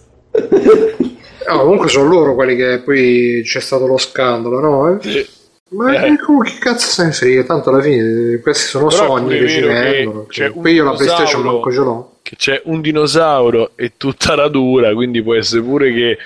[1.47, 4.99] No, comunque sono loro quelli che poi c'è stato lo scandalo, no?
[5.01, 5.25] Sì.
[5.69, 6.15] Ma eh.
[6.15, 7.43] che cazzo se ne frega?
[7.45, 10.25] Tanto alla fine questi sono Però sogni che ci vengono.
[10.27, 12.17] Che poi io la PlayStation manco ce l'ho.
[12.21, 16.17] Che c'è un dinosauro e tutta radura, quindi può essere pure che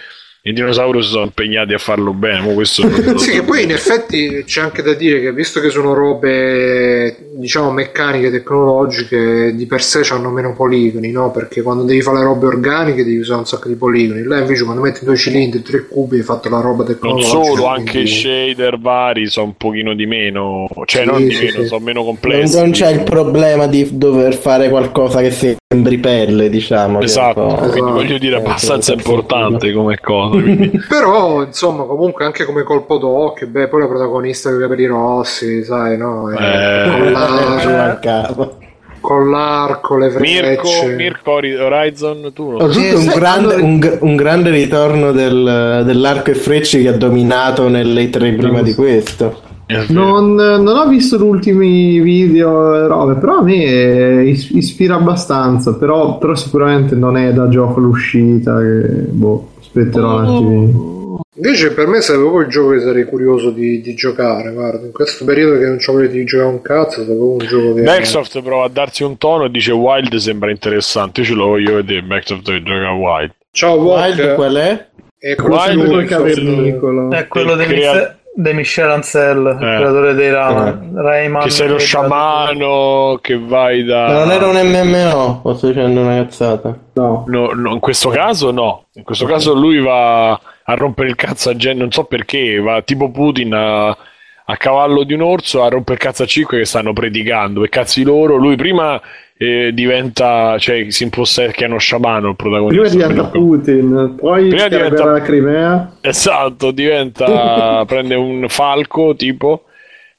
[0.50, 2.54] i dinosauri si sono impegnati a farlo bene.
[2.54, 2.88] questo
[3.18, 7.72] sì, che poi in effetti c'è anche da dire che visto che sono robe diciamo
[7.72, 11.32] meccaniche, tecnologiche, di per sé hanno meno poligoni, no?
[11.32, 14.24] Perché quando devi fare le robe organiche devi usare un sacco di poligoni.
[14.24, 17.34] Là invece quando metti due cilindri, tre cubi, hai fatto la roba tecnologica.
[17.34, 17.80] Non solo, quindi...
[17.80, 21.62] anche i shader vari sono un pochino di meno, cioè sì, non di sì, meno,
[21.62, 21.68] sì.
[21.68, 22.58] sono meno complessi.
[22.58, 27.02] Non c'è il problema di dover fare qualcosa che sembri pelle, diciamo.
[27.02, 27.92] Esatto, quindi esatto.
[27.92, 30.37] voglio dire, abbastanza importante come cosa.
[30.88, 35.64] Però, insomma, comunque anche come colpo d'occhio, beh, poi la protagonista con i capelli rossi,
[35.64, 36.30] sai, no?
[36.30, 38.58] Eh, con, l'arco,
[39.00, 40.42] con l'arco, le frecce.
[40.42, 42.94] Mirko, Mirko Horizon, tu lo sai.
[42.94, 48.34] Un, grande, un, un, grande ritorno del, dell'arco e frecce che ha dominato nelle tre
[48.34, 49.46] prima di questo.
[49.90, 56.36] Non, non, ho visto gli ultimi video robe, però a me ispira abbastanza, però, però,
[56.36, 60.96] sicuramente non è da gioco l'uscita, che, boh aspetterò un attimo.
[61.36, 64.92] Invece per me sarebbe proprio il gioco che sarei curioso di, di, giocare, guarda, in
[64.92, 67.82] questo periodo che non c'ho voglia di giocare un cazzo, sarebbe un gioco che...
[67.82, 71.76] Microsoft prova a darsi un tono e dice Wild sembra interessante, io ce lo voglio
[71.76, 73.32] vedere, Microsoft che gioca Wild.
[73.52, 74.88] Ciao Wild, qual è?
[75.20, 78.18] È quello, Wild, quello è quello di crea...
[78.40, 79.78] De Michel Ancel, il eh.
[79.78, 80.78] creatore dei Ra- eh.
[80.94, 81.42] Rayman.
[81.42, 84.06] Che sei lo sciamano, che vai da.
[84.06, 86.78] Ma non era un MMO, o sto dicendo una cazzata?
[86.94, 87.24] No.
[87.26, 88.86] no, no in questo caso no.
[88.94, 89.38] In questo okay.
[89.38, 93.56] caso lui va a rompere il cazzo a gente, non so perché, va tipo Putin
[93.56, 97.62] a, a cavallo di un orso a rompere il cazzo a cinque che stanno predicando.
[97.62, 99.02] Per cazzi loro, lui prima
[99.38, 102.82] eh, diventa, cioè si impossessa che è uno sciamano il protagonista.
[102.82, 105.92] Prima diventa Putin, poi prima diventa la Crimea.
[106.02, 109.64] Esatto, diventa, prende un falco tipo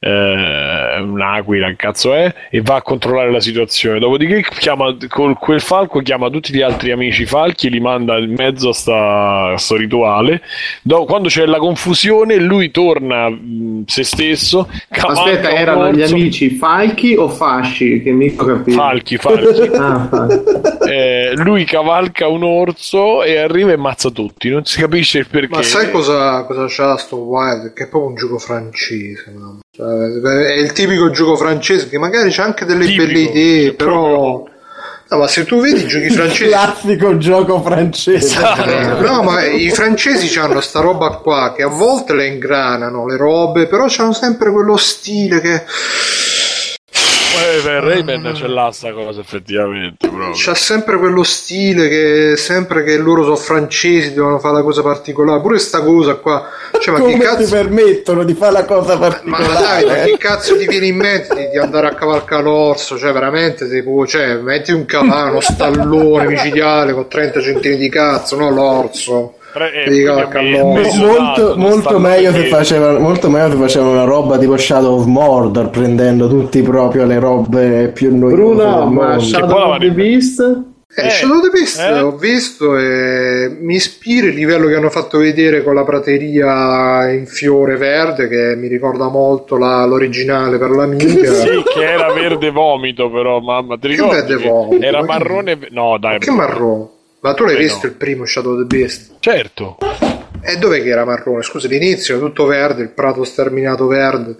[0.00, 3.98] eh, un'aquila, cazzo è, e va a controllare la situazione.
[3.98, 8.32] Dopodiché chiama, con quel falco chiama tutti gli altri amici falchi e li manda in
[8.36, 10.42] mezzo a sta, a sto rituale.
[10.82, 14.68] Dopo, quando c'è la confusione, lui torna mh, se stesso.
[14.88, 18.02] Aspetta, erano gli amici falchi o fasci?
[18.02, 18.76] Che mi capito.
[18.76, 19.62] Falchi, falchi.
[19.74, 20.08] ah,
[20.88, 24.48] eh, lui cavalca un orso e arriva e ammazza tutti.
[24.48, 25.56] Non si capisce il perché.
[25.56, 27.72] Ma sai cosa, cosa c'ha sto Wild?
[27.72, 29.34] Che è proprio un gioco francese.
[29.36, 29.58] No?
[29.78, 34.44] Cioè, è il tipico gioco francese che magari c'è anche delle tipico, belle idee, però.
[35.10, 36.50] No, ma se tu vedi i giochi francesi.
[36.50, 38.26] Classico gioco francese.
[38.26, 39.06] Esatto.
[39.06, 43.68] No, ma i francesi hanno sta roba qua che a volte le ingranano le robe,
[43.68, 45.62] però hanno sempre quello stile che
[47.62, 50.08] per Rayman ce l'ha sta cosa effettivamente.
[50.08, 50.30] Proprio.
[50.34, 55.40] C'ha sempre quello stile che sempre che loro sono francesi devono fare la cosa particolare.
[55.40, 56.48] Pure sta cosa qua.
[56.78, 57.44] Cioè, ma Come che cazzo...
[57.44, 59.52] ti permettono di fare la cosa particolare?
[59.52, 62.98] Ma dai, ma che cazzo ti viene in mente di, di andare a cavalcare l'orso?
[62.98, 68.36] Cioè, veramente, tipo, cioè, metti un cavallo, uno stallone micidiale con 30 centini di cazzo,
[68.36, 69.37] no l'orso.
[69.66, 70.62] Eh,
[70.96, 75.70] molto, molto, meglio se facevano, molto meglio se facevano una roba tipo Shadow of Mordor
[75.70, 80.40] prendendo tutti proprio le robe più noiose Bruno ma Shadow of the Beast
[80.94, 82.00] eh, eh, Shadow of the Beast eh?
[82.00, 87.26] ho visto e mi ispira il livello che hanno fatto vedere con la prateria in
[87.26, 93.10] fiore verde che mi ricorda molto la, l'originale per l'amica sì che era verde vomito
[93.10, 94.14] però mamma ti ricordi?
[94.14, 94.86] Che verde vomito?
[94.86, 96.96] era marrone no dai che marrone?
[97.20, 97.90] Ma tu l'hai eh visto no.
[97.90, 99.16] il primo Shadow of the Beast?
[99.18, 99.78] Certo.
[100.40, 101.42] E dov'è che era marrone?
[101.42, 104.36] Scusa, l'inizio era tutto verde, il prato sterminato verde.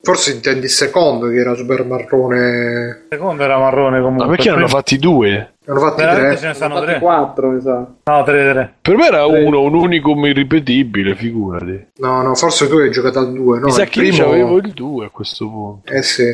[0.00, 3.02] Forse intendi il secondo che era super marrone.
[3.02, 4.26] Il secondo era marrone comunque.
[4.26, 5.54] Ma perché ne hanno fatti due?
[5.70, 6.38] Hanno fatti Veramente tre.
[6.38, 6.98] ce ne stanno tre.
[6.98, 7.86] Quattro, mi sa.
[8.04, 8.74] No, tre, tre.
[8.80, 9.42] Per me era tre.
[9.42, 11.88] uno, un unicum irripetibile, figurati.
[11.98, 13.58] No, no, forse tu hai giocato al 2.
[13.58, 14.16] No, mi sa che primo...
[14.16, 15.92] io avevo il 2 a questo punto.
[15.92, 16.24] Eh sì.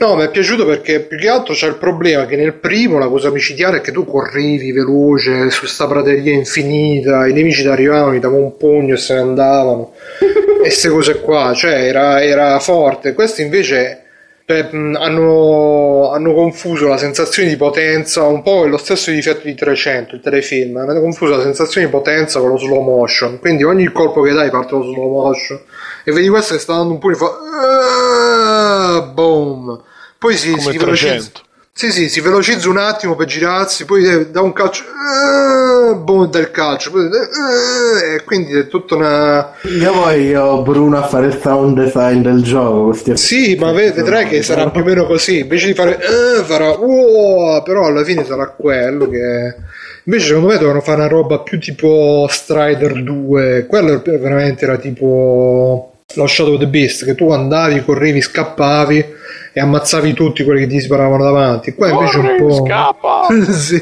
[0.00, 3.08] No, mi è piaciuto perché più che altro c'è il problema che nel primo la
[3.08, 8.12] cosa micidiale è che tu corrivi veloce su sta prateria infinita, i nemici ti arrivavano,
[8.12, 9.92] ti davano un pugno e se ne andavano.
[10.20, 13.14] e queste cose qua, cioè era, era forte.
[13.14, 14.05] Questo invece
[14.46, 20.14] Beh, hanno, hanno, confuso la sensazione di potenza, un po' lo stesso difetto di 300,
[20.14, 24.22] il telefilm, hanno confuso la sensazione di potenza con lo slow motion, quindi ogni colpo
[24.22, 25.60] che dai parte lo slow motion.
[26.04, 29.82] E vedi questo che sta dando un pugno e fa boom,
[30.16, 31.42] poi si, si velocizza
[31.78, 36.50] sì, sì, si velocizza un attimo per girarsi, poi dà un calcio, uh, boom, del
[36.50, 39.52] calcio, poi, uh, e quindi è tutta una...
[39.78, 42.94] Io voglio Bruno a fare il sound design del gioco.
[43.12, 47.62] Sì, ma vedrai che sarà più o meno così, invece di fare, uh, farà, wow,
[47.62, 49.54] però alla fine sarà quello che...
[50.04, 55.92] Invece secondo me dovevano fare una roba più tipo Strider 2, quello veramente era tipo
[56.14, 59.24] lo Shadow of the Beast, che tu andavi, correvi, scappavi
[59.56, 61.72] e ammazzavi tutti quelli che ti sparavano davanti.
[61.72, 62.66] Qua invece Corre, un po'.
[62.66, 63.26] Scappa!
[63.56, 63.80] sì.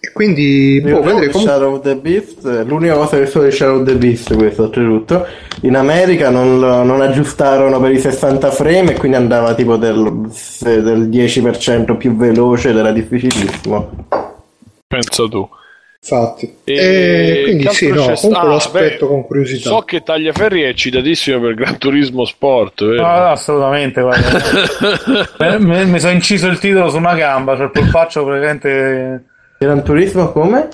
[0.00, 1.44] E quindi boh, vedere come...
[1.44, 5.24] Shadow of the Beast, l'unica cosa che so di Shadow of the Beast, questo oltretutto.
[5.60, 10.28] In America non, non, aggiustarono per i 60 frame e quindi andava tipo del,
[10.62, 14.06] del 10% più veloce ed era difficilissimo.
[14.88, 15.48] Penso tu.
[16.00, 19.68] Infatti, e, e quindi sì, no, comunque lo aspetto beh, con curiosità.
[19.68, 23.02] So che Tagliaferri è citatissimo per Gran Turismo Sport, vero?
[23.02, 24.00] No, no assolutamente.
[25.58, 29.24] mi, mi sono inciso il titolo su una gamba, cioè il polpaccio praticamente.
[29.58, 30.68] Gran Turismo come?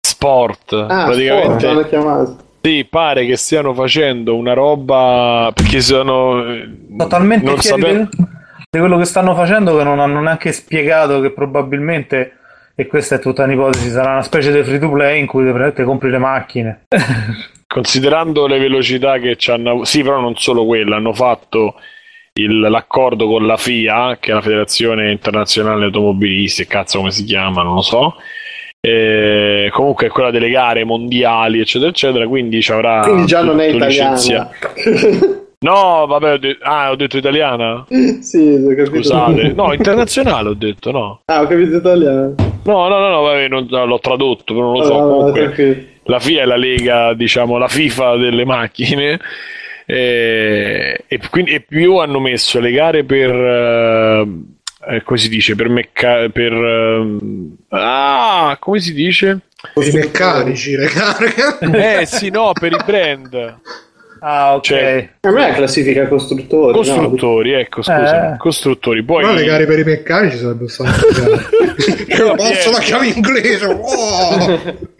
[0.00, 1.68] Sport, ah, praticamente.
[1.68, 6.44] Sport, sì, pare che stiano facendo una roba perché sono
[6.96, 8.08] totalmente non sape...
[8.70, 12.38] di quello che stanno facendo che non hanno neanche spiegato che probabilmente
[12.74, 15.44] e questa è tutta un'ipotesi, sarà una specie di free to play in cui
[15.74, 16.86] te compri le macchine.
[17.66, 19.84] Considerando le velocità che ci hanno...
[19.84, 21.76] Sì, però non solo quella, hanno fatto
[22.34, 27.62] il, l'accordo con la FIA, che è la Federazione Internazionale Automobilisti, cazzo come si chiama,
[27.62, 28.16] non lo so.
[28.80, 32.26] E comunque è quella delle gare mondiali, eccetera, eccetera.
[32.26, 33.00] Quindi ci avrà.
[33.00, 34.18] Quindi già non è italiana.
[35.62, 37.84] No, vabbè, ho, de- ah, ho detto italiana?
[38.20, 38.96] sì, ho capito.
[38.96, 39.52] Scusate.
[39.52, 41.20] No, internazionale ho detto, no.
[41.26, 42.34] Ah, ho capito italiano.
[42.64, 44.94] No, no, no, no vabbè, non, l'ho tradotto, però non lo so.
[44.96, 49.20] Ah, Comunque, la FIA è la lega, diciamo, la FIFA delle macchine.
[49.86, 53.30] E, e, quindi, e più hanno messo le gare per...
[54.84, 55.54] Eh, come si dice?
[55.54, 56.52] Per mecca- per...
[56.52, 59.40] Uh, ah, come si dice?
[59.74, 62.00] Per i meccanici, le gare.
[62.00, 63.58] eh sì, no, per i brand.
[64.24, 64.62] Ah, ok.
[64.62, 66.72] Cioè, a me la classifica costruttori.
[66.72, 67.58] Costruttori, no?
[67.58, 68.34] ecco, scusa.
[68.34, 68.36] Eh.
[68.36, 69.02] Costruttori.
[69.02, 69.22] Poi...
[69.22, 70.90] Però le gare per i meccanici sarebbero state.
[72.16, 73.66] Io posso la chiave inglese.
[73.66, 74.90] Oh!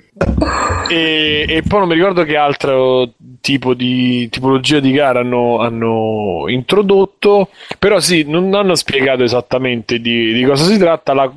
[0.90, 6.46] e, e, poi non mi ricordo che altro tipo di tipologia di gara hanno, hanno
[6.48, 7.48] introdotto.
[7.78, 11.14] Però sì, non hanno spiegato esattamente di, di cosa si tratta.
[11.14, 11.32] La,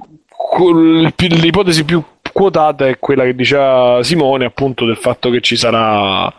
[1.18, 2.04] l'ipotesi più
[2.34, 6.34] quotata è quella che diceva Simone, appunto, del fatto che ci sarà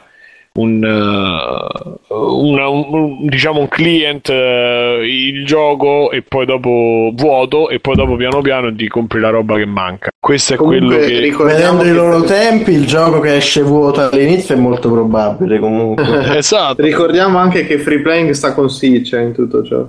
[0.57, 7.81] un, uh, una, un, diciamo un client uh, il gioco e poi dopo vuoto e
[7.81, 10.11] poi dopo piano piano ti compri la roba che manca.
[10.19, 14.55] Questo è comunque, quello che vedendo i loro tempi il gioco che esce vuoto all'inizio
[14.55, 16.35] è molto probabile comunque.
[16.47, 16.83] Esatto.
[16.83, 19.87] Ricordiamo anche che Free Playing sta con Sitch in tutto ciò.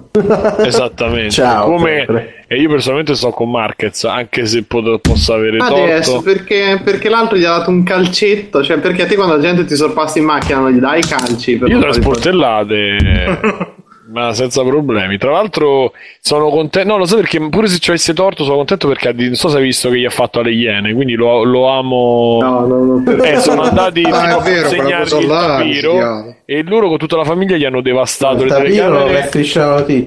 [0.59, 1.29] Esattamente.
[1.31, 6.31] Ciao, come e io personalmente sto con Marquez, anche se pot- possa avere Adesso, torto.
[6.31, 8.63] Perché, perché l'altro gli ha dato un calcetto.
[8.63, 11.03] Cioè, perché a te quando la gente ti sorpassa in macchina non gli dai i
[11.03, 11.57] calci?
[11.57, 13.75] Per io le sportellate.
[14.09, 15.17] ma senza problemi.
[15.17, 16.89] Tra l'altro, sono contento.
[16.89, 19.57] No, lo so perché pure se ci avesse torto, sono contento perché non so se
[19.57, 20.93] hai visto che gli ha fatto alle Iene.
[20.93, 22.39] Quindi lo, lo amo.
[22.41, 23.23] No, no, no.
[23.23, 27.65] Eh, sono andati ah, a consegnare il tapiro e loro con tutta la famiglia gli
[27.65, 29.29] hanno devastato le telecamere.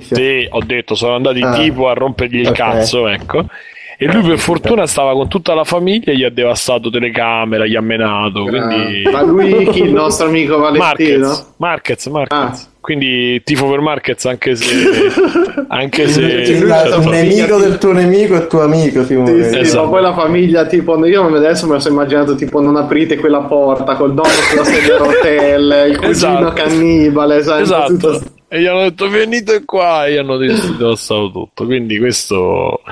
[0.01, 1.53] Sì, ho detto, sono andati ah.
[1.53, 2.73] tipo a rompergli il okay.
[2.73, 3.45] cazzo, ecco.
[4.03, 7.83] E lui per fortuna stava con tutta la famiglia gli ha devastato telecamera, gli ha
[7.83, 8.45] menato.
[8.45, 9.03] Quindi...
[9.13, 9.83] Ma lui chi?
[9.83, 11.19] Il nostro amico Valentino?
[11.19, 12.07] Marquez, Marquez.
[12.07, 12.63] Marquez.
[12.63, 12.70] Ah.
[12.81, 14.66] Quindi tifo per Marquez anche se...
[15.69, 16.20] anche se...
[16.23, 16.66] Il
[17.09, 19.44] nemico del tuo nemico è tuo amico, Simone.
[19.44, 19.85] Sì, sì, esatto.
[19.85, 23.40] ma poi la famiglia, tipo, io adesso me lo sono immaginato, tipo, non aprite quella
[23.40, 26.52] porta col dono sulla sedia a rotelle, il cugino esatto.
[26.55, 27.62] cannibale, sai?
[27.62, 27.93] Esatto.
[27.93, 31.67] Tutto e gli hanno detto venite qua e gli hanno disassato tutto.
[31.67, 32.83] Quindi questo...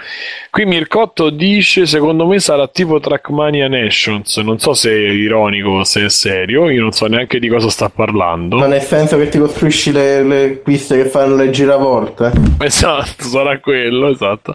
[0.50, 5.84] Qui Mircotto dice secondo me sarà tipo Trackmania Nations, non so se è ironico o
[5.84, 8.56] se è serio, io non so neanche di cosa sta parlando.
[8.56, 12.30] Ma nel senso che ti costruisci le, le piste che fanno le giravolte?
[12.60, 14.54] Esatto, sarà quello, esatto.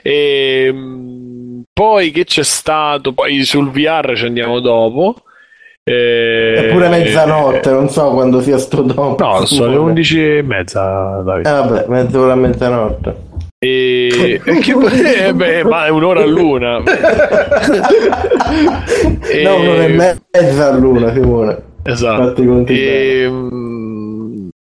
[0.00, 3.12] E, ehm, poi che c'è stato?
[3.12, 5.24] Poi sul VR ci andiamo dopo.
[5.84, 6.54] E...
[6.54, 9.16] È pure mezzanotte, non so quando sia sto dopo.
[9.24, 11.22] No, sono le 11 e mezza.
[11.24, 11.48] Davide.
[11.48, 13.16] Eh, vabbè, mezz'ora a mezzanotte.
[13.58, 16.82] E, e che, eh, beh, ma è un'ora all'una.
[19.22, 19.42] e...
[19.42, 21.62] No, un'ora e mezza all'una, Simone.
[21.82, 22.64] Esatto.
[22.66, 23.28] E,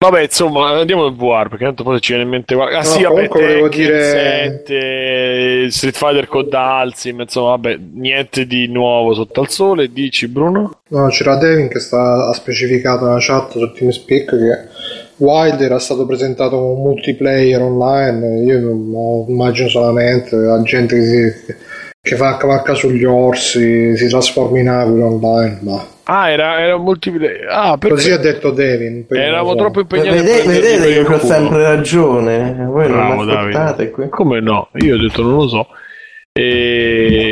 [0.02, 2.78] Vabbè, insomma, andiamo al VR perché tanto poi ci viene in mente qualcosa.
[2.78, 8.66] Ah, no, sì, vabbè, volevo dire 7, Street Fighter con Dalsim, insomma, vabbè, niente di
[8.68, 9.93] nuovo sotto al sole.
[9.93, 10.81] Dici, Bruno?
[10.89, 14.68] No, c'era Devin che sta, ha specificato nella chat su TeamSpeak che
[15.16, 18.43] Wild era stato presentato come un multiplayer online.
[18.44, 21.55] Io immagino solamente la gente che, si,
[22.02, 27.47] che fa cavalca sugli orsi, si trasforma in aquila online, ma Ah, era, era multiplayer.
[27.48, 29.06] Ah, Così ha detto Devin.
[29.09, 30.18] Eravamo troppo impegnati.
[30.18, 32.66] Vedete, vedete che ho sempre ragione.
[32.68, 34.09] Voi Bravo, non qui.
[34.09, 34.70] Come no?
[34.78, 35.68] Io ho detto non lo so.
[36.32, 37.30] E,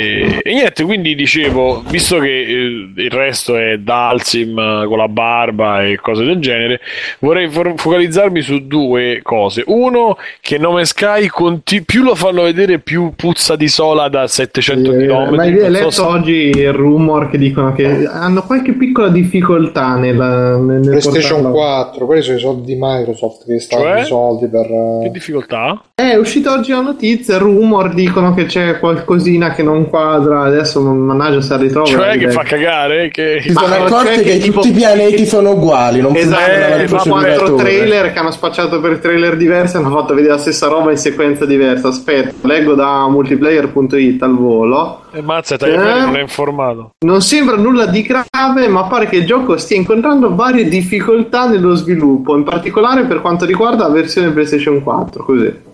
[0.48, 5.84] e, niente, quindi dicevo, visto che eh, il resto è Dalsim eh, con la barba
[5.84, 6.80] e cose del genere,
[7.18, 9.62] vorrei for- focalizzarmi su due cose.
[9.66, 14.92] Uno, che Nome Sky conti- più lo fanno vedere, più puzza di sola da 700
[14.92, 15.34] eh, km.
[15.34, 20.56] Ma hai letto so oggi il rumor che dicono che hanno qualche piccola difficoltà nella,
[20.56, 21.58] nel PlayStation portarlo.
[21.58, 24.00] 4, quelli sono i soldi di Microsoft che stanno cioè?
[24.00, 24.66] i soldi per...
[25.02, 25.82] Che difficoltà?
[25.94, 31.40] È uscita oggi la notizia, rumor dicono che c'è qualcosina che non quadra, adesso mannaggia
[31.40, 31.86] se la ritrova.
[31.86, 33.10] Cioè che fa cagare?
[33.10, 33.40] Che...
[33.42, 34.60] Si sono accorti cioè che, che tipo...
[34.60, 39.36] tutti i pianeti sono uguali, non esatto, fa quattro trailer che hanno spacciato per trailer
[39.36, 41.88] diversi hanno fatto vedere la stessa roba in sequenza diversa.
[41.88, 45.02] Aspetta, leggo da multiplayer.it al volo.
[45.10, 46.92] E mazza, eh, non è informato.
[47.04, 51.74] Non sembra nulla di grave, ma pare che il gioco stia incontrando varie difficoltà nello
[51.74, 55.66] sviluppo, in particolare per quanto riguarda la versione PlayStation 4, così.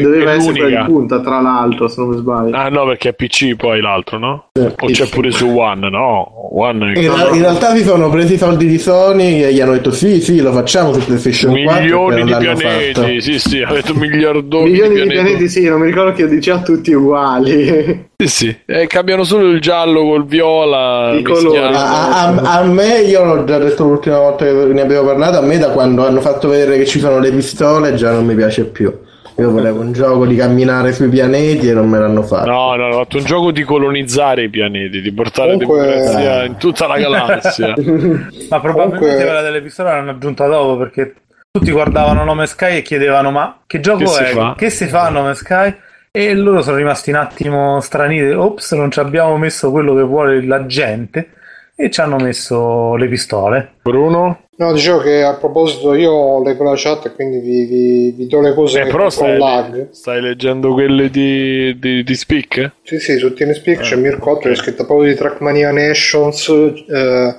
[0.00, 2.56] Doveva è essere in punta, tra l'altro, se non mi sbaglio.
[2.56, 4.48] Ah, no, perché è PC poi l'altro, no?
[4.52, 6.50] Eh, o c'è pure su One, no?
[6.56, 9.72] One in, ra- in, realtà si sono presi i soldi di Sony e gli hanno
[9.72, 12.06] detto sì, sì, lo facciamo su PlayStation Milioni 4.
[12.06, 13.20] Milioni di pianeti, fatto.
[13.20, 15.16] sì, sì, avete un miliardone Milioni di pianeti.
[15.16, 18.12] di pianeti, sì, non mi ricordo che io dicevo tutti uguali.
[18.16, 21.12] Sì, sì, eh, cambiano solo il giallo col viola.
[21.14, 21.58] I colori.
[21.58, 25.42] A, a, a, me, io l'ho già detto l'ultima volta che ne abbiamo parlato, a
[25.42, 28.66] me da quando hanno fatto vedere che ci sono le pistole già non mi piace
[28.66, 28.92] più.
[29.36, 32.48] Io volevo un gioco di camminare sui pianeti e non me l'hanno fatto.
[32.48, 35.86] No, no, ho fatto un gioco di colonizzare i pianeti, di portare Comunque...
[35.86, 37.74] democrazia in tutta la galassia.
[37.76, 39.24] ma probabilmente Comunque...
[39.24, 41.14] quella delle pistole l'hanno aggiunta dopo perché
[41.50, 44.32] tutti guardavano Nome Sky e chiedevano ma che gioco che è?
[44.32, 45.74] Si che si fa a Nome Sky?
[46.12, 48.32] E loro sono rimasti un attimo straniti.
[48.32, 51.30] Ops, non ci abbiamo messo quello che vuole la gente
[51.76, 53.74] e ci hanno messo le pistole.
[53.82, 54.42] Bruno?
[54.56, 58.40] No, dicevo che a proposito io leggo la chat e quindi vi, vi, vi do
[58.40, 59.90] le cose eh, però stai, lag.
[59.90, 62.70] Stai leggendo quelle di, di, di Speak?
[62.84, 63.82] Sì, sì, su TeamSpeak eh.
[63.82, 66.48] c'è Mirko che ha scritto proprio di Trackmania Nations.
[66.48, 67.34] Eh,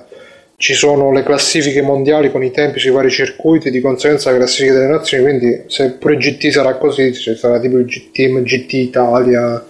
[0.58, 4.72] ci sono le classifiche mondiali con i tempi sui vari circuiti, di conseguenza le classifiche
[4.72, 9.64] delle nazioni, quindi se pure GT sarà così, ci sarà tipo il GT, GT Italia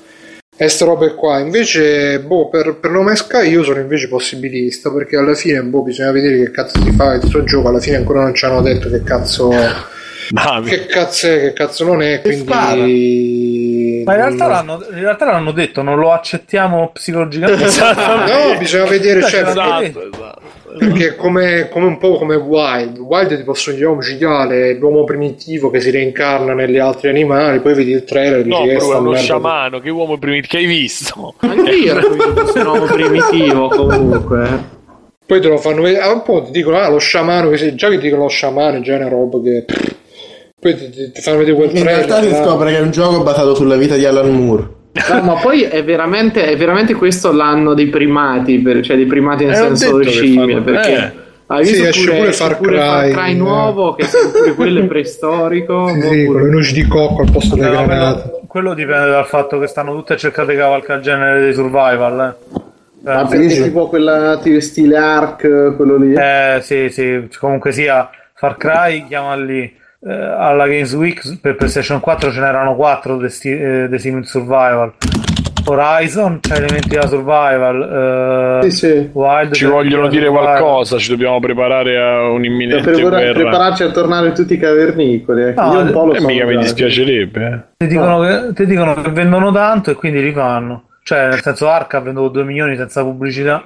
[0.56, 1.38] e ste robe qua.
[1.38, 6.12] Invece, boh, per, per Nome Sky io sono invece possibilista perché alla fine, boh, bisogna
[6.12, 7.68] vedere che cazzo si fa il suo gioco.
[7.68, 9.50] Alla fine ancora non ci hanno detto che cazzo.
[10.28, 10.70] Navi.
[10.70, 14.02] Che cazzo è, che cazzo non è, quindi.
[14.04, 17.64] Ma in realtà, l'hanno, in realtà l'hanno detto, non lo accettiamo psicologicamente.
[17.94, 20.45] no, bisogna vedere, cioè, esatto, esatto
[20.78, 22.98] perché come, come, un po' come Wild.
[22.98, 27.92] Wild è tipo sogno omicidiale l'uomo primitivo che si reincarna negli altri animali poi vedi
[27.92, 31.34] il trailer e dici no, che è uno sciamano che uomo primitivo che hai visto?
[31.38, 34.74] Anche io ero un uomo primitivo comunque.
[35.26, 37.74] Poi te lo fanno vedere ah, un po' ti dicono ah lo sciamano che sei,
[37.74, 39.64] già che ti dicono lo sciamano già è una roba che
[40.58, 42.80] poi ti, ti, ti fanno vedere quel in trailer in realtà si scopre che è
[42.80, 44.75] un gioco basato sulla vita di Alan Moore
[45.10, 49.44] No, ma poi è veramente, è veramente, questo l'anno dei primati, per, cioè dei primati
[49.44, 50.92] nel eh, senso scimmie, perché...
[50.94, 51.24] Eh.
[51.48, 53.34] Hai visto sì, pure, pure, Far, pure Cry, Far Cry eh.
[53.34, 55.88] nuovo, che è sempre quello preistorico.
[55.90, 58.40] sì, sì, con le noci di cocco al posto delle no, granate.
[58.48, 62.36] Quello dipende dal fatto che stanno tutte cercate di cavalcare il genere dei survival.
[62.52, 62.60] Eh.
[63.04, 66.14] Ma eh, perché tipo quella stile Ark, quello lì?
[66.14, 69.72] Eh sì, sì, comunque sia Far Cry, chiama lì
[70.06, 74.92] eh, alla Games Week per PlayStation 4 ce n'erano 4 The, eh, The Survival
[75.68, 78.60] Horizon, cioè elementi da survival.
[78.60, 79.10] Uh, sì, sì.
[79.12, 80.58] Wild, ci vogliono dire survival.
[80.58, 83.32] qualcosa, ci dobbiamo preparare a un'imminente per guerra.
[83.32, 85.42] Prepararci a tornare tutti cavernicoli.
[85.42, 85.54] Eh.
[85.54, 86.26] No, Io un po' lo eh, so.
[86.26, 87.46] Mica mi dispiacerebbe.
[87.46, 87.60] Eh.
[87.78, 88.26] Ti, dicono no.
[88.26, 90.84] che, ti dicono che vendono tanto e quindi li fanno.
[91.02, 93.62] Cioè, nel senso, Ark ha venduto 2 milioni senza pubblicità.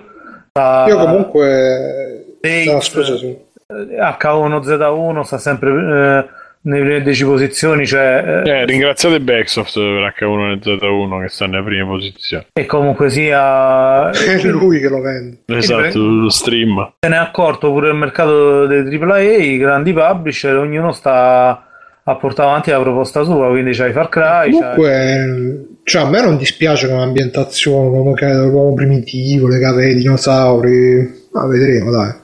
[0.87, 2.37] Io comunque.
[2.41, 3.37] Dates, no, scusa, sì.
[3.71, 5.71] H1Z1 sta sempre.
[5.71, 7.87] Eh, nelle prime 10 posizioni.
[7.87, 12.47] Cioè, eh, ringraziate Backsoft per H1 e Z1 che sta nelle prime posizioni.
[12.53, 14.11] E comunque sia.
[14.13, 15.39] È lui che lo vende.
[15.47, 16.95] Esatto, lo stream.
[16.99, 21.65] Se ne è accorto pure il mercato dei AAA, i grandi publisher, ognuno sta
[22.03, 24.51] a portare avanti la proposta sua, quindi c'hai Far Cry.
[24.51, 25.79] Comunque, c'hai...
[25.85, 31.29] cioè, a me non dispiace come ambientazione, come l'uomo primitivo, le cave, i dinosauri.
[31.33, 32.20] Ma vedremo, dai.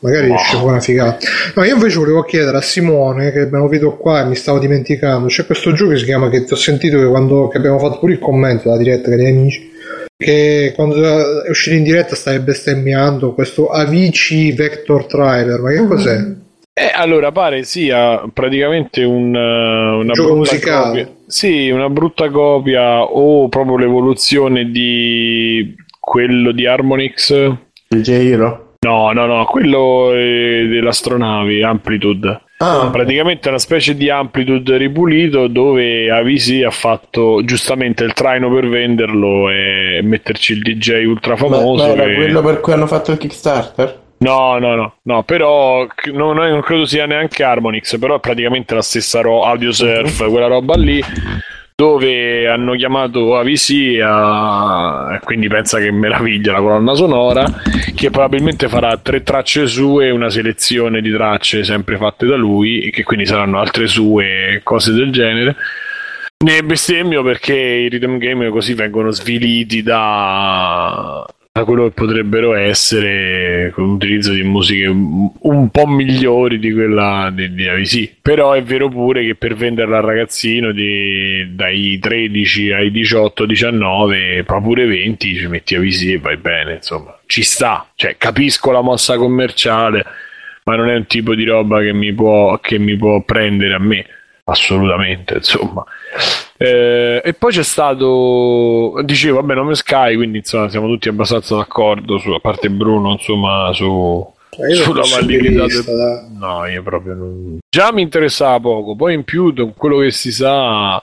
[0.00, 0.36] Magari wow.
[0.36, 1.18] esce una figata.
[1.54, 5.28] No, io invece volevo chiedere a Simone, che abbiamo visto qua e mi stavo dimenticando,
[5.28, 7.98] c'è questo gioco che si chiama, che ti ho sentito che quando che abbiamo fatto
[7.98, 9.70] pure il commento della diretta con gli amici,
[10.16, 15.88] che quando è uscito in diretta stavi bestemmiando questo Avici Vector Trailer, ma che mm-hmm.
[15.88, 16.24] cos'è?
[16.72, 21.04] Eh, allora pare sia praticamente un, uh, una gioco musicale.
[21.04, 21.16] Copia.
[21.26, 27.30] Sì, una brutta copia o proprio l'evoluzione di quello di Harmonix.
[27.88, 28.69] Il J-Hero.
[28.82, 32.40] No, no, no, quello delle astronavi, Amplitude.
[32.56, 32.88] Ah.
[32.90, 38.68] Praticamente è una specie di Amplitude ripulito dove Avisi ha fatto giustamente il traino per
[38.68, 41.88] venderlo e metterci il DJ ultra famoso.
[41.88, 43.98] Ma, ma era quello per cui hanno fatto il Kickstarter?
[44.18, 48.82] No, no, no, no, però no, non credo sia neanche Harmonix, però è praticamente la
[48.82, 51.02] stessa ro- Audio Surf, quella roba lì
[51.80, 55.18] dove hanno chiamato AVC a...
[55.24, 57.46] quindi pensa che meraviglia la colonna sonora
[57.94, 62.90] che probabilmente farà tre tracce sue e una selezione di tracce sempre fatte da lui
[62.92, 65.56] che quindi saranno altre sue cose del genere.
[66.44, 71.26] Ne bestemmio perché i rhythm game così vengono sviliti da
[71.64, 77.68] quello che potrebbero essere con l'utilizzo di musiche un po' migliori di quella di, di
[77.68, 78.18] AVC.
[78.22, 84.44] Però è vero pure che per venderla al ragazzino di, dai 13 ai 18, 19,
[84.44, 87.90] proprio pure 20 ci metti AVC e vai bene, insomma, ci sta.
[87.96, 90.04] Cioè, capisco la mossa commerciale,
[90.64, 93.78] ma non è un tipo di roba che mi può, che mi può prendere a
[93.80, 94.06] me
[94.44, 95.84] assolutamente insomma
[96.62, 102.18] eh, e poi c'è stato dicevo vabbè nome Sky quindi insomma siamo tutti abbastanza d'accordo
[102.18, 106.28] su, a parte Bruno insomma su eh, sulla validità del...
[106.38, 107.58] no io proprio non...
[107.68, 111.02] già mi interessava poco poi in più quello che si sa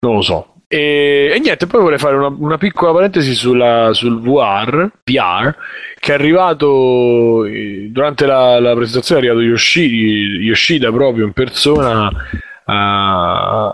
[0.00, 0.54] non lo so.
[0.66, 5.54] E, e, niente, poi vorrei fare una, una piccola parentesi sulla, sul VR, VR,
[5.98, 7.44] che è arrivato
[7.88, 12.10] durante la, la presentazione, è arrivato Yoshida, Yoshida proprio in persona
[12.70, 13.68] a,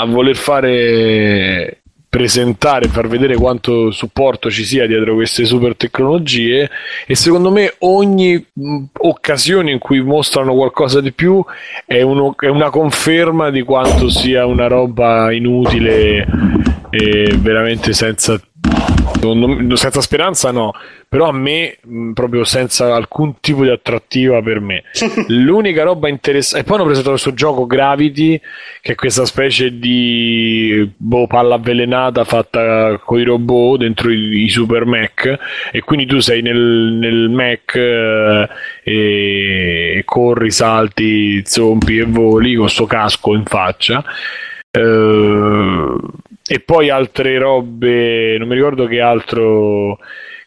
[0.00, 6.68] a voler fare presentare, far vedere quanto supporto ci sia dietro queste super tecnologie.
[7.06, 11.44] E secondo me ogni mh, occasione in cui mostrano qualcosa di più
[11.84, 16.26] è, uno, è una conferma di quanto sia una roba inutile
[16.90, 18.40] e veramente senza
[19.20, 20.72] non, senza speranza no,
[21.08, 24.84] però a me mh, proprio senza alcun tipo di attrattiva per me.
[25.28, 26.62] L'unica roba interessante...
[26.62, 28.40] E poi hanno presentato questo gioco Gravity,
[28.80, 34.48] che è questa specie di boh, palla avvelenata fatta con i robot dentro i, i
[34.48, 35.38] super Mac
[35.72, 38.48] e quindi tu sei nel, nel Mac eh,
[38.84, 44.04] e, corri, salti, zompi e voli con questo casco in faccia.
[44.70, 45.98] Uh,
[46.48, 49.98] e poi altre robe, non mi ricordo che altro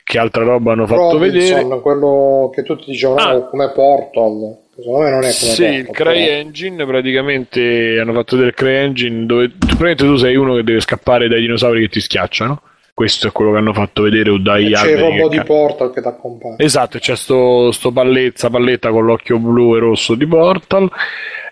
[0.04, 1.80] che altra roba hanno fatto Robinson, vedere.
[1.80, 3.46] quello che tutti dicevano ah.
[3.46, 4.58] come Portal.
[4.76, 5.76] Secondo me non è come sì, Portal.
[5.76, 11.28] il CryEngine praticamente hanno fatto del CryEngine dove praticamente tu sei uno che deve scappare
[11.28, 12.62] dai dinosauri che ti schiacciano.
[13.02, 16.02] Questo è quello che hanno fatto vedere o dai C'è il robot di Portal che
[16.02, 16.56] ti accompagna.
[16.58, 20.88] Esatto, c'è sto, sto pallezza, palletta con l'occhio blu e rosso di Portal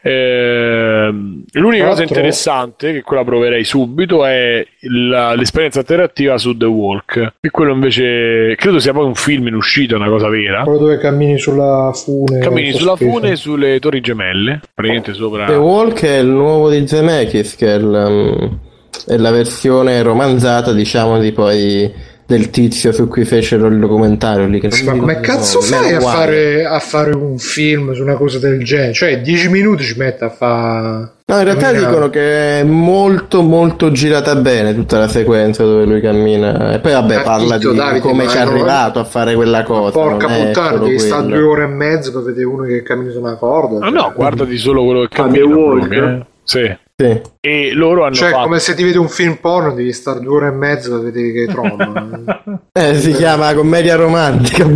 [0.02, 1.10] eh,
[1.52, 7.34] l'unica cosa interessante, che quella proverei subito, è la, l'esperienza interattiva su The Walk.
[7.42, 10.64] E quello invece credo sia poi un film in uscita, una cosa vera.
[10.64, 12.40] Quello dove cammini sulla fune.
[12.40, 15.46] Cammini sulla fune sulle torri gemelle, praticamente sopra.
[15.46, 18.60] The Walk è il nuovo di Zemeckis, che è, il, um,
[19.06, 24.60] è la versione romanzata, diciamo, di poi del tizio su cui fecero il documentario lì.
[24.60, 28.64] Che ma come cazzo fai a fare, a fare, un film su una cosa del
[28.64, 28.94] genere?
[28.94, 31.14] Cioè, 10 minuti ci mette a fare.
[31.26, 31.88] No, in realtà cammina.
[31.88, 36.74] dicono che è molto molto girata bene tutta la sequenza dove lui cammina.
[36.74, 39.90] E poi vabbè ma parla di Davide, come ci è arrivato a fare quella cosa.
[39.90, 43.38] Porca puttana, devi stare due ore e mezzo per vedere uno che cammina su una
[43.38, 43.78] corda.
[43.78, 43.92] Ah cioè.
[43.92, 45.46] no, guardati solo quello che cammina.
[45.46, 46.26] Walk.
[46.44, 46.78] Sì.
[47.00, 47.22] Sì.
[47.40, 48.44] E loro hanno cioè, fatto...
[48.44, 51.32] come se ti vedi un film porno, devi stare due ore e mezzo a vedere
[51.32, 52.44] che trova.
[52.74, 54.68] eh, si chiama commedia romantica,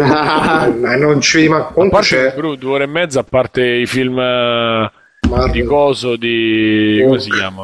[0.00, 0.66] ah,
[0.96, 2.32] non ci ma comunque c'è...
[2.34, 4.90] Bru, due ore e mezza a parte i film eh,
[5.28, 5.50] Marvel.
[5.50, 7.60] di coso di come si chiama?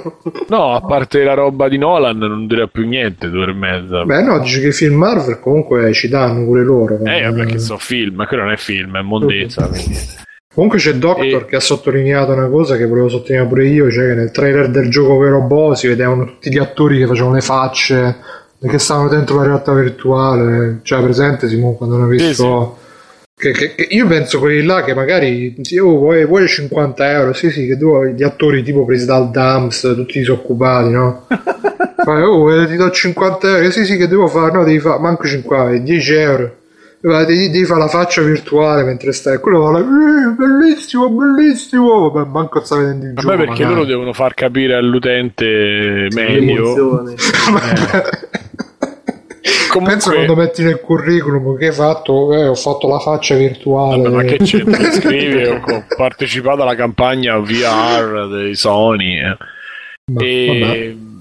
[0.48, 4.02] no, a parte la roba di Nolan non direi più niente, due ore e mezza.
[4.06, 6.94] Beh, no, dici che i film Marvel comunque ci danno pure loro.
[7.04, 10.24] Eh, perché sono film, ma quello non è film, è mondezza, quindi
[10.56, 11.44] Comunque c'è Doctor e...
[11.44, 14.88] che ha sottolineato una cosa che volevo sottolineare pure io, cioè che nel trailer del
[14.88, 18.16] gioco Vero Bo si vedevano tutti gli attori che facevano le facce
[18.58, 22.76] che stavano dentro la realtà virtuale, cioè presente Simone quando hanno visto...
[22.78, 22.84] Sì, sì.
[23.38, 27.50] Che, che, che io penso quelli là che magari oh, vuoi, vuoi 50 euro, sì
[27.50, 31.26] sì, che tu gli attori tipo presi dal Dams, tutti disoccupati, no?
[32.02, 35.00] Fai, oh, eh, ti do 50 euro, sì sì che devo fare, no devi fare,
[35.00, 36.56] manco 50, 10 euro
[37.24, 42.64] devi, devi fare la faccia virtuale mentre stai quello fa eh, bellissimo bellissimo Vabbè, manco
[42.64, 43.74] sta vedendo il gioco Vabbè perché magari.
[43.74, 47.14] loro devono far capire all'utente meglio eh.
[49.68, 49.96] Comunque...
[49.96, 54.02] Penso quando metti nel curriculum che hai fatto, eh, ho fatto la faccia virtuale.
[54.02, 54.64] Vabbè, ma che c'è?
[54.90, 59.18] Scrivi, ho partecipato alla campagna VR dei Sony.
[59.18, 59.36] Eh.
[60.12, 60.46] Ma, e...
[60.46, 61.15] Vabbè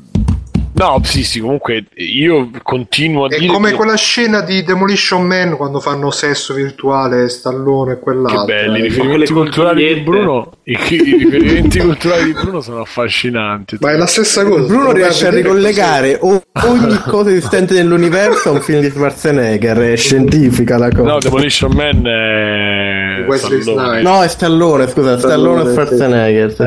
[0.77, 3.49] No, sì, sì, comunque io continuo a è dire.
[3.49, 3.75] È come che...
[3.77, 8.43] quella scena di Demolition Man quando fanno sesso virtuale, Stallone e quell'altro.
[8.43, 10.51] Che belli, i riferimenti culturali di Bruno.
[10.63, 13.77] I, I, riferimenti culturali di Bruno sono affascinanti.
[13.79, 14.67] Ma è la stessa cosa.
[14.67, 19.77] Bruno riesce a ricollegare ogni cosa esistente nell'universo a un film di Schwarzenegger.
[19.77, 21.09] È scientifica la cosa.
[21.09, 23.25] No, Demolition Man è.
[23.25, 24.03] Wesley Snipes.
[24.03, 26.53] No, è Stallone, scusa, Stallone, Stallone e Schwarzenegger.
[26.53, 26.61] Sì.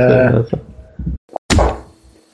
[0.54, 0.67] Eh.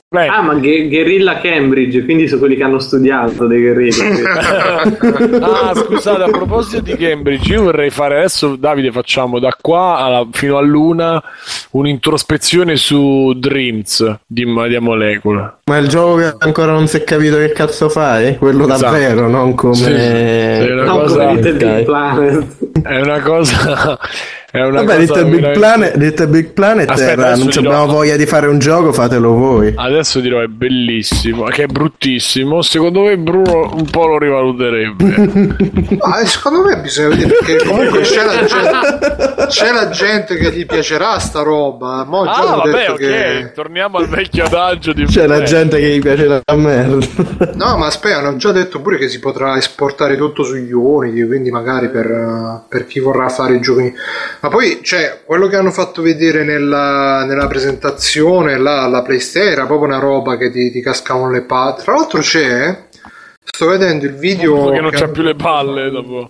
[0.07, 0.27] Beh.
[0.27, 4.81] Ah, ma Guerrilla Cambridge, quindi sono quelli che hanno studiato dei guerrilla.
[5.41, 10.27] ah, scusate, a proposito di Cambridge, io vorrei fare adesso, Davide, facciamo da qua alla,
[10.31, 11.21] fino a luna
[11.71, 15.59] un'introspezione su Dreams di Madia Molecula.
[15.65, 18.37] Ma è il gioco che ancora non si è capito che cazzo fai?
[18.37, 18.81] Quello esatto.
[18.81, 19.73] davvero, non come...
[19.73, 19.89] Sì, sì.
[19.89, 21.25] È una non cosa...
[21.25, 22.81] come Little Planet.
[22.83, 23.99] È una cosa
[24.55, 27.59] è una Vabbè, Little Big, Planet, Little Big Planet Aspetta, era, non dirò...
[27.59, 29.73] abbiamo voglia di fare un gioco, fatelo voi.
[29.75, 32.61] Adesso dirò è bellissimo, che è bruttissimo.
[32.61, 35.97] Secondo me Bruno un po' lo rivaluterebbe.
[35.99, 40.65] ah, secondo me bisogna vedere perché comunque c'è la, gente, c'è la gente che gli
[40.65, 42.05] piacerà sta roba.
[42.05, 42.97] Mo ah, vabbè, ok.
[42.97, 43.51] Che...
[43.53, 47.05] Torniamo al vecchio adagio di C'è la gente che gli piace la merda.
[47.55, 51.51] no, ma aspetta, hanno già detto pure che si potrà esportare tutto sugli Unity, quindi
[51.51, 53.93] magari per, per chi vorrà fare i giochi
[54.45, 59.65] ma poi, cioè, quello che hanno fatto vedere nella, nella presentazione, là, la PlayStation, era
[59.65, 61.81] proprio una roba che ti, ti cascavano le palle.
[61.81, 62.83] Tra l'altro c'è,
[63.43, 64.69] sto vedendo il video...
[64.69, 65.13] Che non che c'ha hanno...
[65.13, 66.29] più le palle dopo.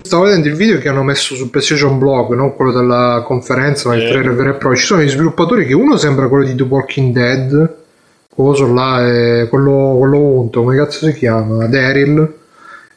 [0.00, 3.96] Stavo vedendo il video che hanno messo sul PlayStation Blog, non quello della conferenza, ma
[3.96, 4.76] il trailer vero e proprio.
[4.76, 7.74] Ci sono gli sviluppatori che uno sembra quello di The Walking Dead,
[8.32, 11.66] coso là, è quello, quello unto, come cazzo si chiama?
[11.66, 12.32] Daryl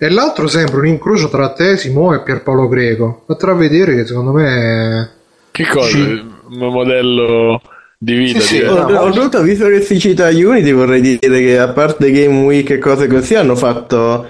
[0.02, 3.24] e l'altro sembra un incrocio tra te, Simo e Pierpaolo Greco.
[3.28, 5.10] Fatela vedere che secondo me.
[5.52, 5.90] Che cosa?
[5.90, 6.00] Ci...
[6.52, 7.62] Un modello
[7.98, 8.40] di vita.
[8.40, 12.70] Sì, sì, oltretutto, visto che si cita Unity, vorrei dire che a parte Game Week
[12.70, 14.26] e cose così, hanno fatto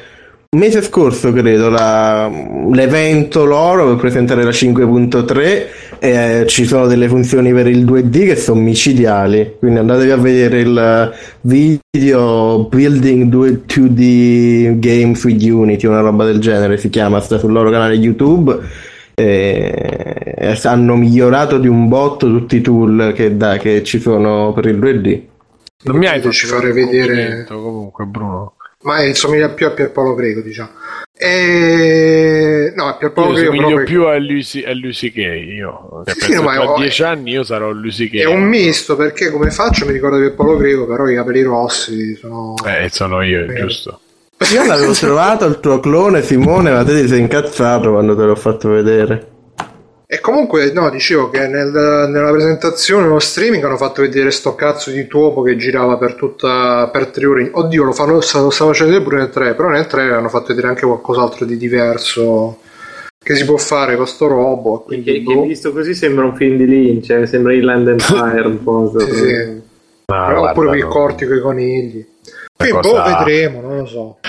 [0.58, 2.28] mese scorso, credo, la,
[2.72, 5.68] l'evento loro per presentare la 5.3
[6.00, 9.58] e eh, ci sono delle funzioni per il 2D che sono micidiali.
[9.60, 13.32] Quindi andatevi a vedere il video Building
[13.68, 18.58] 2D Games with Unity, una roba del genere si chiama, sta sul loro canale YouTube.
[19.14, 24.66] E hanno migliorato di un botto tutti i tool che, da, che ci sono per
[24.66, 25.22] il 2D.
[25.84, 30.70] Non mi hai fatto fare vedere comunque Bruno ma insomiglia più a Pierpaolo Greco, diciamo.
[31.18, 32.72] E...
[32.76, 33.86] No, a Pierpaolo io Greco proprio...
[33.86, 36.04] più a Lucy, a Lucy Kay, io.
[36.06, 38.22] Cioè, sì, ma tra dieci anni io sarò Lucy Kay.
[38.22, 42.56] È un misto, perché come faccio mi ricordo Pierpaolo Greco, però i capelli rossi sono...
[42.66, 44.00] Eh, sono io, è giusto.
[44.54, 48.36] Io l'avevo trovato il tuo clone Simone, ma te ti sei incazzato quando te l'ho
[48.36, 49.28] fatto vedere.
[50.12, 54.90] E comunque, no, dicevo che nel, nella presentazione, nello streaming, hanno fatto vedere sto cazzo
[54.90, 57.52] di tuopo che girava per tutta per tre ore.
[57.54, 60.70] Oddio, lo, fanno, lo stavo facendo pure nel 3, però nel 3 hanno fatto vedere
[60.70, 62.58] anche qualcos'altro di diverso
[63.20, 64.86] che si può fare con sto robot.
[64.86, 65.42] Quindi, che, boh.
[65.44, 68.92] che, visto così sembra un film di Lynch, cioè, sembra il Land Empire un po'.
[68.98, 69.62] sì, sì.
[70.08, 72.06] Ah, oppure il corti con i conigli.
[72.60, 73.04] Poi boh, cosa...
[73.04, 74.20] boh, vedremo, non lo so.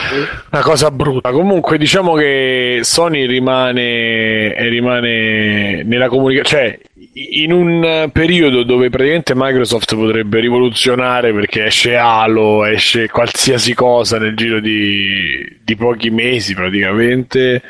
[0.53, 1.33] Una cosa brutta.
[1.33, 6.79] Comunque, diciamo che Sony rimane, rimane nella comunicazione, cioè
[7.15, 14.37] in un periodo dove praticamente Microsoft potrebbe rivoluzionare perché esce Halo, esce qualsiasi cosa nel
[14.37, 17.61] giro di, di pochi mesi praticamente,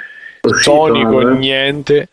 [0.43, 1.39] Uscito, Sony con eh.
[1.39, 2.09] niente.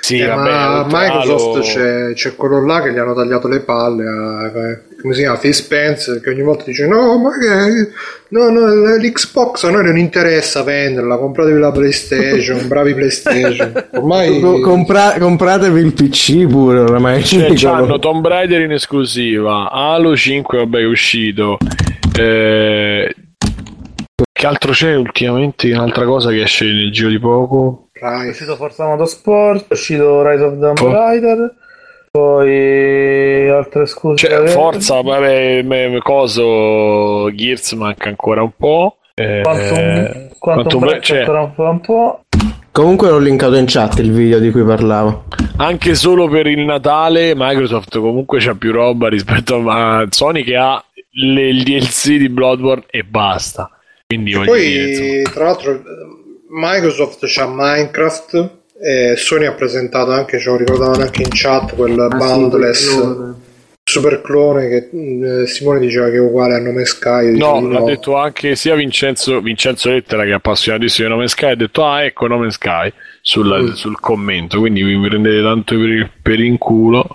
[0.00, 4.04] Sì, eh, vabbè, ma Microsoft c'è, c'è, quello là che gli hanno tagliato le palle
[4.06, 4.50] a,
[5.04, 7.90] come si chiama Phil Spencer che ogni volta dice no ma che
[8.28, 13.88] no, no l'Xbox a noi non interessa venderla compratevi la PlayStation bravi PlayStation.
[13.92, 20.56] Ormai Compra- compratevi il PC pure ormai cioè, hanno Tomb Raider in esclusiva Halo 5
[20.56, 21.58] vabbè è uscito.
[22.16, 23.14] Eh,
[24.32, 25.70] che altro c'è ultimamente?
[25.70, 27.88] Un'altra cosa che esce nel giro di poco?
[27.92, 28.26] Rise.
[28.26, 31.54] È uscito Forza Motorsport, è uscito Rise of the Tomb Raider,
[32.14, 34.28] poi altre scuse.
[34.28, 38.98] Cioè, Forza, vabbè, me, coso, Gears manca ancora un po'.
[39.16, 42.20] Eh, Quantum, Quantum Break c'è ancora un po', un po'.
[42.70, 45.24] Comunque l'ho linkato in chat il video di cui parlavo.
[45.56, 50.84] Anche solo per il Natale Microsoft comunque c'ha più roba rispetto a Sony che ha
[51.10, 53.68] le, il DLC di Bloodborne e basta.
[54.06, 55.82] Quindi e poi, dire, tra l'altro,
[56.48, 61.98] Microsoft c'ha Minecraft e Sony ha presentato anche, ce lo ricordavano anche in chat, quel
[61.98, 63.34] ah, Boundless sì, clone.
[63.82, 67.34] super clone che eh, Simone diceva che è uguale a Nome Sky.
[67.34, 67.86] No, l'ha no.
[67.86, 72.04] detto anche sia Vincenzo, Vincenzo Lettera che è appassionatissimo di Nome Sky, ha detto ah
[72.04, 72.92] ecco Nome Sky
[73.22, 73.72] sul, mm.
[73.72, 77.06] sul commento, quindi vi prendete tanto per, per in culo.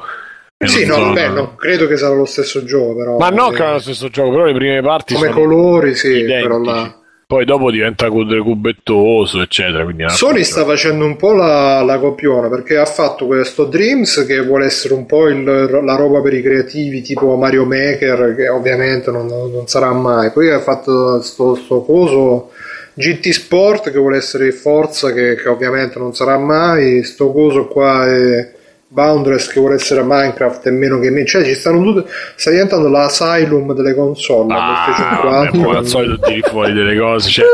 [0.57, 3.17] Sì, no, so, vabbè, no, credo che sarà lo stesso gioco, però.
[3.19, 6.07] Ma no, che è lo stesso gioco, però le prime parti come sono colori, sì,
[6.07, 6.41] identici.
[6.41, 6.98] però là
[7.30, 9.85] poi dopo diventa cubettoso, eccetera.
[10.07, 14.65] Sony sta facendo un po' la, la, copiona perché ha fatto questo Dreams che vuole
[14.65, 19.27] essere un po' il, la roba per i creativi tipo Mario Maker, che ovviamente non,
[19.27, 20.31] non sarà mai.
[20.31, 22.49] Poi ha fatto sto, sto coso.
[22.93, 28.07] GT Sport che vuole essere Forza che, che ovviamente non sarà mai sto coso qua
[28.07, 28.53] è
[28.91, 32.90] Boundless che vuole essere Minecraft e meno che ne cioè ci stanno tutte sta diventando
[32.90, 37.45] l'asylum delle console ah, vabbè, come al solito tiri fuori delle cose cioè,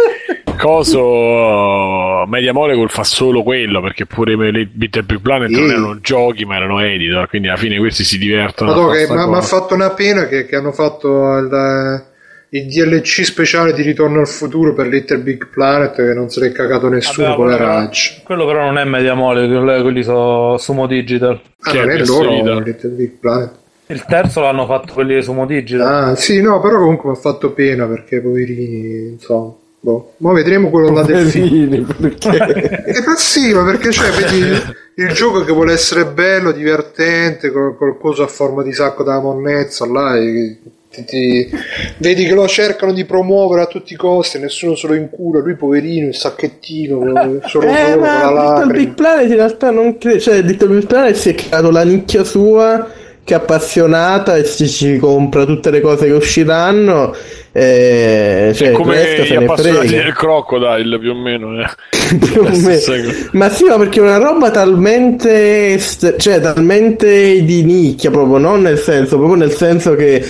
[0.57, 5.59] coso Media Molecule fa solo quello perché pure le Bitter Big Planet sì.
[5.59, 8.73] non erano giochi ma erano editor quindi alla fine questi si divertono
[9.09, 12.13] ma mi ha fatto una pena che, che hanno fatto il
[12.49, 16.51] il DLC speciale di Ritorno al futuro per Little Big Planet che non se l'è
[16.51, 18.21] cagato nessuno Vabbè, con le raggi.
[18.23, 19.47] Quello però non è Mediamole,
[19.81, 21.41] quelli sono Sumo Digital.
[21.61, 23.51] Ah, che non è loro Little Big Planet.
[23.87, 26.09] Il terzo l'hanno fatto quelli di Sumo Digital.
[26.09, 29.53] Ah, sì, no, però comunque mi ha fatto pena perché poverini, insomma.
[29.79, 30.13] Boh.
[30.17, 31.85] Ma vedremo quello là del film.
[31.99, 32.93] Perché?
[33.17, 38.23] sì, ma perché cioè, vedi il gioco che vuole essere bello, divertente, col, col coso
[38.23, 40.57] a forma di sacco da monnezza, là, e
[41.03, 41.49] ti,
[41.97, 45.55] vedi che lo cercano di promuovere a tutti i costi, nessuno se lo incura, lui
[45.55, 49.97] poverino, il sacchettino, solo eh, solo ma con la Little Big Planet in realtà non
[49.97, 52.87] credo, cioè Little Big Planet si è creato la nicchia sua
[53.25, 57.13] che è appassionata e si, ci compra tutte le cose che usciranno
[57.51, 61.65] eh, cioè, come gli appassionati del crocodile più o meno, eh.
[62.19, 63.09] più o meno.
[63.31, 68.77] ma sì ma perché è una roba talmente cioè talmente di nicchia proprio non nel
[68.77, 70.23] senso proprio nel senso che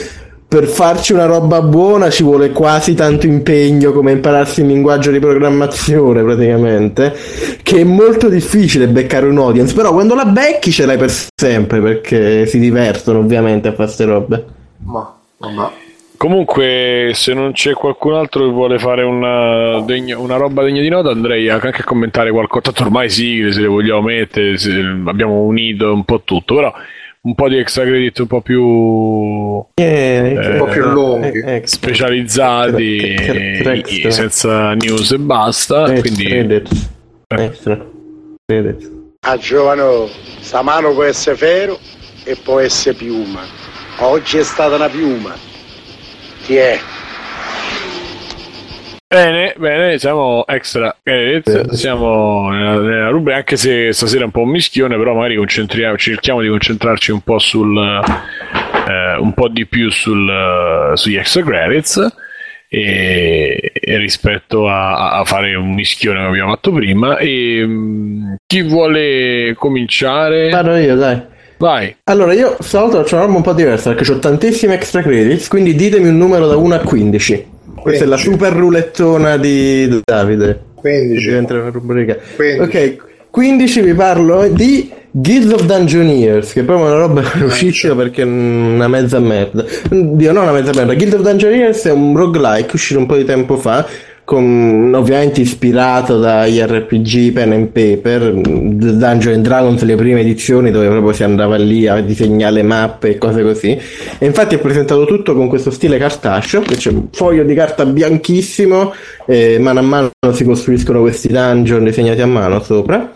[0.55, 5.19] per farci una roba buona ci vuole quasi tanto impegno come impararsi un linguaggio di
[5.19, 7.13] programmazione praticamente,
[7.61, 11.81] che è molto difficile beccare un audience, però quando la becchi ce l'hai per sempre
[11.81, 14.45] perché si divertono ovviamente a fare queste robe.
[14.85, 15.71] Ma, ma.
[16.15, 20.87] Comunque, se non c'è qualcun altro che vuole fare una, degno, una roba degna di
[20.87, 22.71] nota, andrei anche a commentare qualcosa.
[22.71, 24.55] Tanto ormai sì, se le vogliamo mettere,
[25.05, 26.73] abbiamo unito un po' tutto, però
[27.25, 31.61] un po' di extra credit un po' più eh, eh, un po' più lunghi eh,
[31.65, 34.11] specializzati extra.
[34.11, 36.69] senza news e basta extra quindi credit.
[37.27, 37.85] Extra
[38.45, 38.91] credit.
[39.21, 40.07] a giovano
[40.39, 41.79] sta mano può essere ferro
[42.23, 43.41] e può essere piuma
[43.99, 45.35] oggi è stata una piuma
[46.45, 46.79] ti è
[49.15, 54.41] Bene, bene, siamo extra credit, siamo nella, nella, rubrica, anche se stasera è un po'
[54.41, 59.89] un mischione, però magari cerchiamo di concentrarci un po' sul eh, un po' di più
[59.89, 62.13] sul, uh, sugli extra credits
[62.67, 67.17] e, e rispetto a, a, fare un mischione che abbiamo fatto prima.
[67.17, 70.49] E um, chi vuole cominciare?
[70.49, 71.21] Vado io, dai.
[71.57, 71.95] Vai.
[72.03, 75.73] Allora, io stavolta faccio una roba un po' diversa perché ho tantissimi extra credits, quindi
[75.73, 77.53] ditemi un numero da 1 a 15.
[77.75, 80.59] Questa è la super rulettona di Davide.
[80.75, 81.27] 15.
[81.27, 82.17] Diventa una rubrica.
[82.35, 82.61] 15.
[82.61, 82.97] Ok,
[83.29, 88.25] 15 vi parlo di Guild of Dungeoneers, che è proprio una roba uscita perché è
[88.25, 89.63] una mezza merda.
[89.89, 90.93] Dio, non una mezza merda.
[90.93, 93.85] Guild of Dungeoneers è un roguelike uscito un po' di tempo fa
[94.25, 101.13] con, ovviamente ispirato dagli RPG pen and paper Dungeon Dragons le prime edizioni dove proprio
[101.13, 103.79] si andava lì a disegnare mappe e cose così.
[104.17, 107.85] E infatti è presentato tutto con questo stile cartaceo che c'è un foglio di carta
[107.85, 108.93] bianchissimo
[109.27, 113.13] e mano a mano si costruiscono questi dungeon disegnati a mano sopra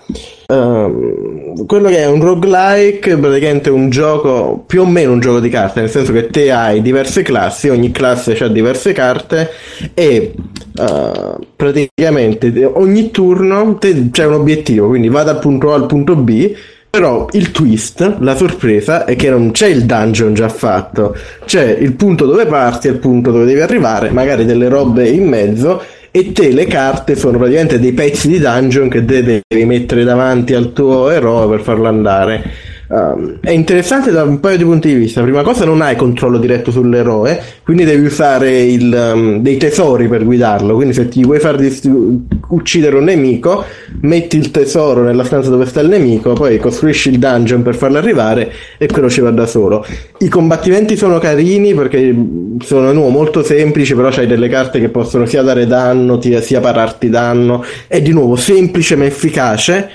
[0.49, 5.47] Uh, quello che è un roguelike praticamente un gioco più o meno un gioco di
[5.47, 9.51] carte nel senso che te hai diverse classi ogni classe ha diverse carte
[9.93, 10.33] e
[10.75, 16.55] uh, praticamente ogni turno c'è un obiettivo quindi va dal punto A al punto B
[16.89, 21.15] però il twist, la sorpresa è che non c'è il dungeon già fatto,
[21.45, 25.27] c'è il punto dove parti e il punto dove devi arrivare, magari delle robe in
[25.27, 30.53] mezzo e te le carte sono praticamente dei pezzi di dungeon che devi mettere davanti
[30.53, 32.68] al tuo eroe per farlo andare.
[32.91, 35.21] Um, è interessante da un paio di punti di vista.
[35.21, 40.23] Prima cosa, non hai controllo diretto sull'eroe, quindi devi usare il, um, dei tesori per
[40.25, 40.73] guidarlo.
[40.73, 43.63] Quindi, se ti vuoi far distu- uccidere un nemico,
[44.01, 47.99] metti il tesoro nella stanza dove sta il nemico, poi costruisci il dungeon per farlo
[47.99, 49.85] arrivare e quello ci va da solo.
[50.17, 52.15] I combattimenti sono carini perché
[52.61, 57.09] sono nuovo, molto semplici, però c'hai delle carte che possono sia dare danno, sia pararti
[57.09, 57.63] danno.
[57.85, 59.89] È di nuovo semplice ma efficace.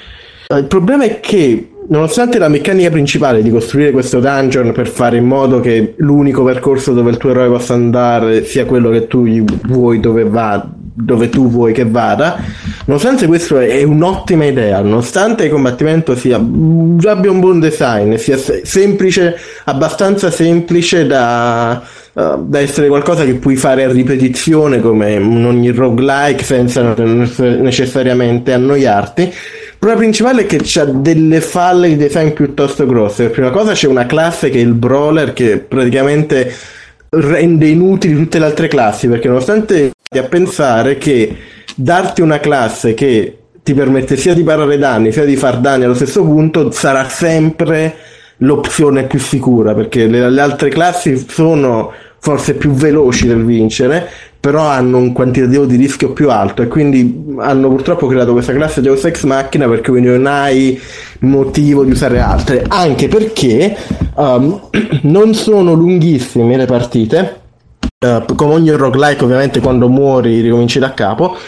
[0.55, 5.27] Il problema è che Nonostante la meccanica principale di costruire questo dungeon per fare in
[5.27, 10.01] modo che l'unico percorso dove il tuo eroe possa andare sia quello che tu vuoi
[10.01, 12.43] dove va, dove tu vuoi che vada,
[12.87, 19.37] nonostante questo è un'ottima idea, nonostante il combattimento sia abbia un buon design, sia semplice,
[19.65, 21.83] abbastanza semplice da,
[22.15, 28.55] uh, da essere qualcosa che puoi fare a ripetizione come in ogni roguelike senza necessariamente
[28.55, 29.33] annoiarti
[29.85, 33.25] problema principale è che c'ha delle falle di design piuttosto grosse.
[33.25, 36.55] Per prima cosa c'è una classe che è il brawler che praticamente
[37.11, 41.37] rende inutili tutte le altre classi perché nonostante a pensare che
[41.77, 45.95] darti una classe che ti permette sia di parare danni sia di far danni allo
[45.95, 47.95] stesso punto sarà sempre
[48.39, 54.09] l'opzione più sicura perché le, le altre classi sono forse più veloci del vincere
[54.45, 58.83] però hanno un quantitativo di rischio più alto e quindi hanno purtroppo creato questa classe
[58.83, 60.79] Deus Ex Machina perché quindi non hai
[61.21, 63.75] motivo di usare altre, anche perché
[64.17, 64.69] um,
[65.05, 67.41] non sono lunghissime le partite,
[68.07, 71.39] uh, come ogni roguelike ovviamente quando muori ricominci da capo,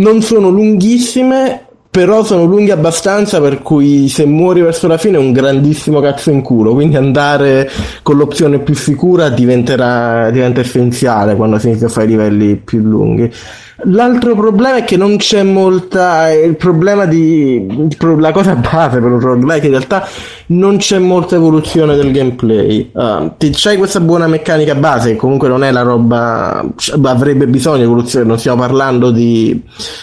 [0.00, 5.20] non sono lunghissime però sono lunghi abbastanza per cui se muori verso la fine è
[5.20, 7.70] un grandissimo cazzo in culo, quindi andare
[8.02, 13.30] con l'opzione più sicura diventerà, diventa essenziale quando si inizia a fare livelli più lunghi.
[13.84, 16.30] L'altro problema è che non c'è molta.
[16.30, 17.66] Il problema di.
[18.18, 20.06] La cosa base per un roguelike in realtà
[20.46, 22.90] non c'è molta evoluzione del gameplay.
[22.92, 26.64] Uh, c'hai questa buona meccanica base, che comunque non è la roba.
[27.02, 28.26] avrebbe bisogno di evoluzione.
[28.26, 29.60] Non stiamo parlando di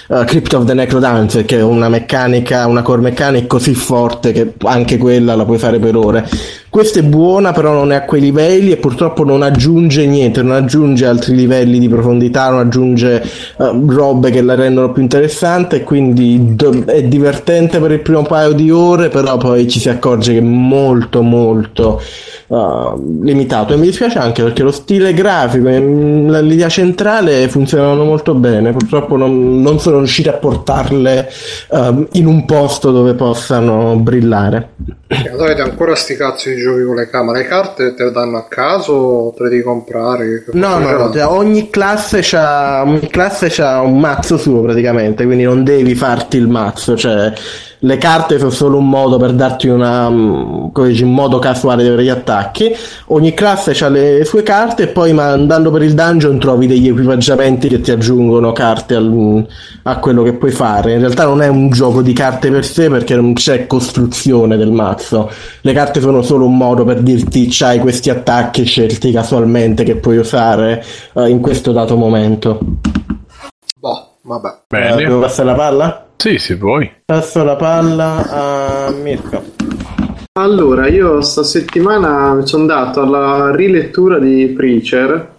[0.08, 4.54] uh, Crypt of the Necrodancer, che è una meccanica, una core mechanic così forte che
[4.64, 6.28] anche quella la puoi fare per ore.
[6.70, 10.52] Questa è buona, però non è a quei livelli e purtroppo non aggiunge niente, non
[10.52, 13.24] aggiunge altri livelli di profondità, non aggiunge
[13.58, 18.52] uh, robe che la rendono più interessante quindi do- è divertente per il primo paio
[18.52, 22.00] di ore, però poi ci si accorge che è molto molto
[22.48, 28.36] uh, limitato e mi dispiace anche perché lo stile grafico e l'idea centrale funzionano molto
[28.36, 31.32] bene, purtroppo non, non sono riusciti a portarle
[31.70, 34.99] uh, in un posto dove possano brillare.
[35.10, 37.40] Avete ancora sti cazzo di giochi con le camere.
[37.40, 40.46] Le carte te le danno a caso o te le devi comprare?
[40.52, 45.44] No, no, no, cioè, ogni classe c'ha, ogni classe c'ha un mazzo suo praticamente, quindi
[45.44, 47.34] non devi farti il mazzo, cioè
[47.82, 51.84] le carte sono solo un modo per darti una, mm, come dici, un modo casuale
[51.84, 52.76] di avere gli attacchi.
[53.08, 57.70] Ogni classe ha le sue carte e poi andando per il dungeon trovi degli equipaggiamenti
[57.70, 59.46] che ti aggiungono carte al,
[59.84, 60.94] a quello che puoi fare.
[60.94, 64.72] In realtà non è un gioco di carte per sé perché non c'è costruzione del
[64.72, 65.32] mazzo.
[65.62, 70.18] Le carte sono solo un modo per dirti c'hai questi attacchi scelti casualmente che puoi
[70.18, 70.84] usare
[71.14, 72.60] uh, in questo dato momento.
[73.80, 74.64] Boh, vabbè.
[74.68, 74.94] Bene.
[74.94, 76.04] Uh, devo passare la palla?
[76.22, 76.92] Sì, se vuoi.
[77.06, 79.42] Passo la palla a Mirko.
[80.34, 85.34] Allora, io sta settimana sono andato alla rilettura di Preacher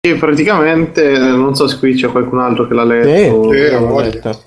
[0.00, 3.52] e praticamente, non so se qui c'è qualcun altro che l'ha letto.
[3.52, 4.42] L'ho letto.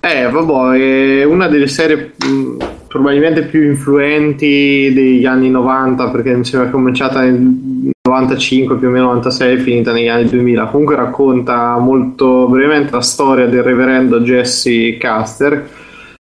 [0.00, 2.56] Eh, vabbè, è una delle serie mh,
[2.90, 9.04] probabilmente più influenti degli anni 90 perché mi sembra cominciata nel 95 più o meno
[9.04, 15.68] 96 finita negli anni 2000 comunque racconta molto brevemente la storia del reverendo Jesse Caster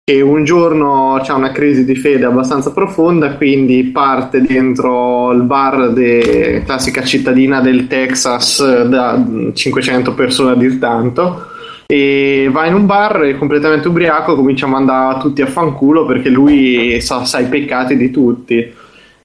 [0.03, 5.91] che un giorno ha una crisi di fede abbastanza profonda quindi parte dentro il bar
[5.91, 9.19] de classica cittadina del Texas da
[9.53, 11.47] 500 persone a dir tanto
[11.91, 17.01] e va in un bar completamente ubriaco comincia a mandare tutti a fanculo perché lui
[17.01, 18.73] sa, sa i peccati di tutti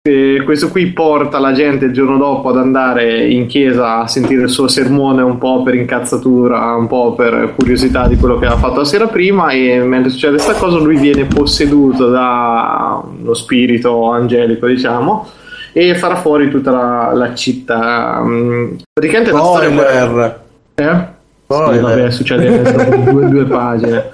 [0.07, 4.43] E questo qui porta la gente il giorno dopo ad andare in chiesa a sentire
[4.43, 8.61] il suo sermone un po' per incazzatura, un po' per curiosità di quello che aveva
[8.61, 14.11] fatto la sera prima e mentre succede questa cosa lui viene posseduto da uno spirito
[14.11, 15.27] angelico, diciamo,
[15.73, 18.23] e farà fuori tutta la, la città.
[18.23, 20.43] Mm, praticamente la storia...
[20.75, 21.14] Eh?
[21.47, 24.11] Poi, sì, vabbè, succede dopo due, due pagine.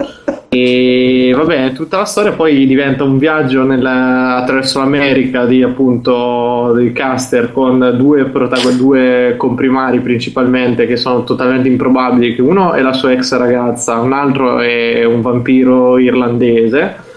[0.53, 6.91] E vabbè, tutta la storia poi diventa un viaggio nella, attraverso l'America di appunto di
[6.93, 12.35] caster con due, protagon- due comprimari principalmente che sono totalmente improbabili.
[12.35, 17.09] Che uno è la sua ex ragazza, un altro è un vampiro irlandese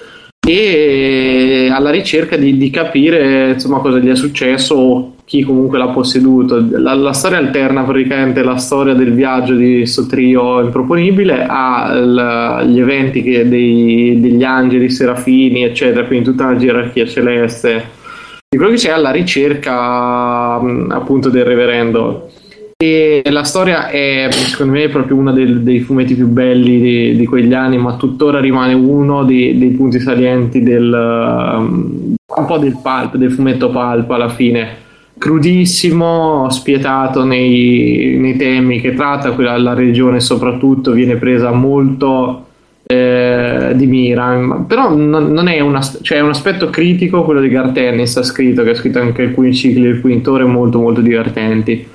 [0.46, 5.90] e alla ricerca di, di capire insomma cosa gli è successo o chi comunque l'ha
[5.90, 6.66] posseduto.
[6.72, 13.24] La, la, storia alterna praticamente la storia del viaggio di questo trio improponibile agli eventi
[13.24, 18.02] che, dei, degli angeli, serafini, eccetera, quindi tutta una gerarchia celeste
[18.50, 22.30] di quello che c'è alla ricerca appunto del reverendo.
[22.78, 27.26] E la storia è secondo me proprio uno dei, dei fumetti più belli di, di,
[27.26, 32.78] quegli anni, ma tuttora rimane uno dei, dei punti salienti del um, un po' del
[32.82, 34.82] pulp, del fumetto pulp alla fine
[35.24, 42.48] crudissimo, spietato nei, nei, temi che tratta, quella la regione soprattutto viene presa molto
[42.86, 47.48] eh, di mira, però non, non è una, cioè è un aspetto critico quello di
[47.48, 51.88] Gartennis ha scritto, che ha scritto anche alcuni cicli del Quintore molto molto divertenti.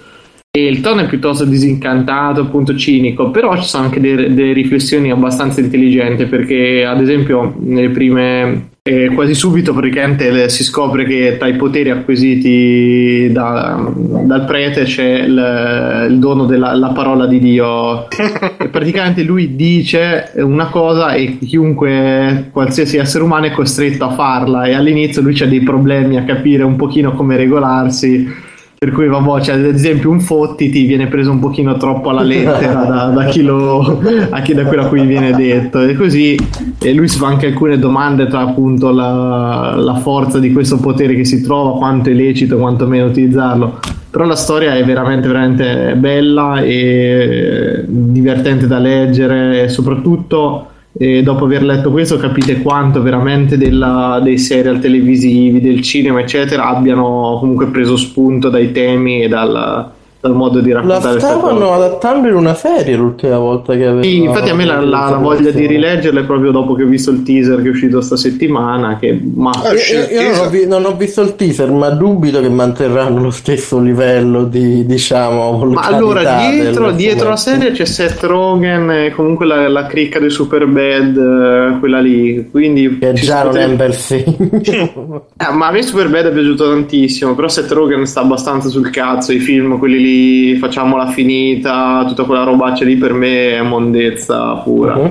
[0.51, 5.11] E il tono è piuttosto disincantato, appunto cinico, però ci sono anche delle, delle riflessioni
[5.11, 11.47] abbastanza intelligenti perché ad esempio nelle prime e quasi subito praticamente si scopre che tra
[11.47, 18.09] i poteri acquisiti da, dal prete c'è il, il dono della parola di Dio.
[18.09, 24.65] e praticamente lui dice una cosa e chiunque, qualsiasi essere umano è costretto a farla
[24.65, 28.47] e all'inizio lui ha dei problemi a capire un pochino come regolarsi
[28.79, 32.23] per cui vabbè, cioè, ad esempio un fotti ti viene preso un pochino troppo alla
[32.23, 34.01] lettera da, da, chi lo,
[34.31, 35.81] a chi, da quello a cui viene detto.
[35.81, 36.37] E così
[36.81, 41.17] e lui si fa anche alcune domande tra appunto la, la forza di questo potere
[41.17, 43.81] che si trova, quanto è lecito, quanto meno utilizzarlo.
[44.11, 51.45] Però la storia è veramente veramente bella e divertente da leggere e soprattutto e dopo
[51.45, 57.69] aver letto questo capite quanto veramente della, dei serial televisivi, del cinema eccetera abbiano comunque
[57.69, 62.55] preso spunto dai temi e dal, dal modo di raccontare la stavano adattando in una
[62.55, 66.21] serie l'ultima volta che avevo sì, infatti a me la, la, la voglia di rileggerla
[66.21, 69.51] è proprio dopo che ho visto il teaser che è uscito sta settimana che, ma...
[69.51, 73.23] ah, io, io non, ho vi, non, ho visto il teaser ma dubito che manterranno
[73.23, 79.13] lo stesso livello di diciamo ma allora dietro, dietro la serie c'è Seth Rogen e
[79.15, 83.77] comunque la, la cricca di Superbad eh, quella lì quindi che già non è un
[83.77, 88.69] bel film eh, ma a me Superbad è piaciuto tantissimo però Seth Rogen sta abbastanza
[88.69, 93.57] sul cazzo i film quelli lì lì, facciamola finita, tutta quella robaccia lì per me
[93.57, 94.97] è mondezza pura.
[94.97, 95.11] Uh-huh.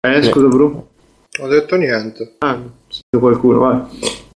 [0.00, 0.86] Eh, scusa, Bru?
[1.40, 2.36] Ho detto niente.
[2.38, 2.58] Ah,
[3.18, 3.80] qualcuno, vai.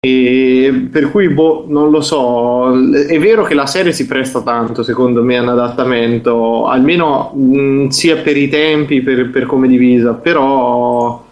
[0.05, 2.73] E per cui, boh, non lo so.
[2.91, 7.88] È vero che la serie si presta tanto, secondo me, a un adattamento, almeno mh,
[7.88, 11.23] sia per i tempi, per, per come divisa, però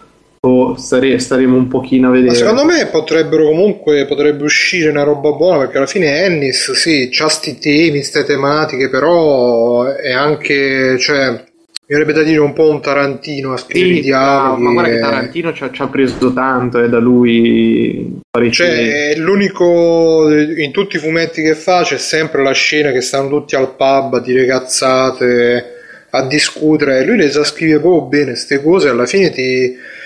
[0.43, 2.31] Oh, stare, staremo un pochino a vedere.
[2.31, 7.09] Ma secondo me potrebbero comunque potrebbe uscire una roba buona perché alla fine Ennis, sì,
[7.11, 12.71] c'ha sti temi, ste tematiche, però è anche, cioè, mi avrebbe da dire un po'
[12.71, 14.63] un Tarantino a scrivere sì, dialoghi.
[14.63, 18.19] Ma guarda che Tarantino ci ha, ci ha preso tanto, è eh, da lui.
[18.49, 23.55] Cioè, l'unico in tutti i fumetti che fa c'è sempre la scena che stanno tutti
[23.55, 25.65] al pub a dire cazzate,
[26.09, 27.05] a discutere.
[27.05, 29.99] Lui le sa scrivere proprio bene queste cose, alla fine ti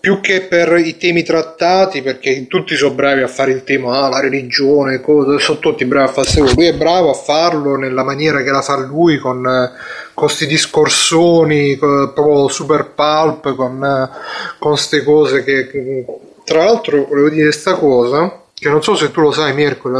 [0.00, 4.08] più che per i temi trattati, perché tutti sono bravi a fare il tema, ah,
[4.08, 8.02] la religione, cose, sono tutti bravi a fare queste Lui è bravo a farlo nella
[8.02, 9.70] maniera che la fa lui, con
[10.14, 14.10] questi discorsoni, proprio super pulp, con
[14.58, 16.04] queste cose che.
[16.44, 19.90] Tra l'altro, volevo dire questa cosa, che non so se tu lo sai, Mirko.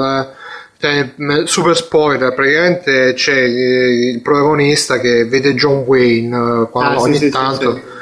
[0.79, 1.11] Cioè,
[1.45, 7.31] super spoiler, praticamente c'è il protagonista che vede John Wayne eh, quando ah, ogni sì,
[7.31, 7.96] tanto sì, sì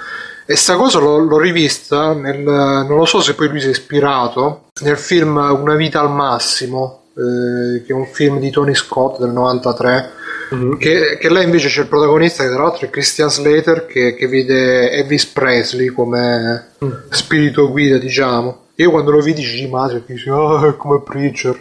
[0.46, 3.70] e sta cosa l'ho, l'ho rivista, nel, non lo so se poi lui si è
[3.70, 9.18] ispirato, nel film Una vita al massimo, eh, che è un film di Tony Scott
[9.20, 10.22] del 93.
[10.54, 10.74] Mm-hmm.
[10.74, 14.28] Che, che là invece c'è il protagonista che tra l'altro è Christian Slater che, che
[14.28, 16.90] vede Elvis Presley come mm.
[17.08, 21.58] spirito guida diciamo io quando lo vidi ci rimasi e dici oh è come Preacher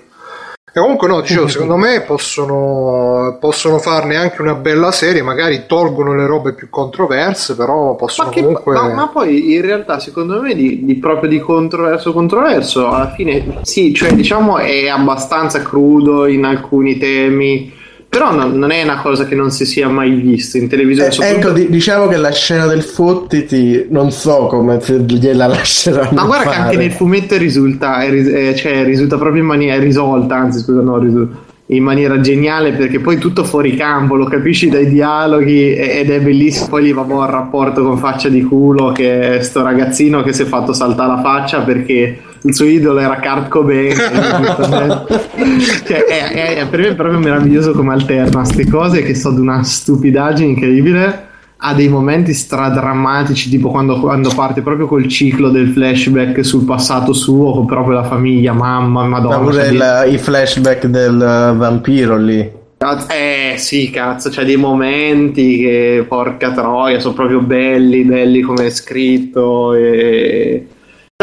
[0.76, 6.16] E comunque no, dicevo, secondo me possono, possono, farne anche una bella serie, magari tolgono
[6.16, 8.74] le robe più controverse, però possono ma che, comunque...
[8.74, 13.60] Ma, ma, poi in realtà secondo me di, di, proprio di controverso controverso, alla fine
[13.62, 17.72] sì, cioè diciamo è abbastanza crudo in alcuni temi,
[18.14, 21.10] però no, non è una cosa che non si sia mai visto in televisione.
[21.18, 26.12] Eh, ecco, di, diciamo che la scena del fottiti non so come gliela lasceranno.
[26.12, 26.56] Ma guarda fare.
[26.56, 31.00] che anche nel fumetto risulta, è, cioè, risulta proprio in maniera risolta, anzi scusa, no,
[31.00, 36.22] risulta in maniera geniale perché poi tutto fuori campo, lo capisci dai dialoghi ed è
[36.22, 36.68] bellissimo.
[36.68, 40.44] Poi lì va il rapporto con faccia di culo che è sto ragazzino che si
[40.44, 43.96] è fatto saltare la faccia perché il suo idolo era Kurt Cobain
[45.86, 49.36] cioè, è, è, è, per me è proprio meraviglioso come alterna queste cose che sono
[49.36, 51.32] di una stupidaggine incredibile
[51.66, 57.14] ha dei momenti stradrammatici tipo quando, quando, parte proprio col ciclo del flashback sul passato
[57.14, 62.62] suo con proprio la famiglia, mamma, madonna pure il, i flashback del uh, vampiro lì.
[63.10, 68.70] Eh sì, cazzo, c'è dei momenti che porca troia, sono proprio belli, belli come è
[68.70, 70.68] scritto e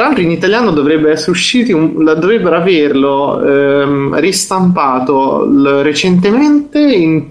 [0.01, 7.25] tra l'altro in italiano dovrebbe essere uscito, un, dovrebbero averlo ehm, ristampato l- recentemente in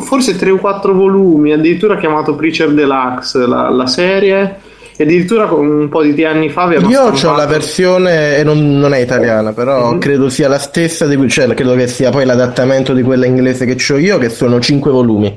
[0.00, 4.58] forse 3 o 4 volumi, addirittura chiamato Preacher Deluxe la, la serie.
[4.98, 8.98] E addirittura un po' di anni fa Io ho la versione, e non, non, è
[8.98, 9.98] italiana, però mm-hmm.
[9.98, 13.76] credo sia la stessa, di, cioè credo che sia poi l'adattamento di quella inglese che
[13.92, 15.36] ho io, che sono 5 volumi.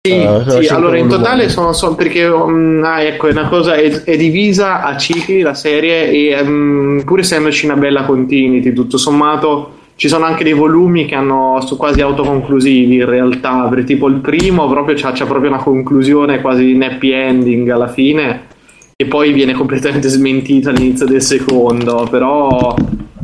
[0.00, 3.74] Sì, uh, sì allora in totale sono, sono perché um, ah, ecco, è una cosa
[3.74, 8.96] è, è, divisa a cicli la serie e um, pur essendoci una bella continuity, tutto
[8.96, 14.06] sommato ci sono anche dei volumi che hanno su quasi autoconclusivi in realtà, perché tipo
[14.06, 18.46] il primo proprio c'ha, c'ha proprio una conclusione quasi in happy ending alla fine
[18.94, 22.76] e poi viene completamente smentito all'inizio del secondo, però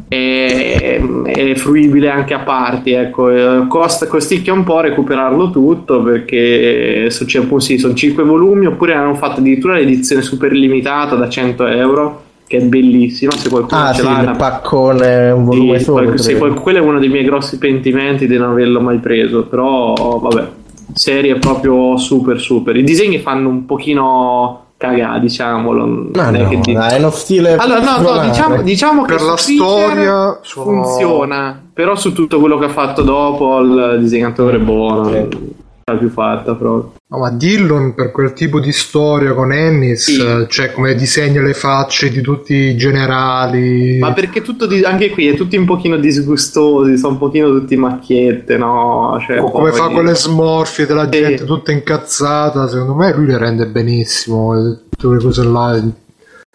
[0.08, 2.92] è, è, fruibile anche a parti.
[2.92, 3.66] Ecco.
[3.68, 9.14] Costa, costicchia un po' recuperarlo tutto perché so, cioè, sì, sono 5 volumi oppure hanno
[9.14, 14.02] fatto addirittura l'edizione super limitata da 100 euro che è bellissima se qualcuno ah, ce
[14.02, 17.56] sì, l'ha il paccone un volume sì, solo sì, quello è uno dei miei grossi
[17.56, 20.48] pentimenti di non averlo mai preso però vabbè
[20.92, 26.10] serie proprio super super i disegni fanno un pochino cagà, diciamolo.
[26.14, 26.72] Ma no, che di...
[26.72, 27.54] è uno stile.
[27.54, 30.64] Allora, no, no, diciamo, diciamo che per la storia sono...
[30.64, 35.08] funziona, però su tutto quello che ha fatto dopo il disegnatore è buono.
[35.08, 35.53] Okay
[35.84, 36.94] l'ha più fatta proprio.
[37.08, 40.46] No, ma Dillon per quel tipo di storia con Ennis, sì.
[40.48, 43.98] cioè come disegna le facce di tutti i generali.
[43.98, 47.76] Ma perché tutto di, anche qui è tutti un pochino disgustosi, sono un pochino tutti
[47.76, 49.18] macchiette, no?
[49.26, 51.44] Cioè, o come fa quelle smorfie della gente sì.
[51.44, 54.54] tutta incazzata, secondo me lui le rende benissimo,
[54.88, 55.82] tutte quelle cose là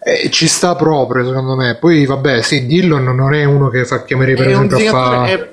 [0.02, 1.76] eh, ci sta proprio, secondo me.
[1.78, 5.50] Poi, vabbè, sì, Dillon non è uno che fa chiamare per è esempio a fare.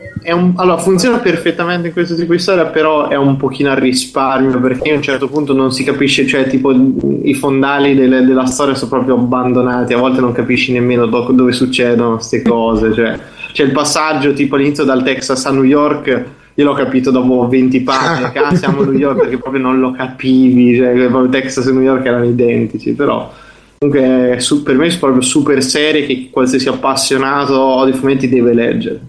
[0.56, 4.92] allora, funziona perfettamente in questo tipo di storia, però è un pochino a risparmio perché
[4.92, 8.90] a un certo punto non si capisce, cioè, tipo, i fondali delle, della storia sono
[8.90, 9.92] proprio abbandonati.
[9.94, 12.94] A volte non capisci nemmeno do- dove succedono queste cose.
[12.94, 13.20] Cioè,
[13.52, 16.26] c'è il passaggio, tipo, all'inizio dal Texas a New York
[16.58, 19.80] io l'ho capito dopo 20 pagine che ah, siamo a New York perché proprio non
[19.80, 23.32] lo capivi cioè proprio Texas e New York erano identici però
[23.80, 29.00] Comunque, su, per me è proprio super serie che qualsiasi appassionato di fumetti deve leggere.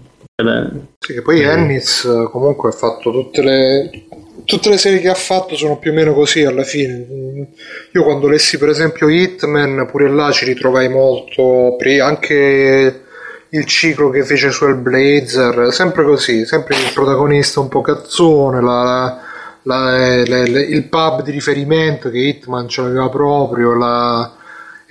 [0.99, 3.89] Sì, che poi Ennis comunque ha fatto tutte le,
[4.45, 7.05] tutte le serie che ha fatto sono più o meno così alla fine.
[7.91, 13.01] Io quando lessi per esempio Hitman, pure là ci ritrovai molto, anche
[13.49, 19.19] il ciclo che fece su Blazer, sempre così, sempre il protagonista un po' cazzone, la,
[19.63, 24.37] la, la, il pub di riferimento che Hitman ce l'aveva proprio, la,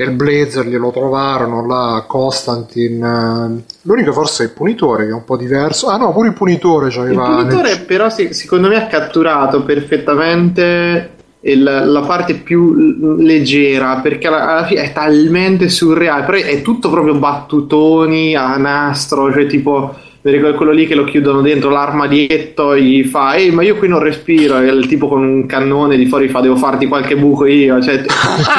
[0.00, 5.24] e il Blazer glielo trovarono là Constantin l'unico forse è il punitore che è un
[5.24, 5.88] po' diverso.
[5.88, 7.84] Ah no pure il punitore c'aveva il punitore nel...
[7.84, 14.66] però sì, secondo me ha catturato perfettamente il, la parte più leggera perché alla, alla,
[14.66, 20.72] fine è talmente surreale però è tutto proprio battutoni a nastro cioè tipo ricordo quello
[20.72, 24.58] lì che lo chiudono dentro l'armadietto gli fa ehi ma io qui non respiro.
[24.58, 27.80] E il tipo con un cannone di fuori fa devo farti qualche buco io.
[27.80, 28.04] Cioè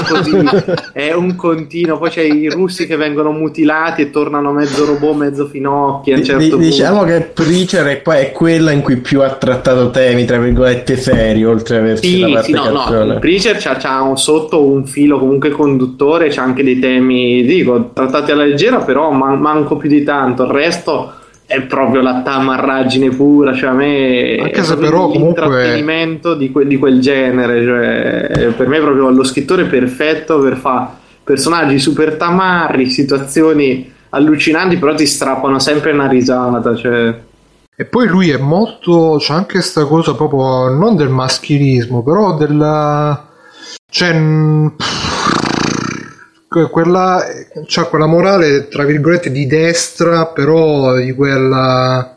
[0.07, 0.37] così.
[0.93, 1.97] È un continuo.
[1.97, 6.23] Poi c'è i russi che vengono mutilati e tornano mezzo robot mezzo finocchi a un
[6.23, 10.25] certo D- diciamo che Preacher è, poi è quella in cui più ha trattato temi
[10.25, 14.01] tra virgolette seri oltre a averci sì, la parte sì, no, no, Preacher c'ha, c'ha
[14.01, 19.11] un, sotto un filo comunque conduttore c'ha anche dei temi dico trattati alla leggera però
[19.11, 20.43] man- manco più di tanto.
[20.43, 21.13] Il resto
[21.49, 26.45] è proprio la tamarragine pura, cioè a me Anche se però l'intrattenimento comunque...
[26.45, 30.89] di, que- di, quel genere, cioè, per me è proprio lo scrittore perfetto per fare
[31.23, 37.19] personaggi super tamarri, situazioni allucinanti, però ti strappano sempre una risata, cioè...
[37.75, 39.15] E poi lui è molto.
[39.17, 43.27] c'è anche questa cosa proprio non del maschilismo, però della.
[43.89, 44.11] Cioè,
[46.49, 47.23] quella,
[47.65, 52.15] c'ha quella morale, tra virgolette, di destra, però di quella...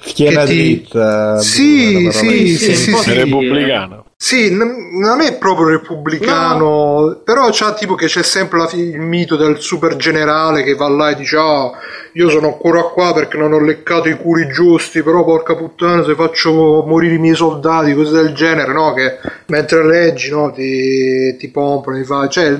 [0.00, 0.54] Schiena ti...
[0.54, 1.38] dritta.
[1.40, 4.04] Sì, sì, sì, sì, sì, repubblicano.
[4.18, 7.20] Sì, non è proprio repubblicano, no.
[7.22, 11.10] però c'ha tipo che c'è sempre la, il mito del super generale che va là
[11.10, 11.70] e dice ah,
[12.14, 16.14] io sono ancora qua perché non ho leccato i culi giusti, però porca puttana se
[16.14, 18.94] faccio morire i miei soldati, cose del genere, no?
[18.94, 22.26] Che mentre leggi, no, ti, ti pompano, ti fa...
[22.26, 22.56] Cioè,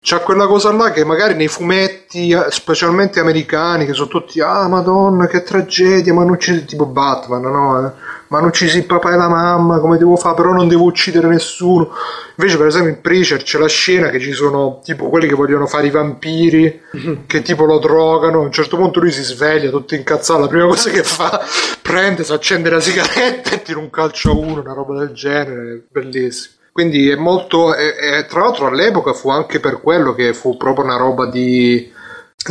[0.00, 4.68] c'è quella cosa là che magari nei fumetti, eh, specialmente americani, che sono tutti, ah
[4.68, 7.86] madonna che tragedia, ma non uccisi tipo Batman, no?
[7.86, 7.92] Eh?
[8.28, 10.36] Ma non uccisi il papà e la mamma, come devo fare?
[10.36, 11.90] Però non devo uccidere nessuno.
[12.36, 15.66] Invece per esempio in Preacher c'è la scena che ci sono tipo quelli che vogliono
[15.66, 16.80] fare i vampiri,
[17.26, 20.66] che tipo lo drogano, a un certo punto lui si sveglia tutto incazzato, la prima
[20.66, 21.42] cosa che fa,
[21.82, 25.86] prende, si accende la sigaretta e tira un calcio a uno, una roba del genere,
[25.90, 26.56] bellissimo.
[26.78, 27.74] Quindi è molto.
[27.74, 31.90] E, e, tra l'altro all'epoca fu anche per quello che fu proprio una roba di,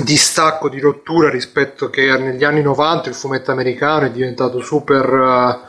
[0.04, 5.10] di stacco, di rottura rispetto che negli anni 90 il fumetto americano è diventato super
[5.10, 5.60] uh,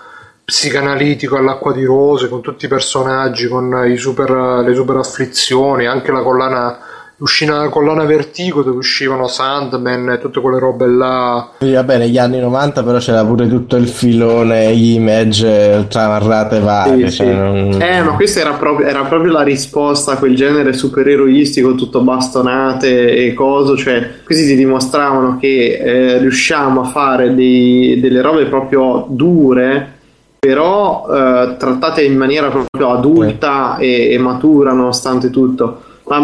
[0.45, 4.29] psicanalitico all'acqua di rose, con tutti i personaggi, con super,
[4.65, 6.79] le super afflizioni, anche la collana
[7.19, 11.51] uscì una collana Vertigo dove uscivano Sandman e tutte quelle robe là.
[11.59, 17.11] Sì, va bene, negli anni 90 però c'era pure tutto il filone image tramarrate varie.
[17.11, 17.33] Sì, cioè, sì.
[17.33, 17.83] Non...
[17.83, 23.27] Eh, ma questa era proprio, era proprio, la risposta a quel genere supereroistico, tutto bastonate
[23.27, 29.07] e coso, cioè questi ti dimostravano che eh, riusciamo a fare dei, delle robe proprio
[29.09, 29.95] dure
[30.39, 36.21] però eh, trattate in maniera proprio adulta e, e matura nonostante tutto ma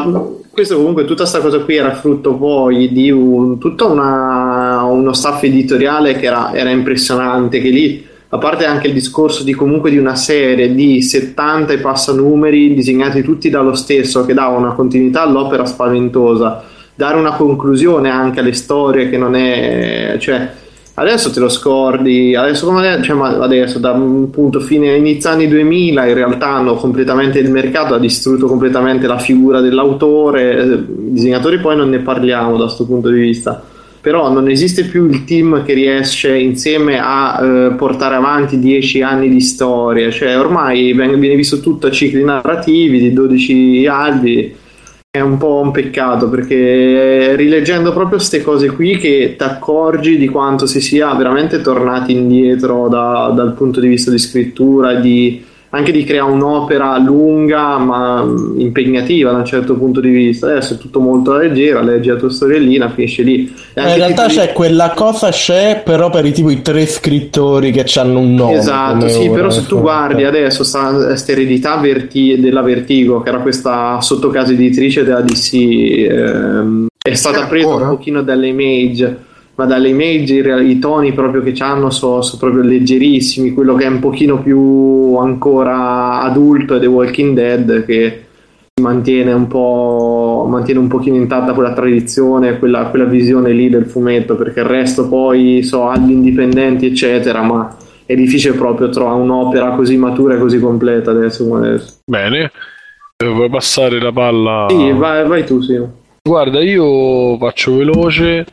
[0.55, 5.43] questo comunque tutta questa cosa qui era frutto poi di un, tutto una, uno staff
[5.43, 9.99] editoriale che era, era, impressionante che lì a parte anche il discorso di comunque di
[9.99, 15.23] una serie di 70 e passa numeri disegnati tutti dallo stesso che dava una continuità
[15.23, 16.63] all'opera spaventosa
[16.95, 20.51] dare una conclusione anche alle storie che non è cioè
[20.97, 26.07] Adesso te lo scordi, adesso, come, cioè, adesso da un punto fine inizio anni 2000
[26.07, 31.77] in realtà hanno completamente il mercato, ha distrutto completamente la figura dell'autore, eh, disegnatori poi
[31.77, 33.61] non ne parliamo da questo punto di vista,
[34.01, 39.29] però non esiste più il team che riesce insieme a eh, portare avanti 10 anni
[39.29, 44.63] di storia, cioè ormai viene visto tutto a cicli narrativi di 12 albi
[45.15, 50.27] è un po' un peccato perché rileggendo proprio queste cose qui che ti accorgi di
[50.27, 55.41] quanto si sia veramente tornati indietro da, dal punto di vista di scrittura di
[55.75, 58.25] anche di creare un'opera lunga ma
[58.57, 60.47] impegnativa da un certo punto di vista.
[60.47, 63.53] Adesso è tutto molto leggero, leggi la tua storiellina, finisce lì.
[63.75, 64.53] in realtà c'è di...
[64.53, 68.59] quella cosa c'è però per i tipo i tre scrittori che hanno un nome.
[68.59, 74.01] Esatto, sì, però se tu guardi adesso questa eredità verti- della Vertigo, che era questa
[74.01, 80.35] sottocasa editrice della DC, ehm, è stata presa un pochino dalle Image ma dalle image
[80.35, 85.17] i toni proprio che hanno sono, sono, proprio leggerissimi quello che è un pochino più
[85.17, 88.25] ancora adulto è The Walking Dead che
[88.81, 94.35] mantiene un po' mantiene un pochino intatta quella tradizione quella, quella visione lì del fumetto
[94.35, 97.77] perché il resto poi so albi indipendenti eccetera ma
[98.07, 101.95] è difficile proprio trovare un'opera così matura e così completa adesso come adesso.
[102.05, 102.51] Bene.
[103.25, 104.67] Vuoi passare la palla?
[104.69, 105.81] Sì vai, vai tu sì.
[106.23, 108.45] Guarda io faccio veloce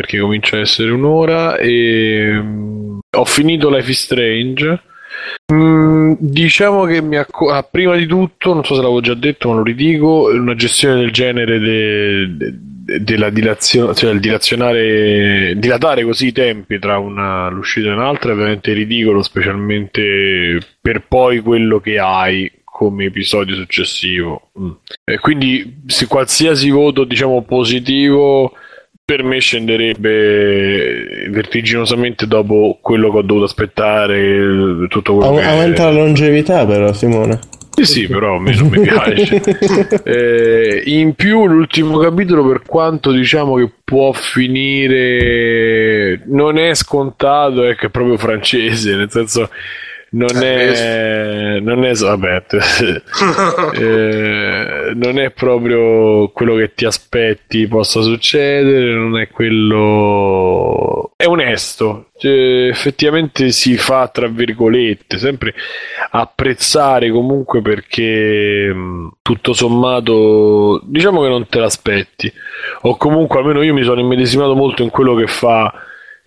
[0.00, 4.82] perché comincia a essere un'ora e um, ho finito Life is Strange.
[5.52, 9.48] Mm, diciamo che mi acco- ah, prima di tutto, non so se l'avevo già detto,
[9.48, 16.02] ma lo ridico, una gestione del genere de- de- della dilazione, cioè il dilazionare, dilatare
[16.02, 21.78] così i tempi tra una, l'uscita e un'altra è veramente ridicolo, specialmente per poi quello
[21.78, 24.50] che hai come episodio successivo.
[24.58, 24.70] Mm.
[25.20, 28.54] Quindi se qualsiasi voto diciamo positivo
[29.10, 35.46] per me scenderebbe vertiginosamente dopo quello che ho dovuto aspettare tutto quello Au- che...
[35.46, 37.40] aumenta la longevità però Simone.
[37.70, 39.42] Sì sì però a me non mi piace.
[40.04, 47.74] Eh, in più l'ultimo capitolo per quanto diciamo che può finire non è scontato è
[47.74, 49.50] che è proprio francese nel senso
[50.12, 52.44] non eh, è, non è vabbè,
[53.74, 62.10] eh, non è proprio quello che ti aspetti possa succedere, non è quello è onesto,
[62.16, 65.54] cioè, effettivamente si fa tra virgolette, sempre
[66.10, 68.74] apprezzare comunque perché
[69.20, 72.32] tutto sommato diciamo che non te l'aspetti.
[72.82, 75.72] O comunque almeno io mi sono immedesimato molto in quello che fa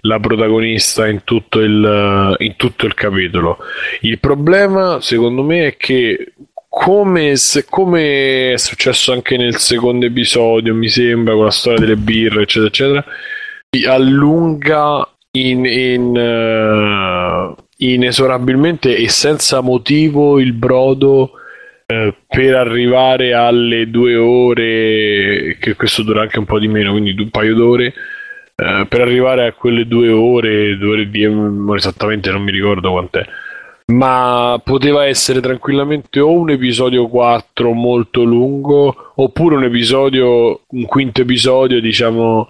[0.06, 3.60] la protagonista in tutto, il, in tutto il capitolo.
[4.02, 6.34] Il problema, secondo me, è che
[6.68, 11.96] come, se, come, è successo anche nel secondo episodio, mi sembra, con la storia delle
[11.96, 13.06] birre, eccetera, eccetera,
[13.94, 21.32] allunga in, in, uh, inesorabilmente e senza motivo il brodo
[21.86, 27.16] uh, per arrivare alle due ore, che questo dura anche un po' di meno, quindi
[27.18, 27.94] un paio d'ore.
[28.64, 31.28] Uh, per arrivare a quelle due ore, due ore di
[31.76, 33.26] esattamente non mi ricordo quant'è.
[33.88, 41.22] Ma poteva essere tranquillamente o un episodio 4 molto lungo oppure un episodio un quinto
[41.22, 42.48] episodio diciamo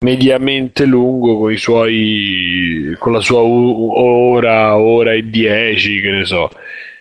[0.00, 6.50] mediamente lungo con i suoi con la sua ora ora e dieci che ne so.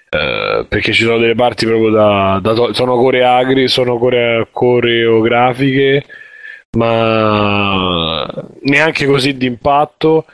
[0.09, 6.05] Uh, perché ci sono delle parti proprio da, da to- sono coreagri sono core- coreografiche
[6.71, 8.25] ma
[8.61, 10.25] neanche così d'impatto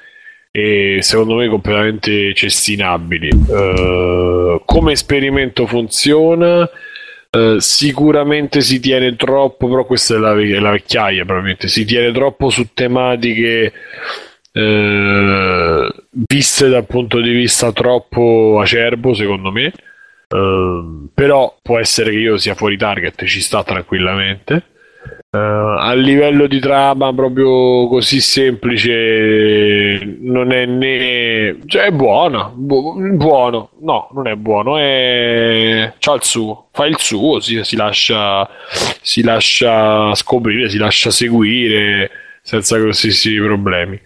[0.56, 3.30] e secondo me completamente cestinabili.
[3.30, 6.70] Uh, come esperimento funziona.
[7.32, 12.12] Uh, sicuramente si tiene troppo, però questa è la, è la, vecchiaia probabilmente, si tiene
[12.12, 13.74] troppo su tematiche
[14.52, 19.74] uh, viste dal punto di vista troppo acerbo secondo me,
[21.12, 24.73] però può essere che io sia fuori target, ci sta tranquillamente.
[25.34, 33.16] Uh, a livello di trama proprio così semplice non è né cioè è buona bu-
[33.16, 33.72] buono.
[33.80, 38.48] No non è buono è c'ha il suo fa il suo si, si, lascia
[39.02, 42.12] si lascia scoprire si lascia seguire
[42.44, 44.00] senza grossissimi problemi.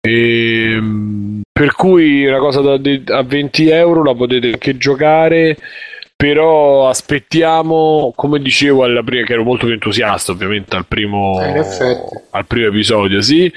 [0.00, 5.56] E, ehm, per cui una cosa da, a 20 euro la potete anche giocare
[6.18, 11.64] però aspettiamo, come dicevo alla prima, che ero molto più entusiasta ovviamente al primo, eh,
[12.30, 13.48] al primo episodio, sì.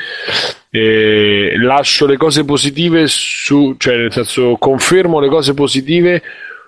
[0.69, 6.21] E lascio le cose positive su, cioè nel senso confermo le cose positive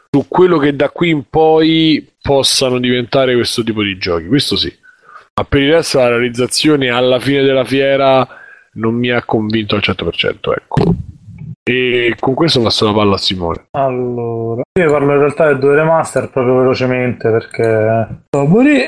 [0.09, 4.75] su quello che da qui in poi possano diventare questo tipo di giochi, questo sì.
[5.35, 8.27] Ma per il resto la realizzazione alla fine della fiera
[8.73, 10.95] non mi ha convinto al 100%, ecco.
[11.65, 13.67] E con questo passo la palla a Simone.
[13.71, 17.63] Allora, io parlo in realtà di due remaster proprio velocemente perché.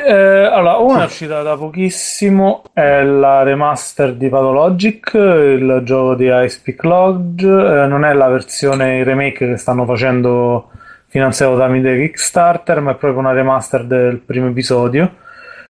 [0.06, 6.26] Eh, allora, una è uscita da pochissimo, è la remaster di Pathologic, il gioco di
[6.26, 7.48] Ice Peak Lodge.
[7.48, 10.70] Eh, non è la versione remake che stanno facendo
[11.08, 15.24] finanziato da Mide Kickstarter, ma è proprio una remaster del primo episodio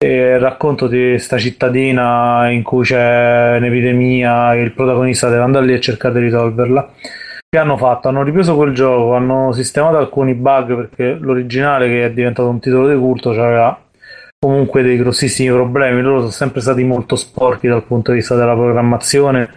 [0.00, 5.72] e racconto di questa cittadina in cui c'è un'epidemia e il protagonista deve andare lì
[5.72, 6.92] e cercare di risolverla.
[7.50, 8.06] Che hanno fatto?
[8.06, 12.88] Hanno ripreso quel gioco, hanno sistemato alcuni bug perché l'originale che è diventato un titolo
[12.88, 13.76] di culto aveva
[14.38, 16.00] comunque dei grossissimi problemi.
[16.00, 19.50] Loro sono sempre stati molto sporchi dal punto di vista della programmazione,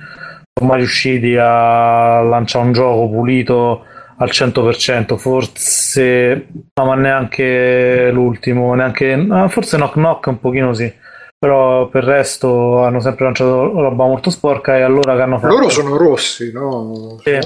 [0.57, 3.85] sono mai riusciti a lanciare un gioco pulito
[4.21, 10.93] al 100%, forse no, ma neanche l'ultimo, neanche forse Knock Knock un pochino sì.
[11.37, 15.55] Però per il resto hanno sempre lanciato roba molto sporca e allora che hanno fatto
[15.55, 17.17] Loro sono rossi, no?
[17.23, 17.39] Sì,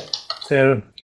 [0.48, 0.56] sì.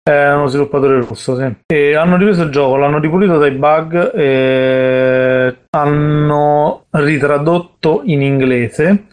[0.02, 1.46] È uno sviluppatore russo, sì.
[1.68, 9.04] E hanno ripreso il gioco, l'hanno ripulito dai bug e hanno ritradotto in inglese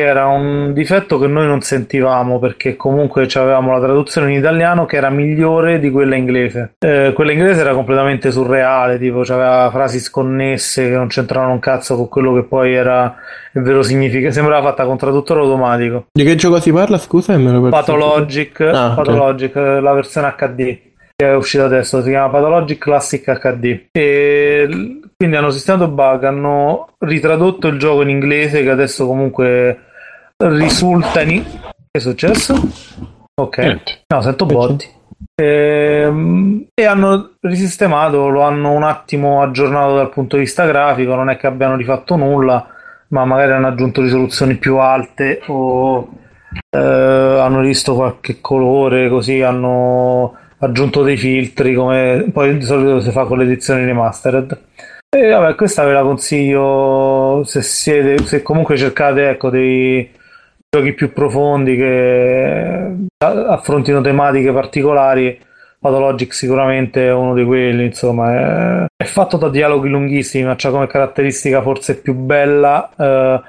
[0.00, 4.96] era un difetto che noi non sentivamo perché comunque avevamo la traduzione in italiano che
[4.96, 6.74] era migliore di quella inglese.
[6.78, 11.96] Eh, quella inglese era completamente surreale, tipo aveva frasi sconnesse che non c'entravano un cazzo
[11.96, 13.14] con quello che poi era
[13.52, 14.32] il vero significato.
[14.32, 16.06] Sembrava fatta con traduttore automatico.
[16.12, 16.98] Di che gioco si parla?
[16.98, 17.38] Scusa,
[17.70, 19.80] Pathologic, ah, Pathologic okay.
[19.80, 20.78] la versione HD
[21.20, 23.86] che è uscita adesso, si chiama Pathologic Classic HD.
[23.90, 29.86] E quindi hanno sistemato bug, hanno ritradotto il gioco in inglese che adesso comunque
[30.38, 31.42] risulta in...
[31.42, 32.54] Che è successo?
[33.34, 33.58] Ok.
[33.58, 34.04] Niente.
[34.06, 34.88] No, sento botti.
[35.34, 41.14] E, ehm, e, hanno risistemato, lo hanno un attimo aggiornato dal punto di vista grafico,
[41.14, 42.66] non è che abbiano rifatto nulla,
[43.08, 46.08] ma magari hanno aggiunto risoluzioni più alte o
[46.70, 53.10] eh, hanno visto qualche colore, così hanno aggiunto dei filtri come poi di solito si
[53.12, 54.60] fa con le edizioni remastered.
[55.10, 60.16] E vabbè, questa ve la consiglio se siete, se comunque cercate ecco dei
[60.70, 65.38] giochi più profondi che affrontino tematiche particolari.
[65.80, 70.70] Pathologic sicuramente è uno di quelli, insomma, è, è fatto da dialoghi lunghissimi, ma c'ha
[70.70, 73.40] come caratteristica forse più bella eh,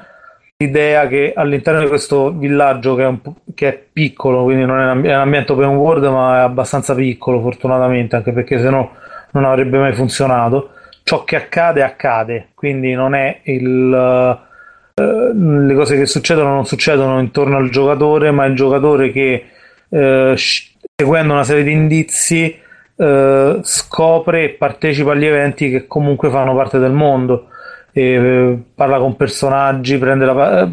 [0.57, 3.19] l'idea che all'interno di questo villaggio che è, un,
[3.55, 6.93] che è piccolo, quindi non è un, è un, ambiente open world, ma è abbastanza
[6.93, 8.91] piccolo, fortunatamente, anche perché se no
[9.31, 10.71] non avrebbe mai funzionato.
[11.01, 14.48] Ciò che accade, accade, quindi non è il eh,
[14.99, 19.45] le cose che succedono non succedono intorno al giocatore, ma il giocatore che
[19.89, 20.35] eh,
[20.95, 22.59] seguendo una serie di indizi
[22.95, 27.47] eh, scopre e partecipa agli eventi che comunque fanno parte del mondo.
[27.91, 30.69] E, eh, parla con personaggi, prende, la, eh,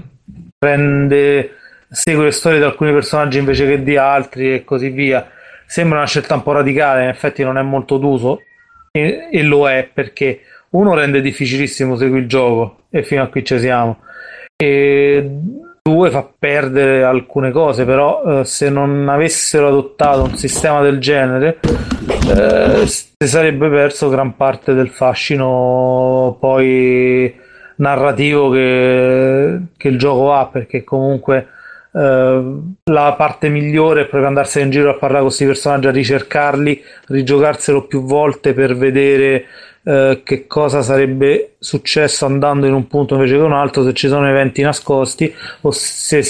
[0.59, 1.51] prende,
[1.89, 5.29] segue le storie di alcuni personaggi invece che di altri e così via.
[5.67, 8.41] Sembra una scelta un po' radicale, in effetti non è molto d'uso
[8.93, 10.41] e, e lo è perché
[10.71, 13.99] uno rende difficilissimo seguire il gioco e fino a qui ci siamo
[14.57, 15.31] e
[15.83, 21.61] due fa perdere alcune cose però eh, se non avessero adottato un sistema del genere
[22.35, 27.33] eh, si sarebbe perso gran parte del fascino poi
[27.77, 31.49] narrativo che, che il gioco ha perché comunque
[31.93, 32.45] eh,
[32.85, 36.83] la parte migliore è proprio andarsene in giro a parlare con questi personaggi a ricercarli
[37.09, 39.45] rigiocarselo più volte per vedere
[39.89, 44.09] eh, che cosa sarebbe successo andando in un punto invece che un altro, se ci
[44.09, 46.25] sono eventi nascosti o, se,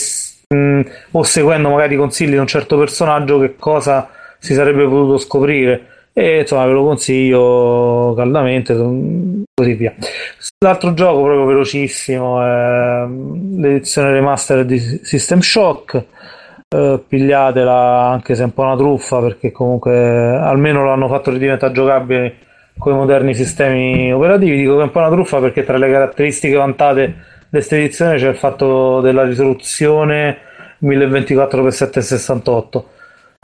[0.48, 0.80] mh, mm,
[1.12, 5.86] o seguendo magari i consigli di un certo personaggio che cosa si sarebbe potuto scoprire.
[6.12, 9.94] E insomma ve lo consiglio caldamente, così via.
[10.62, 16.04] L'altro gioco proprio velocissimo è mm, l'edizione remaster di System Shock.
[16.68, 19.96] Uh, pigliatela anche se è un po' una truffa perché comunque
[20.36, 22.45] almeno l'hanno fatto ridiventare giocabile
[22.78, 24.56] con i moderni sistemi operativi.
[24.56, 27.14] Dico che è un po' una truffa perché tra le caratteristiche vantate di
[27.48, 30.38] questa edizione c'è il fatto della risoluzione
[30.82, 32.82] 1024x768.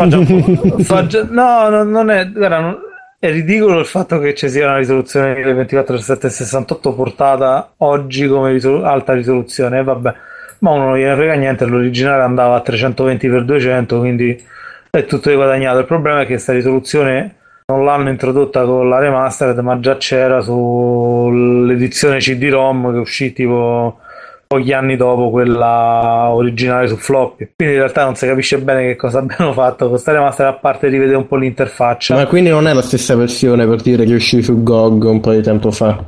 [0.83, 2.79] Faccia, no, no, non è, guarda, non,
[3.19, 9.13] è ridicolo il fatto che ci sia una risoluzione 1024x768 portata oggi come risolu- alta
[9.13, 9.79] risoluzione.
[9.79, 10.15] E vabbè,
[10.59, 11.65] ma uno non gliene frega niente.
[11.65, 14.45] L'originale andava a 320x200, quindi
[14.91, 15.79] è tutto riguadagnato.
[15.79, 17.37] Il problema è che questa risoluzione
[17.73, 23.99] non l'hanno introdotta con la remastered, ma già c'era sull'edizione CD-ROM che uscì tipo
[24.47, 27.53] pochi anni dopo quella originale su floppy.
[27.57, 30.57] Quindi in realtà non si capisce bene che cosa abbiano fatto con questa remastered, a
[30.59, 32.15] parte rivedere un po' l'interfaccia.
[32.15, 35.33] Ma quindi non è la stessa versione per dire che uscì su GOG un po'
[35.33, 36.05] di tempo fa?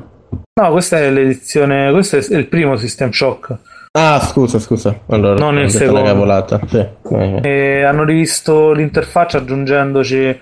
[0.60, 3.56] No, questa è l'edizione, questo è il primo System Shock.
[3.92, 4.94] Ah, scusa, scusa.
[5.06, 6.02] Allora, non il secondo.
[6.02, 6.60] Cavolata.
[6.66, 6.84] Sì.
[7.82, 10.38] Hanno rivisto l'interfaccia aggiungendoci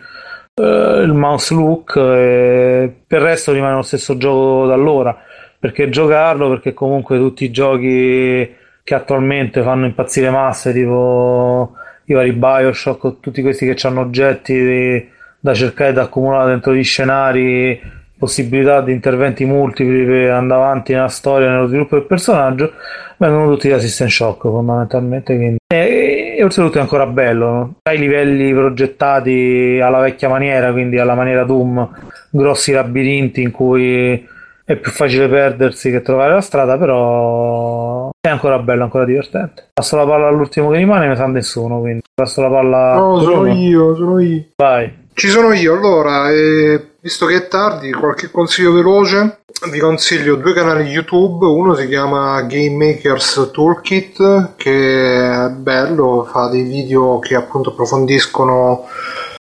[0.54, 5.16] uh, il mouse look e per il resto rimane lo stesso gioco da allora
[5.58, 11.74] perché giocarlo perché comunque tutti i giochi che attualmente fanno impazzire masse tipo
[12.06, 15.08] i vari Bioshock tutti questi che hanno oggetti
[15.38, 17.80] da cercare da accumulare dentro gli scenari
[18.22, 22.70] possibilità di interventi multipli per andare avanti nella storia, nello sviluppo del personaggio,
[23.16, 25.34] vengono tutti da System Shock fondamentalmente.
[25.34, 25.56] Quindi.
[25.66, 27.74] E, e oltretutto è ancora bello, no?
[27.82, 31.88] ai livelli progettati alla vecchia maniera, quindi alla maniera Doom,
[32.30, 34.24] grossi labirinti in cui
[34.64, 39.70] è più facile perdersi che trovare la strada, però è ancora bello, ancora divertente.
[39.72, 42.94] Passo la palla all'ultimo che rimane, ne sa nessuno, quindi passo la palla.
[42.94, 44.44] No, sono io, sono io.
[44.54, 45.00] Vai.
[45.14, 49.40] Ci sono io, allora, eh, visto che è tardi, qualche consiglio veloce.
[49.70, 56.48] Vi consiglio due canali YouTube, uno si chiama Game Makers Toolkit, che è bello, fa
[56.48, 58.86] dei video che appunto approfondiscono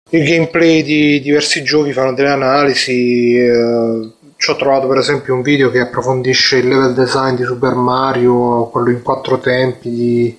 [0.09, 3.37] il gameplay di diversi giochi, fanno delle analisi.
[3.37, 7.75] Eh, ci ho trovato per esempio un video che approfondisce il level design di Super
[7.75, 10.37] Mario, quello in quattro tempi di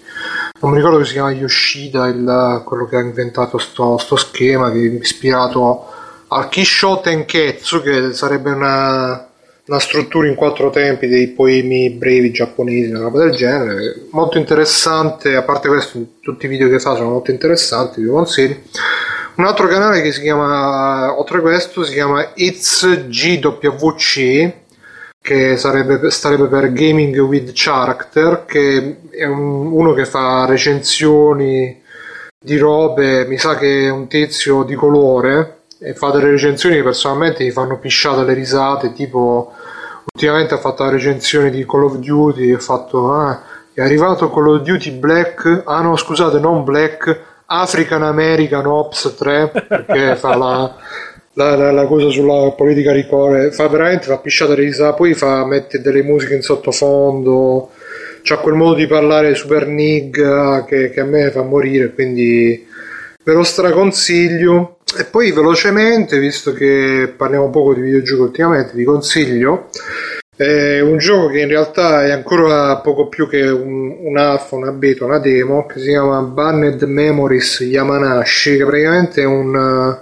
[0.60, 4.70] non mi ricordo che si chiama Yoshida, il, quello che ha inventato sto, sto schema
[4.70, 5.86] che è ispirato
[6.28, 9.28] al Kisho Tenketsu, che sarebbe una,
[9.66, 14.06] una struttura in quattro tempi dei poemi brevi giapponesi, una roba del genere.
[14.10, 18.56] Molto interessante, a parte questo, tutti i video che fa sono molto interessanti, vi consiglio.
[19.36, 24.52] Un altro canale che si chiama, oltre a questo, si chiama It's GWC,
[25.20, 31.80] che sarebbe, starebbe per Gaming with Character, che è un, uno che fa recensioni
[32.42, 36.82] di robe, mi sa che è un tizio di colore e fa delle recensioni che
[36.82, 39.52] personalmente mi fanno pisciare le risate, tipo
[40.12, 43.42] ultimamente ha fatto la recensione di Call of Duty e ha fatto ah,
[43.72, 49.48] è arrivato Call of Duty Black, ah no scusate non Black, African American Ops 3
[49.68, 50.74] perché fa la
[51.34, 55.80] la, la, la, cosa sulla politica ricorre fa veramente fa pisciata risa poi fa mette
[55.80, 57.70] delle musiche in sottofondo
[58.22, 62.66] c'ha quel modo di parlare super nig che, che a me fa morire quindi
[63.22, 64.78] ve lo straconsiglio.
[64.98, 69.68] E poi velocemente visto che parliamo poco di videogiochi ultimamente vi consiglio
[70.34, 74.72] è un gioco che in realtà è ancora poco più che un, un alfa, una
[74.72, 79.98] beta, una demo che si chiama Banned Memories Yamanashi che praticamente è un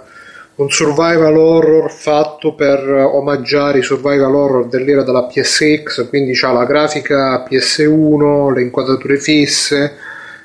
[0.59, 6.65] un survival horror fatto per omaggiare i survival horror dell'era della PSX, quindi ha la
[6.65, 9.95] grafica PS1, le inquadrature fisse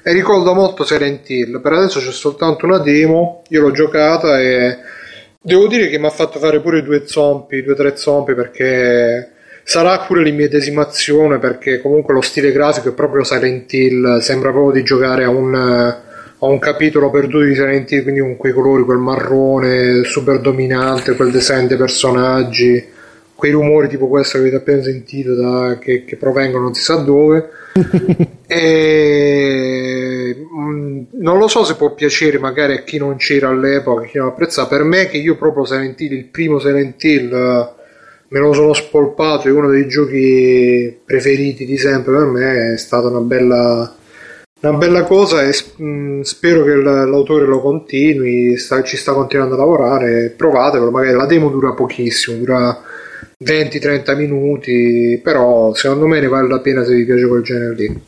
[0.04, 1.60] e ricorda molto Silent Hill.
[1.60, 4.78] Per adesso c'è soltanto una demo, io l'ho giocata e
[5.40, 9.30] devo dire che mi ha fatto fare pure due zombie, due o tre zombie perché
[9.64, 14.84] sarà pure l'immedesimazione perché comunque lo stile grafico è proprio Silent Hill, sembra proprio di
[14.84, 16.02] giocare a un,
[16.46, 21.16] a un capitolo perduto di Silent Hill, quindi con quei colori, quel marrone super dominante,
[21.16, 22.84] quel design dei personaggi,
[23.34, 26.96] quei rumori tipo questo che avete appena sentito da, che, che provengono non si sa
[26.96, 27.50] dove
[28.46, 34.06] e, mh, mm, non lo so se può piacere magari a chi non c'era all'epoca,
[34.06, 34.66] chi non apprezza.
[34.66, 37.30] Per me, che io proprio Silent Hill, il primo Silent Hill,
[38.28, 39.48] me lo sono spolpato.
[39.48, 42.16] È uno dei giochi preferiti di sempre.
[42.16, 43.94] Per me è stata una bella,
[44.68, 45.42] una bella cosa.
[45.42, 48.56] E mm, spero che l'autore lo continui.
[48.56, 50.34] Sta, ci sta continuando a lavorare.
[50.36, 50.90] Provatelo.
[50.90, 52.82] Magari la demo dura pochissimo, dura
[53.44, 58.02] 20-30 minuti, però secondo me ne vale la pena se vi piace quel genere lì.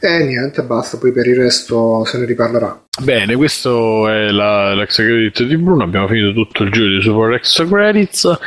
[0.00, 2.84] E niente, basta, poi per il resto se ne riparlerà.
[3.00, 7.32] Bene, questo è la, l'extra credit di Bruno, abbiamo finito tutto il giro di Super
[7.32, 8.38] Extra Credits.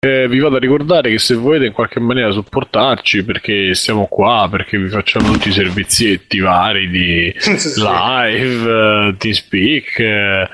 [0.00, 4.48] Eh, vi vado a ricordare che se volete in qualche maniera supportarci perché siamo qua,
[4.50, 7.32] perché vi facciamo tutti i servizietti vari di
[7.76, 10.48] live, uh, TeamSpeak, uh, e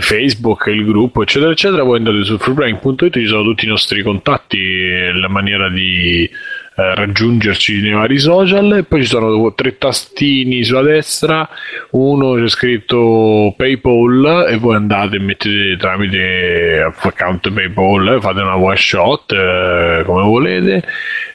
[0.00, 5.10] Facebook, il gruppo, eccetera, eccetera, voi andate su freebrain.it, ci sono tutti i nostri contatti,
[5.12, 6.30] la maniera di
[6.76, 8.78] eh, raggiungerci nei vari social.
[8.78, 11.48] E poi ci sono tre tastini sulla destra,
[11.90, 18.76] uno c'è scritto PayPal e voi andate e mettete tramite account PayPal, fate una one
[18.76, 20.82] shot eh, come volete.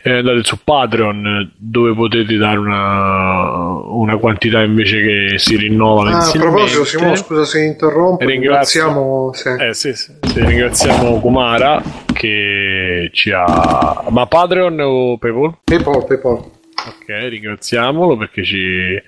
[0.01, 6.25] Eh, andate su Patreon dove potete dare una, una quantità invece che si rinnova ah,
[6.25, 9.49] a proposito Simone scusa se interrompo ringraziamo sì.
[9.59, 11.83] Eh, sì, sì, ringraziamo Kumara
[12.19, 15.59] che ci ha ma Patreon o Paypal?
[15.63, 19.01] Paypal, Paypal ok ringraziamolo perché ci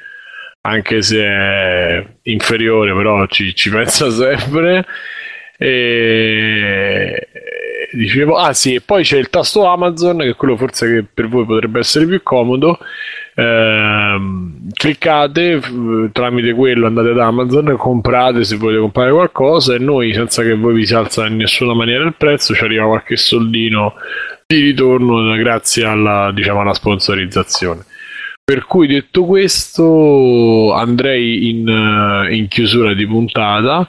[0.62, 4.86] anche se è inferiore però ci, ci pensa sempre
[5.58, 7.28] e
[7.92, 11.28] dicevo, ah sì, e poi c'è il tasto Amazon, che è quello forse che per
[11.28, 12.80] voi potrebbe essere più comodo.
[13.34, 14.20] Eh,
[14.74, 15.62] cliccate
[16.12, 20.74] tramite quello, andate ad Amazon, comprate se volete comprare qualcosa e noi, senza che voi
[20.74, 23.94] vi si alza in nessuna maniera il prezzo, ci arriva qualche soldino
[24.46, 27.86] di ritorno grazie alla, diciamo, alla sponsorizzazione.
[28.44, 33.88] Per cui detto questo, andrei in, in chiusura di puntata.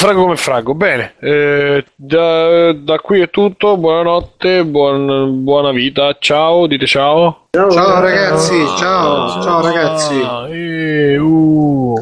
[0.00, 6.16] Tu Franco come Franco, bene, eh, da, da, qui è tutto, buonanotte, buon, buona vita,
[6.18, 7.48] ciao, dite ciao.
[7.50, 10.26] Ciao, ciao ragazzi, ciao, ciao, ciao ragazzi.
[10.52, 11.98] Eh, uh.